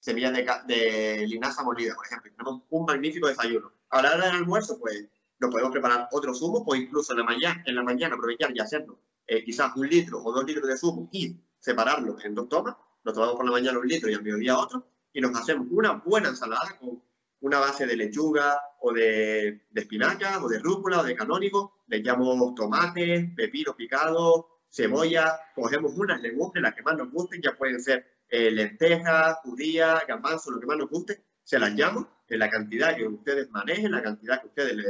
semillas 0.00 0.32
de, 0.32 0.44
de 0.66 1.26
linaza 1.26 1.62
molida, 1.62 1.94
por 1.94 2.06
ejemplo. 2.06 2.30
Tenemos 2.36 2.62
un 2.70 2.84
magnífico 2.84 3.28
desayuno 3.28 3.72
a 3.94 4.02
la 4.02 4.14
hora 4.14 4.26
del 4.26 4.36
almuerzo, 4.36 4.78
pues 4.80 5.06
nos 5.38 5.50
podemos 5.50 5.70
preparar 5.70 6.08
otro 6.10 6.34
zumo 6.34 6.64
o 6.66 6.74
incluso 6.74 7.12
en 7.12 7.20
la 7.20 7.24
mañana, 7.24 7.62
en 7.64 7.76
la 7.76 7.82
mañana 7.84 8.16
aprovechar 8.16 8.50
y 8.54 8.58
hacerlo 8.58 8.98
eh, 9.26 9.44
quizás 9.44 9.74
un 9.76 9.88
litro 9.88 10.20
o 10.22 10.32
dos 10.32 10.44
litros 10.44 10.66
de 10.66 10.76
zumo 10.76 11.08
y 11.12 11.36
separarlo 11.60 12.16
en 12.24 12.34
dos 12.34 12.48
tomas. 12.48 12.76
Nos 13.04 13.14
tomamos 13.14 13.36
por 13.36 13.44
la 13.44 13.52
mañana 13.52 13.78
un 13.78 13.86
litro 13.86 14.10
y 14.10 14.14
al 14.14 14.22
mediodía 14.22 14.58
otro 14.58 14.84
y 15.12 15.20
nos 15.20 15.36
hacemos 15.36 15.68
una 15.70 15.92
buena 15.92 16.30
ensalada 16.30 16.76
con 16.80 17.00
una 17.40 17.60
base 17.60 17.86
de 17.86 17.96
lechuga 17.96 18.60
o 18.80 18.92
de, 18.92 19.66
de 19.70 19.80
espinaca 19.80 20.42
o 20.42 20.48
de 20.48 20.58
rúcula 20.58 21.00
o 21.00 21.04
de 21.04 21.14
canónigo. 21.14 21.84
Le 21.86 21.98
echamos 21.98 22.54
tomates, 22.56 23.30
pepino 23.36 23.76
picado, 23.76 24.48
cebolla, 24.68 25.38
cogemos 25.54 25.92
unas 25.96 26.20
legumbres, 26.20 26.62
las 26.62 26.74
que 26.74 26.82
más 26.82 26.96
nos 26.96 27.12
gusten, 27.12 27.40
ya 27.40 27.56
pueden 27.56 27.80
ser 27.80 28.04
eh, 28.28 28.50
lentejas, 28.50 29.38
judías, 29.44 30.02
garbanzos, 30.08 30.52
lo 30.52 30.58
que 30.58 30.66
más 30.66 30.78
nos 30.78 30.90
guste, 30.90 31.22
se 31.44 31.58
las 31.58 31.70
llamo 31.74 32.08
en 32.28 32.38
la 32.38 32.48
cantidad 32.48 32.96
que 32.96 33.06
ustedes 33.06 33.50
manejen, 33.50 33.92
la 33.92 34.02
cantidad 34.02 34.40
que 34.40 34.48
ustedes 34.48 34.84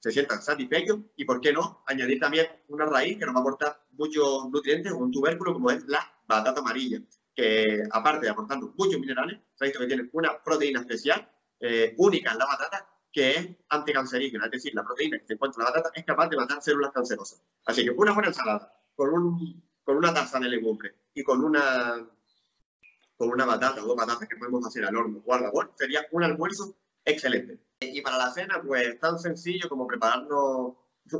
se 0.00 0.10
sientan 0.10 0.42
satisfechos 0.42 0.98
y, 1.16 1.24
¿por 1.24 1.40
qué 1.40 1.52
no?, 1.52 1.82
añadir 1.86 2.18
también 2.18 2.46
una 2.68 2.86
raíz 2.86 3.18
que 3.18 3.26
nos 3.26 3.34
va 3.34 3.38
a 3.38 3.42
aportar 3.42 3.80
muchos 3.92 4.48
nutrientes, 4.50 4.92
un 4.92 5.10
tubérculo 5.10 5.52
como 5.52 5.70
es 5.70 5.86
la 5.86 6.00
batata 6.26 6.60
amarilla, 6.60 7.00
que 7.34 7.82
aparte 7.90 8.26
de 8.26 8.30
aportarnos 8.30 8.70
muchos 8.76 8.98
minerales, 9.00 9.38
se 9.54 9.64
ha 9.64 9.66
visto 9.66 9.80
que 9.80 9.86
tiene 9.86 10.08
una 10.12 10.42
proteína 10.42 10.80
especial, 10.80 11.28
eh, 11.60 11.94
única 11.98 12.32
en 12.32 12.38
la 12.38 12.46
batata, 12.46 12.88
que 13.12 13.30
es 13.30 13.48
anticancerígena, 13.68 14.44
es 14.46 14.50
decir, 14.52 14.74
la 14.74 14.84
proteína 14.84 15.18
que 15.18 15.26
se 15.26 15.32
encuentra 15.34 15.60
en 15.60 15.64
la 15.64 15.70
batata 15.70 15.90
es 15.94 16.04
capaz 16.04 16.28
de 16.28 16.36
matar 16.36 16.62
células 16.62 16.92
cancerosas. 16.92 17.42
Así 17.66 17.84
que 17.84 17.90
una 17.90 18.12
buena 18.12 18.28
ensalada 18.28 18.72
con, 18.94 19.10
un, 19.12 19.62
con 19.82 19.96
una 19.96 20.14
taza 20.14 20.38
de 20.38 20.48
legumbre 20.48 20.94
y 21.14 21.22
con 21.22 21.42
una 21.42 22.08
con 23.18 23.30
una 23.30 23.44
batata 23.44 23.82
o 23.82 23.86
dos 23.86 23.96
batatas 23.96 24.28
que 24.28 24.36
podemos 24.36 24.64
hacer 24.64 24.86
al 24.86 24.96
horno. 24.96 25.22
O 25.26 25.34
al 25.34 25.42
vapor, 25.42 25.72
sería 25.76 26.06
un 26.12 26.22
almuerzo 26.22 26.74
excelente. 27.04 27.58
Y 27.80 28.00
para 28.00 28.16
la 28.16 28.30
cena, 28.30 28.62
pues 28.64 28.98
tan 29.00 29.18
sencillo 29.18 29.68
como 29.68 29.86
prepararnos 29.86 30.74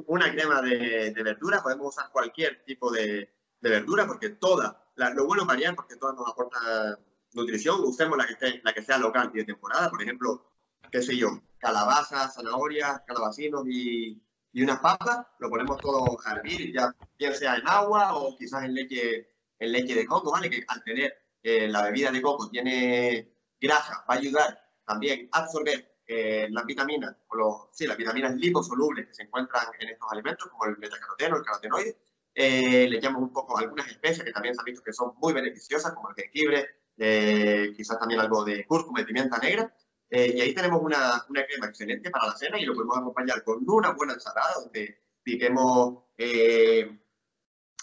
una 0.06 0.30
crema 0.30 0.62
de, 0.62 1.12
de 1.12 1.22
verdura, 1.22 1.62
podemos 1.62 1.88
usar 1.88 2.10
cualquier 2.12 2.62
tipo 2.64 2.90
de, 2.90 3.30
de 3.60 3.70
verdura, 3.70 4.06
porque 4.06 4.30
todas, 4.30 4.74
lo 4.96 5.26
bueno 5.26 5.42
es 5.42 5.48
variar 5.48 5.74
porque 5.74 5.96
todas 5.96 6.14
nos 6.14 6.28
aportan 6.28 6.98
nutrición, 7.32 7.80
usemos 7.82 8.16
la 8.16 8.26
que, 8.26 8.34
esté, 8.34 8.60
la 8.62 8.72
que 8.72 8.82
sea 8.82 8.98
local 8.98 9.30
y 9.34 9.38
de 9.38 9.44
temporada, 9.44 9.90
por 9.90 10.02
ejemplo, 10.02 10.44
qué 10.90 11.02
sé 11.02 11.16
yo, 11.16 11.42
calabaza, 11.58 12.28
zanahorias, 12.28 13.02
calabacinos 13.06 13.64
y, 13.66 14.22
y 14.52 14.62
unas 14.62 14.80
papas, 14.80 15.26
lo 15.38 15.50
ponemos 15.50 15.78
todo 15.78 16.18
a 16.24 16.32
hervir, 16.32 16.72
ya 16.72 16.94
bien 17.18 17.34
sea 17.34 17.56
en 17.56 17.66
agua 17.66 18.14
o 18.14 18.36
quizás 18.36 18.64
en 18.64 18.74
leche, 18.74 19.30
en 19.58 19.72
leche 19.72 19.94
de 19.94 20.06
coco, 20.06 20.32
¿vale? 20.32 20.50
Que 20.50 20.64
al 20.68 20.82
tener 20.84 21.27
la 21.42 21.82
bebida 21.82 22.10
de 22.10 22.22
coco 22.22 22.50
tiene 22.50 23.32
grasa, 23.60 24.04
va 24.08 24.14
a 24.14 24.18
ayudar 24.18 24.60
también 24.84 25.28
a 25.32 25.38
absorber 25.40 25.98
eh, 26.10 26.48
las 26.50 26.64
vitaminas, 26.64 27.14
o 27.28 27.36
los, 27.36 27.54
sí, 27.72 27.86
las 27.86 27.98
vitaminas 27.98 28.34
liposolubles 28.34 29.06
que 29.08 29.14
se 29.14 29.22
encuentran 29.24 29.66
en 29.78 29.90
estos 29.90 30.10
alimentos, 30.10 30.48
como 30.48 30.64
el 30.64 30.76
betacaroteno, 30.76 31.36
el 31.36 31.42
carotenoide. 31.42 31.98
Eh, 32.34 32.88
le 32.88 32.96
echamos 32.96 33.20
un 33.20 33.30
poco 33.30 33.58
algunas 33.58 33.88
especies 33.88 34.24
que 34.24 34.32
también 34.32 34.54
se 34.54 34.60
han 34.62 34.64
visto 34.64 34.82
que 34.82 34.94
son 34.94 35.12
muy 35.18 35.34
beneficiosas, 35.34 35.92
como 35.92 36.08
el 36.08 36.14
jengibre, 36.14 36.66
eh, 36.96 37.74
quizás 37.76 37.98
también 37.98 38.20
algo 38.20 38.42
de 38.42 38.64
cúrcuma 38.66 39.02
y 39.02 39.04
pimienta 39.04 39.38
negra. 39.38 39.70
y 40.10 40.40
ahí 40.40 40.54
tenemos 40.54 40.80
una, 40.80 41.26
una, 41.28 41.44
crema 41.44 41.66
excelente 41.66 42.10
para 42.10 42.28
la 42.28 42.36
cena 42.36 42.58
y 42.58 42.64
lo 42.64 42.72
podemos 42.74 42.96
acompañar 42.96 43.44
con 43.44 43.62
una 43.68 43.90
buena 43.90 44.14
ensalada 44.14 44.54
donde 44.62 45.02
piquemos 45.22 46.04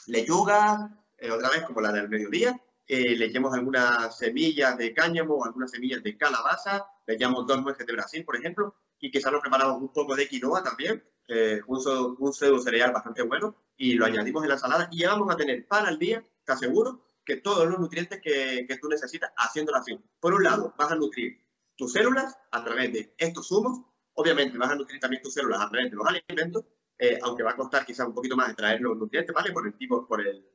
lechuga, 0.08 1.06
otra 1.32 1.50
vez 1.52 1.62
como 1.64 1.82
la 1.82 1.92
del 1.92 2.10
mediodía, 2.10 2.60
eh, 2.88 3.16
le 3.16 3.26
echemos 3.26 3.54
algunas 3.54 4.18
semillas 4.18 4.78
de 4.78 4.94
cáñamo 4.94 5.44
algunas 5.44 5.72
semillas 5.72 6.04
de 6.04 6.18
calabaza, 6.18 6.86
le 7.08 7.16
echamos 7.16 7.48
dos 7.48 7.62
nueces 7.62 7.86
de 7.86 7.94
Brasil, 7.94 8.24
por 8.24 8.36
ejemplo, 8.36 8.76
y 9.00 9.12
quizás 9.12 9.32
lo 9.32 9.42
preparamos 9.42 9.82
un 9.82 9.92
poco 9.92 10.16
de 10.16 10.28
quinoa 10.28 10.64
también, 10.64 11.04
eh, 11.28 11.62
un, 11.68 11.80
un 12.20 12.34
pseudo 12.34 12.60
cereal 12.60 12.92
bastante 12.92 13.24
bueno, 13.24 13.56
y 13.78 13.94
lo 13.94 14.06
añadimos 14.06 14.44
en 14.44 14.50
la 14.50 14.56
ensalada 14.56 14.88
y 14.92 15.00
ya 15.00 15.10
vamos 15.10 15.34
a 15.34 15.38
tener 15.38 15.68
para 15.68 15.90
el 15.90 15.98
día, 15.98 16.24
te 16.44 16.52
aseguro, 16.52 17.06
que 17.26 17.38
todos 17.38 17.68
los 17.68 17.80
nutrientes 17.80 18.22
que, 18.22 18.66
que 18.68 18.78
tú 18.78 18.88
necesitas 18.88 19.32
haciéndolo 19.36 19.80
así. 19.80 20.00
Por 20.20 20.36
un 20.36 20.44
lado, 20.44 20.76
vas 20.78 20.92
a 20.92 20.96
nutrir 20.96 21.44
tus 21.76 21.92
células 21.92 22.38
a 22.52 22.64
través 22.64 22.94
de 22.94 23.16
estos 23.18 23.48
zumos, 23.48 23.82
obviamente 24.14 24.58
vas 24.58 24.72
a 24.72 24.76
nutrir 24.76 25.00
también 25.00 25.24
tus 25.24 25.34
células 25.34 25.62
a 25.62 25.70
través 25.70 25.90
de 25.90 25.98
los 25.98 26.06
alimentos, 26.08 26.66
eh, 26.98 27.20
aunque 27.24 27.44
va 27.44 27.52
a 27.52 27.56
costar 27.56 27.86
quizás 27.86 28.08
un 28.08 28.14
poquito 28.14 28.36
más 28.38 28.50
extraer 28.50 28.80
los 28.80 28.96
nutrientes, 28.96 29.34
¿vale? 29.34 29.52
Por 29.52 29.66
el 29.68 29.74
tipo, 29.74 30.08
por 30.08 30.22
el, 30.22 30.46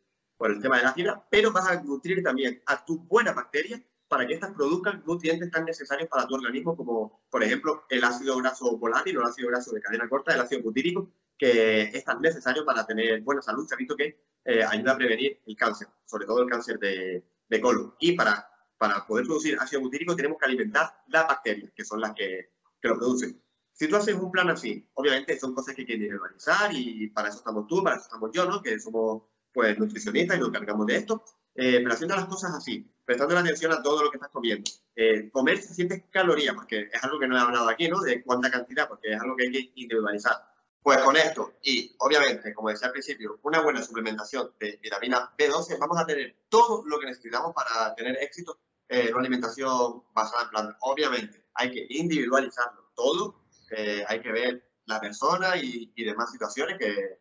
por 0.40 0.50
el 0.50 0.62
tema 0.62 0.78
de 0.78 0.84
la 0.84 0.94
fibra, 0.94 1.22
pero 1.28 1.52
vas 1.52 1.68
a 1.68 1.82
nutrir 1.82 2.22
también 2.22 2.62
a 2.64 2.82
tus 2.82 3.06
buenas 3.06 3.34
bacterias 3.34 3.82
para 4.08 4.26
que 4.26 4.32
éstas 4.32 4.54
produzcan 4.54 5.02
nutrientes 5.06 5.50
tan 5.50 5.66
necesarios 5.66 6.08
para 6.08 6.26
tu 6.26 6.34
organismo 6.34 6.74
como, 6.74 7.26
por 7.28 7.44
ejemplo, 7.44 7.84
el 7.90 8.02
ácido 8.02 8.38
graso 8.38 8.78
volátil 8.78 9.18
o 9.18 9.20
el 9.20 9.26
ácido 9.26 9.48
graso 9.48 9.70
de 9.72 9.82
cadena 9.82 10.08
corta, 10.08 10.32
el 10.32 10.40
ácido 10.40 10.62
butírico, 10.62 11.12
que 11.36 11.82
es 11.82 12.04
tan 12.06 12.22
necesario 12.22 12.64
para 12.64 12.86
tener 12.86 13.20
buena 13.20 13.42
salud. 13.42 13.66
Se 13.68 13.74
ha 13.74 13.76
visto 13.76 13.94
que 13.94 14.24
eh, 14.46 14.64
ayuda 14.64 14.92
a 14.92 14.96
prevenir 14.96 15.42
el 15.44 15.54
cáncer, 15.56 15.88
sobre 16.06 16.24
todo 16.24 16.40
el 16.40 16.48
cáncer 16.48 16.78
de, 16.78 17.22
de 17.46 17.60
colon. 17.60 17.94
Y 18.00 18.12
para, 18.12 18.48
para 18.78 19.06
poder 19.06 19.26
producir 19.26 19.58
ácido 19.60 19.82
butírico 19.82 20.16
tenemos 20.16 20.38
que 20.38 20.46
alimentar 20.46 21.02
las 21.08 21.28
bacterias, 21.28 21.70
que 21.76 21.84
son 21.84 22.00
las 22.00 22.14
que, 22.14 22.52
que 22.80 22.88
lo 22.88 22.96
producen. 22.96 23.42
Si 23.74 23.88
tú 23.88 23.96
haces 23.96 24.14
un 24.14 24.30
plan 24.30 24.48
así, 24.48 24.88
obviamente 24.94 25.38
son 25.38 25.54
cosas 25.54 25.74
que 25.74 25.82
hay 25.82 25.86
que 25.86 25.94
individualizar 25.96 26.70
y 26.72 27.08
para 27.10 27.28
eso 27.28 27.36
estamos 27.36 27.66
tú, 27.66 27.84
para 27.84 27.96
eso 27.96 28.06
estamos 28.06 28.30
yo, 28.32 28.46
¿no? 28.46 28.62
Que 28.62 28.80
somos 28.80 29.24
pues 29.52 29.78
nutricionistas 29.78 30.36
y 30.36 30.40
nos 30.40 30.48
encargamos 30.48 30.86
de 30.86 30.96
esto. 30.96 31.24
Eh, 31.54 31.80
pero 31.82 31.92
haciendo 31.92 32.16
las 32.16 32.26
cosas 32.26 32.54
así, 32.54 32.88
prestando 33.04 33.36
atención 33.36 33.72
a 33.72 33.82
todo 33.82 34.04
lo 34.04 34.10
que 34.10 34.16
estás 34.16 34.30
comiendo. 34.30 34.70
Eh, 34.94 35.30
comer 35.30 35.60
si 35.60 35.74
sientes 35.74 36.04
calorías, 36.10 36.54
porque 36.54 36.88
es 36.92 37.04
algo 37.04 37.18
que 37.18 37.26
no 37.26 37.36
he 37.36 37.40
hablado 37.40 37.68
aquí, 37.68 37.88
¿no? 37.88 38.00
De 38.00 38.22
cuánta 38.22 38.50
cantidad, 38.50 38.88
porque 38.88 39.12
es 39.12 39.20
algo 39.20 39.36
que 39.36 39.44
hay 39.44 39.52
que 39.52 39.72
individualizar. 39.74 40.36
Pues 40.82 40.98
con 40.98 41.14
esto 41.16 41.52
y 41.62 41.94
obviamente, 41.98 42.54
como 42.54 42.70
decía 42.70 42.86
al 42.86 42.92
principio, 42.92 43.38
una 43.42 43.60
buena 43.60 43.82
suplementación 43.82 44.52
de 44.58 44.78
vitamina 44.82 45.30
B12, 45.36 45.78
vamos 45.78 45.98
a 45.98 46.06
tener 46.06 46.36
todo 46.48 46.82
lo 46.86 46.98
que 46.98 47.06
necesitamos 47.06 47.52
para 47.54 47.94
tener 47.94 48.16
éxito 48.22 48.58
en 48.88 49.12
una 49.12 49.20
alimentación 49.20 50.02
basada 50.14 50.44
en 50.44 50.50
plantas. 50.50 50.76
Obviamente, 50.80 51.44
hay 51.54 51.70
que 51.70 51.86
individualizarlo 51.90 52.90
todo, 52.94 53.42
eh, 53.70 54.04
hay 54.08 54.20
que 54.20 54.32
ver 54.32 54.70
la 54.86 55.00
persona 55.00 55.56
y, 55.56 55.92
y, 55.94 56.04
demás 56.04 56.32
situaciones 56.32 56.78
que, 56.78 57.19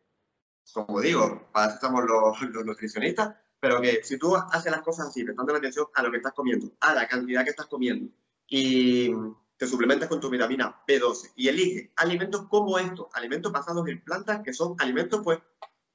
como 0.73 1.01
digo, 1.01 1.49
para 1.51 1.67
eso 1.67 1.75
estamos 1.75 2.03
los, 2.05 2.41
los, 2.41 2.65
nutricionistas, 2.65 3.35
pero 3.59 3.81
que 3.81 4.03
si 4.03 4.17
tú 4.17 4.35
haces 4.35 4.71
las 4.71 4.81
cosas 4.81 5.07
así, 5.07 5.23
prestando 5.23 5.55
atención 5.55 5.87
a 5.93 6.03
lo 6.03 6.11
que 6.11 6.17
estás 6.17 6.33
comiendo, 6.33 6.71
a 6.79 6.93
la 6.93 7.07
cantidad 7.07 7.43
que 7.43 7.49
estás 7.49 7.67
comiendo 7.67 8.11
y 8.47 9.11
te 9.57 9.67
suplementas 9.67 10.07
con 10.07 10.19
tu 10.19 10.29
vitamina 10.29 10.81
B12 10.87 11.33
y 11.35 11.49
eliges 11.49 11.89
alimentos 11.97 12.47
como 12.47 12.79
estos, 12.79 13.07
alimentos 13.13 13.51
basados 13.51 13.87
en 13.87 14.03
plantas 14.03 14.41
que 14.43 14.53
son 14.53 14.75
alimentos 14.79 15.21
pues 15.23 15.39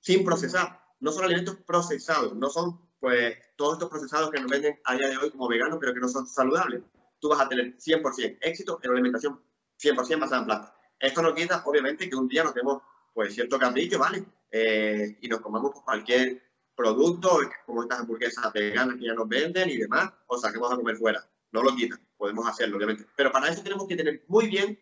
sin 0.01 0.25
procesar, 0.25 0.81
no 1.01 1.11
son 1.11 1.25
alimentos 1.25 1.57
procesados, 1.67 2.35
no 2.37 2.51
son 2.51 2.81
pues 3.01 3.37
todos 3.57 3.75
estos 3.75 3.89
procesados 3.89 4.31
que 4.31 4.41
nos 4.41 4.51
venden 4.51 4.79
a 4.85 4.95
día 4.97 5.09
de 5.09 5.17
hoy 5.17 5.31
como 5.31 5.49
veganos 5.49 5.79
pero 5.81 5.95
que 5.95 6.01
no 6.01 6.09
son 6.09 6.27
saludables. 6.27 6.83
Tú 7.21 7.31
vas 7.31 7.41
a 7.41 7.49
tener 7.49 7.77
100% 7.79 8.39
éxito 8.43 8.79
en 8.83 8.91
una 8.91 8.99
alimentación 8.99 9.41
100% 9.83 10.21
basada 10.21 10.41
en 10.41 10.47
plantas. 10.47 10.73
Esto 10.99 11.23
no 11.23 11.35
quita, 11.35 11.63
obviamente, 11.67 12.09
que 12.09 12.17
un 12.17 12.29
día 12.29 12.45
nos 12.45 12.55
demos 12.55 12.83
pues 13.13 13.35
cierto 13.35 13.59
capricho, 13.59 13.99
¿vale? 13.99 14.25
Eh, 14.57 15.19
y 15.21 15.27
nos 15.27 15.41
comamos 15.41 15.73
pues, 15.73 15.85
cualquier 15.85 16.41
producto, 16.77 17.41
como 17.67 17.83
estas 17.83 18.01
hamburguesas 18.01 18.53
veganas 18.53 18.97
que 18.97 19.07
ya 19.07 19.15
nos 19.15 19.29
venden 19.29 19.69
y 19.69 19.79
demás, 19.79 20.13
o 20.29 20.39
saquemos 20.39 20.73
a 20.73 20.77
comer 20.77 20.97
fuera. 20.97 21.29
No 21.51 21.63
lo 21.63 21.75
quita 21.75 21.99
podemos 22.17 22.47
hacerlo, 22.47 22.77
obviamente. 22.77 23.05
Pero 23.17 23.33
para 23.33 23.49
eso 23.49 23.63
tenemos 23.63 23.89
que 23.89 23.97
tener 23.97 24.25
muy 24.29 24.47
bien 24.47 24.79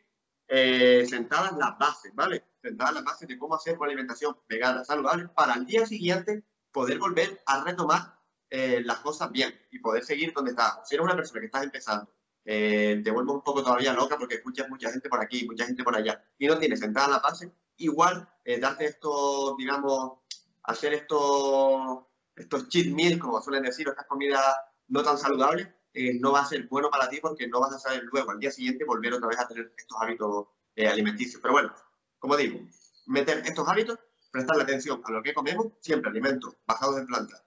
eh, 0.46 1.06
sentadas 1.08 1.56
las 1.56 1.78
bases, 1.78 2.14
¿vale? 2.14 2.44
Sentadas 2.60 2.94
las 2.94 3.04
bases 3.04 3.26
de 3.26 3.38
cómo 3.38 3.54
hacer 3.54 3.78
una 3.78 3.86
alimentación 3.86 4.36
vegana, 4.46 4.84
saludable, 4.84 5.28
para 5.28 5.54
el 5.54 5.64
día 5.64 5.86
siguiente 5.86 6.44
poder 6.70 6.98
volver 6.98 7.42
a 7.46 7.64
retomar 7.64 8.18
eh, 8.50 8.82
las 8.84 8.98
cosas 8.98 9.32
bien 9.32 9.58
y 9.70 9.78
poder 9.78 10.04
seguir 10.04 10.34
donde 10.34 10.50
estás. 10.50 10.86
Si 10.86 10.94
eres 10.94 11.04
una 11.04 11.16
persona 11.16 11.40
que 11.40 11.46
estás 11.46 11.64
empezando, 11.64 12.12
eh, 12.44 13.00
te 13.02 13.10
vuelves 13.10 13.34
un 13.34 13.42
poco 13.42 13.62
todavía 13.62 13.94
loca 13.94 14.18
porque 14.18 14.34
escuchas 14.34 14.68
mucha 14.68 14.90
gente 14.90 15.08
por 15.08 15.20
aquí, 15.20 15.46
mucha 15.46 15.64
gente 15.64 15.82
por 15.82 15.96
allá, 15.96 16.22
y 16.38 16.46
no 16.46 16.58
tienes 16.58 16.80
sentada 16.80 17.08
la 17.08 17.18
base, 17.20 17.50
igual 17.76 18.28
eh, 18.44 18.58
darte 18.58 18.86
esto, 18.86 19.56
digamos, 19.56 20.18
hacer 20.64 20.94
estos, 20.94 22.04
estos 22.36 22.68
cheat 22.68 22.86
meals, 22.88 23.20
como 23.20 23.40
suelen 23.40 23.62
decir, 23.62 23.88
estas 23.88 24.06
comidas 24.06 24.42
no 24.88 25.02
tan 25.02 25.18
saludables, 25.18 25.68
eh, 25.94 26.18
no 26.18 26.32
va 26.32 26.40
a 26.40 26.46
ser 26.46 26.66
bueno 26.68 26.90
para 26.90 27.08
ti 27.08 27.18
porque 27.20 27.46
no 27.48 27.60
vas 27.60 27.74
a 27.74 27.78
saber 27.78 28.04
luego 28.04 28.30
al 28.30 28.38
día 28.38 28.50
siguiente 28.50 28.84
volver 28.84 29.12
otra 29.12 29.28
vez 29.28 29.38
a 29.38 29.46
tener 29.46 29.72
estos 29.76 29.98
hábitos 30.00 30.46
eh, 30.74 30.88
alimenticios. 30.88 31.40
Pero 31.42 31.52
bueno, 31.52 31.74
como 32.18 32.36
digo, 32.36 32.60
meter 33.06 33.42
estos 33.44 33.68
hábitos, 33.68 33.98
prestarle 34.30 34.62
atención 34.62 35.02
a 35.04 35.12
lo 35.12 35.22
que 35.22 35.34
comemos, 35.34 35.66
siempre 35.80 36.10
alimentos 36.10 36.56
basados 36.66 36.98
en 36.98 37.06
plantas, 37.06 37.42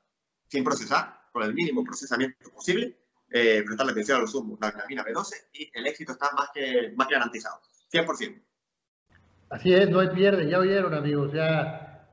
sin 0.48 0.64
procesar, 0.64 1.22
con 1.32 1.44
el 1.44 1.54
mínimo 1.54 1.84
procesamiento 1.84 2.50
posible, 2.52 2.98
eh, 3.32 3.64
prestarle 3.66 3.92
atención 3.92 4.18
a 4.18 4.22
los 4.22 4.32
zumos, 4.32 4.60
la 4.62 4.72
vitamina 4.72 5.04
B12 5.04 5.48
y 5.54 5.72
el 5.74 5.88
éxito 5.88 6.14
está 6.14 6.32
más 6.32 6.50
que, 6.54 6.94
más 6.96 7.08
que 7.08 7.16
garantizado, 7.16 7.60
100%. 7.92 8.42
Así 9.50 9.74
es, 9.74 9.90
no 9.90 10.00
hay 10.00 10.10
pierde, 10.10 10.50
ya 10.50 10.60
oyeron 10.60 10.94
amigos, 10.94 11.32
ya 11.34 12.08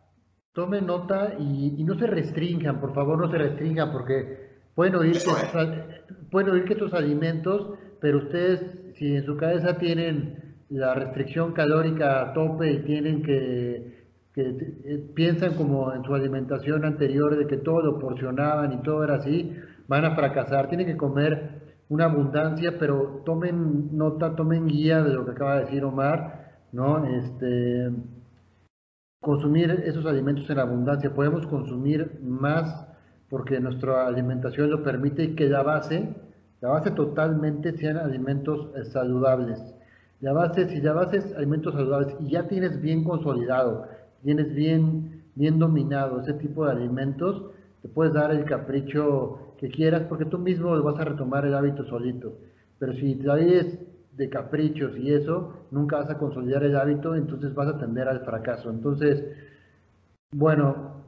tomen 0.53 0.87
nota 0.87 1.35
y, 1.39 1.75
y 1.79 1.85
no 1.85 1.99
se 1.99 2.07
restrinjan, 2.07 2.81
por 2.81 2.95
favor 2.95 3.19
no 3.19 3.31
se 3.31 3.39
restrinjan 3.39 3.91
porque 3.91 4.51
pueden 4.75 4.95
oír, 4.97 5.15
que, 5.15 6.25
pueden 6.31 6.51
oír 6.51 6.65
que 6.65 6.75
estos 6.75 6.93
alimentos, 6.93 7.79
pero 8.01 8.19
ustedes 8.19 8.61
si 8.97 9.17
en 9.17 9.25
su 9.25 9.37
cabeza 9.37 9.79
tienen 9.79 10.57
la 10.69 10.95
restricción 10.95 11.53
calórica 11.53 12.23
a 12.23 12.33
tope 12.33 12.71
y 12.71 12.79
tienen 12.81 13.23
que, 13.23 14.07
que 14.35 14.43
eh, 14.43 15.11
piensan 15.15 15.55
como 15.55 15.93
en 15.93 16.03
su 16.05 16.15
alimentación 16.15 16.85
anterior 16.85 17.37
de 17.37 17.47
que 17.47 17.59
todo 17.59 17.83
lo 17.83 17.99
porcionaban 17.99 18.73
y 18.73 18.83
todo 18.83 19.05
era 19.05 19.17
así, 19.17 19.55
van 19.89 20.05
a 20.05 20.15
fracasar. 20.15 20.69
Tienen 20.69 20.87
que 20.87 20.97
comer 20.97 21.61
una 21.89 22.07
abundancia, 22.07 22.79
pero 22.79 23.23
tomen 23.27 23.97
nota, 23.97 24.35
tomen 24.35 24.67
guía 24.67 25.03
de 25.03 25.13
lo 25.13 25.25
que 25.27 25.33
acaba 25.33 25.57
de 25.57 25.65
decir 25.67 25.85
Omar, 25.85 26.42
¿no? 26.73 27.05
Este, 27.07 27.91
consumir 29.21 29.71
esos 29.87 30.05
alimentos 30.05 30.49
en 30.51 30.59
abundancia. 30.59 31.15
Podemos 31.15 31.47
consumir 31.47 32.19
más 32.23 32.87
porque 33.31 33.61
nuestra 33.61 34.07
alimentación 34.07 34.71
lo 34.71 34.83
permite 34.83 35.25
y 35.25 35.35
que 35.35 35.49
la 35.49 35.63
base, 35.63 36.15
la 36.61 36.71
base 36.71 36.91
totalmente 36.91 37.77
sean 37.79 37.97
alimentos 37.97 38.69
eh, 38.77 38.85
saludables. 38.85 39.59
La 40.21 40.33
base, 40.33 40.69
si 40.69 40.81
la 40.81 40.93
base 40.93 41.19
es 41.19 41.35
alimentos 41.35 41.75
saludables 41.75 42.15
y 42.21 42.31
ya 42.31 42.47
tienes 42.47 42.81
bien 42.81 43.05
consolidado, 43.05 43.87
tienes 44.23 44.55
bien, 44.55 45.25
bien 45.35 45.59
dominado 45.59 46.21
ese 46.21 46.35
tipo 46.35 46.65
de 46.65 46.73
alimentos, 46.73 47.51
te 47.81 47.89
puedes 47.89 48.13
dar 48.13 48.31
el 48.31 48.45
capricho 48.45 49.55
que 49.59 49.69
quieras 49.69 50.03
porque 50.09 50.25
tú 50.25 50.39
mismo 50.39 50.81
vas 50.83 51.01
a 51.01 51.05
retomar 51.05 51.45
el 51.45 51.55
hábito 51.55 51.85
solito. 51.85 52.35
Pero 52.79 52.93
si 52.95 53.15
te 53.17 53.31
de 54.17 54.29
caprichos 54.29 54.97
y 54.97 55.13
eso, 55.13 55.67
nunca 55.71 55.97
vas 55.97 56.11
a 56.11 56.19
consolidar 56.19 56.63
el 56.65 56.77
hábito, 56.77 57.15
entonces 57.15 57.55
vas 57.55 57.69
a 57.69 57.79
tender 57.79 58.09
al 58.09 58.25
fracaso. 58.25 58.71
Entonces, 58.71 59.25
bueno, 60.33 61.05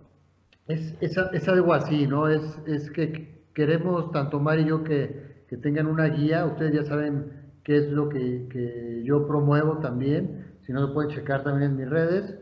es, 0.66 0.94
es, 1.00 1.16
es, 1.32 1.48
algo 1.48 1.74
así, 1.74 2.06
¿no? 2.06 2.28
Es, 2.28 2.42
es 2.66 2.90
que 2.90 3.44
queremos, 3.54 4.10
tanto 4.12 4.40
Mar 4.40 4.58
y 4.58 4.66
yo, 4.66 4.84
que, 4.84 5.44
que, 5.48 5.56
tengan 5.56 5.86
una 5.86 6.06
guía. 6.06 6.46
Ustedes 6.46 6.74
ya 6.74 6.84
saben 6.84 7.32
qué 7.62 7.76
es 7.76 7.90
lo 7.90 8.08
que, 8.08 8.48
que, 8.50 9.02
yo 9.04 9.26
promuevo 9.26 9.78
también. 9.78 10.54
Si 10.62 10.72
no, 10.72 10.80
lo 10.80 10.94
pueden 10.94 11.10
checar 11.10 11.44
también 11.44 11.72
en 11.72 11.76
mis 11.76 11.88
redes, 11.88 12.38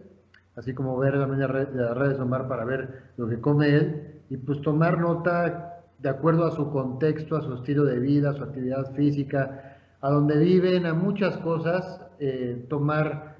así 0.54 0.74
como 0.74 0.96
ver 0.98 1.14
también 1.14 1.40
las 1.40 1.50
redes 1.96 2.16
de 2.16 2.22
Omar 2.22 2.46
para 2.46 2.64
ver 2.64 3.10
lo 3.16 3.28
que 3.28 3.40
come 3.40 3.74
él. 3.74 4.20
Y 4.30 4.36
pues 4.36 4.60
tomar 4.62 4.98
nota 4.98 5.82
de 5.98 6.08
acuerdo 6.08 6.46
a 6.46 6.52
su 6.52 6.70
contexto, 6.70 7.36
a 7.36 7.42
su 7.42 7.54
estilo 7.54 7.84
de 7.84 7.98
vida, 7.98 8.30
a 8.30 8.34
su 8.34 8.42
actividad 8.42 8.92
física, 8.94 9.71
a 10.02 10.10
donde 10.10 10.36
viven, 10.38 10.84
a 10.84 10.94
muchas 10.94 11.38
cosas, 11.38 12.00
eh, 12.18 12.66
tomar 12.68 13.36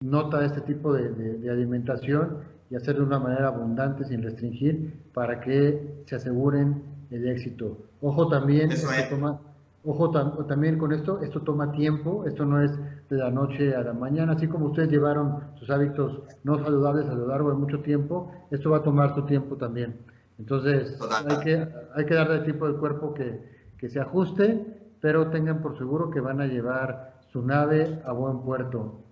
nota 0.00 0.38
de 0.40 0.46
este 0.46 0.60
tipo 0.60 0.92
de, 0.92 1.08
de, 1.10 1.38
de 1.38 1.50
alimentación 1.50 2.38
y 2.70 2.76
hacerlo 2.76 3.02
de 3.02 3.06
una 3.08 3.18
manera 3.18 3.48
abundante 3.48 4.04
sin 4.04 4.22
restringir 4.22 4.94
para 5.12 5.40
que 5.40 6.02
se 6.06 6.16
aseguren 6.16 6.82
el 7.10 7.28
éxito. 7.28 7.78
Ojo 8.00 8.28
también, 8.28 8.70
toma, 9.10 9.40
ojo 9.84 10.10
también 10.46 10.78
con 10.78 10.92
esto, 10.92 11.20
esto 11.22 11.40
toma 11.40 11.72
tiempo, 11.72 12.24
esto 12.26 12.44
no 12.44 12.62
es 12.62 12.72
de 13.08 13.16
la 13.16 13.30
noche 13.30 13.74
a 13.74 13.82
la 13.82 13.92
mañana, 13.92 14.32
así 14.32 14.48
como 14.48 14.66
ustedes 14.66 14.90
llevaron 14.90 15.38
sus 15.58 15.70
hábitos 15.70 16.22
no 16.42 16.62
saludables 16.62 17.06
a 17.06 17.14
lo 17.14 17.28
largo 17.28 17.50
de 17.50 17.56
mucho 17.56 17.80
tiempo, 17.80 18.30
esto 18.50 18.70
va 18.70 18.78
a 18.78 18.82
tomar 18.82 19.14
su 19.14 19.22
tiempo 19.22 19.56
también. 19.56 19.96
Entonces 20.38 20.98
hay 21.28 21.44
que, 21.44 21.68
hay 21.94 22.06
que 22.06 22.14
darle 22.14 22.40
tiempo 22.40 22.66
al 22.66 22.76
cuerpo 22.76 23.14
que, 23.14 23.40
que 23.78 23.88
se 23.88 24.00
ajuste, 24.00 24.73
pero 25.04 25.28
tengan 25.28 25.60
por 25.60 25.76
seguro 25.76 26.10
que 26.10 26.18
van 26.18 26.40
a 26.40 26.46
llevar 26.46 27.20
su 27.30 27.42
nave 27.42 28.00
a 28.06 28.12
buen 28.12 28.40
puerto. 28.40 29.04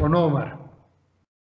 ¿O 0.00 0.08
no, 0.08 0.24
Omar? 0.24 0.58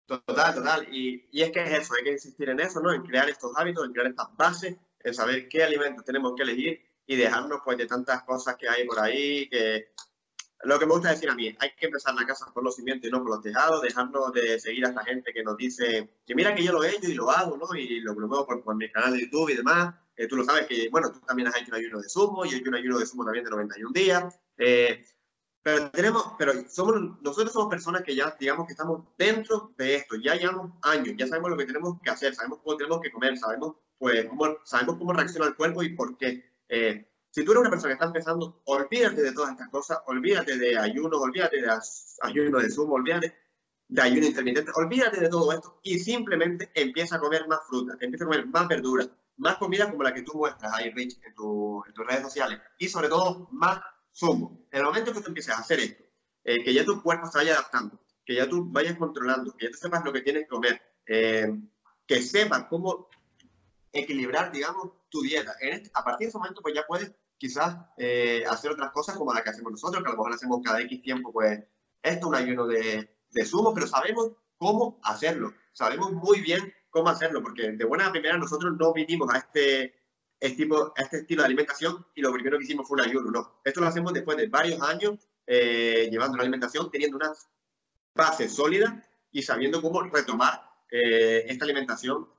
Total, 0.07 0.55
total. 0.55 0.87
Y, 0.91 1.29
y, 1.31 1.43
es 1.43 1.51
que 1.51 1.61
es 1.61 1.81
eso, 1.81 1.93
hay 1.93 2.03
que 2.03 2.13
insistir 2.13 2.49
en 2.49 2.59
eso, 2.59 2.81
¿no? 2.81 2.91
En 2.91 3.03
crear 3.03 3.29
estos 3.29 3.51
hábitos, 3.55 3.85
en 3.85 3.93
crear 3.93 4.07
estas 4.07 4.35
bases, 4.35 4.77
en 4.99 5.13
saber 5.13 5.47
qué 5.47 5.63
alimentos 5.63 6.03
tenemos 6.03 6.33
que 6.35 6.41
elegir 6.41 6.81
y 7.05 7.15
dejarnos 7.15 7.59
pues 7.63 7.77
de 7.77 7.85
tantas 7.85 8.23
cosas 8.23 8.55
que 8.55 8.67
hay 8.67 8.87
por 8.87 8.99
ahí, 8.99 9.47
que 9.47 9.89
lo 10.63 10.79
que 10.79 10.87
me 10.87 10.93
gusta 10.93 11.11
decir 11.11 11.29
a 11.29 11.35
mí, 11.35 11.55
hay 11.59 11.69
que 11.77 11.85
empezar 11.85 12.15
la 12.15 12.25
casa 12.25 12.51
por 12.51 12.63
los 12.63 12.75
cimientos 12.75 13.07
y 13.07 13.11
no 13.11 13.19
por 13.19 13.29
los 13.29 13.41
tejados, 13.41 13.83
dejarnos 13.83 14.33
de 14.33 14.59
seguir 14.59 14.87
a 14.87 14.89
esta 14.89 15.05
gente 15.05 15.31
que 15.31 15.43
nos 15.43 15.55
dice 15.55 16.09
que 16.25 16.33
mira 16.33 16.55
que 16.55 16.63
yo 16.63 16.71
lo 16.71 16.83
he 16.83 16.95
hecho 16.95 17.11
y 17.11 17.13
lo 17.13 17.29
hago, 17.29 17.57
¿no? 17.57 17.77
Y 17.77 17.99
lo 17.99 18.15
promuevo 18.15 18.47
por, 18.47 18.63
por 18.63 18.75
mi 18.75 18.91
canal 18.91 19.13
de 19.13 19.21
YouTube 19.21 19.51
y 19.51 19.57
demás. 19.57 19.93
Eh, 20.15 20.27
tú 20.27 20.35
lo 20.35 20.43
sabes 20.43 20.67
que, 20.67 20.89
bueno, 20.89 21.11
tú 21.11 21.19
también 21.21 21.47
has 21.47 21.57
hecho 21.57 21.71
un 21.71 21.77
ayuno 21.77 22.01
de 22.01 22.09
sumo, 22.09 22.45
yo 22.45 22.55
he 22.55 22.59
hecho 22.59 22.69
un 22.69 22.75
ayuno 22.75 22.99
de 22.99 23.05
sumo 23.05 23.25
también 23.25 23.45
de 23.45 23.51
91 23.51 23.91
días. 23.93 24.39
Eh, 24.57 25.03
pero 25.63 25.89
tenemos, 25.91 26.33
pero 26.37 26.53
somos, 26.69 27.21
nosotros 27.21 27.53
somos 27.53 27.69
personas 27.69 28.03
que 28.03 28.13
ya, 28.13 28.35
digamos 28.37 28.67
que 28.67 28.73
estamos 28.73 29.07
dentro 29.17 29.73
de 29.77 29.95
esto, 29.95 30.17
ya 30.17 30.35
llevamos 30.35 30.73
años, 30.81 31.15
ya 31.17 31.25
sabemos 31.25 31.51
lo 31.51 31.57
que 31.57 31.65
tenemos 31.65 32.01
que 32.03 32.09
hacer, 32.09 32.35
sabemos 32.35 32.59
cómo 32.61 32.75
tenemos 32.75 32.99
que 33.01 33.11
comer, 33.11 33.37
sabemos, 33.37 33.77
pues, 33.97 34.25
cómo, 34.25 34.57
sabemos 34.65 34.97
cómo 34.97 35.13
reacciona 35.13 35.47
el 35.47 35.55
cuerpo 35.55 35.81
y 35.81 35.95
por 35.95 36.17
qué. 36.17 36.43
Eh, 36.67 37.09
si 37.31 37.45
tú 37.45 37.51
eres 37.51 37.61
una 37.61 37.69
persona 37.69 37.91
que 37.91 37.93
está 37.93 38.05
empezando, 38.05 38.61
olvídate 38.65 39.21
de 39.21 39.31
todas 39.31 39.51
estas 39.51 39.69
cosas, 39.69 39.99
olvídate 40.07 40.57
de 40.57 40.77
ayunos, 40.77 41.19
olvídate 41.19 41.61
de 41.61 41.71
ayuno 42.21 42.59
de 42.59 42.69
sumo, 42.69 42.95
olvídate 42.95 43.33
de 43.87 44.01
ayuno 44.01 44.27
intermitente, 44.27 44.71
olvídate 44.75 45.21
de 45.21 45.29
todo 45.29 45.51
esto 45.53 45.79
y 45.81 45.97
simplemente 45.97 46.71
empieza 46.75 47.15
a 47.15 47.19
comer 47.19 47.47
más 47.47 47.59
fruta, 47.67 47.95
empieza 48.01 48.25
a 48.25 48.27
comer 48.27 48.45
más 48.47 48.67
verduras, 48.67 49.09
más 49.43 49.57
comida 49.57 49.89
como 49.89 50.01
la 50.01 50.13
que 50.13 50.23
tú 50.23 50.33
muestras 50.35 50.73
ahí, 50.73 50.89
Rich, 50.89 51.19
en, 51.23 51.35
tu, 51.35 51.83
en 51.85 51.93
tus 51.93 52.07
redes 52.07 52.23
sociales 52.23 52.59
y 52.79 52.87
sobre 52.87 53.09
todo 53.09 53.47
más 53.51 53.79
zumo. 54.11 54.65
En 54.71 54.79
el 54.79 54.85
momento 54.85 55.13
que 55.13 55.21
tú 55.21 55.27
empieces 55.27 55.53
a 55.53 55.59
hacer 55.59 55.79
esto, 55.79 56.03
eh, 56.43 56.63
que 56.63 56.73
ya 56.73 56.83
tu 56.83 57.01
cuerpo 57.01 57.27
se 57.27 57.37
vaya 57.37 57.53
adaptando, 57.53 57.99
que 58.25 58.35
ya 58.35 58.49
tú 58.49 58.65
vayas 58.71 58.97
controlando, 58.97 59.55
que 59.55 59.65
ya 59.65 59.71
tú 59.71 59.77
sepas 59.77 60.03
lo 60.03 60.11
que 60.11 60.21
tienes 60.21 60.43
que 60.43 60.49
comer, 60.49 60.81
eh, 61.05 61.53
que 62.07 62.21
sepas 62.21 62.65
cómo 62.69 63.09
equilibrar, 63.91 64.51
digamos, 64.51 64.91
tu 65.09 65.21
dieta. 65.21 65.55
Este, 65.61 65.91
a 65.93 66.03
partir 66.03 66.25
de 66.25 66.29
ese 66.29 66.37
momento, 66.37 66.61
pues 66.61 66.73
ya 66.73 66.85
puedes 66.87 67.11
quizás 67.37 67.77
eh, 67.97 68.43
hacer 68.49 68.71
otras 68.71 68.91
cosas 68.91 69.17
como 69.17 69.33
la 69.33 69.43
que 69.43 69.49
hacemos 69.49 69.71
nosotros, 69.71 70.01
que 70.01 70.09
a 70.09 70.13
lo 70.13 70.17
mejor 70.17 70.33
hacemos 70.33 70.61
cada 70.63 70.81
X 70.81 71.01
tiempo, 71.01 71.31
pues 71.31 71.59
esto 72.01 72.19
es 72.19 72.23
un 72.25 72.35
ayuno 72.35 72.65
de, 72.67 73.17
de 73.31 73.45
zumo, 73.45 73.73
pero 73.73 73.87
sabemos 73.87 74.31
cómo 74.57 74.99
hacerlo, 75.03 75.53
sabemos 75.73 76.11
muy 76.11 76.41
bien 76.41 76.73
cómo 76.93 77.09
hacerlo, 77.09 77.41
porque 77.41 77.71
de 77.71 77.83
buena 77.83 78.09
primera 78.11 78.37
nosotros 78.37 78.73
no 78.79 78.93
vinimos 78.93 79.33
a 79.33 79.39
este, 79.39 79.93
este, 80.39 80.55
tipo, 80.55 80.93
a 80.95 81.01
este 81.01 81.17
estilo 81.17 81.41
de 81.41 81.47
alimentación 81.47 82.05
y 82.15 82.21
lo 82.21 82.31
primero 82.31 82.57
que 82.57 82.63
hicimos 82.63 82.87
fue 82.87 83.01
un 83.01 83.09
ayuno, 83.09 83.31
no. 83.31 83.59
Esto 83.65 83.81
lo 83.81 83.87
hacemos 83.87 84.13
después 84.13 84.37
de 84.37 84.47
varios 84.47 84.81
años 84.81 85.27
eh, 85.45 86.07
llevando 86.09 86.37
la 86.37 86.43
alimentación, 86.43 86.89
teniendo 86.89 87.17
una 87.17 87.33
base 88.15 88.47
sólida 88.47 89.05
y 89.31 89.41
sabiendo 89.41 89.81
cómo 89.81 90.03
retomar 90.03 90.61
eh, 90.89 91.45
esta 91.47 91.65
alimentación 91.65 92.29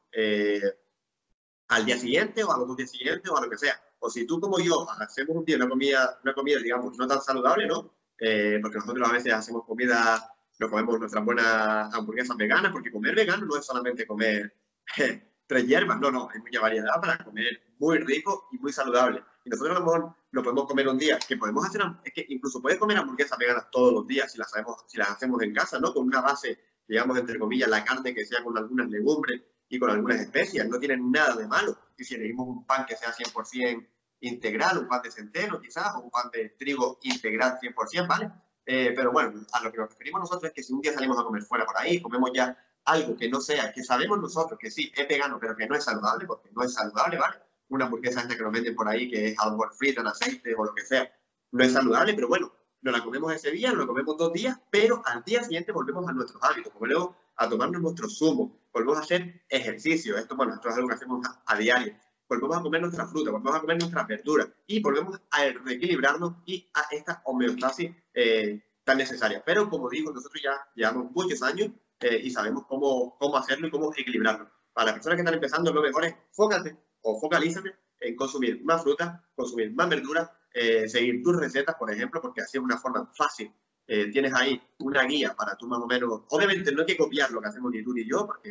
al 1.68 1.84
día 1.84 1.98
siguiente 1.98 2.44
o 2.44 2.52
a 2.52 2.56
los 2.56 2.68
dos 2.68 2.76
días 2.76 2.92
siguientes 2.92 3.28
o 3.28 3.36
a 3.36 3.40
lo 3.40 3.50
que 3.50 3.58
sea 3.58 3.84
o 4.04 4.10
si 4.10 4.26
tú 4.26 4.38
como 4.38 4.58
yo 4.60 4.86
hacemos 5.00 5.34
un 5.34 5.44
día 5.46 5.56
una 5.56 5.68
comida, 5.68 6.20
una 6.22 6.34
comida 6.34 6.58
digamos, 6.58 6.96
no 6.98 7.06
tan 7.06 7.22
saludable, 7.22 7.66
¿no? 7.66 7.94
Eh, 8.18 8.58
porque 8.60 8.76
nosotros 8.76 9.08
a 9.08 9.12
veces 9.12 9.32
hacemos 9.32 9.64
comida, 9.64 10.33
nos 10.58 10.70
comemos 10.70 10.98
nuestras 10.98 11.24
buenas 11.24 11.92
hamburguesas 11.94 12.36
veganas, 12.36 12.72
porque 12.72 12.92
comer 12.92 13.14
vegano 13.14 13.46
no 13.46 13.56
es 13.56 13.66
solamente 13.66 14.06
comer 14.06 14.54
tres 15.46 15.66
hierbas, 15.66 16.00
no, 16.00 16.10
no, 16.10 16.28
hay 16.32 16.40
mucha 16.40 16.60
variedad 16.60 17.00
para 17.00 17.22
comer 17.22 17.74
muy 17.78 17.98
rico 17.98 18.48
y 18.52 18.58
muy 18.58 18.72
saludable. 18.72 19.22
Y 19.44 19.50
nosotros 19.50 19.78
lo 20.30 20.42
podemos 20.42 20.66
comer 20.66 20.88
un 20.88 20.98
día, 20.98 21.18
que 21.18 21.36
podemos 21.36 21.66
hacer, 21.66 21.82
es 22.04 22.12
que 22.12 22.24
incluso 22.28 22.62
puedes 22.62 22.78
comer 22.78 22.96
hamburguesas 22.96 23.38
veganas 23.38 23.70
todos 23.70 23.92
los 23.92 24.06
días 24.06 24.32
si 24.32 24.38
las, 24.38 24.50
sabemos, 24.50 24.84
si 24.86 24.96
las 24.96 25.10
hacemos 25.10 25.42
en 25.42 25.52
casa, 25.52 25.78
¿no? 25.78 25.92
Con 25.92 26.06
una 26.06 26.20
base, 26.20 26.58
digamos, 26.88 27.18
entre 27.18 27.38
comillas, 27.38 27.68
la 27.68 27.84
carne 27.84 28.14
que 28.14 28.24
sea 28.24 28.42
con 28.42 28.56
algunas 28.56 28.88
legumbres 28.88 29.42
y 29.68 29.78
con 29.78 29.90
algunas 29.90 30.20
especias, 30.20 30.68
no 30.68 30.78
tienen 30.78 31.10
nada 31.10 31.36
de 31.36 31.46
malo. 31.46 31.76
Y 31.98 32.04
si 32.04 32.14
elegimos 32.14 32.48
un 32.48 32.66
pan 32.66 32.86
que 32.86 32.96
sea 32.96 33.12
100% 33.12 33.86
integral, 34.20 34.78
un 34.78 34.88
pan 34.88 35.02
de 35.02 35.10
centeno 35.10 35.60
quizás, 35.60 35.94
o 35.96 36.00
un 36.00 36.10
pan 36.10 36.30
de 36.32 36.50
trigo 36.50 36.98
integral 37.02 37.58
100%, 37.60 38.06
¿vale? 38.06 38.30
Eh, 38.66 38.92
pero 38.96 39.12
bueno, 39.12 39.44
a 39.52 39.62
lo 39.62 39.70
que 39.70 39.78
nos 39.78 39.90
referimos 39.90 40.20
nosotros 40.20 40.44
es 40.44 40.52
que 40.52 40.62
si 40.62 40.72
un 40.72 40.80
día 40.80 40.92
salimos 40.92 41.18
a 41.18 41.24
comer 41.24 41.42
fuera 41.42 41.66
por 41.66 41.76
ahí, 41.78 42.00
comemos 42.00 42.30
ya 42.34 42.56
algo 42.84 43.16
que 43.16 43.28
no 43.28 43.40
sea, 43.40 43.72
que 43.72 43.82
sabemos 43.82 44.20
nosotros 44.20 44.58
que 44.58 44.70
sí, 44.70 44.92
es 44.94 45.08
vegano, 45.08 45.38
pero 45.40 45.56
que 45.56 45.66
no 45.66 45.74
es 45.74 45.84
saludable, 45.84 46.26
porque 46.26 46.50
no 46.52 46.62
es 46.62 46.74
saludable, 46.74 47.18
¿vale? 47.18 47.36
Una 47.68 47.86
hamburguesa 47.86 48.20
esta 48.20 48.36
que 48.36 48.42
nos 48.42 48.52
venden 48.52 48.74
por 48.74 48.88
ahí, 48.88 49.10
que 49.10 49.28
es 49.28 49.38
algo 49.38 49.68
frita 49.70 50.00
en 50.00 50.08
aceite 50.08 50.54
o 50.54 50.64
lo 50.64 50.74
que 50.74 50.84
sea, 50.84 51.10
no 51.52 51.64
es 51.64 51.72
saludable, 51.72 52.14
pero 52.14 52.28
bueno, 52.28 52.52
nos 52.82 52.92
la 52.92 53.02
comemos 53.02 53.32
ese 53.32 53.50
día, 53.50 53.72
lo 53.72 53.86
comemos 53.86 54.16
dos 54.16 54.32
días, 54.32 54.58
pero 54.70 55.02
al 55.06 55.24
día 55.24 55.42
siguiente 55.42 55.72
volvemos 55.72 56.06
a 56.08 56.12
nuestros 56.12 56.42
hábitos, 56.42 56.72
volvemos 56.74 57.10
a 57.36 57.48
tomarnos 57.48 57.80
nuestro 57.80 58.08
zumo, 58.08 58.58
volvemos 58.72 58.98
a 58.98 59.00
hacer 59.00 59.42
ejercicio. 59.48 60.16
Esto, 60.18 60.36
bueno, 60.36 60.54
esto 60.54 60.68
es 60.68 60.74
algo 60.74 60.88
que 60.88 60.94
hacemos 60.94 61.26
a 61.46 61.56
diario 61.56 61.94
volvemos 62.28 62.56
a 62.56 62.62
comer 62.62 62.80
nuestra 62.80 63.06
fruta, 63.06 63.30
volvemos 63.30 63.56
a 63.56 63.60
comer 63.60 63.78
nuestras 63.78 64.06
verduras 64.06 64.48
y 64.66 64.80
volvemos 64.80 65.20
a 65.30 65.44
reequilibrarnos 65.64 66.34
y 66.46 66.68
a 66.74 66.94
esta 66.94 67.22
homeostasis 67.24 67.90
eh, 68.14 68.62
tan 68.82 68.98
necesaria. 68.98 69.42
Pero 69.44 69.68
como 69.68 69.88
digo, 69.88 70.12
nosotros 70.12 70.42
ya 70.42 70.52
llevamos 70.74 71.10
muchos 71.12 71.42
años 71.42 71.70
eh, 72.00 72.20
y 72.22 72.30
sabemos 72.30 72.64
cómo, 72.66 73.16
cómo 73.18 73.36
hacerlo 73.36 73.68
y 73.68 73.70
cómo 73.70 73.92
equilibrarlo. 73.96 74.50
Para 74.72 74.86
las 74.86 74.94
personas 74.94 75.16
que 75.16 75.22
están 75.22 75.34
empezando, 75.34 75.72
lo 75.72 75.82
mejor 75.82 76.04
es 76.04 76.14
fócate 76.32 76.76
o 77.02 77.20
focalízate 77.20 77.74
en 78.00 78.16
consumir 78.16 78.62
más 78.64 78.82
fruta, 78.82 79.24
consumir 79.34 79.72
más 79.72 79.88
verduras, 79.88 80.30
eh, 80.52 80.88
seguir 80.88 81.22
tus 81.22 81.36
recetas, 81.36 81.76
por 81.76 81.90
ejemplo, 81.92 82.20
porque 82.20 82.40
así 82.40 82.58
es 82.58 82.64
una 82.64 82.78
forma 82.78 83.10
fácil. 83.14 83.52
tienes 83.86 84.32
ahí 84.32 84.60
una 84.78 85.04
guía 85.04 85.34
para 85.36 85.56
tú 85.56 85.68
más 85.68 85.78
o 85.78 85.86
menos, 85.86 86.22
obviamente 86.30 86.72
no 86.72 86.80
hay 86.80 86.86
que 86.86 86.96
copiar 86.96 87.30
lo 87.30 87.40
que 87.40 87.48
hacemos 87.48 87.70
ni 87.70 87.84
tú 87.84 87.92
ni 87.92 88.08
yo, 88.08 88.26
porque 88.26 88.50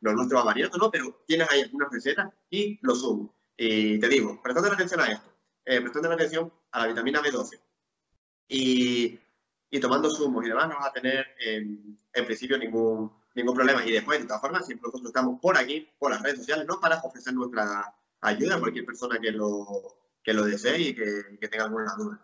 lo 0.00 0.12
nuestro 0.12 0.38
va 0.38 0.44
variando, 0.44 0.78
¿no? 0.78 0.90
Pero 0.90 1.22
tienes 1.26 1.50
ahí 1.50 1.62
algunas 1.62 1.90
recetas 1.90 2.32
y 2.50 2.78
lo 2.82 2.94
sumo. 2.94 3.34
Y 3.56 3.98
te 3.98 4.08
digo, 4.08 4.40
prestando 4.42 4.72
atención 4.72 5.00
a 5.00 5.12
esto, 5.12 5.30
eh, 5.64 5.80
prestando 5.80 6.10
atención 6.10 6.52
a 6.72 6.80
la 6.80 6.86
vitamina 6.86 7.20
B12 7.20 7.60
y, 8.48 9.18
y 9.70 9.80
tomando 9.80 10.10
zumos 10.10 10.44
y 10.44 10.48
demás, 10.48 10.68
no 10.68 10.76
vas 10.76 10.88
a 10.88 10.92
tener 10.92 11.26
en 11.38 12.24
principio 12.26 12.56
ningún, 12.58 13.12
ningún 13.34 13.54
problema. 13.54 13.84
Y 13.84 13.92
después, 13.92 14.20
de 14.20 14.26
todas 14.26 14.40
formas, 14.40 14.66
siempre 14.66 14.88
nosotros 14.88 15.10
estamos 15.10 15.40
por 15.40 15.56
aquí, 15.56 15.88
por 15.98 16.10
las 16.10 16.22
redes 16.22 16.38
sociales, 16.38 16.66
¿no? 16.66 16.80
Para 16.80 17.00
ofrecer 17.02 17.34
nuestra 17.34 17.94
ayuda 18.20 18.56
a 18.56 18.60
cualquier 18.60 18.84
persona 18.84 19.18
que 19.18 19.32
lo, 19.32 19.66
que 20.22 20.34
lo 20.34 20.44
desee 20.44 20.80
y 20.80 20.94
que, 20.94 21.38
que 21.40 21.48
tenga 21.48 21.64
alguna 21.64 21.94
duda. 21.96 22.20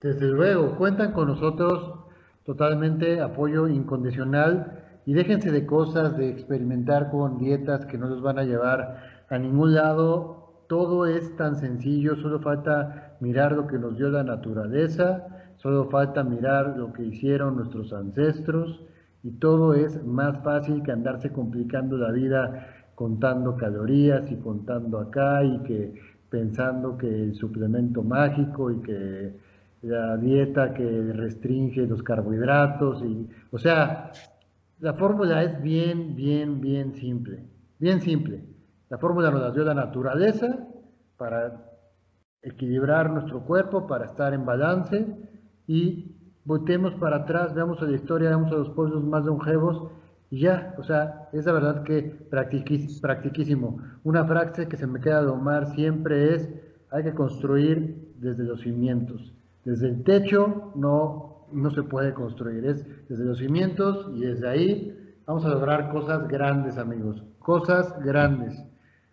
Desde 0.00 0.26
luego, 0.26 0.76
cuentan 0.76 1.12
con 1.12 1.28
nosotros 1.28 2.04
totalmente 2.44 3.20
apoyo 3.20 3.66
incondicional 3.66 4.85
y 5.06 5.14
déjense 5.14 5.52
de 5.52 5.64
cosas, 5.64 6.16
de 6.16 6.28
experimentar 6.28 7.10
con 7.10 7.38
dietas 7.38 7.86
que 7.86 7.96
no 7.96 8.08
los 8.08 8.20
van 8.20 8.40
a 8.40 8.44
llevar 8.44 9.24
a 9.30 9.38
ningún 9.38 9.74
lado. 9.74 10.64
Todo 10.68 11.06
es 11.06 11.34
tan 11.36 11.54
sencillo, 11.54 12.16
solo 12.16 12.40
falta 12.40 13.16
mirar 13.20 13.52
lo 13.52 13.68
que 13.68 13.78
nos 13.78 13.96
dio 13.96 14.10
la 14.10 14.24
naturaleza, 14.24 15.24
solo 15.58 15.88
falta 15.88 16.24
mirar 16.24 16.76
lo 16.76 16.92
que 16.92 17.04
hicieron 17.04 17.56
nuestros 17.56 17.92
ancestros 17.92 18.82
y 19.22 19.30
todo 19.30 19.74
es 19.74 20.04
más 20.04 20.42
fácil 20.42 20.82
que 20.82 20.90
andarse 20.90 21.30
complicando 21.30 21.96
la 21.96 22.10
vida 22.10 22.66
contando 22.96 23.56
calorías 23.56 24.30
y 24.30 24.36
contando 24.36 24.98
acá 24.98 25.44
y 25.44 25.58
que 25.60 25.94
pensando 26.30 26.98
que 26.98 27.06
el 27.06 27.34
suplemento 27.34 28.02
mágico 28.02 28.72
y 28.72 28.80
que 28.82 29.34
la 29.82 30.16
dieta 30.16 30.74
que 30.74 31.12
restringe 31.12 31.86
los 31.86 32.02
carbohidratos 32.02 33.02
y 33.04 33.28
o 33.52 33.58
sea, 33.58 34.10
la 34.78 34.94
fórmula 34.94 35.42
es 35.42 35.62
bien, 35.62 36.14
bien, 36.14 36.60
bien 36.60 36.94
simple. 36.94 37.44
Bien 37.78 38.00
simple. 38.00 38.44
La 38.88 38.98
fórmula 38.98 39.30
nos 39.30 39.40
la 39.40 39.50
dio 39.50 39.64
la 39.64 39.74
naturaleza 39.74 40.66
para 41.16 41.70
equilibrar 42.42 43.10
nuestro 43.10 43.40
cuerpo, 43.40 43.86
para 43.86 44.04
estar 44.04 44.32
en 44.34 44.44
balance 44.44 45.06
y 45.66 46.16
voltemos 46.44 46.94
para 46.94 47.16
atrás, 47.16 47.54
veamos 47.54 47.82
a 47.82 47.86
la 47.86 47.96
historia, 47.96 48.28
veamos 48.28 48.52
a 48.52 48.56
los 48.56 48.70
pueblos 48.70 49.02
más 49.02 49.24
longevos 49.24 49.90
y 50.30 50.40
ya, 50.40 50.74
o 50.78 50.82
sea, 50.82 51.28
es 51.32 51.46
la 51.46 51.52
verdad 51.52 51.82
que 51.82 52.02
practiquísimo. 52.02 53.78
Una 54.04 54.24
frase 54.24 54.68
que 54.68 54.76
se 54.76 54.86
me 54.86 55.00
queda 55.00 55.22
de 55.22 55.28
Omar 55.28 55.74
siempre 55.74 56.34
es, 56.34 56.48
hay 56.90 57.02
que 57.02 57.14
construir 57.14 58.12
desde 58.18 58.44
los 58.44 58.60
cimientos. 58.60 59.32
Desde 59.64 59.88
el 59.88 60.04
techo 60.04 60.72
no 60.76 61.35
no 61.52 61.70
se 61.70 61.82
puede 61.82 62.14
construir, 62.14 62.64
es 62.66 63.08
desde 63.08 63.24
los 63.24 63.38
cimientos 63.38 64.10
y 64.14 64.20
desde 64.20 64.48
ahí 64.48 65.16
vamos 65.26 65.44
a 65.44 65.48
lograr 65.48 65.90
cosas 65.90 66.28
grandes, 66.28 66.78
amigos, 66.78 67.22
cosas 67.38 67.98
grandes. 68.02 68.62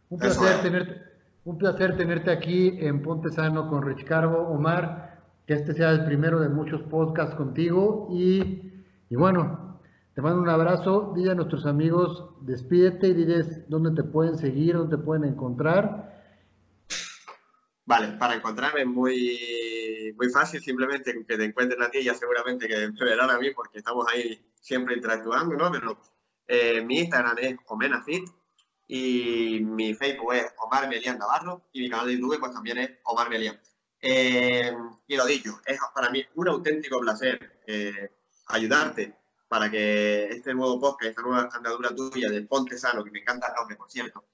Un 0.09 0.19
placer 0.19 0.61
tenerte, 0.61 1.01
un 1.45 1.57
placer 1.57 1.97
tenerte 1.97 2.31
aquí 2.31 2.77
en 2.79 3.01
Ponte 3.01 3.29
Sano 3.29 3.67
con 3.69 3.83
Rich 3.83 4.05
Carbo, 4.05 4.47
Omar, 4.49 5.21
que 5.45 5.53
este 5.53 5.73
sea 5.73 5.91
el 5.91 6.05
primero 6.05 6.39
de 6.39 6.49
muchos 6.49 6.81
podcasts 6.83 7.35
contigo. 7.35 8.07
Y, 8.11 8.83
y 9.09 9.15
bueno, 9.15 9.79
te 10.13 10.21
mando 10.21 10.41
un 10.41 10.49
abrazo, 10.49 11.13
dile 11.15 11.31
a 11.31 11.35
nuestros 11.35 11.65
amigos, 11.65 12.29
despídete 12.41 13.07
y 13.07 13.13
diles 13.13 13.67
dónde 13.69 13.91
te 13.91 14.03
pueden 14.03 14.37
seguir, 14.37 14.77
dónde 14.77 14.97
te 14.97 15.03
pueden 15.03 15.23
encontrar 15.25 16.12
Vale, 17.85 18.17
para 18.17 18.35
encontrarme 18.35 18.81
es 18.81 18.87
muy, 18.87 20.13
muy 20.17 20.29
fácil, 20.29 20.61
simplemente 20.61 21.13
que 21.27 21.37
te 21.37 21.43
encuentren 21.43 21.81
a 21.81 21.91
ti, 21.91 22.01
ya 22.01 22.13
seguramente 22.13 22.67
que 22.67 22.87
me 22.87 23.05
verán 23.05 23.29
a 23.29 23.37
mí 23.37 23.51
porque 23.51 23.79
estamos 23.79 24.05
ahí 24.07 24.41
siempre 24.61 24.95
interactuando, 24.95 25.55
¿no? 25.57 25.69
Pero 25.69 25.99
eh, 26.47 26.81
mi 26.81 26.99
Instagram 26.99 27.37
es 27.39 27.55
omenafit, 27.67 28.29
y 28.87 29.59
mi 29.61 29.93
Facebook 29.95 30.33
es 30.33 30.53
Omar 30.59 30.87
Melian 30.87 31.17
Navarro 31.17 31.67
y 31.71 31.81
mi 31.81 31.89
canal 31.89 32.07
de 32.07 32.13
YouTube 32.13 32.39
pues 32.39 32.53
también 32.53 32.77
es 32.77 32.91
Omar 33.03 33.29
Melian. 33.29 33.59
Eh, 34.01 34.73
y 35.07 35.15
lo 35.17 35.25
dicho, 35.25 35.59
es 35.65 35.77
para 35.93 36.09
mí 36.09 36.23
un 36.35 36.47
auténtico 36.49 36.99
placer 36.99 37.61
eh, 37.67 38.11
ayudarte 38.47 39.13
para 39.47 39.69
que 39.69 40.25
este 40.29 40.53
nuevo 40.53 40.79
podcast, 40.79 41.09
esta 41.11 41.21
nueva 41.21 41.49
andadura 41.51 41.93
tuya 41.95 42.29
de 42.29 42.41
Ponte 42.43 42.77
Sano, 42.77 43.03
que 43.03 43.11
me 43.11 43.19
encanta 43.19 43.47
el 43.47 43.55
nombre, 43.55 43.75
por 43.75 43.89
cierto, 43.89 44.25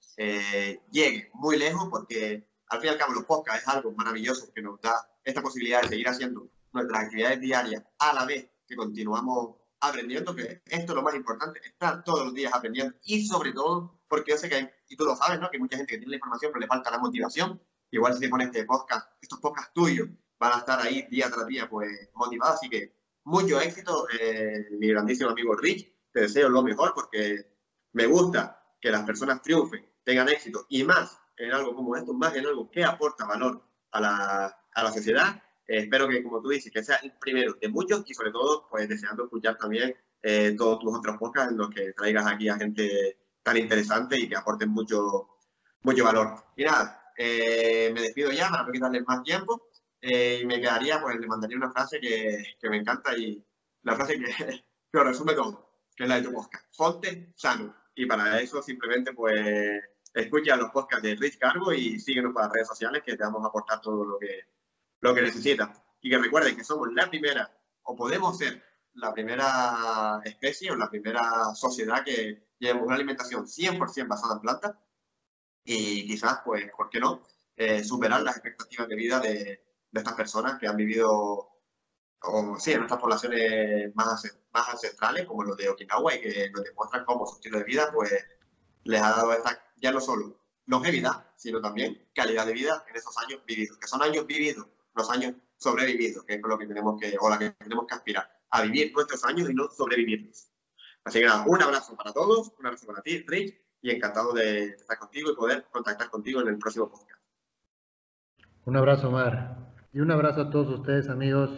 llegue 0.91 1.29
muy 1.33 1.57
lejos 1.57 1.87
porque 1.89 2.47
al 2.69 2.79
fin 2.79 2.89
y 2.89 2.93
al 2.93 2.97
cabo 2.97 3.13
los 3.13 3.25
podcasts 3.25 3.63
es 3.63 3.67
algo 3.67 3.91
maravilloso 3.91 4.51
que 4.53 4.61
nos 4.61 4.79
da 4.81 4.93
esta 5.23 5.41
posibilidad 5.41 5.81
de 5.81 5.89
seguir 5.89 6.07
haciendo 6.07 6.49
nuestras 6.71 7.03
actividades 7.03 7.41
diarias 7.41 7.83
a 7.97 8.13
la 8.13 8.25
vez 8.25 8.49
que 8.67 8.75
continuamos 8.75 9.55
aprendiendo, 9.81 10.35
que 10.35 10.61
esto 10.65 10.91
es 10.91 10.95
lo 10.95 11.01
más 11.01 11.15
importante, 11.15 11.59
estar 11.65 12.03
todos 12.03 12.25
los 12.25 12.33
días 12.33 12.53
aprendiendo 12.53 12.95
y 13.03 13.25
sobre 13.25 13.53
todo 13.53 14.01
porque 14.07 14.31
yo 14.31 14.37
sé 14.37 14.49
que, 14.49 14.71
y 14.87 14.95
tú 14.95 15.05
lo 15.05 15.15
sabes, 15.15 15.39
¿no? 15.39 15.49
que 15.49 15.59
mucha 15.59 15.77
gente 15.77 15.93
que 15.93 15.97
tiene 15.97 16.11
la 16.11 16.17
información 16.17 16.51
pero 16.51 16.61
le 16.61 16.67
falta 16.67 16.91
la 16.91 16.99
motivación, 16.99 17.61
igual 17.91 18.13
si 18.13 18.19
se 18.19 18.29
pone 18.29 18.45
este 18.45 18.65
podcast, 18.65 19.11
estos 19.21 19.39
podcasts 19.39 19.71
tuyos 19.73 20.09
van 20.39 20.53
a 20.53 20.57
estar 20.59 20.79
ahí 20.79 21.07
día 21.09 21.29
tras 21.29 21.47
día 21.47 21.69
pues 21.69 22.09
motivados, 22.13 22.55
así 22.55 22.69
que 22.69 22.97
mucho 23.23 23.59
éxito, 23.59 24.07
eh, 24.19 24.67
mi 24.79 24.87
grandísimo 24.87 25.29
amigo 25.29 25.55
Rich, 25.55 25.93
te 26.11 26.21
deseo 26.21 26.49
lo 26.49 26.63
mejor 26.63 26.93
porque 26.93 27.45
me 27.93 28.05
gusta 28.05 28.63
que 28.79 28.91
las 28.91 29.03
personas 29.03 29.41
triunfen, 29.41 29.85
tengan 30.03 30.29
éxito 30.29 30.65
y 30.69 30.83
más 30.83 31.19
en 31.39 31.51
algo 31.51 31.75
como 31.75 31.95
esto, 31.95 32.13
más 32.13 32.35
en 32.35 32.45
algo 32.45 32.69
que 32.69 32.83
aporta 32.83 33.25
valor 33.25 33.63
a 33.91 33.99
la, 33.99 34.45
a 34.73 34.83
la 34.83 34.91
sociedad 34.91 35.41
eh, 35.69 35.81
espero 35.81 36.07
que, 36.09 36.23
como 36.23 36.41
tú 36.41 36.49
dices, 36.49 36.71
que 36.71 36.83
sea 36.83 36.95
el 37.03 37.13
primero 37.19 37.53
de 37.53 37.69
muchos 37.69 38.03
y 38.07 38.13
sobre 38.15 38.31
todo, 38.31 38.67
pues 38.69 38.89
deseando 38.89 39.25
escuchar 39.25 39.55
también 39.55 39.95
eh, 40.23 40.55
todos 40.57 40.79
tus 40.79 40.97
otros 40.97 41.17
podcasts 41.17 41.51
en 41.51 41.59
los 41.59 41.69
que 41.69 41.93
traigas 41.93 42.25
aquí 42.25 42.49
a 42.49 42.57
gente 42.57 43.19
tan 43.43 43.55
interesante 43.55 44.17
y 44.19 44.27
que 44.27 44.35
aporten 44.35 44.69
mucho, 44.69 45.37
mucho 45.83 46.03
valor. 46.03 46.43
Y 46.57 46.63
nada, 46.63 47.13
eh, 47.15 47.91
me 47.93 48.01
despido 48.01 48.31
ya 48.31 48.49
para 48.49 48.63
no 48.63 48.71
quitarles 48.71 49.03
más 49.05 49.21
tiempo 49.21 49.69
y 50.01 50.45
me 50.45 50.59
quedaría, 50.59 50.99
pues 51.01 51.19
le 51.19 51.27
mandaría 51.27 51.57
una 51.57 51.71
frase 51.71 51.99
que, 51.99 52.55
que 52.59 52.69
me 52.69 52.77
encanta 52.77 53.15
y 53.15 53.45
la 53.83 53.95
frase 53.95 54.17
que, 54.17 54.25
que, 54.37 54.63
lo 54.91 55.03
resume 55.03 55.33
todo, 55.33 55.83
que 55.95 56.03
es 56.03 56.09
la 56.09 56.15
de 56.15 56.23
tu 56.23 56.33
podcast. 56.33 56.65
Ponte 56.75 57.31
sano. 57.35 57.75
Y 57.93 58.07
para 58.07 58.39
eso 58.39 58.61
simplemente 58.63 59.13
pues 59.13 59.83
escucha 60.21 60.55
los 60.55 60.71
podcasts 60.71 61.03
de 61.03 61.15
Rich 61.15 61.37
Cargo 61.37 61.73
y 61.73 61.99
síguenos 61.99 62.33
por 62.33 62.43
las 62.43 62.51
redes 62.51 62.67
sociales 62.67 63.03
que 63.05 63.15
te 63.15 63.23
vamos 63.23 63.43
a 63.43 63.47
aportar 63.47 63.81
todo 63.81 64.05
lo 64.05 64.19
que 64.19 64.45
lo 65.01 65.13
que 65.13 65.21
necesita. 65.21 65.73
Y 66.01 66.09
que 66.09 66.17
recuerden 66.17 66.55
que 66.55 66.63
somos 66.63 66.91
la 66.93 67.09
primera, 67.09 67.51
o 67.83 67.95
podemos 67.95 68.37
ser 68.37 68.63
la 68.93 69.13
primera 69.13 70.21
especie 70.23 70.71
o 70.71 70.75
la 70.75 70.89
primera 70.89 71.53
sociedad 71.55 72.03
que 72.03 72.49
llevemos 72.57 72.85
una 72.85 72.95
alimentación 72.95 73.45
100% 73.45 74.07
basada 74.07 74.35
en 74.35 74.41
plantas 74.41 74.75
y 75.63 76.07
quizás, 76.07 76.39
pues, 76.45 76.71
¿por 76.75 76.89
qué 76.89 76.99
no?, 76.99 77.21
eh, 77.55 77.83
superar 77.83 78.21
las 78.21 78.37
expectativas 78.37 78.87
de 78.87 78.95
vida 78.95 79.19
de, 79.19 79.33
de, 79.91 79.99
estas 79.99 80.13
personas 80.13 80.57
que 80.57 80.67
han 80.67 80.77
vivido, 80.77 81.49
o 82.21 82.57
sí, 82.57 82.71
en 82.71 82.79
nuestras 82.79 83.01
poblaciones 83.01 83.93
más, 83.95 84.23
más 84.53 84.69
ancestrales, 84.69 85.25
como 85.25 85.43
los 85.43 85.57
de 85.57 85.69
Okinawa, 85.69 86.15
y 86.15 86.21
que 86.21 86.49
nos 86.51 86.63
demuestran 86.63 87.05
cómo 87.05 87.25
su 87.27 87.35
estilo 87.35 87.59
de 87.59 87.65
vida, 87.65 87.91
pues, 87.93 88.13
les 88.83 89.01
ha 89.01 89.09
dado 89.11 89.33
esta, 89.33 89.61
ya 89.81 89.91
no 89.91 90.01
solo 90.01 90.39
longevidad, 90.65 91.25
sino 91.35 91.59
también 91.61 92.09
calidad 92.13 92.45
de 92.45 92.53
vida 92.53 92.85
en 92.87 92.95
esos 92.95 93.17
años 93.17 93.41
vividos, 93.45 93.77
que 93.77 93.87
son 93.87 94.03
años 94.03 94.25
vividos 94.27 94.67
los 94.95 95.09
años 95.09 95.35
sobrevividos, 95.57 96.23
que 96.25 96.35
es 96.35 96.41
lo 96.41 96.57
que 96.57 96.67
tenemos 96.67 96.99
que, 96.99 97.15
o 97.19 97.29
la 97.29 97.39
que 97.39 97.51
tenemos 97.51 97.87
que 97.87 97.95
aspirar, 97.95 98.29
a 98.51 98.61
vivir 98.61 98.93
nuestros 98.93 99.23
años 99.25 99.49
y 99.49 99.53
no 99.53 99.67
sobrevivirlos. 99.69 100.49
Así 101.03 101.19
que 101.19 101.25
nada, 101.25 101.43
un 101.47 101.61
abrazo 101.61 101.95
para 101.95 102.13
todos, 102.13 102.53
un 102.59 102.65
abrazo 102.65 102.85
para 102.85 103.01
ti, 103.01 103.23
Rich, 103.27 103.55
y 103.81 103.91
encantado 103.91 104.33
de 104.33 104.65
estar 104.65 104.97
contigo 104.99 105.31
y 105.31 105.35
poder 105.35 105.65
contactar 105.71 106.09
contigo 106.09 106.41
en 106.41 106.49
el 106.49 106.57
próximo 106.57 106.89
podcast. 106.89 107.21
Un 108.65 108.77
abrazo, 108.77 109.07
Omar. 109.07 109.73
Y 109.93 110.01
un 110.01 110.11
abrazo 110.11 110.41
a 110.41 110.49
todos 110.51 110.69
ustedes, 110.69 111.09
amigos. 111.09 111.49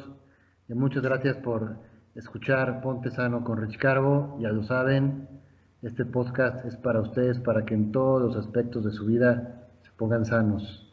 Y 0.70 0.74
muchas 0.74 1.04
gracias 1.04 1.36
por 1.38 1.78
escuchar 2.16 2.82
Ponte 2.82 3.12
Sano 3.12 3.44
con 3.44 3.60
Rich 3.60 3.78
Carbo. 3.78 4.38
Ya 4.40 4.50
lo 4.50 4.64
saben, 4.64 5.41
este 5.84 6.06
podcast 6.06 6.64
es 6.66 6.76
para 6.76 7.02
ustedes, 7.02 7.40
para 7.40 7.66
que 7.66 7.74
en 7.74 7.92
todos 7.92 8.22
los 8.22 8.36
aspectos 8.36 8.86
de 8.86 8.92
su 8.92 9.06
vida 9.06 9.68
se 9.82 9.90
pongan 9.98 10.26
sanos. 10.26 10.88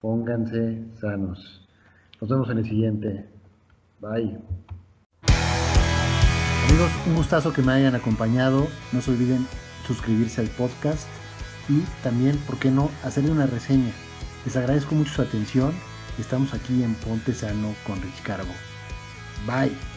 Pónganse 0.00 0.82
sanos. 1.00 1.68
Nos 2.20 2.30
vemos 2.30 2.48
en 2.50 2.58
el 2.58 2.64
siguiente. 2.64 3.28
Bye. 4.00 4.38
Amigos, 6.68 6.90
un 7.06 7.16
gustazo 7.16 7.52
que 7.52 7.62
me 7.62 7.72
hayan 7.72 7.94
acompañado. 7.94 8.66
No 8.92 9.00
se 9.00 9.10
olviden 9.10 9.46
suscribirse 9.86 10.40
al 10.40 10.48
podcast 10.48 11.06
y 11.68 11.82
también, 12.02 12.38
¿por 12.46 12.58
qué 12.58 12.70
no?, 12.70 12.90
hacerle 13.04 13.32
una 13.32 13.46
reseña. 13.46 13.92
Les 14.44 14.56
agradezco 14.56 14.94
mucho 14.94 15.12
su 15.12 15.22
atención. 15.22 15.72
Estamos 16.18 16.54
aquí 16.54 16.82
en 16.82 16.94
Ponte 16.94 17.34
Sano 17.34 17.74
con 17.86 18.00
Rich 18.00 18.22
Carbo. 18.22 18.52
Bye. 19.46 19.91